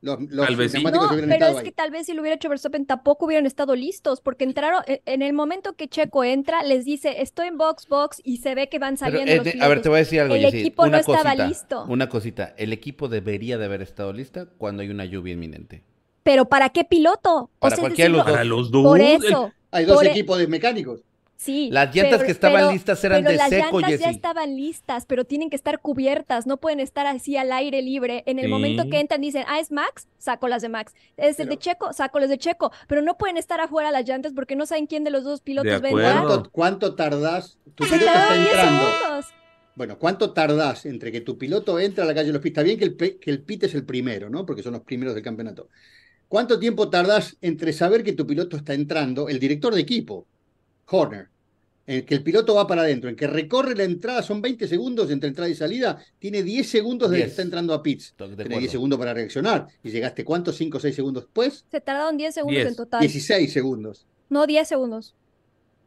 los, 0.00 0.20
los 0.30 0.46
Tal 0.46 0.56
vez 0.56 0.70
sí. 0.72 0.76
neumáticos 0.78 1.10
no, 1.10 1.26
pero 1.28 1.46
es 1.48 1.62
que 1.62 1.72
tal 1.72 1.90
vez 1.90 2.06
si 2.06 2.14
lo 2.14 2.20
hubiera 2.22 2.36
hecho 2.36 2.48
Verstappen 2.48 2.86
tampoco 2.86 3.26
hubieran 3.26 3.46
estado 3.46 3.74
listos, 3.74 4.20
porque 4.20 4.44
entraron, 4.44 4.82
en- 4.86 5.00
en 5.06 5.22
el 5.22 5.32
momento 5.32 5.74
que 5.74 5.88
Checo 5.88 6.22
entra, 6.22 6.62
les 6.62 6.84
dice, 6.84 7.20
estoy 7.20 7.48
en 7.48 7.58
box, 7.58 7.88
box, 7.88 8.20
y 8.24 8.36
se 8.38 8.54
ve 8.54 8.68
que 8.68 8.78
van 8.78 8.96
saliendo 8.96 9.32
eh, 9.32 9.36
los 9.36 9.44
de- 9.44 9.50
a 9.50 9.54
ver, 9.54 9.60
pilotos. 9.62 9.82
te 9.82 9.88
voy 9.88 9.96
a 9.96 9.98
decir 9.98 10.20
algo, 10.20 10.34
El 10.36 10.42
Jessy. 10.42 10.58
equipo 10.60 10.86
no 10.86 10.96
estaba 10.98 11.34
listo. 11.34 11.84
Una 11.88 12.08
cosita. 12.08 12.54
El 12.56 12.72
equipo 12.72 13.08
debería 13.08 13.58
de 13.58 13.64
haber 13.64 13.82
estado 13.82 14.12
lista 14.12 14.46
cuando 14.56 14.82
hay 14.82 14.90
una 14.90 15.04
lluvia 15.04 15.32
inminente. 15.34 15.82
Pero 16.22 16.44
¿para 16.48 16.68
qué 16.68 16.84
piloto? 16.84 17.50
Para 17.58 17.76
cualquiera 17.76 18.10
de 18.10 18.16
los 18.16 18.24
decir, 18.26 18.32
Para 18.34 18.44
los 18.44 18.70
dos. 18.70 18.84
Por 18.84 19.00
el- 19.00 19.24
eso, 19.24 19.52
Hay 19.70 19.84
dos 19.84 19.96
por 19.96 20.06
e- 20.06 20.10
equipos 20.10 20.38
de 20.38 20.46
mecánicos. 20.46 21.00
Sí. 21.38 21.70
Las 21.72 21.94
llantas 21.94 22.16
pero- 22.18 22.26
que 22.26 22.32
estaban 22.32 22.60
pero- 22.60 22.72
listas 22.72 23.02
eran 23.04 23.22
pero 23.22 23.30
de 23.30 23.36
las 23.38 23.48
seco, 23.48 23.80
llantas 23.80 24.00
ya 24.00 24.10
estaban 24.10 24.56
listas, 24.56 25.06
pero 25.06 25.24
tienen 25.24 25.48
que 25.48 25.56
estar 25.56 25.80
cubiertas, 25.80 26.46
no 26.46 26.58
pueden 26.58 26.80
estar 26.80 27.06
así 27.06 27.38
al 27.38 27.50
aire 27.52 27.80
libre. 27.80 28.24
En 28.26 28.38
el 28.38 28.50
momento 28.50 28.90
que 28.90 29.00
entran 29.00 29.22
dicen, 29.22 29.44
ah, 29.48 29.58
es 29.58 29.72
Max, 29.72 30.06
saco 30.18 30.48
las 30.48 30.60
de 30.60 30.68
Max. 30.68 30.92
Es 31.16 31.40
el 31.40 31.48
de 31.48 31.56
Checo, 31.56 31.94
saco 31.94 32.18
las 32.20 32.28
de 32.28 32.36
Checo. 32.36 32.70
Pero 32.86 33.00
no 33.00 33.16
pueden 33.16 33.38
estar 33.38 33.60
afuera 33.60 33.90
las 33.90 34.06
llantas 34.06 34.34
porque 34.34 34.56
no 34.56 34.66
saben 34.66 34.86
quién 34.86 35.04
de 35.04 35.10
los 35.10 35.24
dos 35.24 35.40
pilotos 35.40 35.72
va 35.82 35.86
a 35.86 35.90
entrar. 35.90 36.24
¿Cuánto, 36.24 36.50
cuánto 36.50 36.94
tardás? 36.94 37.58
Tu 37.74 37.84
piloto 37.84 37.96
está 37.96 38.12
tardaron 38.12 38.44
10 38.44 38.54
entrando. 38.54 38.86
Bueno, 39.74 39.96
¿cuánto 39.96 40.32
tardás 40.32 40.86
entre 40.86 41.12
que 41.12 41.20
tu 41.20 41.38
piloto 41.38 41.78
entra 41.78 42.02
a 42.02 42.06
la 42.08 42.12
calle 42.12 42.26
de 42.26 42.32
los 42.32 42.42
pits? 42.42 42.50
Está 42.58 42.62
bien 42.64 42.78
que 42.78 42.84
el, 42.84 42.96
que 42.96 43.30
el 43.30 43.42
pit 43.42 43.62
es 43.62 43.74
el 43.76 43.84
primero, 43.84 44.28
¿no? 44.28 44.44
Porque 44.44 44.64
son 44.64 44.72
los 44.72 44.82
primeros 44.82 45.14
del 45.14 45.22
campeonato. 45.22 45.68
¿Cuánto 46.26 46.58
tiempo 46.58 46.90
tardás 46.90 47.36
entre 47.40 47.72
saber 47.72 48.02
que 48.02 48.12
tu 48.12 48.26
piloto 48.26 48.56
está 48.56 48.74
entrando, 48.74 49.28
el 49.28 49.38
director 49.38 49.72
de 49.72 49.80
equipo, 49.80 50.26
Horner, 50.90 51.28
en 51.86 52.04
que 52.04 52.14
el 52.14 52.22
piloto 52.22 52.54
va 52.54 52.66
para 52.66 52.82
adentro, 52.82 53.08
en 53.08 53.16
que 53.16 53.26
recorre 53.26 53.74
la 53.74 53.84
entrada, 53.84 54.22
son 54.22 54.42
20 54.42 54.68
segundos 54.68 55.10
entre 55.10 55.28
entrada 55.28 55.48
y 55.50 55.54
salida, 55.54 55.98
tiene 56.18 56.42
10 56.42 56.68
segundos 56.68 57.08
desde 57.10 57.22
que 57.22 57.26
10. 57.26 57.30
está 57.32 57.42
entrando 57.42 57.72
a 57.74 57.82
pits. 57.82 58.14
De 58.18 58.26
Tiene 58.26 58.42
acuerdo. 58.42 58.58
10 58.60 58.70
segundos 58.72 58.98
para 58.98 59.14
reaccionar. 59.14 59.66
¿Y 59.82 59.90
llegaste 59.90 60.24
cuánto? 60.24 60.52
¿5 60.52 60.74
o 60.76 60.80
6 60.80 60.94
segundos 60.94 61.24
después? 61.24 61.64
Se 61.70 61.80
tardaron 61.80 62.16
10 62.16 62.34
segundos 62.34 62.56
10. 62.56 62.68
en 62.68 62.76
total. 62.76 63.00
16 63.00 63.52
segundos. 63.52 64.06
No, 64.28 64.46
10 64.46 64.68
segundos. 64.68 65.14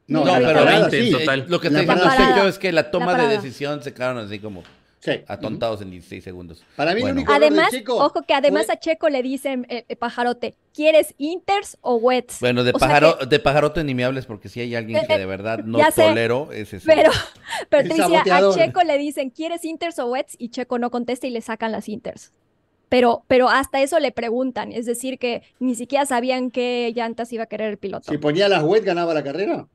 No, 0.08 0.26
No, 0.26 0.39
la 0.39 0.47
pero 0.47 0.60
parada 0.60 0.80
20 0.89 0.97
en 0.99 1.06
sí. 1.06 1.12
total. 1.12 1.39
Eh, 1.41 1.45
Lo 1.47 1.60
que 1.62 1.70
La 1.70 1.80
te 1.80 1.86
digo 1.86 1.93
parada. 1.93 2.38
yo 2.43 2.47
es 2.49 2.58
que 2.60 2.72
la 2.72 2.89
toma 2.91 3.06
de 3.08 3.12
parada. 3.12 3.30
decisión 3.30 3.84
se 3.84 3.93
quedaron 3.93 4.18
así 4.26 4.39
como 4.39 4.64
Sí. 5.04 5.14
atontados 5.28 5.82
en 5.82 5.89
16 5.89 6.24
segundos. 6.24 6.64
Para 6.76 6.93
mí 6.93 7.02
Bueno. 7.02 7.14
el 7.14 7.18
único 7.18 7.32
error 7.34 7.41
de 7.41 7.47
Además, 7.47 7.72
Checo 7.72 7.95
ojo 7.97 8.22
que 8.22 8.34
además 8.36 8.68
fue- 8.68 8.76
a 8.76 8.80
Checo 8.80 9.10
le 9.10 9.24
dicen, 9.24 9.66
eh, 9.68 9.84
eh, 9.89 9.95
pajarote, 9.95 10.54
¿quieres 10.76 11.16
inters 11.18 11.78
o 11.82 11.95
wets? 11.95 12.39
Bueno, 12.39 12.64
de, 12.64 12.70
O 12.72 12.78
sea 12.78 12.88
pájaro, 12.88 13.18
que- 13.18 13.26
de 13.26 13.39
pajarote 13.39 13.84
ni 13.84 13.95
me 13.95 14.06
hables 14.06 14.28
porque 14.28 14.47
si 14.47 14.60
hay 14.62 14.76
alguien 14.76 15.02
que 15.08 15.18
de 15.18 15.26
verdad 15.26 15.64
no 15.64 15.80
tolero, 15.95 16.52
es 16.52 16.72
ese. 16.74 16.86
Pero, 16.86 17.10
pero 17.70 17.89
te 17.89 17.95
decía, 17.95 18.22
a. 18.22 18.54
Checo 18.54 18.84
le 18.84 18.97
dicen, 18.99 19.32
¿quieres 19.32 19.66
inters 19.66 19.97
o 19.97 20.06
wets? 20.06 20.36
Y 20.38 20.49
Checo 20.49 20.78
no 20.78 20.91
contesta 20.91 21.26
y 21.26 21.32
le 21.32 21.41
sacan 21.41 21.72
las 21.72 21.89
inters. 21.89 22.32
pero, 22.88 23.24
pero 23.28 23.49
hasta 23.49 23.82
eso 23.82 23.97
le 23.99 24.12
preguntan, 24.12 24.72
es 24.72 24.86
decir, 24.86 25.18
que 25.18 25.41
ni 25.60 25.74
siquiera 25.76 26.06
sabían 26.06 26.52
qué 26.52 26.91
llantas 26.95 27.32
iba 27.34 27.43
a 27.43 27.47
querer 27.47 27.70
el 27.72 27.78
piloto. 27.78 28.12
Si 28.12 28.18
ponía 28.20 28.47
las 28.49 28.62
wet, 28.64 28.84
ganaba 28.84 29.14
la 29.16 29.24
carrera. 29.24 29.66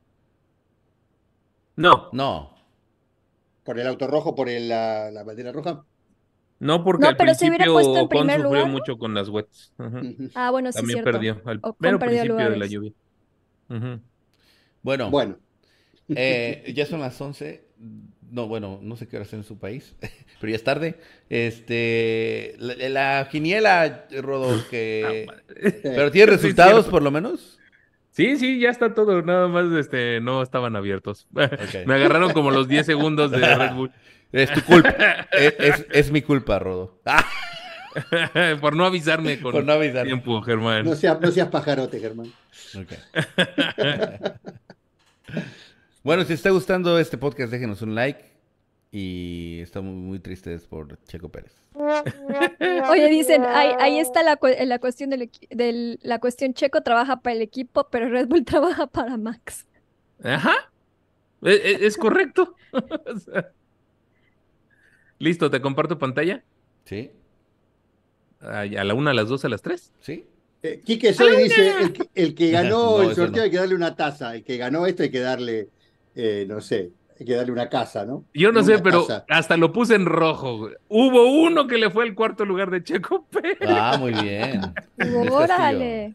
No. 1.76 2.08
No. 2.12 2.55
¿Por 3.66 3.78
el 3.78 3.86
auto 3.86 4.06
rojo, 4.06 4.34
por 4.34 4.48
el, 4.48 4.68
la, 4.68 5.10
la 5.10 5.24
bandera 5.24 5.52
roja? 5.52 5.84
No, 6.58 6.82
porque 6.84 7.04
No, 7.04 7.08
al 7.08 7.16
pero 7.16 7.34
se 7.34 7.48
hubiera 7.48 7.66
principio 7.66 7.72
puesto 7.72 7.98
en 7.98 8.04
Ocon 8.04 8.08
primer 8.08 8.40
sufrió 8.40 8.66
lugar, 8.66 8.72
¿no? 8.72 8.72
mucho 8.72 8.96
con 8.96 9.14
las 9.14 9.28
wets. 9.28 9.74
Ujú. 9.78 9.98
Ujú. 10.00 10.30
Ah, 10.34 10.50
bueno, 10.50 10.72
sí, 10.72 10.78
También 10.78 11.00
cierto. 11.00 11.12
perdió 11.12 11.42
al 11.44 11.60
mero 11.78 11.98
perdió 11.98 12.22
principio 12.22 12.50
de 12.50 12.56
la 12.56 12.66
lugares. 12.66 12.70
lluvia. 12.70 12.92
Ujú. 13.70 14.00
Bueno, 14.82 15.10
Bueno, 15.10 15.38
eh, 16.10 16.72
ya 16.74 16.86
son 16.86 17.00
las 17.00 17.20
11. 17.20 17.64
No, 18.30 18.48
bueno, 18.48 18.80
no 18.82 18.96
sé 18.96 19.06
qué 19.08 19.16
hora 19.16 19.24
es 19.26 19.32
en 19.34 19.44
su 19.44 19.58
país, 19.58 19.94
pero 20.40 20.50
ya 20.50 20.56
es 20.56 20.64
tarde. 20.64 20.98
Este, 21.28 22.54
la, 22.58 22.74
la 23.20 23.28
quiniela, 23.30 24.06
Rodo, 24.22 24.66
que... 24.68 25.26
Ah, 25.28 25.42
Pero 25.82 26.10
tiene 26.10 26.32
resultados 26.32 26.86
por 26.86 27.02
lo 27.02 27.10
menos. 27.10 27.58
Sí, 28.16 28.38
sí, 28.38 28.58
ya 28.58 28.70
está 28.70 28.94
todo, 28.94 29.20
nada 29.20 29.46
más 29.46 29.70
este, 29.78 30.20
no 30.22 30.40
estaban 30.42 30.74
abiertos. 30.74 31.26
Me 31.86 31.94
agarraron 31.94 32.32
como 32.32 32.50
los 32.50 32.66
10 32.66 32.86
segundos 32.86 33.30
de 33.30 33.36
Red 33.54 33.74
Bull. 33.74 33.92
Es 34.32 34.50
tu 34.54 34.62
culpa. 34.62 34.88
es, 35.32 35.54
es- 35.58 35.86
es 35.90 36.10
mi 36.10 36.22
culpa, 36.22 36.58
Rodo. 36.58 36.98
Por 38.62 38.74
no 38.74 38.86
avisarme 38.86 39.38
con 39.40 39.52
por 39.52 39.64
no 39.64 39.78
tiempo, 39.78 40.40
Germán. 40.42 40.84
no 40.84 40.94
seas, 40.94 41.20
no 41.20 41.30
seas 41.30 41.48
pajarote, 41.48 41.98
Germán. 42.00 42.30
Ok. 42.74 42.92
bueno, 46.02 46.24
si 46.24 46.32
está 46.34 46.50
gustando 46.50 46.98
este 46.98 47.16
podcast, 47.18 47.50
déjenos 47.50 47.82
un 47.82 47.94
like. 47.94 48.35
Y 48.92 49.58
estamos 49.60 49.92
muy 49.94 50.18
tristes 50.20 50.66
por 50.66 50.98
Checo 51.04 51.28
Pérez. 51.28 51.52
Oye, 52.90 53.08
dicen, 53.08 53.42
ahí, 53.44 53.70
ahí 53.78 53.98
está 53.98 54.22
la, 54.22 54.36
cu- 54.36 54.48
la 54.64 54.78
cuestión 54.78 55.10
del, 55.10 55.30
del- 55.50 55.98
la 56.02 56.18
cuestión 56.18 56.54
Checo 56.54 56.82
trabaja 56.82 57.20
para 57.20 57.34
el 57.36 57.42
equipo, 57.42 57.88
pero 57.90 58.08
Red 58.08 58.28
Bull 58.28 58.44
trabaja 58.46 58.86
para 58.86 59.16
Max. 59.16 59.66
Ajá. 60.22 60.54
E- 61.42 61.50
e- 61.50 61.86
Es, 61.86 61.96
correcto. 61.98 62.54
O 62.72 63.18
sea, 63.18 63.50
Listo, 65.18 65.50
te 65.50 65.60
comparto 65.60 65.98
pantalla. 65.98 66.44
¿Sí? 66.84 67.10
Ay, 68.40 68.76
A 68.76 68.84
la 68.84 68.94
una, 68.94 69.10
a 69.10 69.14
las 69.14 69.28
dos, 69.28 69.44
a 69.44 69.48
las 69.48 69.62
tres. 69.62 69.92
¿Sí? 70.00 70.26
Eh, 70.62 70.80
Quique 70.84 71.12
Soy 71.12 71.42
dice, 71.44 71.70
el, 71.80 71.92
que- 71.92 72.08
el 72.14 72.34
que 72.34 72.50
ganó 72.50 72.98
No, 72.98 73.02
el 73.02 73.14
sorteo 73.16 73.36
no. 73.38 73.42
hay 73.42 73.50
que 73.50 73.56
darle 73.58 73.74
una 73.74 73.94
taza, 73.96 74.34
el 74.34 74.44
que 74.44 74.56
ganó 74.56 74.86
esto 74.86 75.02
hay 75.02 75.10
que 75.10 75.20
darle, 75.20 75.68
eh, 76.14 76.44
no 76.48 76.60
sé, 76.60 76.92
hay 77.18 77.26
que 77.26 77.34
darle 77.34 77.52
una 77.52 77.68
casa, 77.68 78.04
¿no? 78.04 78.24
Yo 78.34 78.52
no 78.52 78.60
Una 78.60 78.66
sé, 78.66 78.78
pero 78.80 79.06
hasta 79.28 79.56
lo 79.56 79.72
puse 79.72 79.94
en 79.94 80.06
rojo. 80.06 80.68
Hubo 80.88 81.30
uno 81.42 81.66
que 81.66 81.78
le 81.78 81.90
fue 81.90 82.04
al 82.04 82.14
cuarto 82.14 82.44
lugar 82.44 82.70
de 82.70 82.82
Checo 82.82 83.26
Pérez. 83.30 83.58
Ah, 83.68 83.96
muy 83.98 84.12
bien. 84.12 84.60
Órale. 85.30 86.14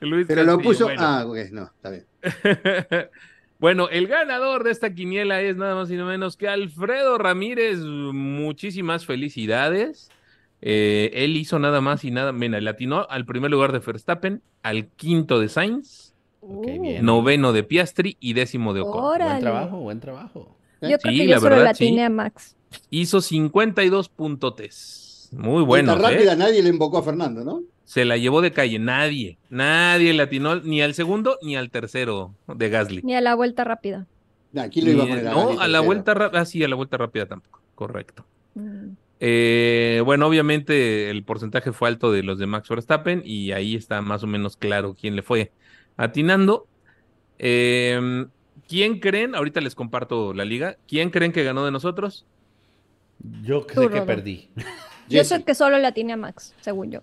Luis 0.00 0.26
Pero 0.26 0.44
lo 0.44 0.58
puso, 0.58 0.84
bueno. 0.84 1.02
ah, 1.04 1.24
ok, 1.26 1.36
no, 1.52 1.64
está 1.64 1.90
bien. 1.90 2.04
Bueno, 3.58 3.90
el 3.90 4.06
ganador 4.06 4.64
de 4.64 4.70
esta 4.70 4.94
quiniela 4.94 5.42
es 5.42 5.54
nada 5.58 5.74
más 5.74 5.90
y 5.90 5.94
nada 5.94 6.08
menos 6.08 6.38
que 6.38 6.48
Alfredo 6.48 7.18
Ramírez. 7.18 7.80
Muchísimas 7.80 9.04
felicidades. 9.04 10.08
Eh, 10.62 11.10
él 11.12 11.36
hizo 11.36 11.58
nada 11.58 11.82
más 11.82 12.02
y 12.04 12.10
nada 12.10 12.32
menos. 12.32 12.62
Le 12.62 12.70
atinó 12.70 13.06
al 13.10 13.26
primer 13.26 13.50
lugar 13.50 13.72
de 13.72 13.80
Verstappen, 13.80 14.40
al 14.62 14.86
quinto 14.88 15.38
de 15.38 15.50
Sainz, 15.50 16.09
Uh, 16.40 16.80
bien. 16.80 17.04
noveno 17.04 17.52
de 17.52 17.62
Piastri 17.62 18.16
y 18.20 18.32
décimo 18.32 18.72
de 18.72 18.80
Ocon. 18.80 19.04
Órale. 19.04 19.30
Buen 19.32 19.40
trabajo, 19.40 19.76
buen 19.78 20.00
trabajo. 20.00 20.56
Yo 20.80 20.98
creo 20.98 21.12
Sí, 21.12 21.18
que 21.18 21.26
la 21.26 21.34
yo 21.36 21.40
solo 21.40 21.56
verdad, 21.56 21.74
sí. 21.76 21.98
a 22.00 22.08
Max. 22.08 22.56
Hizo 22.88 23.20
52 23.20 24.08
puntotes. 24.08 25.28
Muy 25.32 25.62
bueno. 25.62 25.92
Vuelta 25.94 26.08
rápida, 26.10 26.36
nadie 26.36 26.62
le 26.62 26.70
invocó 26.70 26.98
a 26.98 27.02
Fernando, 27.02 27.44
¿no? 27.44 27.62
Se 27.84 28.04
la 28.04 28.16
llevó 28.16 28.40
de 28.40 28.52
calle. 28.52 28.78
Nadie. 28.78 29.38
Nadie 29.48 30.14
le 30.14 30.22
atinó 30.22 30.60
ni 30.60 30.80
al 30.80 30.94
segundo 30.94 31.38
ni 31.42 31.56
al 31.56 31.70
tercero 31.70 32.34
de 32.46 32.68
Gasly. 32.68 33.02
Ni 33.02 33.14
a 33.14 33.20
la 33.20 33.34
vuelta 33.34 33.64
rápida. 33.64 34.06
Nah, 34.52 34.68
¿quién 34.68 34.86
lo 34.86 34.92
iba 34.92 35.04
a 35.04 35.06
poner 35.06 35.28
a 35.28 35.30
no, 35.32 35.60
a 35.60 35.68
la 35.68 35.80
vuelta 35.80 36.14
rápida. 36.14 36.40
Ah, 36.40 36.44
sí, 36.44 36.62
a 36.64 36.68
la 36.68 36.76
vuelta 36.76 36.96
rápida 36.96 37.26
tampoco. 37.26 37.60
Correcto. 37.74 38.24
Mm. 38.54 38.92
Eh, 39.20 40.02
bueno, 40.04 40.26
obviamente 40.26 41.10
el 41.10 41.22
porcentaje 41.24 41.72
fue 41.72 41.88
alto 41.88 42.10
de 42.10 42.22
los 42.22 42.38
de 42.38 42.46
Max 42.46 42.68
Verstappen 42.68 43.22
y 43.24 43.52
ahí 43.52 43.76
está 43.76 44.00
más 44.00 44.22
o 44.22 44.26
menos 44.26 44.56
claro 44.56 44.96
quién 44.98 45.14
le 45.14 45.22
fue 45.22 45.52
atinando. 46.04 46.66
Eh, 47.38 48.26
¿Quién 48.68 49.00
creen? 49.00 49.34
Ahorita 49.34 49.60
les 49.60 49.74
comparto 49.74 50.32
la 50.34 50.44
liga. 50.44 50.76
¿Quién 50.86 51.10
creen 51.10 51.32
que 51.32 51.42
ganó 51.44 51.64
de 51.64 51.70
nosotros? 51.70 52.24
Yo 53.42 53.60
sé 53.62 53.66
que 53.66 53.74
Rodo. 53.88 54.06
perdí. 54.06 54.48
Yo 55.08 55.24
sé 55.24 55.42
que 55.42 55.54
solo 55.54 55.76
la 55.78 55.88
atiné 55.88 56.12
a 56.12 56.16
Max, 56.16 56.54
según 56.60 56.90
yo. 56.92 57.00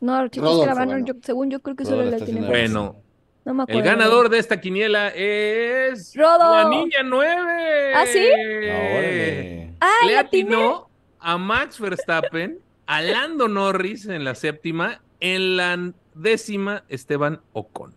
No, 0.00 0.28
chicos, 0.28 0.66
Rodolfo 0.66 0.98
yo, 1.06 1.14
según 1.22 1.50
yo 1.50 1.60
creo 1.60 1.74
que 1.76 1.84
solo 1.86 2.04
la 2.04 2.16
atiné 2.18 2.38
a 2.40 2.42
Max. 2.42 2.50
Bueno, 2.52 2.96
No 3.44 3.54
me 3.54 3.64
el 3.68 3.82
ganador 3.82 4.28
de 4.28 4.38
esta 4.38 4.60
quiniela 4.60 5.08
es 5.08 6.14
Rodo. 6.14 6.54
la 6.54 6.68
niña 6.68 6.98
9. 7.02 7.94
¿Ah, 7.94 8.04
sí? 8.06 8.26
Órale. 8.28 9.70
¡Ah, 9.80 10.06
Le 10.06 10.16
atinó 10.18 10.90
a 11.18 11.38
Max 11.38 11.80
Verstappen, 11.80 12.58
a 12.86 13.00
Lando 13.00 13.48
Norris 13.48 14.06
en 14.06 14.24
la 14.24 14.34
séptima, 14.34 15.00
en 15.24 15.56
la 15.56 15.92
décima 16.14 16.84
Esteban 16.90 17.40
Ocon. 17.54 17.94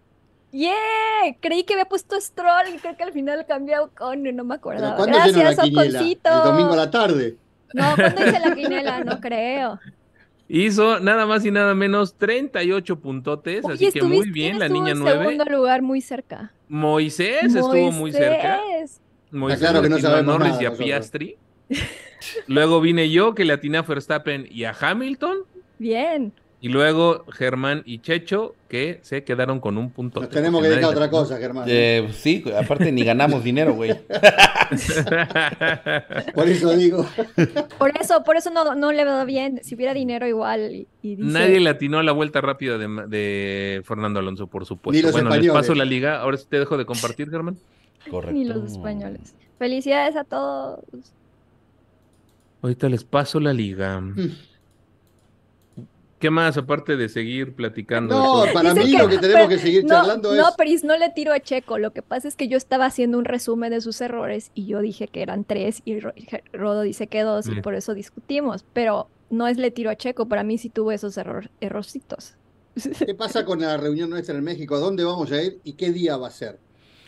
¡Yeah! 0.54 0.72
Creí 1.42 1.66
que 1.66 1.74
había 1.74 1.84
puesto 1.86 2.20
Stroll 2.22 2.74
y 2.74 2.78
creo 2.78 2.96
que 2.96 3.04
al 3.04 3.12
final 3.12 3.46
cambió 3.46 3.92
con 3.98 4.24
no 4.24 4.32
me 4.46 4.58
¿Pero 4.58 4.78
acordaba. 4.78 4.96
cuándo 4.96 5.18
Gracias? 5.18 5.60
Oconcito. 5.60 6.30
El 6.30 6.44
domingo 6.44 6.72
a 6.72 6.78
la 6.78 6.90
tarde. 6.90 7.36
No, 7.74 7.84
¿cuándo 7.96 8.22
hice 8.26 8.40
la 8.40 8.56
quiniela? 8.56 9.04
No 9.04 9.20
creo. 9.20 9.78
Hizo 10.48 11.02
nada 11.02 11.26
más 11.26 11.46
y 11.46 11.52
nada 11.52 11.76
menos 11.76 12.16
38 12.18 12.98
puntotes, 13.02 13.66
Oye, 13.66 13.74
así 13.74 13.92
que 13.92 14.02
muy 14.02 14.32
bien 14.32 14.58
la 14.58 14.68
estuvo 14.68 14.80
niña 14.80 14.94
en 14.94 15.00
9. 15.00 15.20
segundo 15.26 15.44
lugar 15.44 15.82
muy 15.82 16.00
cerca. 16.00 16.54
Moisés 16.70 17.44
estuvo 17.44 17.92
muy 17.92 18.14
cerca. 18.14 18.62
Moisés. 18.66 19.02
Moisés 19.32 19.60
claro 19.60 19.82
que 19.82 19.90
no 19.90 19.98
le 19.98 20.02
atinó 20.02 20.08
a 20.08 20.12
sabemos 20.14 20.40
Norris 20.40 20.52
nada 20.54 20.64
y 20.64 20.66
a. 20.66 20.72
Piastri. 20.72 21.38
Luego 22.48 22.80
vine 22.80 23.10
yo 23.10 23.36
que 23.36 23.44
le 23.44 23.52
atiné 23.52 23.80
a 23.80 23.82
Verstappen 23.82 24.48
y 24.50 24.64
a 24.64 24.74
Hamilton. 24.80 25.40
Bien. 25.78 26.32
Y 26.60 26.70
luego 26.70 27.24
Germán 27.32 27.84
y 27.86 28.00
Checho 28.00 28.56
que 28.68 29.00
se 29.04 29.24
quedaron 29.24 29.60
con 29.60 29.78
un 29.78 29.92
punto. 29.92 30.22
Nos 30.22 30.30
tenemos 30.32 30.60
que 30.62 30.70
dedicar 30.70 30.86
a 30.86 30.90
otra 30.90 31.10
cosa, 31.10 31.38
Germán. 31.38 31.66
Eh, 31.68 32.10
sí, 32.14 32.44
aparte 32.60 32.92
ni 32.92 33.04
ganamos 33.04 33.44
dinero, 33.44 33.76
güey. 33.76 33.92
Por 36.34 36.48
eso 36.48 36.76
digo. 36.76 37.06
Por 37.78 37.92
eso, 38.02 38.24
por 38.24 38.38
eso 38.38 38.50
no, 38.50 38.76
no 38.76 38.92
le 38.92 39.04
veo 39.06 39.26
bien. 39.26 39.60
Si 39.64 39.76
hubiera 39.76 39.94
dinero 39.94 40.28
igual 40.28 40.74
y, 40.76 40.88
y 41.02 41.16
dice, 41.16 41.30
Nadie 41.32 41.60
le 41.60 41.70
atinó 41.70 42.00
a 42.00 42.04
la 42.04 42.12
vuelta 42.12 42.42
rápida 42.42 42.78
de, 42.78 42.88
de 43.08 43.82
Fernando 43.86 44.20
Alonso, 44.20 44.48
por 44.48 44.64
Ni 44.64 44.68
supuesto. 44.68 45.04
los 45.08 45.12
Bueno, 45.12 45.30
les 45.30 45.38
españoles. 45.40 45.62
paso 45.62 45.76
la 45.76 45.86
liga. 45.86 46.20
Ahora 46.22 46.38
sí 46.38 46.46
te 46.50 46.60
dejo 46.60 46.78
de 46.78 46.86
compartir, 46.86 47.30
Germán. 47.30 47.58
Correcto. 48.10 48.34
ni 48.38 48.46
los 48.46 48.72
españoles. 48.72 49.36
Felicidades 49.60 50.16
a 50.16 50.24
todos. 50.24 50.80
Ahorita 52.62 52.90
les 52.90 53.04
paso 53.04 53.40
la 53.40 53.54
liga. 53.54 54.00
Mm. 54.02 54.32
¿Qué 56.20 56.32
más 56.32 56.58
aparte 56.58 56.98
de 56.98 57.10
seguir 57.10 57.54
platicando? 57.54 58.16
No, 58.18 58.52
para 58.52 58.74
mí 58.74 58.92
que- 58.92 58.98
lo 58.98 59.08
que 59.08 59.18
tenemos 59.20 59.34
pero- 59.46 59.50
que 59.50 59.60
seguir 59.60 59.84
no, 59.84 59.90
charlando 59.90 60.34
es. 60.34 60.40
No, 60.40 60.48
Pris, 60.58 60.84
no 60.84 60.98
le 60.98 61.10
tiro 61.12 61.32
a 61.32 61.40
Checo. 61.40 61.78
Lo 61.78 61.92
que 61.94 62.02
pasa 62.02 62.28
es 62.28 62.36
que 62.36 62.48
yo 62.48 62.58
estaba 62.58 62.86
haciendo 62.86 63.20
un 63.20 63.26
resumen 63.26 63.70
de 63.72 63.82
sus 63.82 64.02
errores 64.02 64.50
y 64.56 64.66
yo 64.66 64.82
dije 64.82 65.08
que 65.08 65.22
eran 65.22 65.44
tres 65.44 65.82
y 65.86 66.00
Ro- 66.00 66.14
Rodo 66.54 66.82
dice 66.82 67.06
que 67.08 67.22
dos 67.22 67.48
y 67.48 67.62
por 67.62 67.76
eso 67.76 67.94
discutimos. 67.94 68.66
Pero 68.74 69.10
no 69.30 69.48
es 69.48 69.58
le 69.58 69.70
tiro 69.70 69.92
a 69.92 69.96
Checo. 69.96 70.28
Para 70.28 70.44
mí 70.44 70.58
sí 70.58 70.70
tuvo 70.70 70.92
esos 70.92 71.16
error, 71.18 71.52
errorcitos. 71.62 72.34
¿Qué 73.06 73.14
pasa 73.14 73.46
con 73.46 73.62
la 73.62 73.78
reunión 73.78 74.10
nuestra 74.10 74.36
en 74.36 74.44
México? 74.44 74.80
¿Dónde 74.80 75.04
vamos 75.04 75.32
a 75.32 75.42
ir 75.42 75.60
y 75.64 75.74
qué 75.74 75.92
día 75.92 76.18
va 76.18 76.28
a 76.30 76.32
ser? 76.32 76.58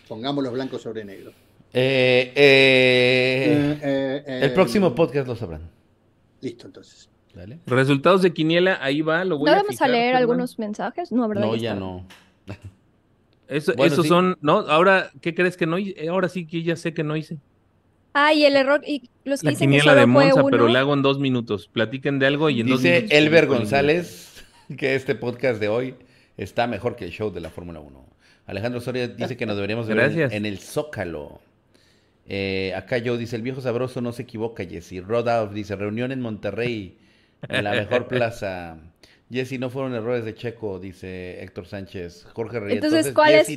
Pongamos 0.08 0.44
los 0.44 0.54
blancos 0.54 0.84
sobre 0.84 1.04
negro. 1.04 1.32
Eh, 1.74 2.32
eh, 2.36 2.36
Eh, 2.36 3.80
eh, 3.84 4.24
eh, 4.26 4.40
el 4.44 4.54
próximo 4.54 4.94
podcast 4.94 5.28
lo 5.28 5.36
sabrán. 5.36 5.70
Listo, 6.42 6.68
entonces. 6.68 7.09
¿Dale? 7.34 7.60
Resultados 7.68 8.22
de 8.22 8.34
Quiniela, 8.34 8.80
ahí 8.82 9.02
va, 9.02 9.24
lo 9.24 9.38
voy 9.38 9.46
¿No 9.46 9.52
a 9.52 9.56
vamos 9.58 9.70
a 9.70 9.72
fijar, 9.74 9.90
leer 9.92 10.04
Germán. 10.06 10.22
algunos 10.22 10.60
mensajes? 10.60 11.12
No, 11.12 11.28
¿verdad? 11.28 11.44
No, 11.46 11.56
Ya 11.56 11.76
no. 11.76 12.06
Eso- 13.48 13.74
Bueno, 13.76 13.94
esos 13.94 14.04
sí. 14.04 14.10
son, 14.10 14.38
¿no? 14.42 14.60
Ahora, 14.60 15.10
¿qué 15.22 15.34
crees 15.34 15.58
que 15.58 15.66
no 15.66 15.78
hice? 15.80 16.08
Ahora 16.08 16.30
sí 16.30 16.46
que 16.46 16.62
ya 16.64 16.76
sé 16.76 16.94
que 16.94 17.04
no 17.04 17.16
hice. 17.16 17.38
Ah, 18.14 18.34
y 18.34 18.44
el 18.46 18.56
error, 18.56 18.82
y 18.86 19.10
los 19.24 19.42
que 19.42 19.46
La 19.46 19.52
dicen 19.52 19.70
que 19.72 19.78
quiniela 19.78 19.96
de 20.00 20.06
Monza, 20.06 20.44
pero 20.50 20.68
la 20.68 20.80
hago 20.80 20.94
en 20.94 21.02
dos 21.02 21.20
minutos. 21.20 21.68
Platiquen 21.72 22.20
de 22.20 22.28
algo 22.28 22.50
y 22.50 22.62
en 22.62 22.68
dos 22.68 22.82
Dice 22.82 22.96
minutos. 22.98 23.18
Elber 23.18 23.44
publico 23.46 23.54
el 23.54 23.60
González 23.60 24.46
que 24.78 24.96
este 24.96 25.16
podcast 25.16 25.60
de 25.60 25.68
hoy 25.68 25.96
está 26.38 26.68
mejor 26.68 26.96
que 26.96 27.06
el 27.06 27.12
show 27.12 27.32
de 27.32 27.42
la 27.42 27.50
Fórmula 27.50 27.80
1. 27.80 28.06
Alejandro 28.48 28.82
Soria 28.82 29.08
dice 29.08 29.38
que 29.38 29.46
nos 29.46 29.56
deberíamos 29.56 29.88
ver 29.88 29.98
en, 29.98 30.04
Gracias. 30.06 30.34
en 30.34 30.46
el 30.46 30.60
Zócalo. 30.60 31.40
Eh, 32.28 32.74
acá 32.76 32.98
yo 33.00 33.18
dice, 33.18 33.36
el 33.36 33.42
viejo 33.42 33.62
sabroso 33.62 34.02
no 34.02 34.12
se 34.12 34.24
equivoca, 34.24 34.64
Jesse. 34.66 35.02
Rodolph 35.06 35.54
dice, 35.54 35.76
reunión 35.76 36.12
en 36.12 36.22
Monterrey, 36.22 36.98
en 37.48 37.64
la 37.64 37.72
mejor 37.72 38.08
plaza. 38.10 38.78
Jessy, 39.32 39.60
no 39.60 39.70
fueron 39.70 39.94
errores 39.94 40.26
de 40.26 40.34
Checo, 40.34 40.80
dice 40.80 41.44
Héctor 41.44 41.68
Sánchez. 41.68 42.26
Jorge 42.34 42.60
Reyes. 42.60 42.84
Entonces, 42.84 43.14
¿cuáles, 43.14 43.48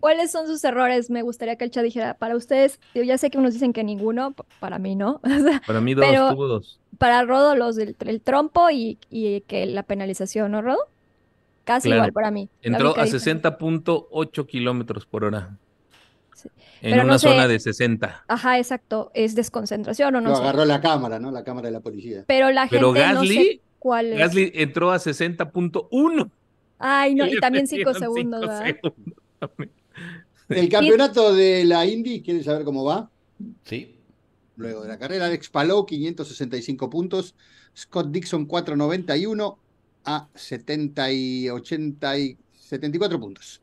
¿cuáles, 0.00 0.32
son 0.32 0.48
sus 0.48 0.64
errores? 0.64 1.08
Me 1.08 1.22
gustaría 1.22 1.54
que 1.54 1.64
el 1.64 1.70
chat 1.70 1.84
dijera, 1.84 2.14
para 2.14 2.34
ustedes, 2.34 2.80
yo 2.92 3.04
ya 3.04 3.16
sé 3.16 3.30
que 3.30 3.38
unos 3.38 3.54
dicen 3.54 3.72
que 3.72 3.84
ninguno, 3.84 4.34
para 4.58 4.80
mí 4.80 4.96
no. 4.96 5.20
para 5.66 5.80
mí 5.80 5.94
dos, 5.94 6.06
tuvo 6.32 6.48
dos. 6.48 6.80
Para 6.98 7.22
Rodo 7.22 7.54
los 7.54 7.76
del 7.76 7.94
el 8.00 8.20
trompo 8.20 8.68
y, 8.70 8.98
y, 9.08 9.42
que 9.42 9.66
la 9.66 9.84
penalización, 9.84 10.50
¿no, 10.50 10.62
Rodo? 10.62 10.88
Casi 11.62 11.90
igual 11.90 12.12
para 12.12 12.32
mí. 12.32 12.48
Entró 12.62 12.96
a 12.96 13.06
60.8 13.06 14.46
kilómetros 14.46 15.06
por 15.06 15.24
hora. 15.24 15.58
En 16.82 17.00
una 17.00 17.18
zona 17.18 17.48
de 17.48 17.58
60. 17.58 18.24
Ajá, 18.28 18.58
exacto. 18.58 19.10
Es 19.14 19.34
desconcentración 19.34 20.14
o 20.14 20.20
no. 20.20 20.30
Lo 20.30 20.36
agarró 20.36 20.64
la 20.64 20.80
cámara, 20.80 21.18
¿no? 21.18 21.30
La 21.30 21.44
cámara 21.44 21.68
de 21.68 21.72
la 21.72 21.80
policía. 21.80 22.24
Pero 22.26 22.50
la 22.50 22.68
gente 22.68 23.00
Gasly, 23.00 23.60
cuál 23.78 24.12
es. 24.12 24.18
Gasly 24.18 24.52
entró 24.54 24.90
a 24.90 24.96
60.1. 24.96 26.30
Ay, 26.78 27.14
no, 27.14 27.26
y, 27.32 27.38
también 27.38 27.66
5 27.66 27.94
segundos, 27.94 28.50
El 30.48 30.68
campeonato 30.68 31.34
de 31.34 31.64
la 31.64 31.86
Indy, 31.86 32.22
¿quieren 32.22 32.44
saber 32.44 32.64
cómo 32.64 32.84
va? 32.84 33.10
Sí. 33.64 33.96
Luego 34.56 34.82
de 34.82 34.88
la 34.88 34.98
carrera, 34.98 35.26
Alex 35.26 35.50
Palou, 35.50 35.84
565 35.84 36.88
puntos. 36.88 37.34
Scott 37.76 38.10
Dixon, 38.10 38.46
491 38.46 39.58
a 40.04 40.28
70 40.34 41.12
y 41.12 41.50
80 41.50 42.18
y 42.18 42.38
74 42.54 43.20
puntos. 43.20 43.60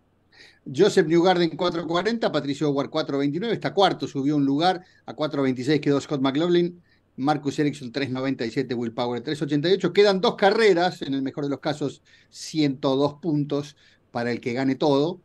Joseph 0.65 1.07
Newgarden 1.07 1.51
4.40, 1.51 2.31
Patricio 2.31 2.69
Howard 2.69 2.89
4.29, 2.89 3.51
está 3.51 3.73
cuarto, 3.73 4.07
subió 4.07 4.35
un 4.35 4.45
lugar, 4.45 4.83
a 5.05 5.15
4.26 5.15 5.79
quedó 5.79 5.99
Scott 5.99 6.21
McLaughlin, 6.21 6.81
Marcus 7.15 7.59
Ericsson 7.59 7.91
3.97, 7.91 8.75
Will 8.75 8.91
Power 8.91 9.23
3.88. 9.23 9.91
Quedan 9.91 10.21
dos 10.21 10.35
carreras, 10.35 11.01
en 11.01 11.13
el 11.13 11.21
mejor 11.21 11.43
de 11.43 11.51
los 11.51 11.59
casos 11.59 12.01
102 12.29 13.15
puntos 13.15 13.75
para 14.11 14.31
el 14.31 14.39
que 14.39 14.53
gane 14.53 14.75
todo. 14.75 15.19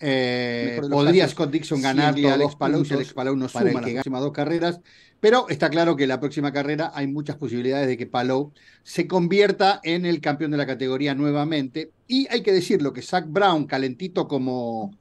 Eh, 0.00 0.80
podría 0.90 1.26
Scott 1.26 1.50
Dixon 1.50 1.82
ganarle 1.82 2.30
a 2.30 2.34
Alex 2.34 2.54
Palou 2.54 2.84
si 2.84 2.94
Alex 2.94 3.12
Palou 3.12 3.34
no 3.34 3.48
suma 3.48 3.72
las 3.72 3.82
próximas 3.82 4.20
dos 4.20 4.32
carreras. 4.32 4.80
Pero 5.20 5.48
está 5.48 5.70
claro 5.70 5.96
que 5.96 6.06
la 6.06 6.20
próxima 6.20 6.52
carrera 6.52 6.92
hay 6.94 7.08
muchas 7.08 7.36
posibilidades 7.36 7.88
de 7.88 7.96
que 7.96 8.06
Palou 8.06 8.52
se 8.84 9.08
convierta 9.08 9.80
en 9.82 10.06
el 10.06 10.20
campeón 10.20 10.52
de 10.52 10.56
la 10.56 10.66
categoría 10.66 11.14
nuevamente. 11.14 11.90
Y 12.08 12.26
hay 12.30 12.42
que 12.42 12.52
decirlo 12.52 12.92
que 12.92 13.02
Zach 13.02 13.26
Brown, 13.28 13.66
calentito 13.66 14.26
como, 14.26 14.96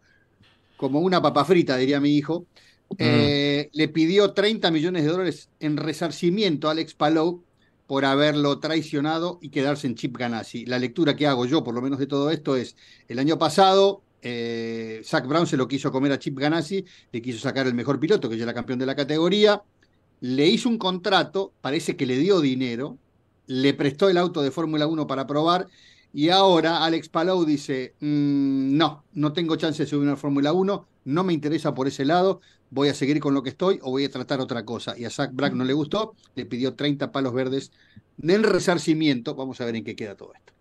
como 0.75 0.99
una 0.99 1.21
papa 1.21 1.45
frita, 1.45 1.77
diría 1.77 1.99
mi 1.99 2.15
hijo, 2.15 2.45
mm. 2.89 2.95
eh, 2.99 3.69
le 3.73 3.87
pidió 3.87 4.33
30 4.33 4.69
millones 4.69 5.03
de 5.03 5.09
dólares 5.09 5.49
en 5.59 5.77
resarcimiento 5.77 6.67
a 6.67 6.71
Alex 6.71 6.93
Palou 6.93 7.43
por 7.87 8.03
haberlo 8.05 8.59
traicionado 8.59 9.39
y 9.41 9.49
quedarse 9.49 9.87
en 9.87 9.95
Chip 9.95 10.17
Ganassi. 10.17 10.65
La 10.65 10.77
lectura 10.77 11.15
que 11.15 11.25
hago 11.25 11.45
yo, 11.45 11.63
por 11.63 11.73
lo 11.73 11.81
menos 11.81 11.97
de 11.97 12.05
todo 12.05 12.29
esto, 12.29 12.57
es 12.57 12.75
el 13.07 13.17
año 13.17 13.39
pasado 13.39 14.03
eh, 14.21 15.01
Zach 15.03 15.25
Brown 15.27 15.47
se 15.47 15.57
lo 15.57 15.67
quiso 15.67 15.91
comer 15.91 16.11
a 16.11 16.19
Chip 16.19 16.37
Ganassi, 16.37 16.83
le 17.11 17.21
quiso 17.21 17.39
sacar 17.39 17.67
el 17.67 17.73
mejor 17.73 17.99
piloto, 17.99 18.29
que 18.29 18.37
ya 18.37 18.43
era 18.43 18.53
campeón 18.53 18.79
de 18.79 18.85
la 18.85 18.95
categoría, 18.95 19.61
le 20.19 20.47
hizo 20.47 20.69
un 20.69 20.77
contrato, 20.77 21.53
parece 21.61 21.95
que 21.95 22.05
le 22.05 22.17
dio 22.17 22.41
dinero, 22.41 22.97
le 23.45 23.73
prestó 23.73 24.09
el 24.09 24.17
auto 24.17 24.41
de 24.41 24.51
Fórmula 24.51 24.87
1 24.87 25.07
para 25.07 25.27
probar 25.27 25.67
y 26.17 26.29
ahora 26.29 26.83
Alex 26.83 27.09
Palou 27.09 27.45
dice, 27.45 27.93
mm, 27.99 28.75
no, 28.75 29.03
no 29.13 29.33
tengo 29.33 29.55
chance 29.55 29.83
de 29.83 29.87
subir 29.87 30.09
a 30.09 30.15
Fórmula 30.15 30.51
1, 30.51 30.87
no 31.05 31.23
me 31.23 31.31
interesa 31.31 31.75
por 31.75 31.87
ese 31.87 32.05
lado, 32.05 32.41
voy 32.71 32.87
a 32.89 32.95
seguir 32.95 33.19
con 33.19 33.35
lo 33.35 33.43
que 33.43 33.49
estoy 33.49 33.77
o 33.83 33.91
voy 33.91 34.05
a 34.05 34.09
tratar 34.09 34.39
otra 34.41 34.65
cosa. 34.65 34.97
Y 34.97 35.05
a 35.05 35.11
Zach 35.11 35.29
Brack 35.31 35.53
no 35.53 35.63
le 35.63 35.73
gustó, 35.73 36.15
le 36.33 36.47
pidió 36.47 36.73
30 36.73 37.11
palos 37.11 37.35
verdes 37.35 37.71
en 38.19 38.41
resarcimiento, 38.41 39.35
vamos 39.35 39.61
a 39.61 39.65
ver 39.65 39.75
en 39.75 39.83
qué 39.83 39.95
queda 39.95 40.15
todo 40.15 40.33
esto. 40.33 40.53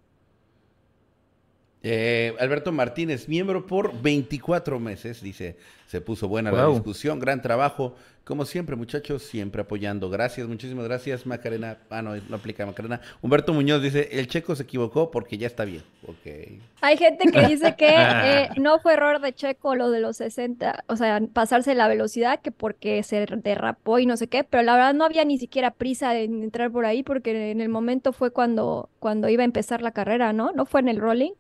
Eh, 1.83 2.35
Alberto 2.41 2.73
Martínez, 2.73 3.29
miembro 3.29 3.67
por 3.67 4.01
24 4.03 4.81
meses, 4.81 5.23
dice, 5.23 5.57
se 5.87 6.01
puso 6.01 6.27
buena 6.27 6.51
la 6.51 6.67
discusión, 6.69 7.21
gran 7.21 7.43
trabajo, 7.43 7.95
como 8.25 8.45
siempre 8.45 8.75
muchachos, 8.75 9.23
siempre 9.23 9.63
apoyando. 9.63 10.11
Gracias, 10.11 10.49
muchísimas 10.49 10.85
gracias 10.87 11.27
Macarena. 11.27 11.79
Ah, 11.91 12.03
no, 12.03 12.17
no 12.17 12.37
aplica 12.37 12.67
Macarena. 12.67 13.01
Humberto 13.23 13.53
Muñoz 13.53 13.81
dice, 13.81 14.09
el 14.11 14.27
checo 14.27 14.57
se 14.57 14.65
equivocó 14.65 15.13
porque 15.13 15.39
ya 15.39 15.47
está 15.47 15.65
bien. 15.65 15.85
Okay. 16.05 16.61
Hay 16.81 16.97
gente 16.97 17.31
que 17.31 17.47
dice 17.47 17.77
que 17.77 17.89
eh, 17.89 18.49
no 18.57 18.81
fue 18.81 18.95
error 18.95 19.21
de 19.21 19.33
checo 19.33 19.77
lo 19.77 19.93
de 19.93 20.01
los 20.01 20.17
60, 20.17 20.83
o 20.89 20.97
sea, 20.97 21.21
pasarse 21.33 21.77
la 21.77 21.87
velocidad, 21.87 22.41
que 22.41 22.51
porque 22.51 23.01
se 23.05 23.27
derrapó 23.27 24.01
y 24.01 24.07
no 24.07 24.17
sé 24.17 24.27
qué, 24.27 24.43
pero 24.43 24.65
la 24.65 24.75
verdad 24.75 24.95
no 24.95 25.05
había 25.05 25.25
ni 25.25 25.39
siquiera 25.39 25.71
prisa 25.71 26.19
en 26.19 26.43
entrar 26.43 26.73
por 26.73 26.85
ahí 26.85 27.05
porque 27.05 27.53
en 27.53 27.61
el 27.61 27.69
momento 27.69 28.13
fue 28.13 28.33
cuando, 28.33 28.89
cuando 28.99 29.29
iba 29.29 29.43
a 29.43 29.45
empezar 29.45 29.83
la 29.83 29.93
carrera, 29.93 30.33
¿no? 30.33 30.51
No 30.51 30.67
fue 30.67 30.81
en 30.81 30.89
el 30.89 30.99
rolling. 30.99 31.33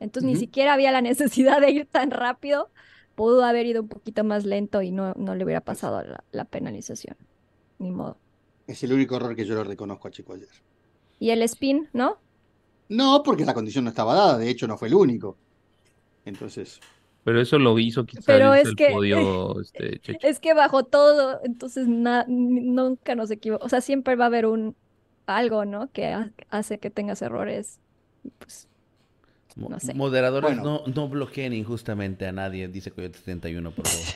Entonces 0.00 0.30
ni 0.30 0.36
siquiera 0.36 0.74
había 0.74 0.92
la 0.92 1.00
necesidad 1.02 1.60
de 1.60 1.70
ir 1.70 1.86
tan 1.86 2.10
rápido. 2.10 2.70
Pudo 3.14 3.44
haber 3.44 3.66
ido 3.66 3.82
un 3.82 3.88
poquito 3.88 4.24
más 4.24 4.44
lento 4.44 4.82
y 4.82 4.90
no, 4.90 5.14
no 5.14 5.34
le 5.34 5.44
hubiera 5.44 5.62
pasado 5.62 6.02
la, 6.32 6.44
penalización. 6.44 7.16
Ni 7.78 7.90
modo. 7.90 8.18
Es 8.66 8.82
el 8.82 8.92
único 8.92 9.16
error 9.16 9.34
que 9.34 9.44
yo 9.44 9.54
le 9.54 9.64
reconozco 9.64 10.08
a 10.08 10.10
Chico 10.10 10.34
ayer. 10.34 10.48
¿Y 11.18 11.30
el 11.30 11.42
spin, 11.42 11.88
no? 11.92 12.18
No, 12.88 13.22
porque 13.24 13.44
la 13.44 13.54
condición 13.54 13.84
no 13.84 13.90
estaba 13.90 14.14
dada. 14.14 14.38
De 14.38 14.50
hecho, 14.50 14.66
no 14.66 14.76
fue 14.76 14.88
el 14.88 14.94
único. 14.94 15.36
Entonces. 16.26 16.80
Pero 17.24 17.40
eso 17.40 17.58
lo 17.58 17.78
hizo 17.78 18.04
quizás 18.04 18.24
Pero 18.26 18.54
es 18.54 18.74
que, 18.74 18.88
este, 19.60 20.00
es 20.28 20.38
que 20.38 20.54
bajo 20.54 20.84
todo, 20.84 21.40
entonces 21.42 21.88
nunca 21.88 23.14
nos 23.14 23.30
equivocamos. 23.30 23.66
O 23.66 23.68
sea, 23.70 23.80
siempre 23.80 24.14
va 24.14 24.24
a 24.24 24.28
haber 24.28 24.46
un 24.46 24.76
algo, 25.26 25.64
¿no? 25.64 25.90
Que 25.90 26.14
hace 26.50 26.78
que 26.78 26.90
tengas 26.90 27.22
errores. 27.22 27.80
Pues 28.38 28.68
Moderadores, 29.56 30.56
no, 30.56 30.82
no 30.86 31.08
bloqueen 31.08 31.54
injustamente 31.54 32.26
a 32.26 32.32
nadie, 32.32 32.68
dice 32.68 32.90
Coyote 32.90 33.18
71, 33.18 33.70
por 33.70 33.86
favor. 33.86 34.06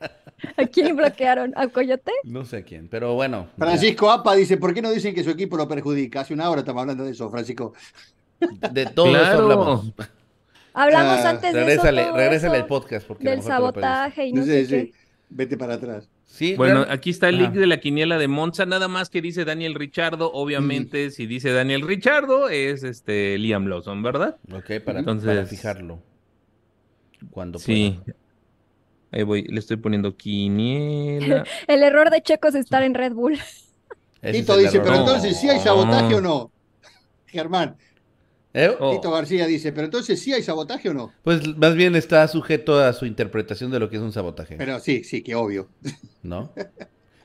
¿A 0.56 0.66
quién 0.66 0.96
bloquearon? 0.96 1.52
¿A 1.56 1.68
Coyote? 1.68 2.12
No 2.24 2.44
sé 2.44 2.58
a 2.58 2.62
quién, 2.62 2.88
pero 2.88 3.14
bueno. 3.14 3.48
Francisco 3.56 4.10
Apa 4.10 4.34
dice, 4.34 4.56
¿por 4.56 4.74
qué 4.74 4.82
no 4.82 4.90
dicen 4.90 5.14
que 5.14 5.22
su 5.22 5.30
equipo 5.30 5.56
lo 5.56 5.68
perjudica? 5.68 6.20
Hace 6.20 6.34
una 6.34 6.50
hora 6.50 6.60
estamos 6.60 6.80
hablando 6.80 7.04
de 7.04 7.12
eso, 7.12 7.30
Francisco. 7.30 7.74
De 8.72 8.86
todo 8.86 9.08
eso 9.16 9.38
hablamos. 9.38 9.92
Hablamos 10.72 11.24
ah, 11.24 11.30
antes 11.30 11.52
de 11.52 11.72
eso. 11.72 11.82
Regrésale 11.84 12.58
el 12.58 12.66
podcast. 12.66 13.06
Porque 13.06 13.28
del 13.28 13.42
sabotaje 13.42 14.26
y 14.26 14.32
no 14.32 14.44
sé 14.44 14.66
qué. 14.66 14.92
Vete 15.28 15.56
para 15.56 15.74
atrás 15.74 16.08
bueno, 16.56 16.86
aquí 16.88 17.10
está 17.10 17.28
el 17.28 17.38
link 17.38 17.52
de 17.52 17.66
la 17.66 17.80
quiniela 17.80 18.18
de 18.18 18.28
Monza, 18.28 18.66
nada 18.66 18.88
más 18.88 19.10
que 19.10 19.20
dice 19.20 19.44
Daniel 19.44 19.74
Richardo. 19.74 20.32
Obviamente, 20.32 21.10
si 21.10 21.26
dice 21.26 21.52
Daniel 21.52 21.82
Richardo, 21.82 22.48
es 22.48 22.82
este 22.82 23.36
Liam 23.38 23.66
Lawson, 23.66 24.02
¿verdad? 24.02 24.38
Ok, 24.52 24.80
para, 24.84 25.00
Entonces, 25.00 25.48
fijarlo. 25.48 26.02
Cuando 27.30 27.58
Sí. 27.58 28.00
Ahí 29.12 29.24
voy, 29.24 29.42
le 29.42 29.58
estoy 29.58 29.76
poniendo 29.76 30.16
quiniela. 30.16 31.44
el 31.66 31.82
error 31.82 32.10
de 32.10 32.22
Checo 32.22 32.48
es 32.48 32.54
estar 32.54 32.82
en 32.82 32.94
Red 32.94 33.12
Bull. 33.12 33.38
Tito 34.20 34.56
dice, 34.56 34.80
pero 34.80 34.96
entonces, 34.96 35.38
¿sí 35.38 35.48
hay 35.48 35.58
sabotaje 35.58 36.14
o 36.14 36.20
no? 36.20 36.52
Germán, 37.26 37.76
¿Eh? 38.52 38.74
Oh. 38.80 38.92
Tito 38.92 39.10
García 39.12 39.46
dice, 39.46 39.72
pero 39.72 39.84
entonces 39.84 40.20
sí 40.20 40.32
hay 40.32 40.42
sabotaje 40.42 40.88
o 40.88 40.94
no? 40.94 41.12
Pues 41.22 41.56
más 41.56 41.74
bien 41.74 41.94
está 41.94 42.26
sujeto 42.26 42.80
a 42.80 42.92
su 42.92 43.06
interpretación 43.06 43.70
de 43.70 43.78
lo 43.78 43.88
que 43.88 43.96
es 43.96 44.02
un 44.02 44.12
sabotaje. 44.12 44.56
Pero 44.56 44.80
sí, 44.80 45.04
sí, 45.04 45.22
que 45.22 45.34
obvio. 45.34 45.68
¿No? 46.22 46.52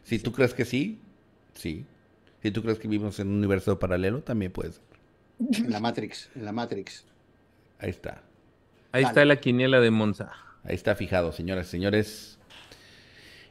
Si 0.03 0.19
tú 0.19 0.31
crees 0.31 0.53
que 0.53 0.65
sí, 0.65 0.99
sí. 1.55 1.85
Si 2.43 2.51
tú 2.51 2.61
crees 2.61 2.77
que 2.77 2.87
vivimos 2.87 3.19
en 3.19 3.29
un 3.29 3.37
universo 3.37 3.79
paralelo, 3.79 4.21
también 4.21 4.51
puede 4.51 4.73
ser. 4.73 4.83
En 5.39 5.71
la 5.71 5.79
Matrix, 5.79 6.29
en 6.35 6.45
la 6.45 6.51
Matrix. 6.51 7.05
Ahí 7.79 7.89
está. 7.89 8.21
Ahí 8.91 9.03
está 9.03 9.25
la 9.25 9.37
quiniela 9.37 9.79
de 9.79 9.91
Monza. 9.91 10.31
Ahí 10.63 10.75
está 10.75 10.95
fijado, 10.95 11.31
señoras 11.31 11.67
y 11.67 11.71
señores. 11.71 12.34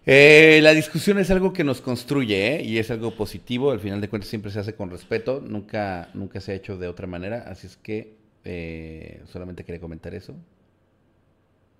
Eh, 0.06 0.60
la 0.62 0.72
discusión 0.72 1.18
es 1.18 1.30
algo 1.30 1.52
que 1.52 1.64
nos 1.64 1.80
construye 1.80 2.56
¿eh? 2.56 2.62
y 2.62 2.78
es 2.78 2.90
algo 2.90 3.14
positivo. 3.14 3.70
Al 3.70 3.80
final 3.80 4.00
de 4.00 4.08
cuentas 4.08 4.28
siempre 4.28 4.50
se 4.50 4.60
hace 4.60 4.74
con 4.74 4.90
respeto, 4.90 5.42
nunca, 5.44 6.10
nunca 6.14 6.40
se 6.40 6.52
ha 6.52 6.54
hecho 6.54 6.76
de 6.76 6.88
otra 6.88 7.06
manera. 7.06 7.44
Así 7.48 7.66
es 7.66 7.76
que 7.76 8.16
eh, 8.44 9.22
solamente 9.26 9.64
quería 9.64 9.80
comentar 9.80 10.14
eso. 10.14 10.34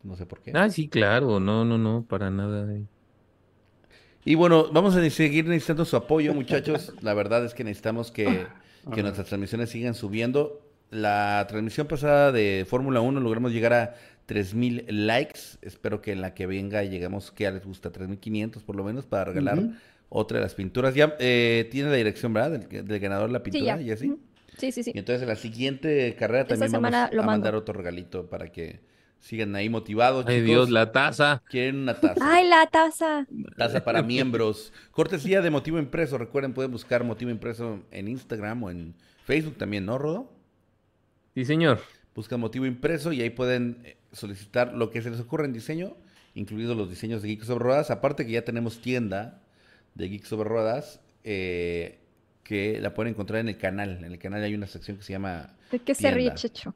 No 0.03 0.17
sé 0.17 0.27
por 0.27 0.41
qué. 0.41 0.53
Ah, 0.55 0.71
sí, 0.71 0.89
claro, 0.89 1.41
no, 1.41 1.65
no, 1.65 1.79
no, 1.79 2.05
para 2.09 2.31
nada. 2.31 2.67
Y 4.25 4.35
bueno, 4.35 4.71
vamos 4.73 4.97
a 4.97 5.11
seguir 5.11 5.47
necesitando 5.47 5.85
su 5.85 5.97
apoyo, 5.97 6.33
muchachos. 6.33 6.95
La 7.03 7.15
verdad 7.15 7.45
es 7.45 7.53
que 7.55 7.65
necesitamos 7.65 8.11
que, 8.11 8.47
que 8.95 9.03
nuestras 9.03 9.29
transmisiones 9.29 9.71
sigan 9.71 9.95
subiendo. 9.95 10.61
La 10.95 11.45
transmisión 11.49 11.87
pasada 11.87 12.31
de 12.31 12.65
Fórmula 12.69 13.01
1 13.01 13.21
logramos 13.21 13.53
llegar 13.53 13.73
a 13.73 13.95
3000 14.27 14.87
likes. 14.89 15.41
Espero 15.63 16.01
que 16.01 16.13
en 16.13 16.21
la 16.21 16.35
que 16.35 16.47
venga 16.47 16.83
lleguemos, 16.85 17.33
que 17.33 17.45
ya 17.45 17.51
les 17.51 17.65
gusta, 17.65 17.91
3500 17.91 18.63
por 18.63 18.77
lo 18.77 18.85
menos, 18.85 19.05
para 19.05 19.25
regalar 19.25 19.59
otra 20.09 20.39
de 20.39 20.45
las 20.45 20.55
pinturas. 20.55 20.95
Ya 20.95 21.17
eh, 21.19 21.69
tiene 21.71 21.91
la 21.91 21.97
dirección, 21.97 22.33
¿verdad? 22.33 22.61
Del, 22.61 23.01
ganador 23.01 23.29
de 23.29 23.33
la 23.33 23.43
pintura, 23.43 23.79
sí, 23.79 23.91
así. 23.91 24.17
Sí, 24.57 24.71
sí, 24.71 24.85
sí. 24.85 24.93
Y 24.95 24.99
entonces 24.99 25.23
en 25.23 25.29
la 25.29 25.37
siguiente 25.37 26.15
carrera 26.17 26.47
también 26.47 26.71
vamos 26.71 26.93
a 26.93 27.23
mandar 27.23 27.57
otro 27.57 27.75
regalito 27.75 28.27
para 28.27 28.53
que 28.53 28.79
Sigan 29.25 29.57
ahí 29.57 29.71
motivados. 29.71 30.27
Ay, 30.29 30.35
chicos. 30.35 30.47
Dios, 30.49 30.71
la 30.71 30.93
taza. 30.93 31.43
Quieren 31.49 31.77
una 31.77 31.95
taza. 31.95 32.21
Ay, 32.21 32.47
la 32.47 32.67
taza. 32.67 33.27
Taza 33.57 33.83
para 33.83 34.03
miembros. 34.03 34.71
Cortesía 34.91 35.41
de 35.41 35.49
Motivo 35.49 35.79
Impreso. 35.79 36.19
Recuerden, 36.19 36.53
pueden 36.53 36.71
buscar 36.71 37.05
Motivo 37.05 37.31
Impreso 37.31 37.81
en 37.91 38.09
Instagram 38.09 38.63
o 38.65 38.71
en 38.71 38.95
Facebook 39.25 39.57
también, 39.57 39.87
¿no, 39.87 39.97
Rodo? 39.97 40.31
Sí, 41.35 41.45
señor. 41.45 41.81
Buscan 42.15 42.41
Motivo 42.41 42.65
Impreso 42.67 43.13
y 43.13 43.23
ahí 43.23 43.31
pueden 43.31 43.79
eh, 43.85 43.97
solicitar 44.13 44.73
lo 44.73 44.91
que 44.91 45.03
se 45.03 45.11
les 45.11 45.19
ocurra 45.21 45.45
en 45.47 45.53
diseño, 45.53 45.97
incluidos 46.35 46.77
los 46.77 46.89
diseños 46.89 47.23
de 47.23 47.29
Geeks 47.29 47.47
sobre 47.47 47.65
Ruedas. 47.65 47.91
Aparte 47.91 48.25
que 48.25 48.33
ya 48.33 48.45
tenemos 48.45 48.81
tienda 48.81 49.43
de 49.95 50.09
Geeks 50.09 50.29
sobre 50.29 50.49
Ruedas 50.49 51.01
eh, 51.25 51.99
que 52.45 52.79
la 52.81 52.95
pueden 52.95 53.15
encontrar 53.15 53.41
en 53.41 53.49
el 53.49 53.59
canal. 53.59 54.05
En 54.05 54.13
el 54.13 54.19
canal 54.19 54.43
hay 54.45 54.55
una 54.55 54.67
sección 54.67 54.97
que 54.97 55.03
se 55.03 55.13
llama... 55.13 55.57
¿De 55.73 55.81
qué 55.81 55.95
se 55.95 56.11
ríe. 56.11 56.33
Checho? 56.35 56.75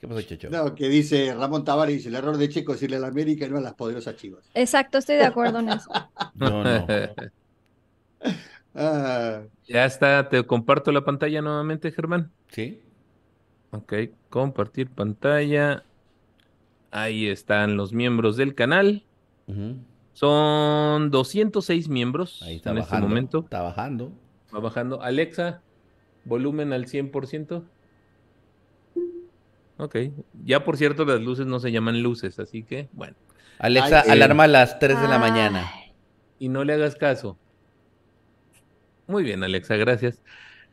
¿Qué 0.00 0.06
pasó, 0.06 0.22
Checho? 0.22 0.50
No, 0.50 0.74
que 0.74 0.88
dice 0.88 1.34
Ramón 1.34 1.64
Tavares, 1.64 1.96
dice 1.96 2.08
el 2.08 2.14
error 2.14 2.36
de 2.36 2.48
Checo 2.48 2.74
es 2.74 2.82
irle 2.82 2.96
a 2.96 3.00
la 3.00 3.08
América 3.08 3.46
y 3.46 3.50
no 3.50 3.58
a 3.58 3.60
las 3.60 3.74
poderosas 3.74 4.16
chivas. 4.16 4.44
Exacto, 4.54 4.98
estoy 4.98 5.16
de 5.16 5.24
acuerdo 5.24 5.60
en 5.60 5.70
eso. 5.70 5.90
No, 6.34 6.62
no. 6.62 6.86
Ah, 8.74 9.42
Ya 9.66 9.86
está, 9.86 10.28
te 10.28 10.44
comparto 10.44 10.92
la 10.92 11.04
pantalla 11.04 11.42
nuevamente, 11.42 11.90
Germán. 11.90 12.30
¿Sí? 12.52 12.80
Ok, 13.70 13.94
compartir 14.30 14.88
pantalla. 14.88 15.84
Ahí 16.90 17.26
están 17.26 17.76
los 17.76 17.92
miembros 17.92 18.36
del 18.36 18.54
canal. 18.54 19.04
Ujú. 19.46 19.76
Son 20.14 21.10
206 21.10 21.88
miembros 21.88 22.42
Ahí 22.42 22.56
está 22.56 22.70
en 22.70 22.78
este 22.78 22.98
momento. 22.98 23.40
Está 23.40 23.62
bajando. 23.62 24.12
Va 24.54 24.60
bajando. 24.60 25.02
Alexa, 25.02 25.60
volumen 26.24 26.72
al 26.72 26.86
100%. 26.86 27.62
Ok. 29.76 29.96
Ya 30.44 30.64
por 30.64 30.76
cierto, 30.76 31.04
las 31.04 31.20
luces 31.20 31.46
no 31.46 31.60
se 31.60 31.70
llaman 31.70 32.02
luces, 32.02 32.38
así 32.38 32.62
que, 32.64 32.88
bueno. 32.92 33.14
Alexa, 33.58 34.00
Ay, 34.02 34.08
eh. 34.08 34.12
alarma 34.12 34.44
a 34.44 34.48
las 34.48 34.78
3 34.78 35.00
de 35.00 35.08
la 35.08 35.14
Ay. 35.16 35.30
mañana. 35.30 35.70
Y 36.38 36.48
no 36.48 36.64
le 36.64 36.72
hagas 36.72 36.96
caso. 36.96 37.38
Muy 39.06 39.22
bien, 39.22 39.42
Alexa, 39.44 39.76
gracias. 39.76 40.20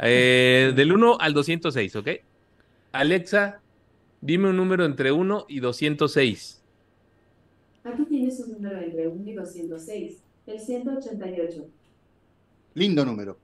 Eh, 0.00 0.72
del 0.76 0.92
1 0.92 1.18
al 1.20 1.34
206, 1.34 1.96
¿ok? 1.96 2.08
Alexa, 2.92 3.60
dime 4.20 4.50
un 4.50 4.56
número 4.56 4.84
entre 4.84 5.12
1 5.12 5.46
y 5.48 5.60
206. 5.60 6.62
Aquí 7.84 8.04
tienes 8.04 8.40
un 8.40 8.52
número 8.52 8.80
entre 8.80 9.08
1 9.08 9.30
y 9.30 9.34
206, 9.34 10.22
el 10.46 10.60
188. 10.60 11.66
lindo 12.74 13.04
número. 13.04 13.38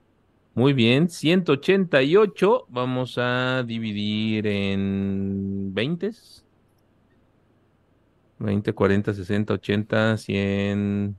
Muy 0.53 0.71
bien, 0.71 1.09
188. 1.09 2.67
Vamos 2.69 3.17
a 3.17 3.63
dividir 3.67 4.47
en 4.47 5.73
20. 5.73 6.11
20, 8.39 8.73
40, 8.73 9.13
60, 9.13 9.53
80, 9.53 10.17
100. 10.17 11.15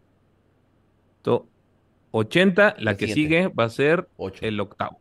80. 2.13 2.77
La 2.79 2.97
que 2.97 3.09
sigue 3.09 3.49
va 3.49 3.65
a 3.65 3.69
ser 3.71 4.09
8. 4.17 4.47
el 4.47 4.61
octavo. 4.61 4.99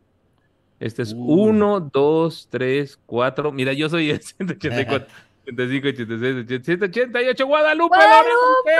Este 0.80 1.02
es 1.04 1.14
Uh. 1.14 1.18
1, 1.50 1.90
2, 1.94 2.48
3, 2.52 3.00
4. 3.06 3.52
Mira, 3.52 3.74
yo 3.74 3.90
soy 3.90 4.10
el 4.12 4.22
184, 4.22 5.08
85, 5.48 5.88
86, 5.88 6.36
87, 6.46 6.90
188. 6.94 7.46
Guadalupe. 7.48 7.96
¡Guadalupe! 7.98 8.72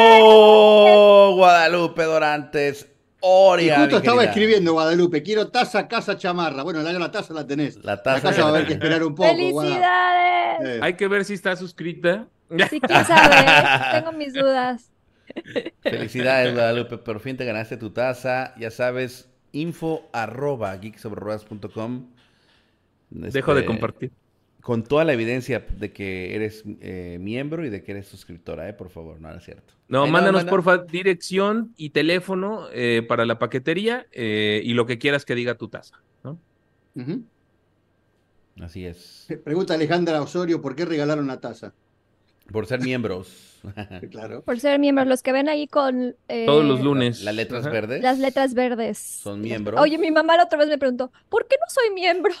¡Eso! 0.00 1.32
Guadalupe 1.36 2.02
Dorantes. 2.04 2.86
Y 2.86 2.88
Oria. 3.22 3.76
justo 3.80 3.90
mi 3.90 3.96
estaba 3.98 4.16
querida. 4.18 4.30
escribiendo 4.30 4.72
Guadalupe, 4.72 5.22
quiero 5.22 5.48
taza, 5.48 5.86
casa, 5.88 6.16
chamarra. 6.16 6.62
Bueno, 6.62 6.80
la, 6.82 6.90
la 6.92 7.10
taza 7.10 7.34
la 7.34 7.46
tenés. 7.46 7.76
La 7.84 7.96
La 7.96 8.02
taza. 8.02 8.28
casa 8.30 8.42
va 8.42 8.46
a 8.48 8.50
haber 8.50 8.66
que 8.66 8.72
esperar 8.74 9.04
un 9.04 9.14
poco. 9.14 9.28
¡Felicidades! 9.28 10.60
Eh, 10.66 10.80
Hay 10.82 10.94
que 10.94 11.06
ver 11.06 11.24
si 11.26 11.34
está 11.34 11.54
suscrita. 11.56 12.26
Sí, 12.68 12.80
quién 12.80 13.04
sabe. 13.04 13.46
Tengo 14.00 14.10
mis 14.12 14.32
dudas. 14.34 14.90
Felicidades, 15.82 16.52
Guadalupe. 16.54 16.98
Por 16.98 17.20
fin 17.20 17.36
te 17.36 17.44
ganaste 17.44 17.76
tu 17.76 17.90
taza. 17.90 18.54
Ya 18.58 18.70
sabes, 18.72 19.29
info 19.52 20.08
arroba 20.12 20.76
geeksobreruedas.com. 20.78 22.06
Dejo 23.10 23.54
de 23.54 23.60
Este, 23.60 23.66
compartir. 23.66 24.10
Con 24.62 24.84
toda 24.84 25.04
la 25.04 25.14
evidencia 25.14 25.64
de 25.78 25.90
que 25.92 26.34
eres 26.34 26.64
eh, 26.80 27.16
miembro 27.20 27.64
y 27.64 27.70
de 27.70 27.82
que 27.82 27.92
eres 27.92 28.06
suscriptora, 28.08 28.68
¿eh? 28.68 28.74
Por 28.74 28.90
favor, 28.90 29.18
no, 29.20 29.30
no 29.30 29.38
es 29.38 29.44
cierto. 29.44 29.72
No, 29.88 30.06
mándanos 30.06 30.40
manda- 30.42 30.50
porfa 30.50 30.78
dirección 30.78 31.72
y 31.78 31.90
teléfono 31.90 32.68
eh, 32.72 33.02
para 33.08 33.24
la 33.24 33.38
paquetería 33.38 34.06
eh, 34.12 34.60
y 34.62 34.74
lo 34.74 34.84
que 34.86 34.98
quieras 34.98 35.24
que 35.24 35.34
diga 35.34 35.54
tu 35.56 35.68
taza. 35.68 36.00
¿no? 36.22 36.38
ujú. 36.94 37.24
Así 38.60 38.84
es. 38.84 39.26
Pregunta 39.44 39.72
Alejandra 39.74 40.20
Osorio, 40.20 40.60
¿por 40.60 40.76
qué 40.76 40.84
regalaron 40.84 41.26
la 41.26 41.40
taza? 41.40 41.72
Por 42.52 42.66
ser 42.66 42.80
miembros. 42.80 43.46
Claro. 44.10 44.42
Por 44.42 44.58
ser 44.58 44.78
miembros, 44.78 45.06
los 45.06 45.22
que 45.22 45.32
ven 45.32 45.48
ahí 45.48 45.66
con 45.66 46.16
eh, 46.28 46.46
Todos 46.46 46.64
los 46.64 46.80
lunes. 46.80 47.22
Las 47.22 47.34
letras 47.34 47.62
Ajá. 47.64 47.70
verdes. 47.72 48.02
las 48.02 48.18
letras 48.18 48.54
verdes. 48.54 48.98
Son 48.98 49.40
miembros. 49.40 49.78
Oye, 49.80 49.98
mi 49.98 50.10
mamá 50.10 50.36
la 50.36 50.44
otra 50.44 50.58
vez 50.58 50.68
me 50.68 50.78
preguntó, 50.78 51.12
¿por 51.28 51.46
qué 51.46 51.56
no 51.60 51.66
soy 51.68 51.94
miembro? 51.94 52.32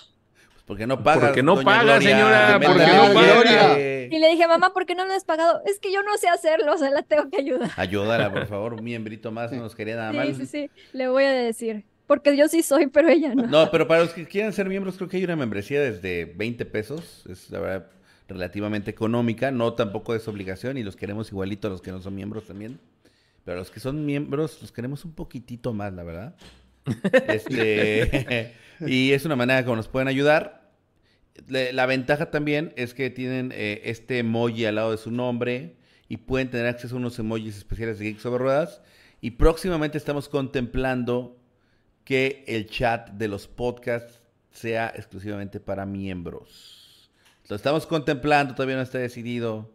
Porque 0.66 0.86
no 0.86 1.02
pagas. 1.02 1.26
Porque 1.26 1.42
no 1.42 1.60
paga, 1.62 1.82
Gloria. 1.82 2.08
señora, 2.10 2.58
Que 2.60 2.66
porque 2.66 2.86
no 2.86 3.14
paga. 3.14 3.32
Gloria. 3.34 4.06
Y 4.06 4.18
le 4.18 4.28
dije, 4.30 4.46
mamá, 4.46 4.72
¿por 4.72 4.86
qué 4.86 4.94
no 4.94 5.04
lo 5.04 5.12
has 5.12 5.24
pagado? 5.24 5.60
Es 5.66 5.78
que 5.78 5.92
yo 5.92 6.02
no 6.02 6.16
sé 6.16 6.28
hacerlo, 6.28 6.72
o 6.74 6.78
sea, 6.78 6.90
la 6.90 7.02
tengo 7.02 7.28
que 7.28 7.38
ayudar. 7.38 7.70
Ayúdala, 7.76 8.32
por 8.32 8.46
favor, 8.46 8.74
un 8.74 8.84
miembrito 8.84 9.30
más, 9.32 9.52
no 9.52 9.58
nos 9.58 9.74
quería 9.74 9.96
nada 9.96 10.12
Sí, 10.12 10.16
mal. 10.16 10.34
sí, 10.36 10.46
sí, 10.46 10.70
le 10.92 11.08
voy 11.08 11.24
a 11.24 11.32
decir. 11.32 11.84
Porque 12.06 12.36
yo 12.36 12.48
sí 12.48 12.62
soy, 12.62 12.86
pero 12.88 13.08
ella 13.08 13.34
no. 13.34 13.46
No, 13.46 13.70
pero 13.70 13.86
para 13.86 14.00
los 14.02 14.12
que 14.12 14.26
quieran 14.26 14.52
ser 14.52 14.68
miembros, 14.68 14.96
creo 14.96 15.08
que 15.08 15.16
hay 15.18 15.24
una 15.24 15.36
membresía 15.36 15.80
desde 15.80 16.24
20 16.24 16.64
pesos. 16.66 17.24
Es 17.28 17.50
la 17.50 17.60
verdad 17.60 17.86
relativamente 18.30 18.90
económica. 18.90 19.50
No 19.50 19.74
tampoco 19.74 20.14
es 20.14 20.26
obligación 20.28 20.78
y 20.78 20.82
los 20.82 20.96
queremos 20.96 21.30
igualito 21.30 21.68
a 21.68 21.70
los 21.70 21.82
que 21.82 21.92
no 21.92 22.00
son 22.00 22.14
miembros 22.14 22.44
también. 22.46 22.80
Pero 23.44 23.58
a 23.58 23.60
los 23.60 23.70
que 23.70 23.80
son 23.80 24.06
miembros 24.06 24.60
los 24.62 24.72
queremos 24.72 25.04
un 25.04 25.12
poquitito 25.12 25.72
más, 25.72 25.92
la 25.92 26.02
verdad. 26.02 26.36
Este, 27.28 28.54
y 28.80 29.12
es 29.12 29.24
una 29.24 29.36
manera 29.36 29.62
como 29.64 29.76
nos 29.76 29.88
pueden 29.88 30.08
ayudar. 30.08 30.70
La 31.48 31.86
ventaja 31.86 32.30
también 32.30 32.72
es 32.76 32.94
que 32.94 33.10
tienen 33.10 33.52
eh, 33.54 33.82
este 33.84 34.18
emoji 34.18 34.64
al 34.66 34.74
lado 34.76 34.90
de 34.90 34.98
su 34.98 35.10
nombre 35.10 35.76
y 36.08 36.18
pueden 36.18 36.50
tener 36.50 36.66
acceso 36.66 36.96
a 36.96 36.98
unos 36.98 37.18
emojis 37.18 37.56
especiales 37.56 37.98
de 37.98 38.06
Geek 38.06 38.18
sobre 38.18 38.38
Ruedas. 38.38 38.82
Y 39.20 39.32
próximamente 39.32 39.98
estamos 39.98 40.28
contemplando 40.28 41.38
que 42.04 42.44
el 42.48 42.66
chat 42.66 43.10
de 43.10 43.28
los 43.28 43.46
podcasts 43.46 44.20
sea 44.50 44.92
exclusivamente 44.94 45.60
para 45.60 45.86
miembros. 45.86 46.79
Lo 47.50 47.56
estamos 47.56 47.86
contemplando, 47.86 48.54
todavía 48.54 48.76
no 48.76 48.82
está 48.82 48.98
decidido. 48.98 49.72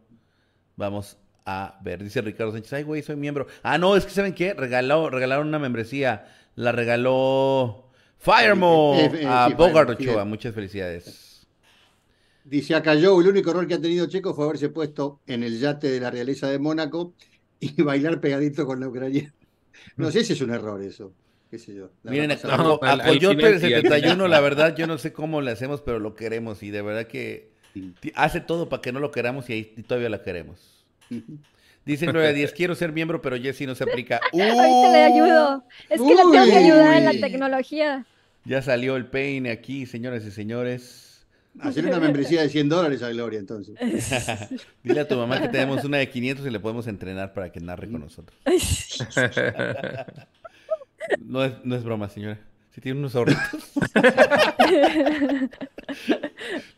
Vamos 0.78 1.18
a 1.46 1.78
ver. 1.84 2.02
Dice 2.04 2.22
Ricardo 2.22 2.54
Sánchez, 2.54 2.72
ay, 2.74 2.84
güey, 2.84 3.04
soy 3.04 3.18
miembro. 3.18 3.48
Ah, 3.64 3.78
no, 3.78 3.96
es 3.98 4.06
que 4.06 4.12
¿saben 4.12 4.34
qué? 4.34 4.54
Regaló, 4.54 5.10
regalaron 5.10 5.50
una 5.50 5.60
membresía. 5.60 6.26
La 6.56 6.72
regaló 6.72 7.90
Firemo 8.18 8.96
Eh, 8.98 9.06
eh, 9.14 9.20
eh, 9.24 9.28
a 9.28 9.48
sí, 9.50 9.54
Bogart. 9.56 10.00
Muchas 10.26 10.56
felicidades. 10.56 11.48
Dice 12.46 12.76
acá 12.76 12.96
yo, 12.96 13.20
el 13.20 13.28
único 13.28 13.52
error 13.52 13.68
que 13.68 13.74
ha 13.74 13.82
tenido 13.82 14.06
Checo 14.06 14.34
fue 14.34 14.46
haberse 14.46 14.70
puesto 14.70 15.20
en 15.28 15.44
el 15.44 15.60
yate 15.60 15.90
de 15.90 16.00
la 16.00 16.12
realeza 16.12 16.48
de 16.50 16.60
Mónaco 16.60 17.14
y 17.60 17.82
bailar 17.82 18.22
pegadito 18.22 18.66
con 18.66 18.80
la 18.80 18.88
ucraniana. 18.88 19.34
No 19.98 20.12
sé 20.12 20.24
si 20.24 20.34
es 20.34 20.42
un 20.42 20.52
error 20.52 20.82
eso. 20.82 21.12
Qué 21.52 21.60
sé 21.60 21.76
yo. 21.76 21.90
La 22.04 22.12
Miren, 22.12 22.32
a, 22.32 22.58
no, 22.58 22.80
a 22.82 22.92
al- 22.92 23.02
al 23.02 23.08
Coyote 23.08 23.36
final 23.36 23.52
del 23.52 23.62
sí, 23.62 23.74
al 23.74 23.82
71, 23.82 24.28
la 24.28 24.40
verdad, 24.40 24.76
yo 24.76 24.88
no 24.88 24.98
sé 24.98 25.12
cómo 25.12 25.42
le 25.42 25.52
hacemos, 25.52 25.82
pero 25.82 26.00
lo 26.00 26.16
queremos. 26.16 26.64
Y 26.64 26.72
de 26.72 26.82
verdad 26.82 27.08
que 27.08 27.55
hace 28.16 28.42
todo 28.42 28.70
para 28.70 28.82
que 28.82 28.92
no 28.92 29.00
lo 29.00 29.12
queramos 29.12 29.50
y, 29.50 29.54
ahí, 29.54 29.74
y 29.78 29.84
todavía 29.84 30.10
la 30.10 30.22
queremos. 30.22 30.86
Dice 31.86 32.08
Gloria 32.08 32.34
Díaz, 32.34 32.52
quiero 32.52 32.74
ser 32.74 32.92
miembro, 32.92 33.22
pero 33.22 33.38
Jessy 33.38 33.68
no 33.68 33.76
se 33.76 33.84
aplica. 33.84 34.20
Ahorita 34.34 34.92
le 34.92 35.04
ayudo. 35.04 35.64
Es 35.90 36.02
que 36.02 36.16
la 36.16 36.22
tengo 36.22 36.46
que 36.46 36.56
ayudar 36.56 36.98
en 36.98 37.06
la 37.06 37.12
tecnología. 37.12 38.06
Ya 38.44 38.62
salió 38.62 38.96
el 38.96 39.06
peine 39.06 39.52
aquí, 39.52 39.86
señores 39.86 40.26
y 40.26 40.32
señores. 40.32 41.26
Hacer 41.60 41.86
una 41.86 42.00
membresía 42.00 42.42
de 42.42 42.50
100 42.50 42.70
dólares 42.70 43.02
a 43.02 43.10
Gloria, 43.10 43.40
entonces. 43.40 43.76
Dile 44.84 45.00
a 45.00 45.08
tu 45.08 45.16
mamá 45.16 45.42
que 45.42 45.48
tenemos 45.48 45.84
una 45.86 45.98
de 45.98 46.10
500 46.10 46.46
y 46.46 46.50
le 46.50 46.60
podemos 46.60 46.88
entrenar 46.88 47.34
para 47.34 47.52
que 47.52 47.60
narre 47.60 47.90
con 47.90 48.02
nosotros. 48.02 48.38
No 51.20 51.46
es, 51.46 51.54
no 51.64 51.76
es 51.76 51.84
broma, 51.84 52.10
señora. 52.10 52.40
Si 52.76 52.82
tiene 52.82 53.00
unos 53.00 53.16
ahorritos. 53.16 53.42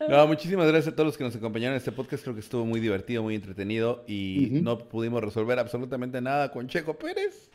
No, 0.08 0.26
muchísimas 0.26 0.66
gracias 0.68 0.92
a 0.92 0.96
todos 0.96 1.06
los 1.08 1.16
que 1.18 1.24
nos 1.24 1.34
acompañaron 1.36 1.74
en 1.74 1.78
este 1.78 1.92
podcast. 1.92 2.22
Creo 2.22 2.34
que 2.34 2.40
estuvo 2.40 2.64
muy 2.64 2.80
divertido, 2.80 3.22
muy 3.22 3.34
entretenido 3.34 4.04
y 4.06 4.48
no 4.62 4.78
pudimos 4.78 5.22
resolver 5.22 5.58
absolutamente 5.58 6.20
nada 6.20 6.50
con 6.52 6.68
Checo 6.68 6.94
Pérez. 6.96 7.50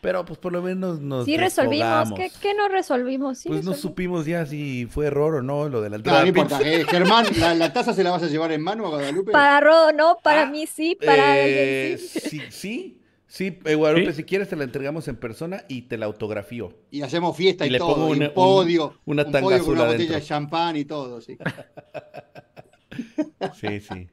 Pero 0.00 0.24
pues 0.24 0.38
por 0.38 0.52
lo 0.52 0.62
menos 0.62 1.00
nos 1.00 1.24
Sí 1.24 1.36
resolvimos. 1.36 2.12
¿Qué, 2.40 2.54
no 2.54 2.68
resolvimos? 2.68 3.38
Sí 3.38 3.48
Pues 3.48 3.64
no 3.64 3.74
supimos 3.74 4.26
ya 4.26 4.46
si 4.46 4.86
fue 4.86 5.06
error 5.06 5.34
o 5.36 5.42
no 5.42 5.68
lo 5.68 5.80
de 5.82 5.90
la 5.90 5.96
No, 5.96 6.00
entrada. 6.02 6.20
no 6.24 6.32
pits. 6.32 6.38
importa. 6.42 6.68
Eh, 6.70 6.84
Germán, 6.84 7.26
¿la, 7.40 7.54
la 7.54 7.72
taza 7.72 7.92
se 7.92 8.04
la 8.04 8.10
vas 8.12 8.22
a 8.22 8.26
llevar 8.28 8.52
en 8.52 8.62
mano 8.62 8.86
a 8.86 8.90
Guadalupe? 8.90 9.32
Para 9.32 9.60
Rodo 9.60 9.92
no, 9.92 10.18
para 10.22 10.42
Ah, 10.42 10.46
mí 10.50 10.66
sí, 10.66 10.96
para 11.04 11.36
Eh, 11.38 11.92
alguien 11.94 11.98
sí. 12.08 12.20
sí, 12.20 12.40
sí, 12.50 12.98
Sí, 13.36 13.58
eh, 13.66 13.74
Guadalupe, 13.74 14.14
si 14.14 14.24
quieres 14.24 14.48
te 14.48 14.56
la 14.56 14.64
entregamos 14.64 15.08
en 15.08 15.16
persona 15.16 15.62
y 15.68 15.82
te 15.82 15.98
la 15.98 16.06
autografío. 16.06 16.72
Y 16.90 17.02
hacemos 17.02 17.36
fiesta 17.36 17.66
y, 17.66 17.70
le 17.70 17.76
todo. 17.76 17.94
pongo 17.94 18.14
y 18.14 18.16
una- 18.16 18.28
un 18.28 18.34
podio. 18.34 18.86
un- 19.04 19.06
una 19.12 19.24
un 19.26 19.32
tanga 19.32 19.44
podio 19.44 19.58
con 19.58 19.62
azul 19.64 19.74
una 19.74 19.84
botella 19.92 20.14
de 20.16 20.22
champán 20.22 20.76
y 20.76 20.86
todo, 20.86 21.20
sí. 21.20 21.36
Sí, 23.60 23.80
sí. 23.80 24.08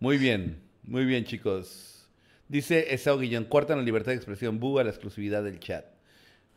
Muy 0.00 0.18
bien, 0.18 0.60
muy 0.82 1.04
bien, 1.04 1.24
chicos. 1.24 2.08
Dice 2.48 2.92
Esau 2.92 3.18
Guillón, 3.20 3.44
cuartan 3.44 3.78
la 3.78 3.84
libertad 3.84 4.10
de 4.10 4.16
expresión, 4.16 4.58
buga 4.58 4.82
la 4.82 4.90
exclusividad 4.90 5.44
del 5.44 5.60
chat. 5.60 5.84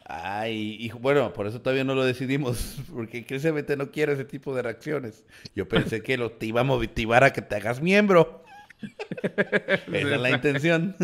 Ay, 0.05 0.91
bueno, 0.99 1.31
por 1.33 1.45
eso 1.45 1.61
todavía 1.61 1.83
no 1.83 1.93
lo 1.93 2.03
decidimos, 2.05 2.77
porque 2.91 3.23
creciamente 3.23 3.77
no 3.77 3.91
quiere 3.91 4.13
ese 4.13 4.25
tipo 4.25 4.55
de 4.55 4.63
reacciones. 4.63 5.25
Yo 5.55 5.67
pensé 5.67 6.01
que 6.01 6.17
lo, 6.17 6.31
te 6.31 6.47
iba 6.47 6.61
a 6.61 6.63
motivar 6.63 7.23
a 7.23 7.33
que 7.33 7.43
te 7.43 7.55
hagas 7.55 7.83
miembro. 7.83 8.43
Esa 9.93 10.15
es 10.15 10.21
la 10.21 10.31
intención. 10.31 10.95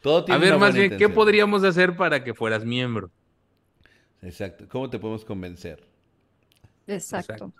Todo 0.00 0.24
A 0.32 0.38
ver, 0.38 0.50
una 0.52 0.58
más 0.58 0.70
buena 0.72 0.88
bien, 0.88 0.98
¿qué 0.98 1.08
podríamos 1.08 1.62
hacer 1.64 1.96
para 1.96 2.24
que 2.24 2.34
fueras 2.34 2.64
miembro? 2.64 3.10
Exacto. 4.22 4.66
¿Cómo 4.68 4.88
te 4.90 4.98
podemos 4.98 5.24
convencer? 5.24 5.86
Exacto. 6.86 7.52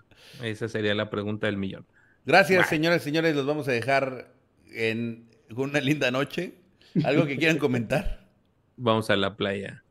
Esa 0.43 0.67
sería 0.67 0.93
la 0.95 1.09
pregunta 1.09 1.47
del 1.47 1.57
millón. 1.57 1.85
Gracias, 2.25 2.67
señoras 2.69 3.01
y 3.01 3.05
señores. 3.05 3.35
Los 3.35 3.45
vamos 3.45 3.67
a 3.67 3.71
dejar 3.71 4.33
en 4.73 5.27
una 5.55 5.79
linda 5.81 6.11
noche. 6.11 6.55
¿Algo 7.03 7.25
que 7.25 7.37
quieran 7.37 7.57
comentar? 7.57 8.27
Vamos 8.77 9.09
a 9.09 9.15
la 9.15 9.35
playa. 9.35 9.83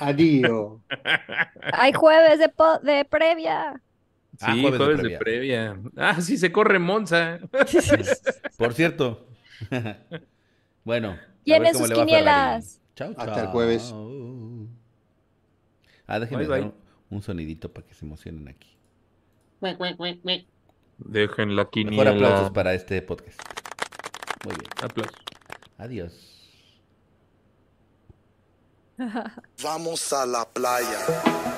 Adiós. 0.00 0.80
Hay 1.72 1.92
jueves 1.92 2.38
de, 2.38 2.48
po- 2.48 2.78
de 2.80 3.04
previa. 3.04 3.80
Ah, 4.40 4.52
Sí, 4.54 4.60
jueves 4.62 4.78
jueves, 4.78 5.02
de 5.02 5.08
de, 5.10 5.18
previa. 5.18 5.80
Ah, 5.96 6.20
sí, 6.20 6.36
se 6.36 6.50
corre 6.50 6.78
Monza. 6.78 7.38
Por 8.58 8.74
cierto. 8.74 9.28
bueno. 10.84 11.16
Cómo 11.44 11.86
sus 11.86 11.90
quinielas. 11.92 12.80
Ferrari. 12.96 13.14
Chau, 13.14 13.14
Hasta 13.16 13.40
el 13.42 13.46
jueves. 13.48 13.94
Ah, 16.06 16.18
déjenme 16.18 16.46
Bye, 16.46 16.60
dar 16.60 16.62
un, 16.68 16.74
un 17.10 17.22
sonidito 17.22 17.72
para 17.72 17.86
que 17.86 17.94
se 17.94 18.04
emocionen 18.04 18.48
aquí. 18.48 18.76
Dejen 20.98 21.56
la 21.56 21.62
Mejor 21.62 21.70
quiniela. 21.70 22.10
aplausos 22.10 22.50
para 22.50 22.74
este 22.74 23.00
podcast. 23.02 23.40
Muy 24.44 24.54
bien. 24.54 24.70
Aplausos. 24.82 25.14
Adiós. 25.78 26.38
Vamos 29.62 30.12
a 30.12 30.26
la 30.26 30.44
playa. 30.44 31.51